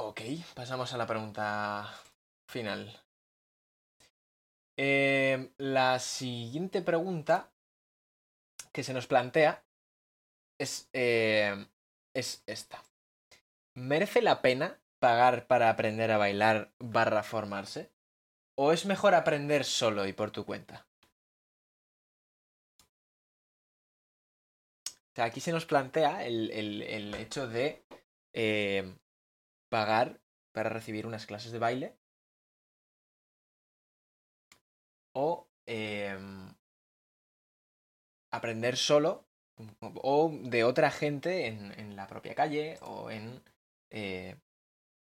Ok, 0.02 0.22
pasamos 0.56 0.94
a 0.94 0.98
la 0.98 1.06
pregunta 1.06 1.90
final. 2.48 3.02
Eh, 4.78 5.52
la 5.58 6.00
siguiente 6.00 6.82
pregunta 6.82 7.52
que 8.72 8.84
se 8.84 8.94
nos 8.94 9.08
plantea 9.08 9.66
es, 10.58 10.90
eh, 10.94 11.68
es 12.14 12.44
esta. 12.48 12.82
¿Merece 13.74 14.22
la 14.22 14.42
pena 14.42 14.80
pagar 15.00 15.48
para 15.48 15.70
aprender 15.70 16.12
a 16.12 16.18
bailar 16.18 16.72
barra 16.80 17.22
formarse? 17.24 17.92
¿O 18.56 18.72
es 18.72 18.86
mejor 18.86 19.16
aprender 19.16 19.66
solo 19.66 20.08
y 20.08 20.14
por 20.14 20.32
tu 20.32 20.46
cuenta? 20.46 20.88
Aquí 25.18 25.42
se 25.42 25.52
nos 25.52 25.66
plantea 25.66 26.26
el, 26.26 26.50
el- 26.52 26.82
el 26.84 27.14
hecho 27.16 27.48
de 27.50 27.84
eh, 28.32 28.96
pagar 29.70 30.20
para 30.52 30.70
recibir 30.70 31.06
unas 31.06 31.26
clases 31.26 31.52
de 31.52 31.60
baile 31.60 31.98
o 35.14 35.48
em, 35.66 36.54
aprender 38.32 38.78
solo 38.78 39.26
o 39.82 40.32
de 40.44 40.64
otra 40.64 40.90
gente 40.92 41.48
en, 41.48 41.96
la 41.96 42.08
propia 42.08 42.36
calle 42.36 42.78
o 42.82 43.12
en 43.12 43.44
eh, 43.90 44.38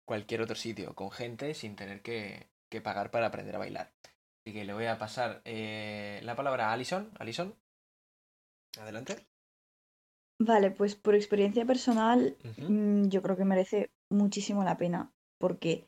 cualquier 0.05 0.41
otro 0.41 0.55
sitio 0.55 0.95
con 0.95 1.11
gente 1.11 1.53
sin 1.53 1.75
tener 1.75 2.01
que, 2.01 2.49
que 2.69 2.81
pagar 2.81 3.11
para 3.11 3.27
aprender 3.27 3.55
a 3.55 3.59
bailar. 3.59 3.93
Así 4.41 4.53
que 4.53 4.65
le 4.65 4.73
voy 4.73 4.85
a 4.87 4.97
pasar 4.97 5.41
eh, 5.45 6.19
la 6.23 6.35
palabra 6.35 6.69
a 6.69 6.73
Alison. 6.73 7.11
Alison, 7.19 7.55
adelante. 8.79 9.25
Vale, 10.45 10.71
pues 10.71 10.95
por 10.95 11.15
experiencia 11.15 11.65
personal, 11.65 12.35
mm, 12.67 13.07
yo 13.07 13.21
creo 13.21 13.37
que 13.37 13.45
merece 13.45 13.91
muchísimo 14.09 14.65
la 14.65 14.77
pena, 14.77 15.13
porque 15.39 15.87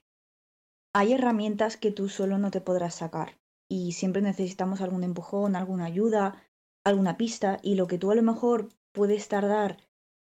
hay 0.93 1.11
herramientas 1.11 1.75
que 1.75 1.91
tú 1.91 2.07
solo 2.07 2.37
no 2.37 2.51
te 2.51 2.61
podrás 2.61 2.95
sacar 2.95 3.37
y 3.69 3.91
siempre 3.91 4.21
necesitamos 4.21 4.79
algún 4.79 5.03
empujón, 5.03 5.57
alguna 5.57 5.85
ayuda, 5.85 6.41
alguna 6.85 7.17
pista 7.17 7.59
y 7.63 7.75
lo 7.75 7.87
que 7.87 7.97
tú 7.97 8.11
a 8.11 8.15
lo 8.15 8.23
mejor 8.23 8.69
puedes 8.93 9.27
tardar 9.27 9.75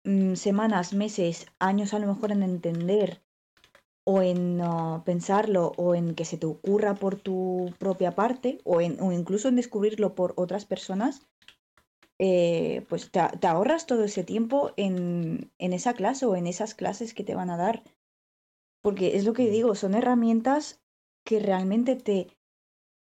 mm, 0.06 0.36
semanas, 0.36 0.94
meses, 0.94 1.48
años 1.60 1.94
a 1.94 2.00
lo 2.00 2.08
mejor 2.08 2.32
en 2.32 2.44
entender 2.44 3.22
o 4.06 4.22
en 4.22 4.62
ah, 4.62 5.04
pensarlo 5.04 5.74
o 5.76 5.94
en 5.94 6.16
que 6.16 6.24
se 6.24 6.38
te 6.38 6.46
ocurra 6.46 6.96
por 6.96 7.18
tu 7.18 7.74
propia 7.80 8.12
parte 8.12 8.60
o, 8.64 8.80
en, 8.80 9.02
o 9.02 9.12
incluso 9.12 9.50
en 9.50 9.58
descubrirlo 9.58 10.16
por 10.16 10.34
otras 10.38 10.64
personas, 10.64 11.28
eh, 12.18 12.86
pues 12.88 13.12
te, 13.12 13.20
ahorras 13.48 13.86
todo 13.86 14.04
ese 14.04 14.24
tiempo 14.24 14.72
en, 14.78 15.52
en 15.58 15.74
esa 15.74 15.94
clase 15.94 16.26
o 16.26 16.36
en 16.36 16.48
esas 16.48 16.74
clases 16.74 17.14
que 17.14 17.24
te 17.24 17.36
van 17.36 17.50
a 17.50 17.58
dar. 17.58 17.84
Porque 18.82 19.18
es 19.18 19.26
lo 19.26 19.34
que 19.34 19.50
digo, 19.50 19.76
son 19.76 19.96
herramientas 19.96 20.82
que 21.26 21.40
realmente 21.40 21.96
te, 21.96 22.28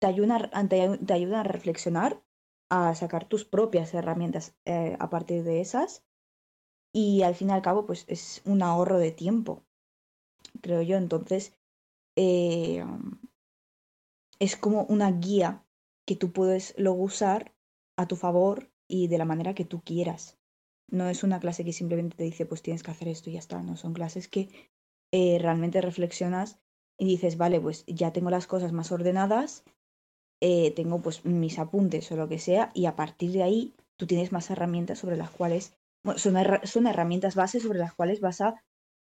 te, 0.01 0.07
ayudan, 0.07 0.51
te, 0.69 0.99
te 0.99 1.13
ayudan 1.13 1.41
a 1.41 1.45
reflexionar, 1.45 2.23
a 2.71 2.95
sacar 2.95 3.29
tus 3.29 3.45
propias 3.45 3.95
herramientas 3.95 4.57
eh, 4.65 4.97
a 4.99 5.11
partir 5.11 5.45
de 5.45 5.61
esas. 5.61 6.05
Y 6.93 7.23
al 7.23 7.35
fin 7.35 7.51
y 7.51 7.53
al 7.53 7.63
cabo, 7.63 7.85
pues 7.87 8.07
es 8.09 8.43
un 8.47 8.63
ahorro 8.63 8.99
de 8.99 9.13
tiempo, 9.13 9.63
creo 10.63 10.83
yo. 10.83 10.97
Entonces, 10.97 11.53
eh, 12.17 12.85
es 14.39 14.57
como 14.57 14.85
una 14.85 15.11
guía 15.13 15.65
que 16.07 16.17
tú 16.17 16.33
puedes 16.33 16.75
luego 16.79 17.03
usar 17.03 17.55
a 17.97 18.07
tu 18.07 18.17
favor 18.17 18.71
y 18.89 19.09
de 19.09 19.19
la 19.19 19.25
manera 19.25 19.55
que 19.55 19.65
tú 19.65 19.83
quieras. 19.83 20.39
No 20.89 21.09
es 21.09 21.25
una 21.25 21.41
clase 21.41 21.65
que 21.65 21.73
simplemente 21.73 22.17
te 22.17 22.25
dice, 22.25 22.47
pues 22.47 22.63
tienes 22.63 22.83
que 22.83 22.91
hacer 22.91 23.09
esto 23.09 23.31
y 23.31 23.35
ya 23.35 23.39
está. 23.41 23.63
No, 23.63 23.77
son 23.77 23.93
clases 23.93 24.29
que 24.29 24.49
eh, 25.13 25.39
realmente 25.41 25.81
reflexionas 25.81 26.61
y 26.99 27.07
dices, 27.07 27.37
vale, 27.37 27.61
pues 27.61 27.85
ya 27.87 28.13
tengo 28.13 28.31
las 28.31 28.47
cosas 28.47 28.73
más 28.73 28.93
ordenadas, 28.93 29.65
eh, 30.41 30.71
tengo 30.73 31.03
pues 31.03 31.25
mis 31.25 31.59
apuntes 31.59 32.11
o 32.13 32.17
lo 32.17 32.29
que 32.29 32.39
sea, 32.39 32.71
y 32.75 32.87
a 32.87 32.97
partir 32.97 33.33
de 33.33 33.43
ahí 33.43 33.75
tú 33.97 34.07
tienes 34.07 34.33
más 34.33 34.51
herramientas 34.51 34.99
sobre 34.99 35.17
las 35.17 35.31
cuales, 35.31 35.77
son, 36.17 36.37
son 36.65 36.87
herramientas 36.87 37.35
bases 37.35 37.63
sobre 37.63 37.79
las 37.79 37.95
cuales 37.95 38.21
vas 38.21 38.41
a 38.41 38.63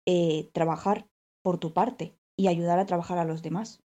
eh, 0.05 0.49
trabajar 0.53 1.07
por 1.41 1.59
tu 1.59 1.73
parte 1.73 2.17
y 2.35 2.47
ayudar 2.47 2.79
a 2.79 2.85
trabajar 2.85 3.17
a 3.17 3.25
los 3.25 3.41
demás. 3.41 3.83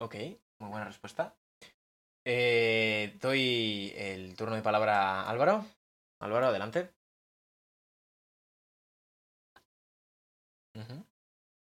Ok, 0.00 0.16
muy 0.58 0.70
buena 0.70 0.86
respuesta. 0.86 1.36
Eh, 2.26 3.18
doy 3.20 3.92
el 3.96 4.34
turno 4.34 4.56
de 4.56 4.62
palabra 4.62 5.22
a 5.22 5.30
Álvaro. 5.30 5.66
Álvaro, 6.20 6.46
adelante. 6.46 6.90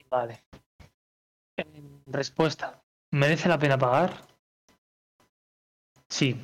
Vale. 0.09 0.43
Respuesta. 2.05 2.81
¿Merece 3.11 3.49
la 3.49 3.59
pena 3.59 3.77
pagar? 3.77 4.25
Sí. 6.09 6.39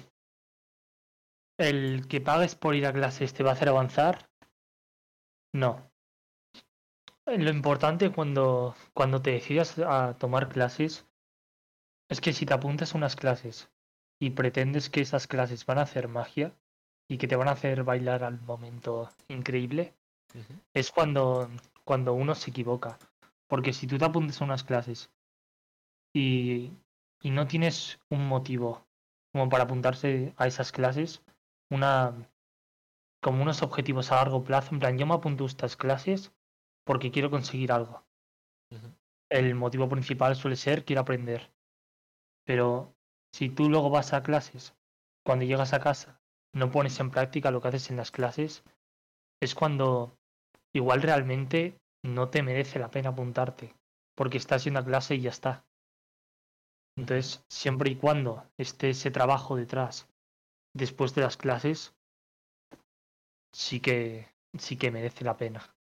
¿El 1.58 2.08
que 2.08 2.22
pagues 2.22 2.56
por 2.56 2.76
ir 2.76 2.86
a 2.86 2.94
clases 2.94 3.34
te 3.34 3.44
va 3.44 3.52
a 3.52 3.54
hacer 3.54 3.70
avanzar? 3.70 4.30
No. 5.54 5.92
Lo 7.26 7.50
importante 7.50 8.12
cuando, 8.12 8.76
cuando 8.94 9.22
te 9.22 9.32
decidas 9.32 9.78
a 9.80 10.16
tomar 10.18 10.50
clases 10.50 11.06
es 12.10 12.22
que 12.22 12.34
si 12.34 12.46
te 12.46 12.54
apuntas 12.54 12.94
a 12.94 12.98
unas 12.98 13.16
clases 13.16 13.70
y 14.20 14.32
pretendes 14.32 14.90
que 14.90 15.02
esas 15.02 15.28
clases 15.28 15.66
van 15.66 15.78
a 15.78 15.84
hacer 15.84 16.08
magia 16.08 16.54
y 17.08 17.18
que 17.18 17.28
te 17.28 17.36
van 17.36 17.48
a 17.48 17.54
hacer 17.54 17.84
bailar 17.84 18.24
al 18.24 18.40
momento 18.42 19.10
increíble, 19.30 19.96
es 20.74 20.92
cuando, 20.92 21.50
cuando 21.84 22.14
uno 22.14 22.36
se 22.36 22.52
equivoca. 22.52 23.00
Porque 23.48 23.74
si 23.74 23.88
tú 23.88 23.98
te 23.98 24.06
apuntas 24.06 24.42
a 24.42 24.46
unas 24.46 24.64
clases 24.64 25.10
y, 26.14 26.72
y 27.22 27.32
no 27.32 27.48
tienes 27.48 28.00
un 28.10 28.28
motivo 28.28 28.86
como 29.32 29.50
para 29.50 29.64
apuntarse 29.64 30.34
a 30.38 30.48
esas 30.48 30.72
clases, 30.72 31.24
una 31.70 32.14
como 33.22 33.42
unos 33.42 33.62
objetivos 33.64 34.12
a 34.12 34.16
largo 34.16 34.44
plazo, 34.44 34.74
en 34.74 34.80
plan, 34.80 34.98
yo 34.98 35.06
me 35.06 35.16
apunto 35.16 35.44
a 35.44 35.48
estas 35.48 35.76
clases 35.76 36.32
porque 36.86 37.12
quiero 37.12 37.30
conseguir 37.30 37.72
algo. 37.72 38.06
El 39.30 39.56
motivo 39.56 39.90
principal 39.90 40.36
suele 40.36 40.56
ser 40.56 40.86
quiero 40.86 41.02
aprender. 41.02 41.52
Pero 42.46 42.96
si 43.34 43.50
tú 43.50 43.70
luego 43.70 43.90
vas 43.90 44.14
a 44.14 44.24
clases, 44.24 44.74
cuando 45.26 45.46
llegas 45.46 45.74
a 45.74 45.80
casa, 45.80 46.20
no 46.54 46.72
pones 46.72 47.00
en 47.00 47.12
práctica 47.12 47.52
lo 47.52 47.62
que 47.62 47.70
haces 47.70 47.90
en 47.90 47.98
las 47.98 48.12
clases, 48.12 48.64
es 49.42 49.56
cuando 49.56 50.18
igual 50.74 51.02
realmente 51.02 51.78
no 52.04 52.30
te 52.30 52.44
merece 52.44 52.80
la 52.80 52.92
pena 52.92 53.10
apuntarte, 53.10 53.76
porque 54.16 54.38
estás 54.38 54.66
en 54.66 54.74
una 54.74 54.86
clase 54.86 55.16
y 55.16 55.22
ya 55.22 55.30
está. 55.30 55.66
Entonces, 56.98 57.44
siempre 57.50 57.92
y 57.92 57.96
cuando 57.96 58.46
esté 58.58 58.90
ese 58.90 59.12
trabajo 59.12 59.56
detrás, 59.56 60.08
después 60.74 61.16
de 61.16 61.22
las 61.22 61.38
clases, 61.38 61.94
sí 63.54 63.80
que 63.80 64.28
sí 64.58 64.78
que 64.78 64.92
merece 64.92 65.24
la 65.24 65.38
pena. 65.38 65.76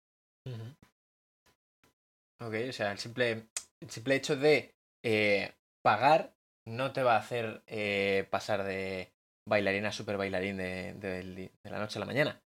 Ok, 2.40 2.55
o 2.68 2.73
sea, 2.73 2.93
el 2.93 2.98
simple, 2.98 3.48
el 3.81 3.90
simple 3.90 4.16
hecho 4.16 4.36
de 4.36 4.74
eh, 5.02 5.55
pagar 5.82 6.36
no 6.67 6.93
te 6.93 7.03
va 7.03 7.15
a 7.15 7.21
hacer 7.21 7.63
eh, 7.67 8.27
pasar 8.31 8.65
de 8.65 9.13
bailarín 9.47 9.87
a 9.87 9.93
super 9.93 10.17
bailarín 10.17 10.57
de, 10.57 11.51
la 11.63 11.79
noche 11.79 11.99
a 11.99 12.01
la 12.01 12.07
mañana. 12.07 12.43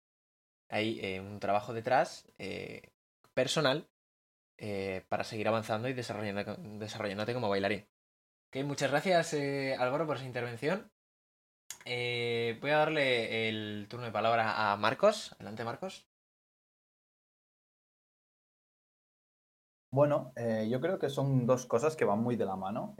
Hay 0.69 0.99
eh, 1.01 1.21
un 1.21 1.39
trabajo 1.39 1.73
detrás 1.73 2.27
eh, 2.39 2.89
personal 3.33 3.87
eh, 4.57 5.05
para 5.07 5.23
seguir 5.23 5.47
avanzando 5.47 5.87
y 5.87 5.93
desarrollando, 5.93 6.55
desarrollándote 6.79 7.33
como 7.33 7.49
bailarín. 7.49 7.87
Muchas 8.65 8.89
gracias 8.89 9.33
eh, 9.35 9.75
Álvaro 9.77 10.07
por 10.07 10.17
esa 10.17 10.25
intervención. 10.25 10.91
Voy 11.85 12.71
a 12.71 12.77
darle 12.77 13.49
el 13.49 13.87
turno 13.87 14.07
de 14.07 14.11
palabra 14.11 14.71
a 14.71 14.75
Marcos. 14.77 15.33
Adelante, 15.33 15.63
Marcos. 15.63 16.07
Bueno, 19.91 20.33
yo 20.67 20.81
creo 20.81 20.97
que 20.99 21.09
son 21.09 21.45
dos 21.45 21.65
cosas 21.65 21.95
que 21.95 22.03
van 22.03 22.19
muy 22.19 22.35
de 22.35 22.45
la 22.45 22.55
mano. 22.55 22.95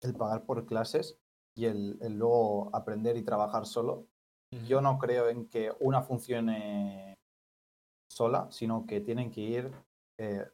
El 0.00 0.14
pagar 0.14 0.44
por 0.44 0.66
clases 0.66 1.18
y 1.56 1.66
el, 1.66 1.98
el 2.00 2.18
luego 2.18 2.70
aprender 2.74 3.16
y 3.16 3.24
trabajar 3.24 3.66
solo, 3.66 4.06
yo 4.66 4.80
no 4.80 4.98
creo 4.98 5.28
en 5.28 5.48
que 5.48 5.72
una 5.80 6.02
funcione 6.02 7.18
sola, 8.10 8.48
sino 8.50 8.86
que 8.86 9.00
tienen 9.00 9.30
que 9.30 9.40
ir 9.40 9.72
eh, 10.18 10.46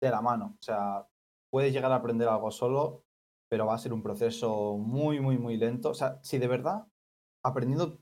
de 0.00 0.10
la 0.10 0.20
mano. 0.20 0.56
O 0.58 0.62
sea, 0.62 1.06
puedes 1.50 1.72
llegar 1.72 1.92
a 1.92 1.96
aprender 1.96 2.28
algo 2.28 2.50
solo, 2.50 3.04
pero 3.48 3.66
va 3.66 3.74
a 3.74 3.78
ser 3.78 3.92
un 3.92 4.02
proceso 4.02 4.76
muy, 4.76 5.20
muy, 5.20 5.38
muy 5.38 5.56
lento. 5.56 5.90
O 5.90 5.94
sea, 5.94 6.18
si 6.22 6.38
de 6.38 6.48
verdad 6.48 6.86
aprendiendo 7.44 7.98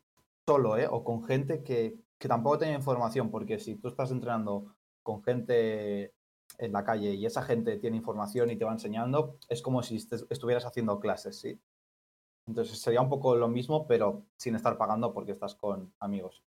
solo, 0.49 0.77
¿eh? 0.77 0.89
O 0.91 1.05
con 1.05 1.25
gente 1.25 1.63
que, 1.63 1.99
que 2.19 2.29
tampoco 2.29 2.59
tenga 2.59 2.75
información, 2.75 3.31
porque 3.31 3.59
si 3.59 3.77
tú 3.77 3.89
estás 3.89 4.11
entrenando 4.11 4.75
con 5.03 5.23
gente 5.23 6.15
en 6.59 6.73
la 6.73 6.85
calle 6.85 7.15
y 7.15 7.27
esa 7.27 7.43
gente 7.43 7.79
tiene 7.79 7.97
información 7.97 8.51
y 8.51 8.57
te 8.57 8.65
va 8.65 8.73
enseñando, 8.73 9.39
es 9.49 9.63
como 9.63 9.83
si 9.83 9.97
est- 9.97 10.13
estuvieras 10.31 10.67
haciendo 10.67 11.01
clases, 11.01 11.39
¿sí? 11.41 11.61
Entonces 12.47 12.81
sería 12.81 13.01
un 13.03 13.09
poco 13.11 13.37
lo 13.37 13.49
mismo, 13.49 13.87
pero 13.87 14.25
sin 14.37 14.57
estar 14.57 14.77
pagando 14.79 15.13
porque 15.15 15.33
estás 15.33 15.55
con 15.55 15.93
amigos. 16.01 16.43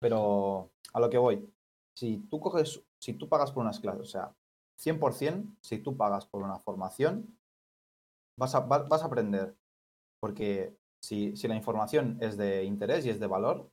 Pero 0.00 0.72
a 0.92 1.00
lo 1.00 1.10
que 1.10 1.18
voy, 1.18 1.52
si 1.94 2.18
tú 2.30 2.40
coges, 2.40 2.82
si 2.98 3.14
tú 3.14 3.28
pagas 3.28 3.52
por 3.52 3.62
unas 3.62 3.80
clases, 3.80 4.02
o 4.02 4.06
sea, 4.06 4.34
100%, 4.76 5.56
si 5.62 5.78
tú 5.78 5.96
pagas 5.96 6.26
por 6.26 6.42
una 6.42 6.58
formación, 6.58 7.38
vas 8.36 8.54
a, 8.54 8.60
va- 8.60 8.84
vas 8.88 9.02
a 9.02 9.06
aprender. 9.06 9.56
Porque 10.20 10.76
si, 11.00 11.36
si 11.36 11.48
la 11.48 11.56
información 11.56 12.18
es 12.20 12.36
de 12.36 12.64
interés 12.64 13.06
y 13.06 13.10
es 13.10 13.20
de 13.20 13.26
valor, 13.26 13.70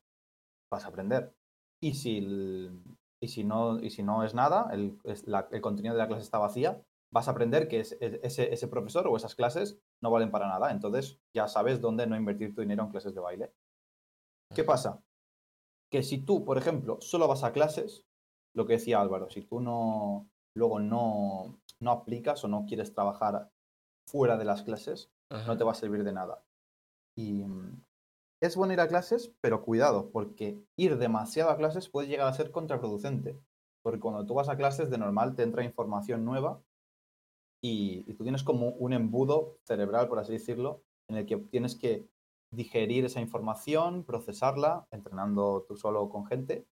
vas 0.72 0.86
a 0.86 0.90
aprender. 0.90 1.34
Y 1.82 1.96
si, 1.96 2.20
el- 2.20 2.84
y 3.24 3.28
si, 3.30 3.44
no, 3.44 3.80
y 3.80 3.90
si 3.90 4.04
no 4.04 4.24
es 4.24 4.34
nada, 4.34 4.70
el, 4.72 5.00
es 5.04 5.28
la- 5.28 5.48
el 5.52 5.62
contenido 5.62 5.96
de 5.96 6.00
la 6.02 6.08
clase 6.08 6.24
está 6.24 6.38
vacía, 6.40 6.84
vas 7.12 7.28
a 7.28 7.32
aprender 7.32 7.68
que 7.68 7.80
es- 7.80 7.98
es- 8.02 8.20
ese, 8.24 8.54
ese 8.54 8.68
profesor 8.68 9.08
o 9.08 9.16
esas 9.16 9.36
clases 9.36 9.80
no 10.02 10.12
valen 10.12 10.32
para 10.32 10.48
nada. 10.48 10.72
Entonces 10.72 11.20
ya 11.36 11.48
sabes 11.48 11.80
dónde 11.80 12.06
no 12.08 12.16
invertir 12.16 12.54
tu 12.54 12.62
dinero 12.62 12.84
en 12.84 12.90
clases 12.92 13.14
de 13.16 13.22
baile. 13.22 13.54
¿Qué 14.56 14.64
pasa? 14.64 15.02
Que 15.92 16.04
si 16.04 16.18
tú, 16.20 16.44
por 16.44 16.58
ejemplo, 16.58 16.98
solo 17.02 17.28
vas 17.28 17.44
a 17.44 17.54
clases, 17.54 18.06
lo 18.56 18.66
que 18.66 18.74
decía 18.74 19.00
Álvaro, 19.02 19.30
si 19.30 19.42
tú 19.42 19.60
no 19.62 20.28
luego 20.56 20.80
no, 20.80 21.60
no 21.80 21.92
aplicas 21.92 22.44
o 22.44 22.48
no 22.48 22.66
quieres 22.68 22.94
trabajar 22.94 23.50
fuera 24.08 24.38
de 24.38 24.46
las 24.46 24.64
clases, 24.64 25.12
no 25.48 25.58
te 25.58 25.64
va 25.64 25.72
a 25.72 25.76
servir 25.76 26.04
de 26.04 26.14
nada. 26.14 26.44
Y 27.18 27.44
es 28.44 28.58
bueno 28.58 28.74
ir 28.74 28.82
a 28.82 28.90
clases, 28.90 29.34
pero 29.40 29.64
cuidado, 29.64 30.10
porque 30.12 30.62
ir 30.76 30.98
demasiado 30.98 31.50
a 31.50 31.56
clases 31.56 31.88
puede 31.88 32.10
llegar 32.10 32.28
a 32.28 32.34
ser 32.34 32.52
contraproducente. 32.52 33.40
Porque 33.82 34.02
cuando 34.02 34.26
tú 34.26 34.34
vas 34.34 34.50
a 34.50 34.58
clases, 34.58 34.90
de 34.90 34.98
normal 34.98 35.34
te 35.36 35.44
entra 35.44 35.64
información 35.64 36.26
nueva 36.26 36.62
y, 37.62 38.04
tú 38.16 38.24
tienes 38.24 38.44
como 38.44 38.72
un 38.72 38.92
embudo 38.92 39.60
cerebral, 39.64 40.10
por 40.10 40.20
así 40.20 40.34
decirlo, 40.34 40.84
en 41.08 41.16
el 41.16 41.26
que 41.26 41.38
tienes 41.38 41.78
que 41.78 42.06
digerir 42.52 43.06
esa 43.06 43.22
información, 43.22 44.04
procesarla, 44.04 44.88
entrenando 44.92 45.64
tú 45.66 45.78
solo 45.78 46.10
con 46.10 46.26
gente, 46.26 46.68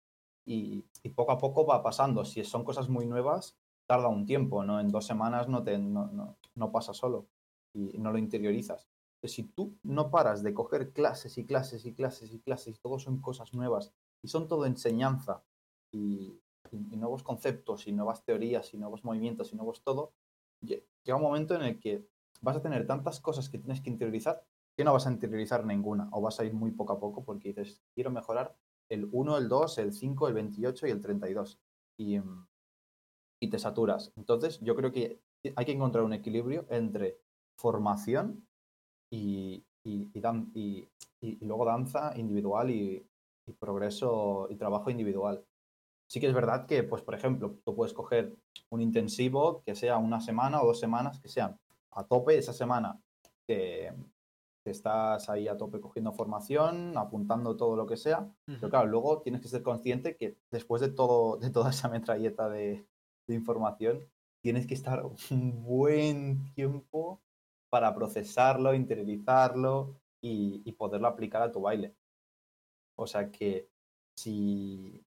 y, 0.46 0.86
poco 1.14 1.32
a 1.32 1.38
poco 1.38 1.66
va 1.66 1.82
pasando. 1.82 2.24
Si 2.24 2.42
son 2.44 2.64
cosas 2.64 2.88
muy 2.88 3.04
nuevas, 3.04 3.58
tarda 3.86 4.08
un 4.08 4.24
tiempo, 4.24 4.64
¿no? 4.64 4.80
En 4.80 4.88
dos 4.88 5.04
semanas 5.04 5.48
no, 5.48 5.62
te, 5.62 5.76
no, 5.76 6.38
no 6.54 6.72
pasa 6.72 6.94
solo 6.94 7.26
y 7.74 7.98
no 7.98 8.10
lo 8.10 8.16
interiorizas. 8.16 8.88
Si 9.24 9.44
tú 9.44 9.76
no 9.82 10.10
paras 10.10 10.42
de 10.42 10.54
coger 10.54 10.92
clases 10.92 11.38
y 11.38 11.44
clases 11.46 11.84
y 11.86 11.94
clases 11.94 12.32
y 12.32 12.40
clases, 12.40 12.76
y 12.76 12.78
todo 12.80 12.98
son 12.98 13.20
cosas 13.20 13.52
nuevas, 13.54 13.92
y 14.22 14.28
son 14.28 14.48
todo 14.48 14.66
enseñanza, 14.66 15.44
y, 15.92 16.40
nuevos 16.72 17.22
conceptos, 17.22 17.86
y 17.86 17.92
nuevas 17.92 18.24
teorías, 18.24 18.72
y 18.74 18.78
nuevos 18.78 19.04
movimientos, 19.04 19.52
y 19.52 19.56
nuevos 19.56 19.82
todo, 19.82 20.12
lle- 20.62 20.84
llega 21.04 21.16
un 21.16 21.22
momento 21.22 21.54
en 21.54 21.62
el 21.62 21.80
que 21.80 22.06
vas 22.42 22.56
a 22.56 22.62
tener 22.62 22.86
tantas 22.86 23.20
cosas 23.20 23.48
que 23.48 23.58
tienes 23.58 23.80
que 23.80 23.90
interiorizar 23.90 24.44
que 24.76 24.84
no 24.84 24.92
vas 24.92 25.08
a 25.08 25.10
interiorizar 25.10 25.66
ninguna, 25.66 26.08
o 26.12 26.20
vas 26.20 26.38
a 26.38 26.44
ir 26.44 26.54
muy 26.54 26.70
poco 26.70 26.92
a 26.92 27.00
poco 27.00 27.24
porque 27.24 27.48
dices, 27.48 27.82
quiero 27.96 28.12
mejorar 28.12 28.56
el 28.88 29.08
1, 29.10 29.36
el 29.36 29.48
2, 29.48 29.76
el 29.78 29.92
5, 29.92 30.28
el 30.28 30.34
28 30.34 30.86
y 30.86 30.90
el 30.90 31.00
32. 31.00 31.58
Y, 31.98 32.20
y 33.40 33.50
te 33.50 33.58
saturas. 33.58 34.12
Entonces, 34.16 34.60
yo 34.60 34.74
creo 34.76 34.92
que 34.92 35.20
hay 35.56 35.64
que 35.64 35.72
encontrar 35.72 36.04
un 36.04 36.12
equilibrio 36.12 36.66
entre 36.70 37.20
formación 37.56 38.47
y, 39.10 39.64
y, 39.84 40.08
y 40.12 40.20
dan- 40.20 40.50
y- 40.54 40.88
luego 41.40 41.64
danza 41.64 42.12
individual 42.16 42.70
y, 42.70 43.04
progreso 43.58 44.46
y 44.50 44.56
trabajo 44.56 44.90
individual. 44.90 45.42
Sí 46.06 46.20
que 46.20 46.26
es 46.28 46.34
verdad 46.34 46.66
que, 46.66 46.82
pues, 46.82 47.02
por 47.02 47.14
ejemplo, 47.14 47.58
tú 47.64 47.74
puedes 47.74 47.92
coger 47.94 48.36
un 48.70 48.80
intensivo 48.80 49.62
que 49.64 49.74
sea 49.74 49.96
una 49.98 50.20
semana 50.20 50.60
o 50.62 50.66
dos 50.66 50.78
semanas 50.78 51.18
que 51.20 51.28
sean 51.28 51.58
a 51.92 52.04
tope 52.04 52.36
esa 52.38 52.52
semana. 52.52 53.00
te- 53.46 53.92
te 54.64 54.70
estás 54.72 55.30
ahí 55.30 55.48
a 55.48 55.56
tope 55.56 55.80
cogiendo 55.80 56.12
formación, 56.12 56.98
apuntando 56.98 57.56
todo 57.56 57.74
lo 57.76 57.86
que 57.86 57.96
sea, 57.96 58.30
pero 58.44 58.68
claro, 58.68 58.86
luego 58.88 59.22
tienes 59.22 59.40
que 59.40 59.48
ser 59.48 59.62
consciente 59.62 60.16
que 60.16 60.36
después 60.50 60.82
de 60.82 60.90
todo, 60.90 61.38
de 61.38 61.48
toda 61.50 61.70
esa 61.70 61.88
metralleta 61.88 62.50
de, 62.50 62.86
de 63.26 63.34
información, 63.34 64.00
tienes 64.42 64.66
que 64.66 64.74
estar 64.74 65.06
un 65.30 65.62
buen 65.64 66.52
tiempo 66.52 67.22
para 67.70 67.94
procesarlo, 67.94 68.74
interiorizarlo 68.74 70.00
y, 70.22 70.72
poderlo 70.72 71.08
aplicar 71.08 71.42
a 71.42 71.52
tu 71.52 71.60
baile. 71.60 71.94
O 72.96 73.06
sea 73.06 73.30
que 73.30 73.68
si 74.18 75.02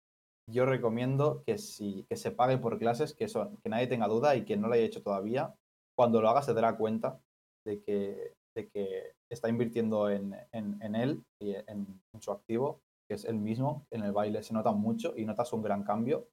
yo 0.51 0.67
recomiendo 0.67 1.43
que 1.45 1.59
si 1.59 2.05
que 2.09 2.17
se 2.17 2.31
pague 2.31 2.59
por 2.59 2.79
clases, 2.79 3.15
que 3.15 3.27
que 3.27 3.69
nadie 3.69 3.87
tenga 3.87 4.09
duda 4.09 4.37
y 4.37 4.45
que 4.45 4.57
no 4.57 4.69
lo 4.69 4.75
haya 4.75 4.85
hecho 4.85 5.03
todavía, 5.03 5.55
cuando 5.97 6.21
lo 6.21 6.29
haga 6.29 6.43
se 6.43 6.55
dará 6.55 6.77
cuenta 6.77 7.21
de 7.67 7.83
que, 7.83 8.35
de 8.57 8.69
que 8.69 9.13
está 9.31 9.49
invirtiendo 9.49 10.09
en, 10.11 10.35
en- 10.53 10.95
él 10.95 11.23
y 11.41 11.55
en, 11.55 12.01
en 12.15 12.23
su 12.23 12.31
activo, 12.33 12.81
que 13.09 13.15
es 13.15 13.25
el 13.25 13.39
mismo. 13.39 13.87
En 13.91 14.03
el 14.03 14.13
baile 14.13 14.43
se 14.43 14.55
nota 14.55 14.73
mucho 14.73 15.15
y 15.17 15.25
notas 15.25 15.53
un 15.53 15.63
gran 15.63 15.85
cambio. 15.85 16.29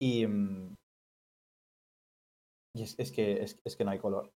Y, 0.00 0.26
mm, 0.26 0.74
y 2.74 2.82
es, 2.82 2.98
es 2.98 3.12
que, 3.12 3.42
es, 3.42 3.60
es 3.64 3.76
que 3.76 3.84
no 3.84 3.90
hay 3.90 3.98
color. 3.98 4.30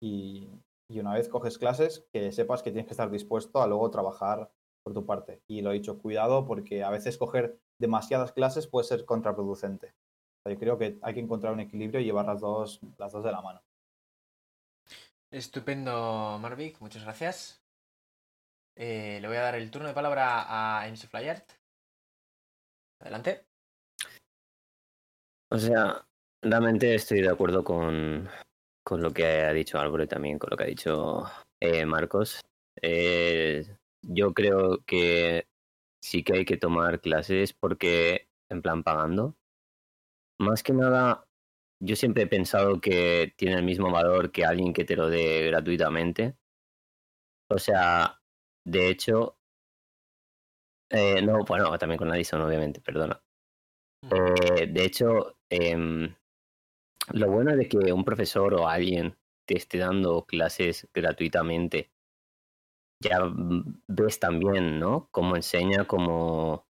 Y, 0.00 0.48
y 0.88 1.00
una 1.00 1.14
vez 1.14 1.28
coges 1.28 1.58
clases, 1.58 2.06
que 2.12 2.32
sepas 2.32 2.62
que 2.62 2.70
tienes 2.70 2.86
que 2.86 2.92
estar 2.92 3.10
dispuesto 3.10 3.60
a 3.60 3.66
luego 3.66 3.90
trabajar 3.90 4.50
por 4.84 4.94
tu 4.94 5.04
parte. 5.04 5.42
Y 5.48 5.62
lo 5.62 5.70
he 5.70 5.74
dicho, 5.74 5.98
cuidado, 5.98 6.46
porque 6.46 6.84
a 6.84 6.90
veces 6.90 7.18
coger 7.18 7.58
demasiadas 7.80 8.32
clases 8.32 8.66
puede 8.66 8.86
ser 8.86 9.04
contraproducente. 9.04 9.88
O 9.88 10.42
sea, 10.44 10.52
Yo 10.52 10.60
creo 10.60 10.78
que 10.78 10.98
hay 11.02 11.14
que 11.14 11.20
encontrar 11.20 11.52
un 11.52 11.60
equilibrio 11.60 12.00
y 12.00 12.04
llevar 12.04 12.26
las 12.26 12.40
dos, 12.40 12.80
las 12.98 13.12
dos 13.12 13.24
de 13.24 13.32
la 13.32 13.42
mano. 13.42 13.60
Estupendo, 15.32 16.38
Marvic, 16.40 16.80
muchas 16.80 17.02
gracias. 17.02 17.60
Eh, 18.76 19.18
le 19.20 19.26
voy 19.26 19.38
a 19.38 19.42
dar 19.42 19.56
el 19.56 19.70
turno 19.70 19.88
de 19.88 19.94
palabra 19.94 20.44
a 20.80 20.86
MC 20.88 21.08
Flyart. 21.08 21.50
Adelante. 23.00 23.44
O 25.50 25.58
sea, 25.58 26.06
realmente 26.42 26.94
estoy 26.94 27.22
de 27.22 27.30
acuerdo 27.30 27.64
con, 27.64 28.28
con 28.86 29.02
lo 29.02 29.12
que 29.12 29.26
ha 29.26 29.52
dicho 29.52 29.80
Álvaro 29.80 30.04
y 30.04 30.06
también 30.06 30.38
con 30.38 30.48
lo 30.50 30.56
que 30.56 30.62
ha 30.62 30.68
dicho 30.68 31.24
eh, 31.60 31.84
Marcos. 31.84 32.40
Eh, 32.80 33.66
yo 34.02 34.32
creo 34.32 34.84
que 34.86 35.48
sí 36.00 36.22
que 36.22 36.34
hay 36.34 36.44
que 36.44 36.56
tomar 36.56 37.00
clases 37.00 37.52
porque, 37.52 38.28
en 38.48 38.62
plan, 38.62 38.84
pagando. 38.84 39.34
Más 40.38 40.62
que 40.62 40.72
nada, 40.72 41.26
yo 41.80 41.96
siempre 41.96 42.22
he 42.22 42.26
pensado 42.28 42.80
que 42.80 43.34
tiene 43.36 43.56
el 43.56 43.64
mismo 43.64 43.90
valor 43.90 44.30
que 44.30 44.44
alguien 44.44 44.72
que 44.72 44.84
te 44.84 44.94
lo 44.94 45.10
dé 45.10 45.48
gratuitamente. 45.48 46.36
O 47.50 47.58
sea, 47.58 48.20
de 48.64 48.88
hecho, 48.88 49.36
eh, 50.90 51.22
no, 51.22 51.44
bueno, 51.44 51.76
también 51.76 51.98
con 51.98 52.12
Addison, 52.12 52.40
obviamente, 52.40 52.80
perdona. 52.80 53.20
Eh, 54.12 54.68
de 54.68 54.84
hecho, 54.84 55.38
em, 55.50 56.14
lo 57.12 57.30
bueno 57.30 57.56
de 57.56 57.68
que 57.68 57.92
un 57.92 58.04
profesor 58.04 58.54
o 58.54 58.68
alguien 58.68 59.16
te 59.46 59.56
esté 59.56 59.78
dando 59.78 60.24
clases 60.26 60.88
gratuitamente, 60.92 61.90
ya 63.02 63.20
ves 63.88 64.18
también, 64.18 64.78
¿no? 64.80 65.08
Cómo 65.10 65.36
enseña, 65.36 65.86
cómo, 65.86 66.66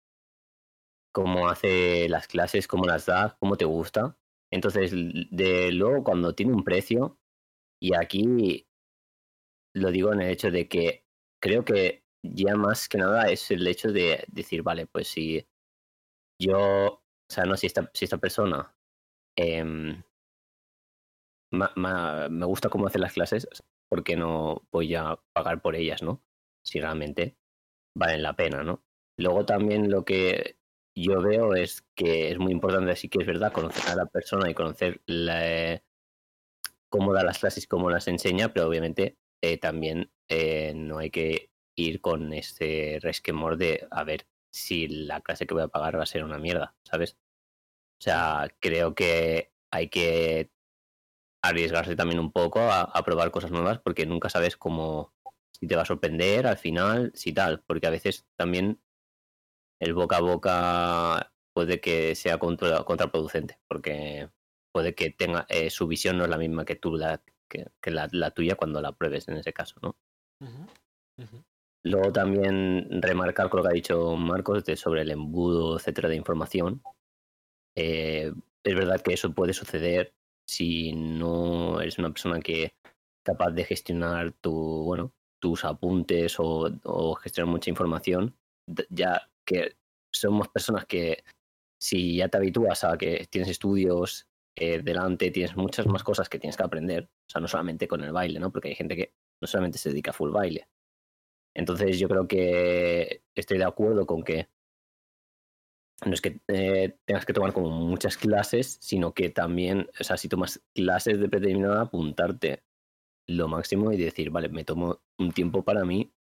cómo 1.14 1.50
hace 1.50 2.08
las 2.10 2.28
clases, 2.28 2.68
cómo 2.68 2.86
las 2.86 3.06
da, 3.06 3.36
cómo 3.40 3.58
te 3.58 3.66
gusta. 3.66 4.18
Entonces, 4.52 4.92
de 4.94 5.72
luego 5.72 6.04
cuando 6.04 6.36
tiene 6.36 6.54
un 6.54 6.64
precio, 6.64 7.18
y 7.82 7.96
aquí 7.96 8.68
lo 9.76 9.92
digo 9.92 10.14
en 10.14 10.22
el 10.22 10.30
hecho 10.30 10.52
de 10.52 10.68
que 10.68 11.06
creo 11.42 11.66
que 11.66 12.04
ya 12.24 12.56
más 12.56 12.88
que 12.88 12.98
nada 12.98 13.30
es 13.30 13.50
el 13.52 13.66
hecho 13.68 13.92
de 13.92 14.24
decir, 14.28 14.64
vale, 14.64 14.86
pues 14.86 15.08
si 15.08 15.48
yo, 16.40 16.58
o 16.86 17.04
sea, 17.30 17.46
no, 17.46 17.58
si 17.58 17.68
esta, 17.68 17.90
si 17.94 18.06
esta 18.06 18.18
persona 18.18 18.76
em, 19.38 20.04
ma- 21.52 22.28
me 22.30 22.46
gusta 22.46 22.70
cómo 22.70 22.88
hace 22.88 23.00
las 23.00 23.14
clases, 23.14 23.48
¿por 23.90 24.04
qué 24.04 24.16
no 24.16 24.68
voy 24.72 24.96
a 24.96 25.20
pagar 25.34 25.62
por 25.62 25.76
ellas, 25.76 26.02
no? 26.02 26.24
Si 26.64 26.80
realmente 26.80 27.38
valen 27.96 28.24
la 28.24 28.36
pena, 28.36 28.64
¿no? 28.64 28.84
Luego 29.18 29.46
también 29.46 29.92
lo 29.92 30.06
que 30.06 30.58
yo 30.96 31.22
veo 31.22 31.56
es 31.56 31.84
que 31.96 32.32
es 32.32 32.40
muy 32.40 32.52
importante, 32.52 32.96
sí 32.96 33.10
que 33.10 33.20
es 33.22 33.28
verdad, 33.28 33.54
conocer 33.54 33.90
a 33.92 33.96
la 33.96 34.06
persona 34.08 34.50
y 34.50 34.54
conocer 34.54 35.02
cómo 36.90 37.14
da 37.14 37.24
las 37.24 37.40
clases, 37.40 37.68
cómo 37.68 37.90
las 37.90 38.08
enseña, 38.08 38.54
pero 38.54 38.68
obviamente 38.68 39.18
eh, 39.42 39.58
también 39.58 40.12
eh, 40.30 40.74
no 40.76 41.00
hay 41.00 41.10
que 41.10 41.52
ir 41.76 42.02
con 42.02 42.34
este 42.34 43.00
resquemor 43.02 43.58
de 43.58 43.88
a 43.92 44.04
ver 44.04 44.28
si 44.54 44.88
la 44.88 45.22
clase 45.22 45.48
que 45.48 45.54
voy 45.54 45.64
a 45.64 45.68
pagar 45.70 45.98
va 45.98 46.04
a 46.04 46.08
ser 46.08 46.24
una 46.24 46.38
mierda, 46.38 46.76
¿sabes? 46.84 47.18
O 48.00 48.04
sea, 48.04 48.48
creo 48.60 48.96
que 48.96 49.54
hay 49.72 49.90
que 49.90 50.52
arriesgarse 51.44 51.96
también 51.96 52.20
un 52.20 52.32
poco 52.32 52.60
a, 52.60 52.82
a 52.82 53.04
probar 53.04 53.32
cosas 53.32 53.52
nuevas 53.52 53.80
porque 53.80 54.06
nunca 54.06 54.30
sabes 54.30 54.58
cómo 54.58 55.14
si 55.52 55.68
te 55.68 55.76
va 55.76 55.84
a 55.84 55.86
sorprender 55.86 56.48
al 56.48 56.58
final, 56.58 57.12
si 57.16 57.34
tal, 57.34 57.62
porque 57.62 57.88
a 57.88 57.92
veces 57.92 58.26
también 58.36 58.80
el 59.80 59.94
boca 59.94 60.18
a 60.18 60.22
boca 60.22 61.34
puede 61.54 61.80
que 61.82 62.16
sea 62.16 62.38
contra- 62.38 62.84
contraproducente, 62.84 63.60
porque 63.68 64.30
puede 64.72 64.96
que 64.96 65.10
tenga 65.10 65.46
eh, 65.50 65.70
su 65.70 65.88
visión 65.88 66.18
no 66.18 66.24
es 66.24 66.30
la 66.30 66.38
misma 66.38 66.66
que 66.66 66.76
tú 66.76 66.96
la, 66.96 67.22
que, 67.50 67.68
que 67.82 67.92
la, 67.92 68.08
la 68.12 68.32
tuya 68.32 68.56
cuando 68.56 68.82
la 68.82 68.94
pruebes 68.94 69.28
en 69.28 69.38
ese 69.38 69.54
caso, 69.54 69.76
¿no? 69.82 69.98
Luego 71.84 72.12
también 72.12 73.02
remarcar 73.02 73.50
con 73.50 73.58
lo 73.60 73.64
que 73.64 73.70
ha 73.70 73.74
dicho 73.74 74.16
Marcos 74.16 74.64
de 74.64 74.78
sobre 74.78 75.02
el 75.02 75.12
embudo, 75.12 75.78
etcétera, 75.78 76.10
de 76.10 76.16
información. 76.16 76.84
Eh, 77.76 78.32
es 78.64 78.76
verdad 78.76 79.02
que 79.02 79.14
eso 79.14 79.34
puede 79.34 79.54
suceder 79.54 80.14
si 80.52 80.92
no 80.92 81.80
eres 81.80 81.98
una 81.98 82.10
persona 82.10 82.42
que 82.42 82.74
capaz 83.24 83.52
de 83.52 83.64
gestionar 83.64 84.34
tu, 84.34 84.52
bueno, 84.84 85.14
tus 85.40 85.64
apuntes 85.64 86.36
o, 86.40 87.16
gestionar 87.16 87.50
mucha 87.50 87.70
información. 87.70 88.36
Ya 88.90 89.30
que 89.46 89.78
somos 90.12 90.50
personas 90.50 90.86
que 90.86 91.24
si 91.80 92.18
ya 92.18 92.28
te 92.28 92.38
habitúas 92.38 92.84
a 92.84 92.98
que 92.98 93.28
tienes 93.30 93.50
estudios 93.50 94.28
eh, 94.58 94.82
delante, 94.84 95.32
tienes 95.32 95.56
muchas 95.56 95.88
más 95.88 96.04
cosas 96.04 96.28
que 96.28 96.38
tienes 96.38 96.58
que 96.58 96.64
aprender. 96.64 97.06
O 97.06 97.30
sea, 97.30 97.40
no 97.40 97.48
solamente 97.48 97.88
con 97.88 98.04
el 98.04 98.12
baile, 98.12 98.38
¿no? 98.38 98.52
Porque 98.52 98.70
hay 98.70 98.76
gente 98.76 98.98
que 98.98 99.14
no 99.42 99.48
solamente 99.48 99.78
se 99.78 99.90
dedica 99.90 100.12
a 100.12 100.14
full 100.14 100.32
baile. 100.32 100.68
Entonces 101.56 101.98
yo 101.98 102.10
creo 102.10 102.28
que 102.28 103.24
estoy 103.36 103.58
de 103.58 103.64
acuerdo 103.64 104.06
con 104.06 104.22
que 104.22 104.50
no 106.06 106.14
es 106.14 106.22
que 106.22 106.42
eh, 106.48 106.98
tengas 107.06 107.26
que 107.26 107.34
tomar 107.34 107.54
como 107.54 107.70
muchas 107.70 108.18
clases, 108.18 108.78
sino 108.82 109.14
que 109.14 109.30
también, 109.30 109.88
o 110.00 110.04
sea, 110.04 110.18
si 110.18 110.28
tomas 110.28 110.62
clases 110.74 111.20
de 111.20 111.30
predeterminada, 111.30 111.82
apuntarte 111.82 112.64
lo 113.28 113.48
máximo 113.48 113.92
y 113.92 113.98
decir, 113.98 114.32
vale, 114.32 114.50
me 114.50 114.64
tomo 114.64 115.02
un 115.20 115.32
tiempo 115.32 115.64
para 115.64 115.86
mí 115.86 116.12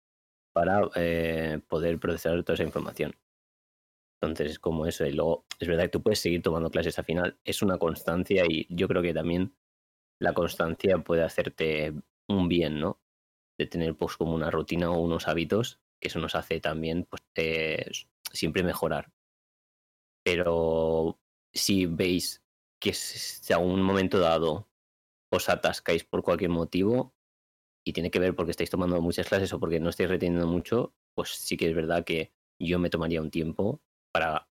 para 0.52 0.82
eh, 0.96 1.60
poder 1.68 1.98
procesar 1.98 2.42
toda 2.44 2.54
esa 2.54 2.64
información. 2.64 3.16
Entonces 4.20 4.52
es 4.52 4.58
como 4.58 4.86
eso. 4.86 5.06
Y 5.06 5.12
luego, 5.12 5.46
es 5.58 5.68
verdad 5.68 5.84
que 5.84 5.90
tú 5.90 6.02
puedes 6.02 6.20
seguir 6.20 6.42
tomando 6.42 6.70
clases 6.70 6.98
al 6.98 7.04
final. 7.06 7.38
Es 7.44 7.62
una 7.62 7.78
constancia 7.78 8.44
y 8.48 8.66
yo 8.68 8.88
creo 8.88 9.02
que 9.02 9.14
también 9.14 9.54
la 10.20 10.34
constancia 10.34 10.98
puede 10.98 11.22
hacerte 11.22 11.94
un 12.28 12.48
bien, 12.48 12.80
¿no? 12.80 13.00
De 13.58 13.66
tener 13.66 13.96
pues 13.96 14.16
como 14.16 14.34
una 14.34 14.50
rutina 14.50 14.90
o 14.90 15.00
unos 15.00 15.28
hábitos, 15.28 15.80
que 16.00 16.08
eso 16.08 16.20
nos 16.20 16.34
hace 16.34 16.60
también 16.60 17.06
pues 17.08 17.22
eh, 17.36 17.90
siempre 18.32 18.62
mejorar. 18.62 19.10
Pero 20.30 21.18
si 21.52 21.86
veis 21.86 22.40
que 22.80 22.94
si 22.94 23.52
a 23.52 23.58
un 23.58 23.82
momento 23.82 24.20
dado 24.20 24.68
os 25.32 25.48
atascáis 25.48 26.04
por 26.04 26.22
cualquier 26.22 26.50
motivo 26.50 27.14
y 27.84 27.92
tiene 27.92 28.10
que 28.12 28.20
ver 28.20 28.36
porque 28.36 28.52
estáis 28.52 28.70
tomando 28.70 29.00
muchas 29.00 29.28
clases 29.28 29.52
o 29.52 29.58
porque 29.58 29.80
no 29.80 29.90
estáis 29.90 30.08
reteniendo 30.08 30.46
mucho, 30.46 30.94
pues 31.14 31.30
sí 31.30 31.56
que 31.56 31.68
es 31.68 31.74
verdad 31.74 32.04
que 32.04 32.32
yo 32.60 32.78
me 32.78 32.90
tomaría 32.90 33.20
un 33.20 33.30
tiempo 33.30 33.80
para, 34.12 34.48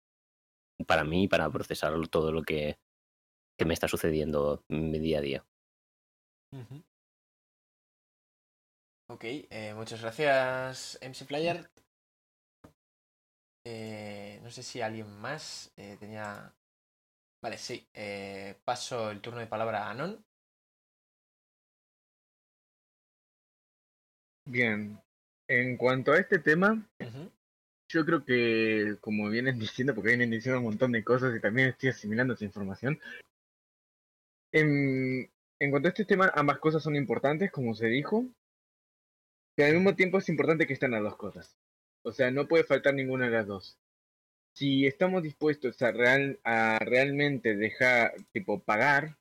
para 0.87 1.03
mí, 1.03 1.27
para 1.27 1.51
procesar 1.51 1.93
todo 2.07 2.31
lo 2.31 2.41
que, 2.41 2.79
que 3.55 3.65
me 3.65 3.75
está 3.75 3.87
sucediendo 3.87 4.63
en 4.69 4.89
mi 4.89 4.99
día 4.99 5.19
a 5.19 5.21
día. 5.21 5.45
Ok, 9.09 9.23
eh, 9.23 9.73
muchas 9.75 10.01
gracias, 10.01 10.97
MC 11.01 11.25
Flyer. 11.25 11.69
Eh, 13.69 14.39
no 14.43 14.49
sé 14.49 14.63
si 14.63 14.79
alguien 14.79 15.09
más 15.19 15.73
eh, 15.75 15.97
tenía. 15.99 16.53
Vale, 17.41 17.57
sí. 17.57 17.85
eh, 17.93 18.55
paso 18.63 19.11
el 19.11 19.19
turno 19.19 19.41
de 19.41 19.47
palabra 19.47 19.85
a 19.85 19.91
Anon. 19.91 20.23
Bien, 24.45 24.97
en 25.49 25.75
cuanto 25.75 26.13
a 26.13 26.17
este 26.17 26.39
tema, 26.39 26.81
yo 27.89 28.05
creo 28.05 28.23
que, 28.23 28.95
como 29.01 29.27
vienen 29.29 29.59
diciendo, 29.59 29.93
porque 29.93 30.11
vienen 30.11 30.31
diciendo 30.31 30.59
un 30.59 30.67
montón 30.67 30.93
de 30.93 31.03
cosas 31.03 31.35
y 31.35 31.41
también 31.41 31.67
estoy 31.67 31.89
asimilando 31.89 32.35
esa 32.35 32.45
información, 32.45 32.97
en, 34.53 35.29
en 35.59 35.71
cuanto 35.71 35.89
a 35.89 35.91
este 35.91 36.05
tema, 36.05 36.31
ambas 36.33 36.59
cosas 36.59 36.81
son 36.81 36.95
importantes, 36.95 37.51
como 37.51 37.75
se 37.75 37.87
dijo, 37.87 38.23
pero 39.57 39.67
al 39.67 39.75
mismo 39.75 39.93
tiempo 39.93 40.19
es 40.19 40.29
importante 40.29 40.65
que 40.65 40.73
estén 40.73 40.91
las 40.91 41.03
dos 41.03 41.17
cosas. 41.17 41.57
O 42.03 42.11
sea, 42.11 42.31
no 42.31 42.47
puede 42.47 42.63
faltar 42.63 42.93
ninguna 42.93 43.25
de 43.25 43.31
las 43.31 43.47
dos. 43.47 43.77
Si 44.53 44.87
estamos 44.87 45.23
dispuestos 45.23 45.81
a, 45.81 45.91
real, 45.91 46.39
a 46.43 46.79
realmente 46.79 47.55
dejar, 47.55 48.13
tipo, 48.31 48.59
pagar, 48.59 49.17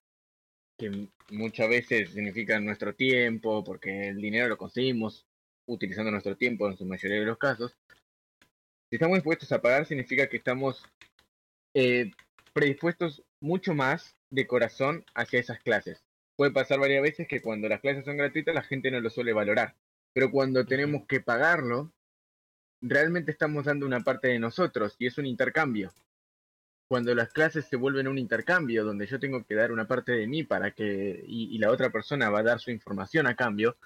que 0.79 1.09
muchas 1.31 1.69
veces 1.69 2.11
significa 2.11 2.61
nuestro 2.61 2.95
tiempo, 2.95 3.65
porque 3.65 4.09
el 4.09 4.21
dinero 4.21 4.49
lo 4.49 4.59
conseguimos 4.59 5.27
utilizando 5.67 6.11
nuestro 6.11 6.37
tiempo 6.37 6.69
en 6.69 6.77
su 6.77 6.85
mayoría 6.85 7.21
de 7.21 7.27
los 7.27 7.39
casos. 7.39 7.77
Si 8.89 8.97
estamos 8.97 9.17
dispuestos 9.17 9.51
a 9.53 9.61
pagar, 9.61 9.87
significa 9.87 10.29
que 10.29 10.37
estamos 10.37 10.85
eh, 11.75 12.13
predispuestos 12.53 13.23
mucho 13.41 13.75
más 13.75 14.17
de 14.31 14.47
corazón 14.47 15.05
hacia 15.15 15.41
esas 15.41 15.61
clases. 15.61 16.03
Puede 16.37 16.53
pasar 16.53 16.79
varias 16.79 17.03
veces 17.03 17.27
que 17.27 17.41
cuando 17.41 17.69
las 17.69 17.81
clases 17.81 18.05
son 18.05 18.17
gratuitas 18.17 18.55
la 18.55 18.63
gente 18.63 18.91
no 18.91 19.01
lo 19.01 19.11
suele 19.11 19.33
valorar, 19.33 19.75
pero 20.13 20.31
cuando 20.31 20.65
tenemos 20.65 21.07
que 21.07 21.21
pagarlo, 21.21 21.93
realmente 22.81 23.31
estamos 23.31 23.65
dando 23.65 23.87
una 23.87 24.01
parte 24.01 24.29
de 24.29 24.39
nosotros 24.39 24.97
y 24.99 25.07
es 25.07 25.19
un 25.19 25.27
intercambio 25.27 25.93
cuando 26.89 27.15
las 27.15 27.33
clases 27.33 27.67
se 27.67 27.77
vuelven 27.77 28.09
un 28.09 28.19
intercambio, 28.19 28.85
donde 28.85 29.07
yo 29.07 29.19
tengo 29.19 29.45
que 29.45 29.55
dar 29.55 29.73
una 29.73 29.87
parte 29.89 30.13
de 30.13 30.27
mí 30.27 30.45
para 30.45 30.71
que, 30.71 31.25
y, 31.27 31.59
la 31.59 31.71
otra 31.71 31.91
persona 31.91 32.31
va 32.31 32.41
a 32.41 32.45
dar 32.45 32.61
su 32.61 32.71
información 32.71 33.27
a 33.27 33.35
cambio, 33.35 33.77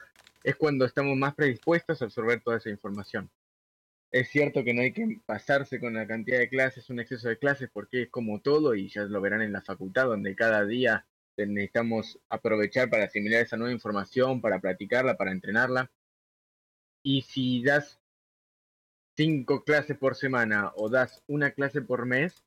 es 0.45 0.57
cuando 0.57 0.85
estamos 0.85 1.17
más 1.17 1.35
predispuestos 1.35 2.01
a 2.01 2.05
absorber 2.07 2.43
toda 2.43 2.59
esa 2.59 2.71
información. 2.71 3.31
Es 4.11 4.29
cierto 4.31 4.65
que 4.65 4.75
no 4.75 4.83
hay 4.83 4.93
que 4.93 5.21
pasarse 5.25 5.79
con 5.81 5.95
la 5.95 6.07
cantidad 6.07 6.39
de 6.39 6.49
clases, 6.49 6.91
un 6.91 7.01
exceso 7.01 7.29
de 7.29 7.39
clases, 7.39 7.71
porque 7.73 8.03
es 8.03 8.09
como 8.11 8.41
todo, 8.41 8.75
y 8.75 8.89
ya 8.89 9.05
lo 9.05 9.21
verán 9.21 9.43
en 9.43 9.53
la 9.53 9.63
facultad, 9.63 10.07
donde 10.07 10.35
cada 10.35 10.65
día 10.67 11.07
necesitamos 11.37 12.19
aprovechar 12.29 12.91
para 12.91 13.05
asimilar 13.05 13.41
esa 13.41 13.57
nueva 13.57 13.73
información, 13.73 14.43
para 14.43 14.61
practicarla, 14.61 15.17
para 15.17 15.33
entrenarla. 15.33 15.91
Y 17.03 17.23
si 17.23 17.63
das 17.63 18.00
cinco 19.21 19.65
clases 19.65 19.99
por 19.99 20.17
semana 20.17 20.73
o 20.77 20.89
das 20.89 21.23
una 21.27 21.51
clase 21.51 21.83
por 21.83 22.07
mes, 22.07 22.43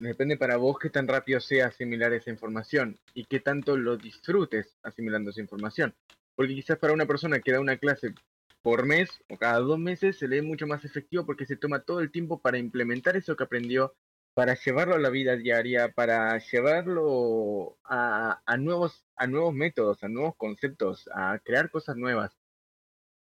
Depende 0.00 0.36
para 0.36 0.56
vos 0.58 0.78
qué 0.78 0.90
tan 0.90 1.08
rápido 1.08 1.40
sea 1.40 1.66
asimilar 1.66 2.12
esa 2.12 2.30
información 2.30 3.00
y 3.14 3.24
qué 3.24 3.40
tanto 3.40 3.76
lo 3.76 3.96
disfrutes 3.96 4.78
asimilando 4.84 5.30
esa 5.30 5.40
información. 5.40 5.92
Porque 6.36 6.54
quizás 6.54 6.78
para 6.78 6.92
una 6.92 7.04
persona 7.04 7.40
que 7.40 7.50
da 7.50 7.58
una 7.58 7.78
clase 7.78 8.14
por 8.62 8.86
mes 8.86 9.10
o 9.28 9.36
cada 9.36 9.58
dos 9.58 9.80
meses 9.80 10.16
se 10.16 10.28
le 10.28 10.38
es 10.38 10.44
mucho 10.44 10.68
más 10.68 10.84
efectivo 10.84 11.26
porque 11.26 11.46
se 11.46 11.56
toma 11.56 11.82
todo 11.82 11.98
el 11.98 12.12
tiempo 12.12 12.40
para 12.40 12.58
implementar 12.58 13.16
eso 13.16 13.34
que 13.34 13.42
aprendió, 13.42 13.92
para 14.34 14.54
llevarlo 14.54 14.94
a 14.94 15.00
la 15.00 15.10
vida 15.10 15.34
diaria, 15.34 15.90
para 15.90 16.38
llevarlo 16.38 17.76
a, 17.82 18.40
a 18.46 18.56
nuevos, 18.56 19.04
a 19.16 19.26
nuevos 19.26 19.52
métodos, 19.52 20.04
a 20.04 20.08
nuevos 20.08 20.36
conceptos, 20.36 21.10
a 21.12 21.40
crear 21.40 21.72
cosas 21.72 21.96
nuevas. 21.96 22.38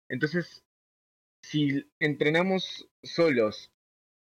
Entonces, 0.10 0.62
si 1.42 1.90
entrenamos 2.00 2.90
solos 3.04 3.72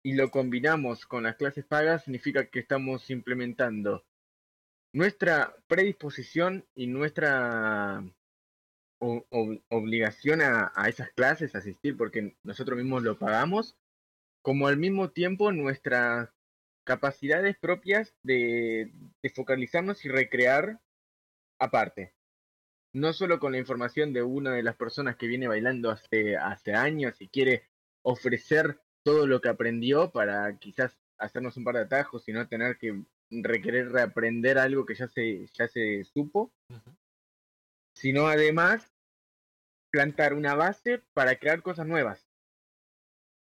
y 0.02 0.14
lo 0.14 0.30
combinamos 0.30 1.06
con 1.06 1.22
las 1.22 1.36
clases 1.36 1.64
pagas, 1.64 2.04
significa 2.04 2.46
que 2.46 2.60
estamos 2.60 3.10
implementando 3.10 4.04
nuestra 4.92 5.56
predisposición 5.66 6.66
y 6.74 6.86
nuestra 6.86 8.04
obligación 8.98 10.40
a, 10.40 10.72
a 10.74 10.88
esas 10.88 11.10
clases, 11.10 11.54
asistir, 11.54 11.96
porque 11.96 12.36
nosotros 12.42 12.78
mismos 12.78 13.02
lo 13.02 13.18
pagamos, 13.18 13.76
como 14.42 14.68
al 14.68 14.76
mismo 14.76 15.10
tiempo 15.10 15.52
nuestras 15.52 16.30
capacidades 16.84 17.56
propias 17.58 18.14
de, 18.22 18.92
de 19.22 19.30
focalizarnos 19.30 20.04
y 20.04 20.08
recrear 20.08 20.80
aparte. 21.58 22.14
No 22.94 23.12
solo 23.12 23.40
con 23.40 23.52
la 23.52 23.58
información 23.58 24.12
de 24.12 24.22
una 24.22 24.52
de 24.52 24.62
las 24.62 24.76
personas 24.76 25.16
que 25.16 25.26
viene 25.26 25.48
bailando 25.48 25.90
hace, 25.90 26.36
hace 26.36 26.74
años 26.74 27.20
y 27.20 27.26
quiere 27.26 27.68
ofrecer 28.02 28.80
todo 29.02 29.26
lo 29.26 29.40
que 29.40 29.48
aprendió 29.48 30.12
para 30.12 30.56
quizás 30.58 30.96
hacernos 31.18 31.56
un 31.56 31.64
par 31.64 31.74
de 31.74 31.82
atajos 31.82 32.28
y 32.28 32.32
no 32.32 32.46
tener 32.46 32.78
que 32.78 33.02
requerer 33.30 33.90
reaprender 33.90 34.58
algo 34.58 34.86
que 34.86 34.94
ya 34.94 35.08
se, 35.08 35.46
ya 35.54 35.66
se 35.66 36.04
supo, 36.04 36.52
sino 37.94 38.28
además 38.28 38.94
plantar 39.90 40.32
una 40.32 40.54
base 40.54 41.02
para 41.14 41.36
crear 41.36 41.62
cosas 41.62 41.88
nuevas. 41.88 42.28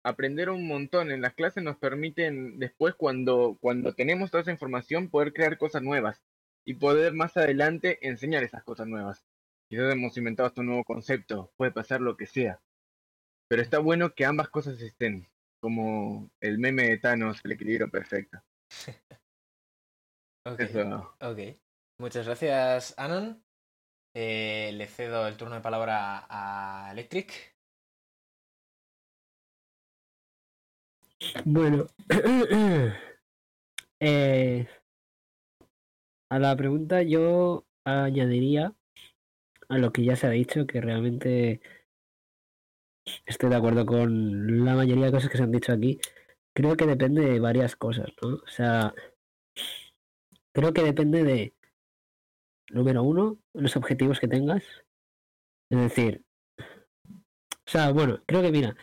Aprender 0.04 0.50
un 0.50 0.68
montón 0.68 1.12
en 1.12 1.22
las 1.22 1.36
clases 1.36 1.64
nos 1.64 1.78
permiten 1.78 2.58
después 2.58 2.96
cuando, 2.96 3.58
cuando 3.62 3.94
tenemos 3.94 4.32
toda 4.32 4.42
esa 4.42 4.52
información 4.52 5.10
poder 5.10 5.34
crear 5.34 5.60
cosas 5.60 5.84
nuevas 5.84 6.24
y 6.66 6.74
poder 6.74 7.14
más 7.14 7.38
adelante 7.38 8.00
enseñar 8.08 8.44
esas 8.44 8.64
cosas 8.64 8.88
nuevas. 8.88 9.24
Quizás 9.70 9.94
hemos 9.94 10.18
inventado 10.18 10.48
hasta 10.48 10.62
un 10.62 10.68
nuevo 10.68 10.84
concepto, 10.84 11.52
puede 11.58 11.72
pasar 11.72 12.02
lo 12.02 12.18
que 12.18 12.26
sea. 12.26 12.62
Pero 13.48 13.62
está 13.62 13.80
bueno 13.80 14.14
que 14.14 14.26
ambas 14.26 14.50
cosas 14.50 14.82
estén, 14.82 15.28
como 15.62 16.32
el 16.42 16.58
meme 16.58 16.84
de 16.90 16.98
Thanos, 16.98 17.40
el 17.44 17.52
equilibrio 17.54 17.90
perfecto. 17.90 18.42
Ok, 20.48 20.60
Eso. 20.60 21.16
ok. 21.22 21.40
Muchas 22.00 22.26
gracias, 22.26 22.94
Anon. 22.98 23.44
Eh, 24.16 24.72
le 24.74 24.88
cedo 24.88 25.28
el 25.28 25.38
turno 25.38 25.56
de 25.56 25.62
palabra 25.62 26.26
a 26.30 26.92
Electric. 26.92 27.56
Bueno, 31.46 31.88
eh, 34.00 34.68
a 36.30 36.40
la 36.40 36.56
pregunta 36.56 37.02
yo 37.02 37.66
añadiría 37.86 38.74
a 39.70 39.78
lo 39.78 39.92
que 39.92 40.04
ya 40.04 40.16
se 40.16 40.28
ha 40.28 40.32
dicho, 40.32 40.68
que 40.68 40.82
realmente 40.82 41.62
estoy 43.26 43.50
de 43.50 43.56
acuerdo 43.56 43.86
con 43.86 44.66
la 44.66 44.76
mayoría 44.76 45.06
de 45.06 45.12
cosas 45.12 45.30
que 45.30 45.38
se 45.38 45.44
han 45.44 45.52
dicho 45.52 45.72
aquí. 45.74 46.00
Creo 46.54 46.76
que 46.78 46.86
depende 46.86 47.22
de 47.22 47.40
varias 47.40 47.76
cosas, 47.76 48.10
¿no? 48.22 48.36
O 48.36 48.48
sea, 48.48 48.94
creo 50.54 50.74
que 50.74 50.84
depende 50.84 51.24
de, 51.24 51.54
número 52.70 53.04
uno, 53.04 53.38
los 53.54 53.76
objetivos 53.76 54.20
que 54.20 54.28
tengas. 54.28 54.64
Es 55.70 55.80
decir, 55.80 56.24
o 56.60 57.70
sea, 57.70 57.92
bueno, 57.92 58.22
creo 58.28 58.42
que 58.42 58.52
mira, 58.52 58.76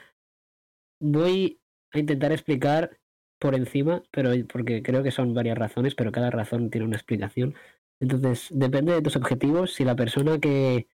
voy 1.00 1.60
a 1.92 1.98
intentar 1.98 2.32
explicar 2.32 2.98
por 3.38 3.54
encima, 3.54 4.02
pero 4.10 4.30
porque 4.52 4.82
creo 4.82 5.02
que 5.02 5.10
son 5.10 5.34
varias 5.34 5.58
razones, 5.58 5.94
pero 5.94 6.12
cada 6.12 6.30
razón 6.30 6.70
tiene 6.70 6.86
una 6.86 6.96
explicación. 6.96 7.54
Entonces, 8.02 8.48
depende 8.50 8.92
de 8.94 9.00
tus 9.00 9.14
objetivos. 9.14 9.74
Si 9.74 9.84
la 9.84 9.94
persona 9.94 10.40
que, 10.40 10.88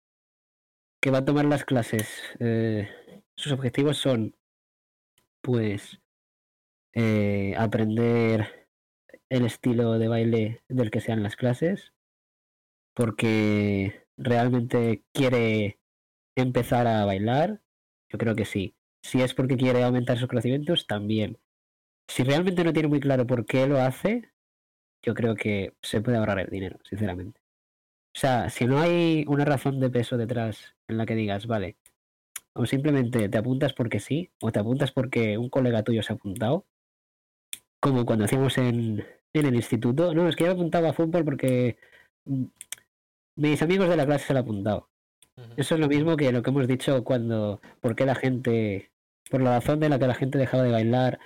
que 1.02 1.10
va 1.10 1.18
a 1.18 1.24
tomar 1.26 1.44
las 1.44 1.66
clases, 1.66 2.08
eh, 2.40 2.88
sus 3.36 3.52
objetivos 3.52 3.98
son, 3.98 4.34
pues, 5.42 6.00
eh, 6.94 7.54
aprender 7.58 8.70
el 9.28 9.44
estilo 9.44 9.98
de 9.98 10.08
baile 10.08 10.62
del 10.68 10.90
que 10.90 11.02
sean 11.02 11.22
las 11.22 11.36
clases, 11.36 11.92
porque 12.94 14.06
realmente 14.16 15.04
quiere 15.12 15.78
empezar 16.36 16.86
a 16.86 17.04
bailar, 17.04 17.60
yo 18.08 18.18
creo 18.18 18.34
que 18.34 18.46
sí. 18.46 18.76
Si 19.02 19.20
es 19.20 19.34
porque 19.34 19.58
quiere 19.58 19.82
aumentar 19.82 20.16
sus 20.16 20.28
conocimientos, 20.28 20.86
también. 20.86 21.38
Si 22.08 22.22
realmente 22.24 22.64
no 22.64 22.72
tiene 22.72 22.88
muy 22.88 23.00
claro 23.00 23.26
por 23.26 23.44
qué 23.44 23.66
lo 23.66 23.78
hace, 23.78 24.33
yo 25.04 25.14
creo 25.14 25.34
que 25.34 25.74
se 25.82 26.00
puede 26.00 26.16
ahorrar 26.16 26.40
el 26.40 26.50
dinero, 26.50 26.78
sinceramente. 26.82 27.40
O 28.16 28.18
sea, 28.18 28.48
si 28.48 28.66
no 28.66 28.78
hay 28.78 29.24
una 29.28 29.44
razón 29.44 29.80
de 29.80 29.90
peso 29.90 30.16
detrás 30.16 30.74
en 30.88 30.98
la 30.98 31.06
que 31.06 31.14
digas, 31.14 31.46
vale, 31.46 31.76
o 32.54 32.66
simplemente 32.66 33.28
te 33.28 33.38
apuntas 33.38 33.72
porque 33.72 34.00
sí, 34.00 34.30
o 34.40 34.52
te 34.52 34.60
apuntas 34.60 34.92
porque 34.92 35.36
un 35.36 35.50
colega 35.50 35.82
tuyo 35.82 36.02
se 36.02 36.12
ha 36.12 36.16
apuntado, 36.16 36.66
como 37.80 38.06
cuando 38.06 38.24
hacíamos 38.24 38.56
en, 38.58 39.04
en 39.34 39.46
el 39.46 39.54
instituto, 39.56 40.14
no, 40.14 40.28
es 40.28 40.36
que 40.36 40.44
yo 40.44 40.52
apuntaba 40.52 40.90
a 40.90 40.92
fútbol 40.92 41.24
porque 41.24 41.76
mis 43.36 43.62
amigos 43.62 43.88
de 43.88 43.96
la 43.96 44.06
clase 44.06 44.26
se 44.26 44.32
lo 44.32 44.38
han 44.38 44.44
apuntado. 44.44 44.88
Eso 45.56 45.74
es 45.74 45.80
lo 45.80 45.88
mismo 45.88 46.16
que 46.16 46.30
lo 46.30 46.42
que 46.42 46.50
hemos 46.50 46.68
dicho 46.68 47.02
cuando, 47.02 47.60
por 47.80 47.96
qué 47.96 48.06
la 48.06 48.14
gente, 48.14 48.92
por 49.28 49.42
la 49.42 49.58
razón 49.58 49.80
de 49.80 49.88
la 49.88 49.98
que 49.98 50.06
la 50.06 50.14
gente 50.14 50.38
dejaba 50.38 50.62
de 50.62 50.70
bailar, 50.70 51.18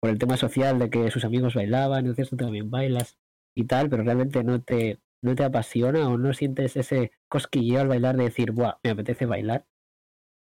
por 0.00 0.10
el 0.10 0.18
tema 0.18 0.36
social 0.36 0.78
de 0.78 0.90
que 0.90 1.10
sus 1.10 1.24
amigos 1.24 1.54
bailaban, 1.54 2.00
entonces 2.00 2.30
tú 2.30 2.36
también 2.36 2.70
bailas 2.70 3.18
y 3.54 3.64
tal, 3.66 3.90
pero 3.90 4.02
realmente 4.04 4.44
no 4.44 4.62
te, 4.62 5.00
no 5.22 5.34
te 5.34 5.44
apasiona 5.44 6.08
o 6.08 6.18
no 6.18 6.32
sientes 6.34 6.76
ese 6.76 7.12
cosquilleo 7.28 7.80
al 7.80 7.88
bailar 7.88 8.16
de 8.16 8.24
decir, 8.24 8.52
Buah, 8.52 8.78
me 8.84 8.90
apetece 8.90 9.26
bailar 9.26 9.66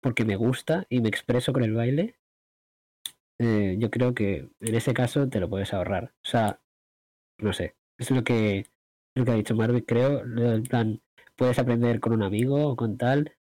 porque 0.03 0.25
me 0.25 0.37
gusta 0.37 0.87
y 0.89 1.01
me 1.01 1.09
expreso 1.09 1.53
con 1.53 1.65
el 1.65 1.75
baile. 1.75 2.17
eh, 3.39 3.77
yo 3.79 3.91
creo 3.91 4.15
que 4.15 4.49
en 4.61 4.75
ese 4.75 4.95
caso 4.95 5.29
te 5.29 5.41
lo 5.41 5.49
puedes 5.49 5.73
ahorrar. 5.75 6.15
O 6.25 6.29
sea, 6.29 6.61
no 7.39 7.53
sé, 7.53 7.77
es 7.99 8.11
lo 8.11 8.25
que, 8.25 8.67
lo 9.17 9.25
que 9.25 9.31
ha 9.33 9.35
dicho 9.35 9.57
Marvin, 9.57 9.83
creo, 9.85 10.25
del 10.25 10.63
plan, 10.65 11.03
puedes 11.37 11.59
aprender 11.59 12.01
con 12.01 12.13
un 12.15 12.23
amigo 12.23 12.69
o 12.69 12.77
con 12.77 12.99
tal, 12.99 13.37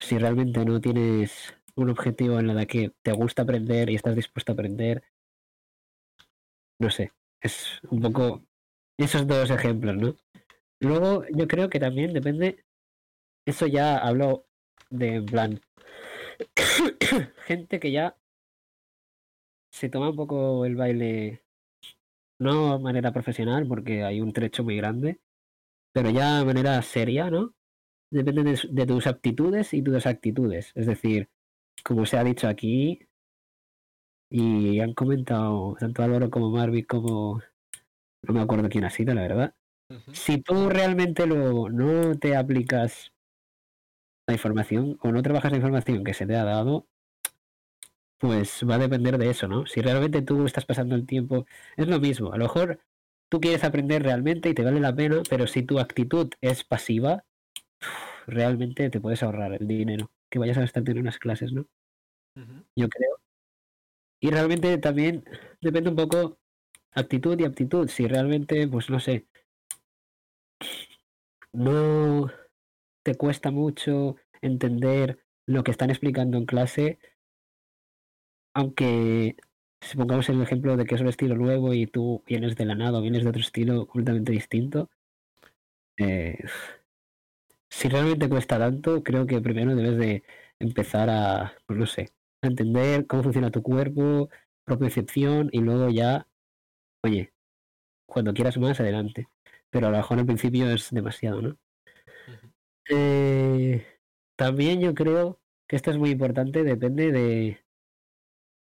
si 0.00 0.18
realmente 0.18 0.64
no 0.64 0.80
tienes 0.80 1.54
un 1.76 1.90
objetivo 1.90 2.38
en 2.38 2.48
la 2.54 2.66
que 2.66 2.92
te 3.02 3.12
gusta 3.12 3.42
aprender 3.42 3.90
y 3.90 3.96
estás 3.96 4.16
dispuesto 4.16 4.52
a 4.52 4.54
aprender, 4.54 5.04
no 6.78 6.90
sé, 6.90 7.12
es 7.40 7.80
un 7.90 8.00
poco 8.00 8.44
esos 8.98 9.26
dos 9.26 9.50
ejemplos, 9.50 9.96
¿no? 9.96 10.16
Luego 10.80 11.24
yo 11.30 11.46
creo 11.48 11.68
que 11.70 11.80
también 11.80 12.12
depende, 12.12 12.64
eso 13.46 13.66
ya 13.66 13.98
hablo 13.98 14.46
de 14.90 15.16
en 15.16 15.26
plan, 15.26 15.60
gente 17.46 17.80
que 17.80 17.92
ya 17.92 18.16
se 19.72 19.88
toma 19.88 20.10
un 20.10 20.16
poco 20.16 20.64
el 20.64 20.76
baile, 20.76 21.42
no 22.38 22.78
de 22.78 22.84
manera 22.84 23.12
profesional, 23.12 23.66
porque 23.66 24.04
hay 24.04 24.20
un 24.20 24.32
trecho 24.32 24.62
muy 24.64 24.76
grande, 24.76 25.20
pero 25.92 26.10
ya 26.10 26.38
de 26.40 26.44
manera 26.44 26.80
seria, 26.82 27.30
¿no? 27.30 27.54
Depende 28.10 28.44
de, 28.44 28.60
de 28.70 28.86
tus 28.86 29.06
aptitudes 29.06 29.74
y 29.74 29.82
tus 29.82 30.06
actitudes. 30.06 30.72
Es 30.74 30.86
decir, 30.86 31.28
como 31.84 32.06
se 32.06 32.16
ha 32.18 32.24
dicho 32.24 32.46
aquí, 32.48 33.00
y 34.36 34.80
han 34.80 34.94
comentado 34.94 35.76
tanto 35.78 36.02
Álvaro 36.02 36.28
como 36.28 36.50
Marvin 36.50 36.84
como... 36.86 37.40
No 38.22 38.34
me 38.34 38.40
acuerdo 38.40 38.68
quién 38.68 38.84
ha 38.84 38.90
sido, 38.90 39.14
la 39.14 39.22
verdad. 39.22 39.54
Si 40.12 40.38
tú 40.38 40.68
realmente 40.68 41.24
lo, 41.24 41.68
no 41.70 42.18
te 42.18 42.34
aplicas 42.34 43.12
la 44.26 44.34
información 44.34 44.98
o 45.02 45.12
no 45.12 45.22
trabajas 45.22 45.52
la 45.52 45.58
información 45.58 46.02
que 46.02 46.14
se 46.14 46.26
te 46.26 46.34
ha 46.34 46.42
dado, 46.42 46.88
pues 48.18 48.64
va 48.68 48.74
a 48.74 48.78
depender 48.78 49.18
de 49.18 49.30
eso, 49.30 49.46
¿no? 49.46 49.66
Si 49.66 49.80
realmente 49.80 50.20
tú 50.22 50.46
estás 50.46 50.64
pasando 50.66 50.96
el 50.96 51.06
tiempo, 51.06 51.46
es 51.76 51.86
lo 51.86 52.00
mismo. 52.00 52.32
A 52.32 52.36
lo 52.36 52.46
mejor 52.46 52.80
tú 53.28 53.40
quieres 53.40 53.62
aprender 53.62 54.02
realmente 54.02 54.48
y 54.48 54.54
te 54.54 54.64
vale 54.64 54.80
la 54.80 54.96
pena, 54.96 55.22
pero 55.30 55.46
si 55.46 55.62
tu 55.62 55.78
actitud 55.78 56.32
es 56.40 56.64
pasiva, 56.64 57.24
realmente 58.26 58.90
te 58.90 59.00
puedes 59.00 59.22
ahorrar 59.22 59.52
el 59.52 59.68
dinero 59.68 60.10
que 60.28 60.40
vayas 60.40 60.56
a 60.56 60.62
gastar 60.62 60.90
en 60.90 60.98
unas 60.98 61.20
clases, 61.20 61.52
¿no? 61.52 61.66
Yo 62.74 62.88
creo. 62.88 63.23
Y 64.20 64.30
realmente 64.30 64.78
también 64.78 65.24
depende 65.60 65.90
un 65.90 65.96
poco 65.96 66.38
actitud 66.92 67.38
y 67.38 67.44
aptitud. 67.44 67.88
Si 67.88 68.06
realmente, 68.06 68.66
pues 68.68 68.90
no 68.90 69.00
sé, 69.00 69.26
no 71.52 72.30
te 73.02 73.14
cuesta 73.14 73.50
mucho 73.50 74.16
entender 74.42 75.24
lo 75.46 75.62
que 75.62 75.70
están 75.70 75.90
explicando 75.90 76.38
en 76.38 76.46
clase, 76.46 76.98
aunque 78.54 79.36
si 79.80 79.96
pongamos 79.96 80.28
el 80.28 80.40
ejemplo 80.42 80.76
de 80.76 80.86
que 80.86 80.94
es 80.94 81.00
un 81.00 81.08
estilo 81.08 81.36
nuevo 81.36 81.74
y 81.74 81.86
tú 81.86 82.22
vienes 82.26 82.56
de 82.56 82.64
la 82.64 82.74
nada 82.74 82.98
o 82.98 83.02
vienes 83.02 83.22
de 83.24 83.30
otro 83.30 83.42
estilo 83.42 83.86
completamente 83.86 84.32
distinto, 84.32 84.90
eh, 85.98 86.38
si 87.68 87.88
realmente 87.88 88.28
cuesta 88.28 88.58
tanto, 88.58 89.02
creo 89.02 89.26
que 89.26 89.40
primero 89.40 89.74
debes 89.74 89.98
de 89.98 90.24
empezar 90.58 91.10
a, 91.10 91.54
pues 91.66 91.78
no 91.78 91.86
sé, 91.86 92.10
entender 92.48 93.06
cómo 93.06 93.22
funciona 93.22 93.50
tu 93.50 93.62
cuerpo, 93.62 94.28
propiocepción 94.64 95.48
y 95.52 95.60
luego 95.60 95.88
ya, 95.90 96.26
oye, 97.04 97.32
cuando 98.06 98.34
quieras 98.34 98.58
más, 98.58 98.80
adelante. 98.80 99.28
Pero 99.70 99.88
a 99.88 99.90
lo 99.90 99.96
mejor 99.98 100.18
al 100.18 100.26
principio 100.26 100.70
es 100.70 100.90
demasiado, 100.90 101.42
¿no? 101.42 101.56
Eh, 102.90 103.86
también 104.36 104.80
yo 104.80 104.94
creo 104.94 105.40
que 105.68 105.76
esto 105.76 105.90
es 105.90 105.98
muy 105.98 106.10
importante, 106.10 106.64
depende 106.64 107.12
de, 107.12 107.64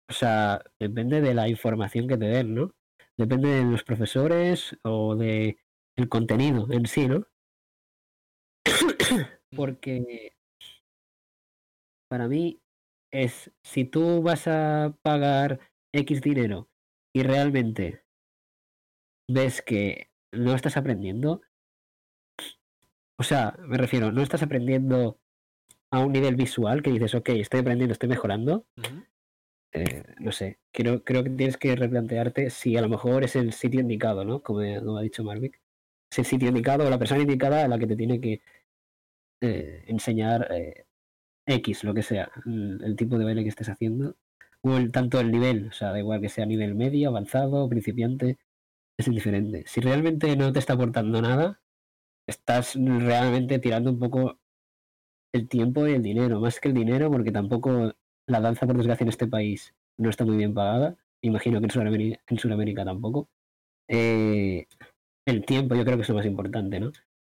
o 0.10 0.14
sea, 0.14 0.62
depende 0.80 1.22
de 1.22 1.34
la 1.34 1.50
información 1.50 2.08
que 2.08 2.18
te 2.18 2.26
den, 2.26 2.56
¿no? 2.56 2.74
Depende 3.18 3.50
de 3.50 3.64
los 3.64 3.84
profesores 3.84 4.78
o 4.84 5.16
de 5.16 5.58
el 5.98 6.10
contenido 6.10 6.68
en 6.72 6.86
sí, 6.86 7.08
¿no? 7.08 7.26
Porque 9.56 10.34
para 12.10 12.28
mí 12.28 12.62
es, 13.12 13.52
si 13.64 13.86
tú 13.86 14.22
vas 14.22 14.48
a 14.48 14.96
pagar 15.02 15.60
X 15.94 16.22
dinero 16.22 16.70
y 17.14 17.24
realmente 17.24 18.04
ves 19.30 19.62
que 19.62 20.10
no 20.32 20.56
estás 20.56 20.78
aprendiendo, 20.78 21.42
o 23.20 23.24
sea, 23.24 23.56
me 23.60 23.78
refiero, 23.78 24.12
no 24.12 24.22
estás 24.22 24.44
aprendiendo 24.44 25.20
a 25.92 26.00
un 26.00 26.12
nivel 26.12 26.36
visual 26.36 26.82
que 26.82 26.92
dices, 26.92 27.16
ok, 27.16 27.30
estoy 27.30 27.62
aprendiendo, 27.62 27.94
estoy 27.94 28.10
mejorando, 28.10 28.66
eh, 29.74 30.04
no 30.20 30.32
sé, 30.32 30.60
creo, 30.72 31.04
creo 31.04 31.24
que 31.24 31.30
tienes 31.32 31.58
que 31.58 31.76
replantearte 31.76 32.50
si 32.50 32.78
a 32.78 32.82
lo 32.82 32.90
mejor 32.90 33.24
es 33.24 33.36
el 33.36 33.54
sitio 33.54 33.80
indicado, 33.82 34.24
¿no? 34.26 34.42
Como, 34.42 34.60
como 34.80 34.98
ha 34.98 35.02
dicho 35.02 35.24
Marvick. 35.24 35.62
Es 36.10 36.20
el 36.20 36.26
sitio 36.26 36.48
indicado 36.48 36.88
o 36.88 36.90
la 36.90 37.00
persona 37.00 37.22
indicada 37.22 37.66
a 37.66 37.68
la 37.68 37.78
que 37.78 37.88
te 37.88 37.96
tiene 37.96 38.22
que 38.22 38.42
eh, 39.42 39.84
enseñar 39.88 40.48
eh, 40.52 40.87
X, 41.48 41.84
lo 41.84 41.94
que 41.94 42.04
sea, 42.04 42.30
el, 42.46 42.96
tipo 42.98 43.18
de 43.18 43.26
baile 43.26 43.44
que 43.44 43.50
estés 43.50 43.70
haciendo, 43.70 44.16
o 44.62 44.78
el, 44.78 44.92
tanto 44.92 45.20
el 45.20 45.32
nivel, 45.32 45.70
o 45.70 45.72
sea, 45.72 45.92
da 45.92 46.00
igual 46.00 46.22
que 46.22 46.30
sea 46.30 46.46
nivel 46.46 46.76
medio, 46.76 47.10
avanzado, 47.10 47.70
principiante, 47.70 48.38
es 48.98 49.08
indiferente. 49.08 49.64
Si 49.68 49.82
realmente 49.82 50.36
no 50.36 50.52
te 50.52 50.60
está 50.60 50.74
aportando 50.74 51.22
nada, 51.22 51.62
estás 52.28 52.76
realmente 52.76 53.60
tirando 53.60 53.92
un 53.92 54.00
poco 54.00 54.40
el 55.34 55.48
tiempo 55.48 55.88
y 55.88 55.94
el 55.94 56.04
dinero, 56.04 56.40
más 56.42 56.60
que 56.60 56.70
el 56.70 56.74
dinero, 56.74 57.12
porque 57.12 57.32
tampoco 57.32 57.94
la 58.28 58.42
danza, 58.42 58.68
por 58.68 58.78
desgracia, 58.78 59.04
en 59.04 59.10
este 59.10 59.28
país 59.28 59.74
no 59.98 60.10
está 60.10 60.26
muy 60.26 60.38
bien 60.38 60.54
pagada. 60.54 60.98
Imagino 61.22 61.60
que 61.60 61.66
en 61.66 61.72
Sudamérica, 61.72 62.22
en 62.28 62.40
Sudamérica 62.40 62.86
tampoco. 62.86 63.30
Eh, 63.88 64.68
el 65.26 65.46
tiempo 65.46 65.76
yo 65.76 65.86
creo 65.86 65.98
que 65.98 66.04
es 66.04 66.10
lo 66.10 66.16
más 66.16 66.26
importante, 66.26 66.80
¿no? 66.80 66.90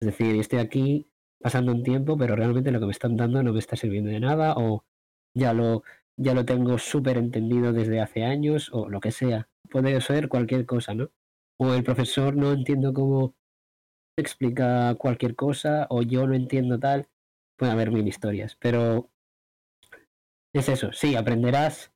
Es 0.01 0.05
decir, 0.07 0.35
estoy 0.39 0.59
aquí 0.59 1.08
pasando 1.41 1.71
un 1.71 1.83
tiempo, 1.83 2.17
pero 2.17 2.35
realmente 2.35 2.71
lo 2.71 2.79
que 2.79 2.85
me 2.87 2.91
están 2.91 3.15
dando 3.15 3.41
no 3.43 3.53
me 3.53 3.59
está 3.59 3.75
sirviendo 3.75 4.09
de 4.09 4.19
nada, 4.19 4.55
o 4.57 4.85
ya 5.33 5.53
lo, 5.53 5.83
ya 6.17 6.33
lo 6.33 6.45
tengo 6.45 6.77
súper 6.77 7.17
entendido 7.17 7.73
desde 7.73 8.01
hace 8.01 8.23
años, 8.23 8.69
o 8.73 8.89
lo 8.89 8.99
que 8.99 9.11
sea. 9.11 9.49
Puede 9.69 9.99
ser 10.01 10.29
cualquier 10.29 10.65
cosa, 10.65 10.93
¿no? 10.93 11.11
O 11.57 11.73
el 11.73 11.83
profesor 11.83 12.35
no 12.35 12.51
entiendo 12.51 12.93
cómo 12.93 13.35
explica 14.17 14.95
cualquier 14.95 15.35
cosa, 15.35 15.87
o 15.89 16.01
yo 16.01 16.27
no 16.27 16.35
entiendo 16.35 16.79
tal. 16.79 17.07
Puede 17.57 17.71
haber 17.71 17.91
mil 17.91 18.07
historias, 18.07 18.55
pero 18.59 19.09
es 20.53 20.67
eso, 20.69 20.91
sí, 20.93 21.15
aprenderás. 21.15 21.91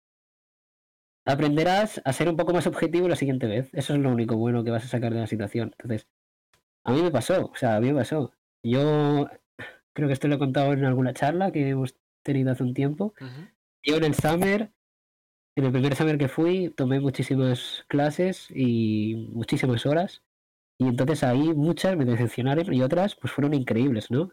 Aprenderás 1.25 2.01
a 2.03 2.13
ser 2.13 2.27
un 2.29 2.35
poco 2.35 2.53
más 2.53 2.67
objetivo 2.67 3.07
la 3.07 3.15
siguiente 3.15 3.47
vez. 3.47 3.69
Eso 3.73 3.93
es 3.93 3.99
lo 3.99 4.09
único 4.11 4.35
bueno 4.35 4.63
que 4.63 4.71
vas 4.71 4.83
a 4.85 4.87
sacar 4.89 5.13
de 5.13 5.21
la 5.21 5.27
situación. 5.27 5.73
Entonces, 5.79 6.07
a 6.85 6.91
mí 6.91 7.01
me 7.01 7.11
pasó, 7.11 7.47
o 7.47 7.55
sea, 7.55 7.77
a 7.77 7.79
mí 7.79 7.91
me 7.91 7.99
pasó. 7.99 8.33
Yo 8.63 9.29
creo 9.93 10.07
que 10.07 10.13
esto 10.13 10.27
lo 10.27 10.35
he 10.35 10.39
contado 10.39 10.73
en 10.73 10.85
alguna 10.85 11.13
charla 11.13 11.51
que 11.51 11.69
hemos 11.69 11.95
tenido 12.23 12.51
hace 12.51 12.63
un 12.63 12.73
tiempo. 12.73 13.13
Yo 13.83 13.97
en 13.97 14.05
el 14.05 14.15
summer, 14.15 14.71
en 15.55 15.65
el 15.65 15.71
primer 15.71 15.95
summer 15.95 16.17
que 16.17 16.29
fui, 16.29 16.69
tomé 16.69 16.99
muchísimas 16.99 17.83
clases 17.87 18.47
y 18.49 19.29
muchísimas 19.33 19.85
horas. 19.85 20.23
Y 20.79 20.87
entonces 20.87 21.23
ahí 21.23 21.53
muchas 21.53 21.95
me 21.97 22.05
decepcionaron 22.05 22.73
y 22.73 22.81
otras 22.81 23.15
pues 23.15 23.31
fueron 23.31 23.53
increíbles, 23.53 24.09
¿no? 24.09 24.31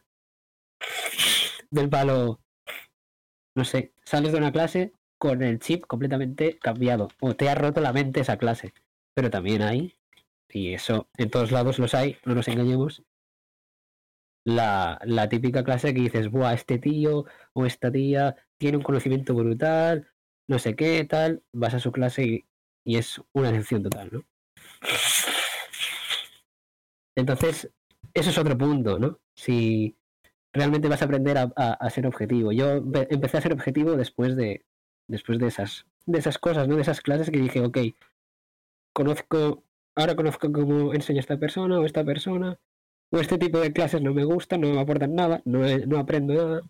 Del 1.70 1.90
palo, 1.90 2.40
no 3.54 3.64
sé, 3.64 3.92
sales 4.04 4.32
de 4.32 4.38
una 4.38 4.52
clase 4.52 4.92
con 5.18 5.42
el 5.42 5.58
chip 5.58 5.84
completamente 5.86 6.58
cambiado 6.58 7.08
o 7.20 7.34
te 7.36 7.50
ha 7.50 7.54
roto 7.54 7.80
la 7.80 7.92
mente 7.92 8.20
esa 8.20 8.38
clase. 8.38 8.72
Pero 9.14 9.28
también 9.28 9.62
hay, 9.62 9.96
y 10.48 10.72
eso 10.72 11.08
en 11.18 11.30
todos 11.30 11.52
lados 11.52 11.78
los 11.78 11.94
hay, 11.94 12.16
no 12.24 12.34
nos 12.34 12.48
engañemos, 12.48 13.02
la, 14.54 15.00
la 15.04 15.28
típica 15.28 15.64
clase 15.64 15.94
que 15.94 16.00
dices, 16.02 16.30
buah, 16.30 16.54
este 16.54 16.78
tío 16.78 17.24
o 17.52 17.66
esta 17.66 17.90
tía 17.90 18.36
tiene 18.58 18.76
un 18.78 18.82
conocimiento 18.82 19.34
brutal, 19.34 20.08
no 20.48 20.58
sé 20.58 20.74
qué, 20.76 21.04
tal, 21.04 21.42
vas 21.52 21.74
a 21.74 21.80
su 21.80 21.92
clase 21.92 22.24
y, 22.24 22.44
y 22.84 22.96
es 22.96 23.20
una 23.32 23.50
decepción 23.52 23.82
total, 23.82 24.10
¿no? 24.12 24.24
Entonces, 27.16 27.70
eso 28.14 28.30
es 28.30 28.38
otro 28.38 28.56
punto, 28.56 28.98
¿no? 28.98 29.20
Si 29.34 29.96
realmente 30.52 30.88
vas 30.88 31.02
a 31.02 31.04
aprender 31.04 31.38
a, 31.38 31.52
a- 31.56 31.90
ser 31.90 32.06
objetivo. 32.06 32.52
Yo 32.52 32.76
empe- 32.82 33.06
empecé 33.10 33.38
a 33.38 33.40
ser 33.40 33.52
objetivo 33.52 33.96
después 33.96 34.36
de, 34.36 34.64
después 35.08 35.38
de 35.38 35.46
esas, 35.46 35.86
de 36.06 36.18
esas 36.18 36.38
cosas, 36.38 36.66
¿no? 36.68 36.76
De 36.76 36.82
esas 36.82 37.00
clases 37.00 37.30
que 37.30 37.38
dije, 37.38 37.60
ok, 37.60 37.78
conozco, 38.92 39.64
ahora 39.94 40.16
conozco 40.16 40.50
cómo 40.52 40.94
enseña 40.94 41.20
esta 41.20 41.38
persona 41.38 41.78
o 41.78 41.84
esta 41.84 42.04
persona, 42.04 42.58
este 43.12 43.38
tipo 43.38 43.58
de 43.58 43.72
clases 43.72 44.02
no 44.02 44.14
me 44.14 44.24
gustan, 44.24 44.60
no 44.60 44.72
me 44.72 44.80
aportan 44.80 45.14
nada, 45.14 45.42
no, 45.44 45.60
no 45.86 45.98
aprendo 45.98 46.34
nada. 46.34 46.62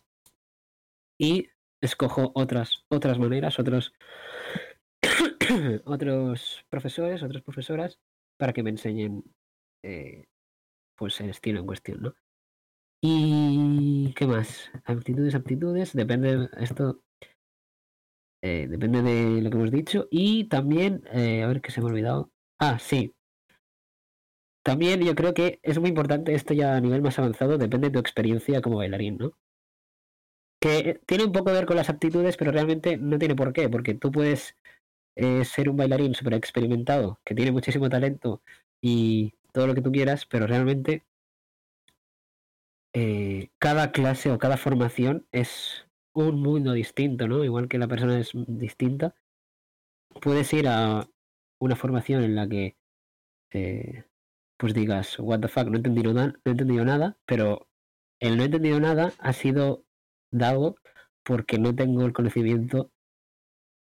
Y 1.18 1.48
escojo 1.82 2.32
otras, 2.34 2.84
otras 2.88 3.18
maneras, 3.18 3.58
otros, 3.58 3.92
otros 5.84 6.64
profesores, 6.70 7.22
otras 7.22 7.42
profesoras, 7.42 7.98
para 8.38 8.52
que 8.52 8.62
me 8.62 8.70
enseñen 8.70 9.22
eh, 9.84 10.24
pues 10.96 11.20
el 11.20 11.30
estilo 11.30 11.60
en 11.60 11.66
cuestión, 11.66 12.02
¿no? 12.02 12.14
Y 13.02 14.12
qué 14.14 14.26
más, 14.26 14.70
aptitudes, 14.84 15.34
aptitudes, 15.34 15.94
depende 15.94 16.48
esto 16.58 17.02
eh, 18.42 18.66
depende 18.68 19.02
de 19.02 19.42
lo 19.42 19.50
que 19.50 19.56
hemos 19.56 19.70
dicho 19.70 20.08
y 20.10 20.48
también 20.48 21.02
eh, 21.12 21.42
a 21.42 21.46
ver 21.46 21.60
qué 21.60 21.70
se 21.70 21.80
me 21.80 21.88
ha 21.88 21.90
olvidado. 21.90 22.30
Ah, 22.58 22.78
sí. 22.78 23.14
También 24.70 25.00
yo 25.00 25.16
creo 25.16 25.34
que 25.34 25.58
es 25.64 25.80
muy 25.80 25.88
importante 25.88 26.32
esto 26.32 26.54
ya 26.54 26.76
a 26.76 26.80
nivel 26.80 27.02
más 27.02 27.18
avanzado, 27.18 27.58
depende 27.58 27.88
de 27.88 27.92
tu 27.94 27.98
experiencia 27.98 28.60
como 28.62 28.76
bailarín, 28.76 29.16
¿no? 29.18 29.32
Que 30.60 31.00
tiene 31.06 31.24
un 31.24 31.32
poco 31.32 31.46
que 31.46 31.54
ver 31.54 31.66
con 31.66 31.74
las 31.74 31.90
aptitudes, 31.90 32.36
pero 32.36 32.52
realmente 32.52 32.96
no 32.96 33.18
tiene 33.18 33.34
por 33.34 33.52
qué, 33.52 33.68
porque 33.68 33.94
tú 33.94 34.12
puedes 34.12 34.56
eh, 35.16 35.44
ser 35.44 35.70
un 35.70 35.76
bailarín 35.76 36.14
súper 36.14 36.34
experimentado, 36.34 37.18
que 37.24 37.34
tiene 37.34 37.50
muchísimo 37.50 37.88
talento 37.88 38.42
y 38.80 39.34
todo 39.52 39.66
lo 39.66 39.74
que 39.74 39.82
tú 39.82 39.90
quieras, 39.90 40.24
pero 40.26 40.46
realmente 40.46 41.02
eh, 42.92 43.50
cada 43.58 43.90
clase 43.90 44.30
o 44.30 44.38
cada 44.38 44.56
formación 44.56 45.26
es 45.32 45.84
un 46.12 46.40
mundo 46.40 46.74
distinto, 46.74 47.26
¿no? 47.26 47.42
Igual 47.42 47.66
que 47.66 47.78
la 47.78 47.88
persona 47.88 48.20
es 48.20 48.30
distinta. 48.46 49.16
Puedes 50.22 50.52
ir 50.52 50.68
a 50.68 51.08
una 51.58 51.74
formación 51.74 52.22
en 52.22 52.36
la 52.36 52.48
que 52.48 52.76
eh, 53.52 54.04
pues 54.60 54.74
digas, 54.74 55.18
what 55.18 55.40
the 55.40 55.48
fuck, 55.48 55.68
no 55.68 55.72
he 55.72 55.76
entendido, 55.76 56.12
no 56.12 56.34
he 56.44 56.50
entendido 56.50 56.84
nada, 56.84 57.16
pero 57.24 57.66
el 58.20 58.36
no 58.36 58.42
he 58.42 58.46
entendido 58.46 58.78
nada 58.78 59.14
ha 59.18 59.32
sido 59.32 59.86
dado 60.30 60.76
porque 61.24 61.58
no 61.58 61.74
tengo 61.74 62.04
el 62.04 62.12
conocimiento 62.12 62.92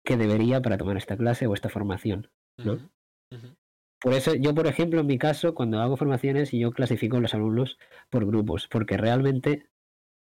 que 0.05 0.17
debería 0.17 0.61
para 0.61 0.77
tomar 0.77 0.97
esta 0.97 1.17
clase 1.17 1.47
o 1.47 1.55
esta 1.55 1.69
formación, 1.69 2.31
¿no? 2.59 2.91
Por 4.01 4.13
eso 4.13 4.35
yo, 4.35 4.55
por 4.57 4.67
ejemplo, 4.67 5.01
en 5.01 5.07
mi 5.07 5.19
caso, 5.19 5.55
cuando 5.55 5.81
hago 5.81 5.97
formaciones, 5.97 6.51
yo 6.51 6.73
clasifico 6.73 7.17
a 7.17 7.21
los 7.21 7.35
alumnos 7.35 7.79
por 8.11 8.27
grupos, 8.27 8.67
porque 8.67 8.97
realmente, 8.97 9.69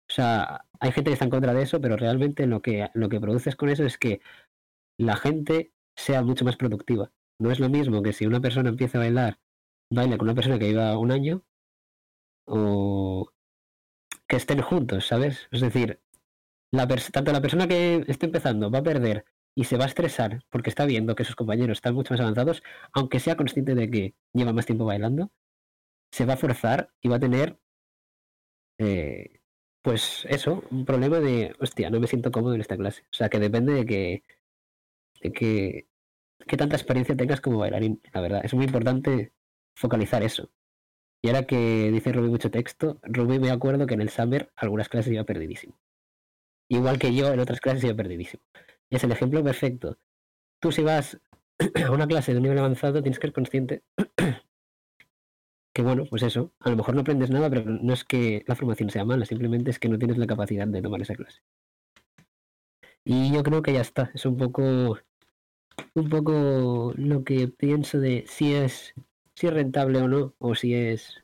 o 0.09 0.13
sea, 0.13 0.65
hay 0.79 0.91
gente 0.91 1.11
que 1.11 1.13
está 1.13 1.25
en 1.25 1.31
contra 1.31 1.53
de 1.53 1.61
eso, 1.61 1.79
pero 1.79 1.97
realmente 1.97 2.47
lo 2.47 2.63
que, 2.63 2.89
lo 2.95 3.09
que 3.09 3.19
produces 3.19 3.55
con 3.55 3.69
eso 3.69 3.85
es 3.85 3.99
que 3.99 4.21
la 4.97 5.15
gente 5.17 5.71
sea 5.95 6.23
mucho 6.23 6.45
más 6.45 6.57
productiva. 6.57 7.11
No 7.39 7.51
es 7.51 7.59
lo 7.59 7.69
mismo 7.69 8.01
que 8.01 8.13
si 8.13 8.25
una 8.25 8.41
persona 8.41 8.69
empieza 8.69 8.97
a 8.97 9.01
bailar, 9.01 9.39
baila 9.91 10.17
con 10.17 10.27
una 10.27 10.35
persona 10.35 10.57
que 10.57 10.67
lleva 10.69 10.97
un 10.97 11.11
año, 11.11 11.43
o 12.45 13.31
que 14.27 14.37
estén 14.37 14.61
juntos, 14.61 15.07
¿sabes? 15.07 15.47
Es 15.51 15.61
decir, 15.61 15.99
tanto 17.11 17.31
la 17.31 17.41
persona 17.41 17.67
que 17.67 18.05
esté 18.07 18.25
empezando 18.27 18.71
va 18.71 18.79
a 18.79 18.83
perder 18.83 19.25
y 19.55 19.65
se 19.65 19.77
va 19.77 19.85
a 19.85 19.87
estresar 19.87 20.43
porque 20.49 20.69
está 20.69 20.85
viendo 20.85 21.15
que 21.15 21.25
sus 21.25 21.35
compañeros 21.35 21.77
están 21.79 21.95
mucho 21.95 22.13
más 22.13 22.21
avanzados, 22.21 22.63
aunque 22.93 23.19
sea 23.19 23.35
consciente 23.37 23.75
de 23.75 23.89
que 23.91 24.15
lleva 24.33 24.53
más 24.53 24.65
tiempo 24.65 24.85
bailando, 24.85 25.31
se 26.11 26.25
va 26.25 26.33
a 26.33 26.37
forzar 26.37 26.91
y 27.01 27.09
va 27.09 27.17
a 27.17 27.19
tener, 27.19 27.59
eh, 28.79 29.41
pues 29.81 30.25
eso, 30.29 30.63
un 30.71 30.85
problema 30.85 31.19
de, 31.19 31.55
hostia, 31.59 31.89
no 31.89 31.99
me 31.99 32.07
siento 32.07 32.31
cómodo 32.31 32.55
en 32.55 32.61
esta 32.61 32.77
clase. 32.77 33.03
O 33.11 33.13
sea, 33.13 33.29
que 33.29 33.39
depende 33.39 33.73
de 33.73 33.85
que, 33.85 34.23
de 35.21 35.31
que, 35.33 35.87
qué 36.47 36.57
tanta 36.57 36.75
experiencia 36.75 37.15
tengas 37.17 37.41
como 37.41 37.59
bailarín, 37.59 38.01
la 38.13 38.21
verdad. 38.21 38.41
Es 38.43 38.53
muy 38.53 38.65
importante 38.65 39.33
focalizar 39.75 40.23
eso. 40.23 40.49
Y 41.23 41.27
ahora 41.29 41.43
que 41.43 41.91
dice 41.91 42.11
Rubí 42.11 42.29
mucho 42.29 42.49
texto, 42.49 42.99
Rubí 43.03 43.39
me 43.39 43.51
acuerdo 43.51 43.85
que 43.85 43.93
en 43.93 44.01
el 44.01 44.09
Summer 44.09 44.51
algunas 44.55 44.89
clases 44.89 45.13
iba 45.13 45.23
perdidísimo. 45.23 45.77
Igual 46.69 46.99
que 46.99 47.13
yo 47.13 47.31
en 47.31 47.39
otras 47.39 47.59
clases 47.59 47.83
iba 47.83 47.95
perdidísimo. 47.95 48.43
Y 48.89 48.95
es 48.95 49.03
el 49.03 49.11
ejemplo 49.11 49.43
perfecto. 49.43 49.97
Tú 50.59 50.71
si 50.71 50.81
vas 50.81 51.19
a 51.85 51.91
una 51.91 52.07
clase 52.07 52.31
de 52.31 52.37
un 52.37 52.43
nivel 52.43 52.57
avanzado 52.57 53.01
tienes 53.01 53.19
que 53.19 53.27
ser 53.27 53.33
consciente 53.33 53.83
que 55.73 55.81
bueno, 55.81 56.05
pues 56.09 56.23
eso, 56.23 56.51
a 56.59 56.69
lo 56.69 56.75
mejor 56.75 56.95
no 56.95 57.01
aprendes 57.01 57.29
nada, 57.29 57.49
pero 57.49 57.63
no 57.65 57.93
es 57.93 58.03
que 58.03 58.43
la 58.47 58.55
formación 58.55 58.89
sea 58.89 59.05
mala, 59.05 59.25
simplemente 59.25 59.71
es 59.71 59.79
que 59.79 59.89
no 59.89 59.97
tienes 59.97 60.17
la 60.17 60.27
capacidad 60.27 60.67
de 60.67 60.81
tomar 60.81 61.01
esa 61.01 61.15
clase. 61.15 61.41
Y 63.03 63.33
yo 63.33 63.41
creo 63.43 63.61
que 63.61 63.73
ya 63.73 63.81
está, 63.81 64.11
es 64.13 64.25
un 64.25 64.37
poco 64.37 64.97
un 65.95 66.09
poco 66.09 66.93
lo 66.95 67.23
que 67.23 67.47
pienso 67.47 67.99
de 67.99 68.25
si 68.27 68.53
es 68.53 68.93
si 69.41 69.47
es 69.47 69.53
rentable 69.53 69.97
o 69.97 70.07
no, 70.07 70.35
o 70.37 70.53
si 70.53 70.75
es 70.75 71.19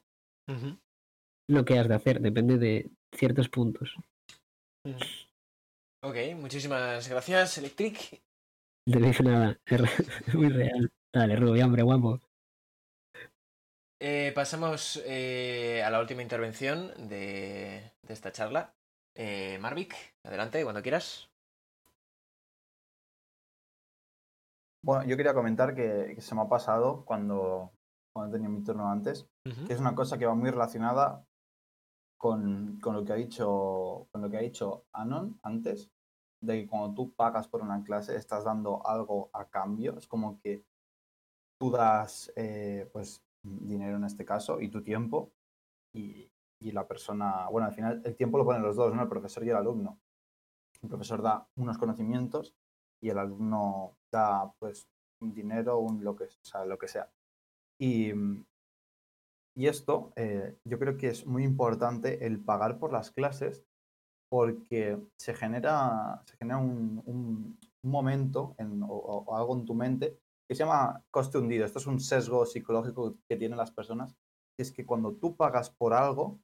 lo 1.48 1.64
que 1.64 1.78
has 1.78 1.88
de 1.88 1.94
hacer, 1.94 2.20
depende 2.20 2.58
de 2.58 2.90
ciertos 3.16 3.48
puntos. 3.48 3.96
Ok, 6.02 6.16
muchísimas 6.36 7.08
gracias, 7.08 7.60
Electric. 7.60 8.20
No 8.88 9.00
te 9.00 9.06
dije 9.06 9.22
nada, 9.22 9.60
es 9.68 10.34
muy 10.34 10.50
real. 10.50 10.92
Dale, 11.14 11.36
Rubí, 11.36 11.62
hombre, 11.62 11.84
guapo. 11.84 12.20
Eh, 14.00 14.32
pasamos 14.34 15.00
eh, 15.06 15.84
a 15.86 15.92
la 15.92 16.00
última 16.00 16.24
intervención 16.24 16.94
de, 17.08 17.92
de 18.02 18.14
esta 18.14 18.32
charla. 18.32 18.74
Eh, 19.14 19.60
Marvik, 19.60 19.94
adelante, 20.24 20.64
cuando 20.64 20.82
quieras. 20.82 21.30
Bueno, 24.82 25.06
yo 25.06 25.16
quería 25.16 25.36
comentar 25.36 25.76
que, 25.76 26.14
que 26.16 26.22
se 26.22 26.34
me 26.34 26.42
ha 26.42 26.50
pasado 26.50 27.04
cuando, 27.06 27.77
cuando 28.18 28.36
tenía 28.36 28.50
mi 28.50 28.64
turno 28.64 28.90
antes, 28.90 29.28
que 29.44 29.74
es 29.74 29.80
una 29.80 29.96
cosa 29.96 30.18
que 30.18 30.26
va 30.26 30.36
muy 30.36 30.50
relacionada 30.50 31.26
con, 32.20 32.80
con 32.80 32.96
lo 32.96 33.06
que 33.06 33.14
ha 33.14 33.16
dicho 33.16 34.08
con 34.12 34.22
lo 34.22 34.30
que 34.30 34.38
ha 34.38 34.42
dicho 34.42 34.86
Anon 34.94 35.40
antes, 35.44 35.92
de 36.44 36.62
que 36.62 36.68
cuando 36.68 36.94
tú 36.94 37.14
pagas 37.14 37.48
por 37.48 37.62
una 37.62 37.84
clase 37.84 38.16
estás 38.16 38.44
dando 38.44 38.86
algo 38.86 39.30
a 39.34 39.46
cambio. 39.46 39.98
Es 39.98 40.08
como 40.08 40.40
que 40.40 40.66
tú 41.60 41.72
das 41.72 42.32
eh, 42.36 42.90
pues 42.92 43.24
dinero 43.44 43.98
en 43.98 44.04
este 44.04 44.26
caso 44.26 44.60
y 44.62 44.70
tu 44.70 44.84
tiempo 44.84 45.32
y 45.96 46.30
y 46.60 46.72
la 46.72 46.88
persona, 46.88 47.48
bueno, 47.50 47.68
al 47.68 47.74
final 47.74 48.02
el 48.04 48.16
tiempo 48.16 48.38
lo 48.38 48.46
ponen 48.46 48.64
los 48.64 48.76
dos, 48.76 48.94
¿no? 48.94 49.02
El 49.02 49.10
profesor 49.10 49.44
y 49.44 49.50
el 49.50 49.56
alumno. 49.56 50.00
El 50.82 50.90
profesor 50.90 51.22
da 51.22 51.48
unos 51.56 51.78
conocimientos 51.78 52.56
y 53.02 53.10
el 53.10 53.18
alumno 53.18 53.98
da, 54.12 54.52
pues, 54.60 54.88
dinero, 55.20 55.80
un 55.80 56.04
lo 56.04 56.16
que, 56.16 56.26
o 56.26 56.46
sea, 56.46 56.66
lo 56.66 56.78
que 56.78 56.88
sea. 56.88 57.12
Y, 57.80 58.12
y 59.56 59.68
esto, 59.68 60.14
eh, 60.16 60.58
yo 60.64 60.78
creo 60.80 60.98
que 60.98 61.08
es 61.10 61.26
muy 61.26 61.44
importante 61.44 62.26
el 62.26 62.40
pagar 62.44 62.78
por 62.80 62.94
las 62.94 63.12
clases 63.12 63.66
porque 64.30 65.00
se 65.18 65.34
genera, 65.34 66.24
se 66.26 66.38
genera 66.38 66.60
un, 66.60 67.04
un- 67.06 67.60
momento 67.84 68.56
en- 68.60 68.84
o, 68.84 68.88
o 68.90 69.36
algo 69.38 69.56
en 69.58 69.66
tu 69.66 69.74
mente 69.76 70.20
que 70.48 70.56
se 70.56 70.64
llama 70.66 71.04
coste 71.12 71.38
hundido. 71.38 71.66
Esto 71.66 71.80
es 71.80 71.88
un 71.88 72.00
sesgo 72.00 72.46
psicológico 72.46 73.18
que 73.30 73.38
tienen 73.38 73.58
las 73.58 73.72
personas. 73.72 74.16
y 74.58 74.64
es 74.64 74.72
que 74.74 74.86
cuando 74.86 75.14
tú 75.16 75.36
pagas 75.38 75.70
por 75.72 75.94
algo, 75.94 76.40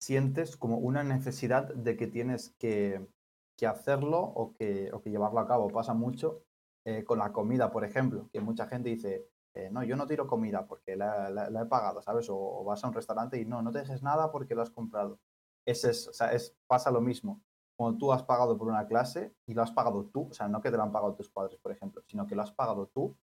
sientes 0.00 0.56
como 0.56 0.78
una 0.78 1.02
necesidad 1.02 1.74
de 1.74 1.96
que 1.96 2.06
tienes 2.06 2.54
que, 2.58 3.08
que 3.56 3.66
hacerlo 3.66 4.20
o 4.20 4.54
que, 4.54 4.90
o 4.92 5.00
que 5.02 5.10
llevarlo 5.10 5.40
a 5.40 5.46
cabo. 5.48 5.68
Pasa 5.68 5.94
mucho 5.94 6.42
eh, 6.84 7.04
con 7.04 7.18
la 7.18 7.32
comida, 7.32 7.70
por 7.70 7.84
ejemplo, 7.84 8.28
que 8.32 8.40
mucha 8.40 8.66
gente 8.66 8.90
dice, 8.90 9.26
eh, 9.54 9.70
no, 9.70 9.82
yo 9.84 9.96
no 9.96 10.06
tiro 10.06 10.26
comida 10.26 10.66
porque 10.66 10.96
la, 10.96 11.30
la- 11.30 11.62
he 11.62 11.66
pagado, 11.66 12.02
¿sabes? 12.02 12.28
O, 12.30 12.64
vas 12.64 12.82
a 12.84 12.88
un 12.88 12.94
restaurante 12.94 13.40
y 13.40 13.44
no, 13.44 13.62
no 13.62 13.72
te 13.72 13.80
dejes 13.80 14.02
nada 14.02 14.30
porque 14.30 14.54
lo 14.54 14.62
has 14.62 14.70
comprado. 14.70 15.18
Ese 15.66 15.90
es, 15.90 16.08
o 16.08 16.12
sea, 16.12 16.32
es, 16.32 16.56
pasa 16.66 16.90
lo 16.90 17.00
mismo. 17.00 17.40
Cuando 17.76 17.98
tú 17.98 18.12
has 18.12 18.22
pagado 18.24 18.56
por 18.58 18.68
una 18.68 18.86
clase 18.86 19.34
y 19.46 19.54
lo 19.54 19.62
has 19.62 19.70
pagado 19.72 20.04
tú, 20.06 20.28
o 20.30 20.34
sea, 20.34 20.48
no 20.48 20.60
que 20.60 20.70
te 20.70 20.76
lo 20.76 20.82
han 20.82 20.92
pagado 20.92 21.14
tus 21.14 21.30
padres, 21.30 21.58
por 21.60 21.72
ejemplo, 21.72 22.02
sino 22.06 22.26
que 22.26 22.34
lo 22.34 22.42
has 22.42 22.52
pagado 22.52 22.86
tú, 22.88 23.16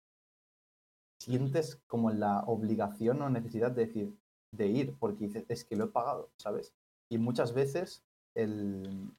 sientes 1.19 1.77
como 1.87 2.11
la 2.11 2.41
obligación 2.41 3.21
o 3.21 3.29
necesidad 3.29 3.71
de 3.71 3.85
decir, 3.85 4.17
de 4.51 4.67
ir, 4.67 4.95
porque 4.99 5.25
dices, 5.27 5.45
es 5.49 5.65
que 5.65 5.75
lo 5.75 5.85
he 5.85 5.87
pagado, 5.87 6.29
¿sabes? 6.37 6.73
Y 7.09 7.17
muchas 7.17 7.53
veces 7.53 8.03
el 8.35 9.11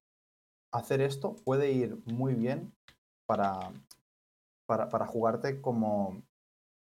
hacer 0.73 1.01
esto 1.01 1.35
puede 1.45 1.73
ir 1.73 2.01
muy 2.07 2.35
bien 2.35 2.73
para, 3.27 3.73
para, 4.67 4.89
para 4.89 5.07
jugarte 5.07 5.61
como 5.61 6.23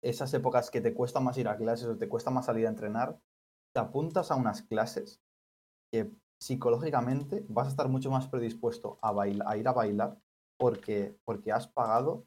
esas 0.02 0.32
épocas 0.34 0.70
que 0.70 0.80
te 0.80 0.94
cuesta 0.94 1.20
más 1.20 1.36
ir 1.38 1.48
a 1.48 1.56
clases 1.56 1.86
o 1.88 1.96
te 1.96 2.08
cuesta 2.08 2.30
más 2.30 2.46
salir 2.46 2.66
a 2.66 2.70
entrenar, 2.70 3.20
te 3.74 3.80
apuntas 3.80 4.30
a 4.30 4.36
unas 4.36 4.62
clases 4.62 5.20
que 5.92 6.10
psicológicamente 6.40 7.44
vas 7.48 7.66
a 7.66 7.70
estar 7.70 7.88
mucho 7.88 8.10
más 8.10 8.28
predispuesto 8.28 8.98
a, 9.02 9.12
baila- 9.12 9.44
a 9.46 9.56
ir 9.56 9.68
a 9.68 9.72
bailar 9.72 10.18
porque, 10.58 11.16
porque 11.24 11.52
has 11.52 11.68
pagado, 11.68 12.24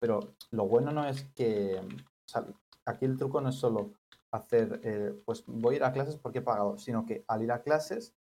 pero 0.00 0.34
lo 0.50 0.66
bueno 0.66 0.92
no 0.92 1.06
es 1.06 1.24
que, 1.34 1.80
o 1.80 2.28
sea, 2.28 2.46
aquí 2.84 3.04
el 3.04 3.16
truco 3.16 3.40
no 3.40 3.48
es 3.48 3.56
solo 3.56 3.92
hacer, 4.30 4.80
eh, 4.84 5.20
pues 5.24 5.44
voy 5.46 5.74
a 5.74 5.76
ir 5.78 5.84
a 5.84 5.92
clases 5.92 6.16
porque 6.16 6.38
he 6.38 6.42
pagado, 6.42 6.78
sino 6.78 7.04
que 7.04 7.24
al 7.26 7.42
ir 7.42 7.52
a 7.52 7.62
clases 7.62 8.14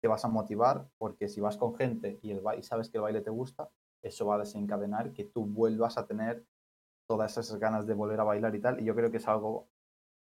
te 0.00 0.08
vas 0.08 0.24
a 0.24 0.28
motivar 0.28 0.88
porque 0.98 1.28
si 1.28 1.40
vas 1.40 1.56
con 1.56 1.74
gente 1.74 2.18
y, 2.22 2.30
el 2.30 2.42
y 2.58 2.62
sabes 2.62 2.90
que 2.90 2.98
el 2.98 3.02
baile 3.02 3.20
te 3.22 3.30
gusta, 3.30 3.70
eso 4.02 4.26
va 4.26 4.36
a 4.36 4.40
desencadenar 4.40 5.12
que 5.12 5.24
tú 5.24 5.46
vuelvas 5.46 5.96
a 5.96 6.06
tener 6.06 6.44
todas 7.06 7.36
esas 7.36 7.58
ganas 7.58 7.86
de 7.86 7.94
volver 7.94 8.20
a 8.20 8.24
bailar 8.24 8.54
y 8.54 8.60
tal. 8.60 8.80
Y 8.80 8.84
yo 8.84 8.94
creo 8.94 9.10
que 9.10 9.18
es 9.18 9.28
algo 9.28 9.68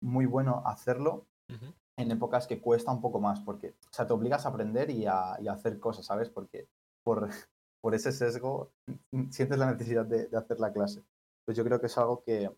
muy 0.01 0.27
bueno 0.27 0.63
hacerlo 0.67 1.27
en 1.97 2.11
épocas 2.11 2.47
que 2.47 2.61
cuesta 2.61 2.93
un 2.93 3.01
poco 3.01 3.21
más, 3.21 3.41
porque 3.41 3.71
o 3.71 3.93
sea, 3.93 4.07
te 4.07 4.13
obligas 4.13 4.45
a 4.47 4.51
aprender 4.51 4.91
y 4.91 5.07
a, 5.07 5.37
y 5.41 5.49
a 5.49 5.53
hacer 5.53 5.81
cosas, 5.81 6.07
¿sabes? 6.07 6.29
Porque 6.31 6.69
por, 7.03 7.29
por 7.81 7.95
ese 7.95 8.13
sesgo 8.13 8.71
sientes 9.31 9.59
la 9.59 9.73
necesidad 9.73 10.07
de, 10.07 10.29
de 10.29 10.37
hacer 10.37 10.61
la 10.61 10.73
clase. 10.73 11.03
Pues 11.45 11.57
yo 11.57 11.65
creo 11.65 11.81
que 11.81 11.87
es 11.87 11.99
algo 11.99 12.23
que 12.23 12.55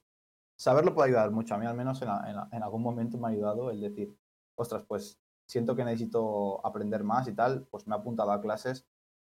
saberlo 0.58 0.94
puede 0.94 1.08
ayudar 1.08 1.30
mucho. 1.30 1.54
A 1.54 1.58
mí 1.58 1.66
al 1.66 1.76
menos 1.76 2.02
en, 2.02 2.08
en 2.08 2.62
algún 2.62 2.82
momento 2.82 3.16
me 3.16 3.28
ha 3.28 3.30
ayudado 3.30 3.70
el 3.70 3.80
decir, 3.80 4.14
ostras, 4.56 4.84
pues 4.86 5.18
siento 5.46 5.74
que 5.74 5.84
necesito 5.84 6.64
aprender 6.66 7.02
más 7.04 7.26
y 7.28 7.32
tal, 7.32 7.66
pues 7.70 7.86
me 7.86 7.94
he 7.94 7.98
apuntado 7.98 8.32
a 8.32 8.40
clases 8.40 8.86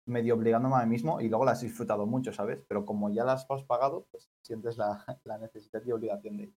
medio 0.10 0.36
obligándome 0.36 0.76
a 0.76 0.86
mí 0.86 0.90
mismo 0.92 1.22
y 1.22 1.30
luego 1.30 1.46
las 1.46 1.62
he 1.62 1.68
disfrutado 1.68 2.06
mucho, 2.06 2.34
¿sabes? 2.34 2.64
Pero 2.68 2.86
como 2.86 3.10
ya 3.10 3.24
las 3.24 3.46
has 3.50 3.64
pagado, 3.64 4.08
pues 4.12 4.30
sientes 4.42 4.78
la, 4.78 5.06
necesidad 5.40 5.82
y 5.86 5.92
obligación 5.92 6.38
de. 6.38 6.54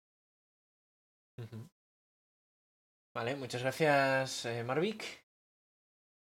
Ujú. 1.41 1.69
Vale, 3.15 3.35
muchas 3.35 3.61
gracias, 3.61 4.45
eh, 4.45 4.63
Marvick. 4.63 5.23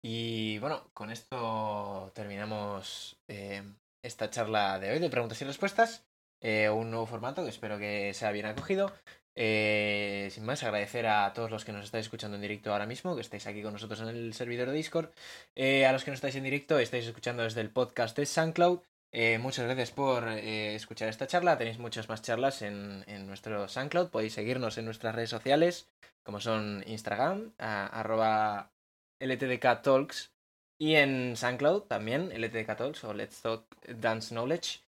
Y 0.06 0.60
bueno, 0.60 0.90
con 0.94 1.12
esto 1.12 2.12
terminamos 2.14 3.18
eh, 3.30 3.64
esta 4.04 4.30
charla 4.30 4.80
de 4.80 4.92
hoy 4.92 5.00
de 5.00 5.10
preguntas 5.10 5.42
y 5.42 5.46
respuestas. 5.46 6.06
Eh, 6.42 6.70
un 6.70 6.92
nuevo 6.92 7.06
formato 7.06 7.44
que 7.44 7.50
espero 7.50 7.78
que 7.78 8.14
sea 8.14 8.32
bien 8.32 8.46
acogido. 8.46 8.92
Eh, 9.36 10.30
sin 10.32 10.46
más, 10.46 10.64
agradecer 10.64 11.08
a 11.08 11.34
todos 11.34 11.50
los 11.52 11.66
que 11.66 11.72
nos 11.72 11.86
estáis 11.86 12.06
escuchando 12.06 12.36
en 12.36 12.42
directo 12.42 12.72
ahora 12.72 12.86
mismo, 12.86 13.16
que 13.16 13.22
estáis 13.22 13.48
aquí 13.48 13.62
con 13.64 13.74
nosotros 13.74 14.00
en 14.02 14.10
el 14.10 14.34
servidor 14.34 14.70
de 14.70 14.76
Discord. 14.76 15.10
Eh, 15.56 15.86
a 15.86 15.92
los 15.92 16.04
que 16.04 16.12
no 16.12 16.16
estáis 16.16 16.36
en 16.36 16.44
directo, 16.44 16.78
estáis 16.80 17.06
escuchando 17.08 17.44
desde 17.44 17.62
el 17.62 17.70
podcast 17.70 18.16
de 18.18 18.26
SoundCloud. 18.26 18.80
Eh, 19.12 19.38
muchas 19.38 19.66
gracias 19.66 19.92
por 19.92 20.28
escuchar 20.28 21.10
esta 21.10 21.28
charla. 21.28 21.58
Tenéis 21.58 21.78
muchas 21.80 22.10
más 22.10 22.22
charlas 22.22 22.62
en, 22.64 23.04
en 23.08 23.28
nuestro 23.28 23.68
SoundCloud. 23.68 24.10
Podéis 24.10 24.34
seguirnos 24.34 24.78
en 24.78 24.86
nuestras 24.86 25.14
redes 25.14 25.30
sociales, 25.30 25.88
como 26.24 26.40
son 26.40 26.84
Instagram, 26.88 27.54
a- 27.60 27.88
arroba 27.88 28.72
LTDK 29.20 29.82
Talks, 29.82 30.32
y 30.80 30.96
en 30.96 31.38
SoundCloud 31.38 31.84
también, 31.84 32.32
LTDK 32.32 32.76
Talks 32.76 33.04
o 33.04 33.14
Let's 33.14 33.42
Talk 33.42 33.64
Dance 33.88 34.34
Knowledge. 34.34 34.80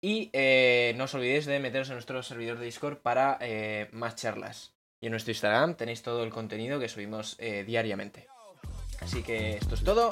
Y 0.00 0.30
eh, 0.32 0.94
no 0.96 1.04
os 1.04 1.14
olvidéis 1.14 1.46
de 1.46 1.58
meteros 1.58 1.88
en 1.88 1.94
nuestro 1.94 2.22
servidor 2.22 2.58
de 2.58 2.66
Discord 2.66 2.98
para 2.98 3.36
eh, 3.40 3.88
más 3.92 4.14
charlas. 4.14 4.74
Y 5.00 5.06
en 5.06 5.12
nuestro 5.12 5.32
Instagram 5.32 5.74
tenéis 5.74 6.02
todo 6.02 6.22
el 6.24 6.30
contenido 6.30 6.78
que 6.78 6.88
subimos 6.88 7.36
eh, 7.38 7.64
diariamente. 7.66 8.28
Así 9.00 9.22
que 9.22 9.56
esto 9.56 9.74
es 9.74 9.84
todo. 9.84 10.08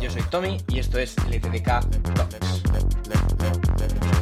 Yo 0.00 0.10
soy 0.10 0.22
Tommy 0.30 0.58
y 0.68 0.78
esto 0.78 0.98
es 0.98 1.14
LTDK 1.26 1.64
Talks. 2.14 4.17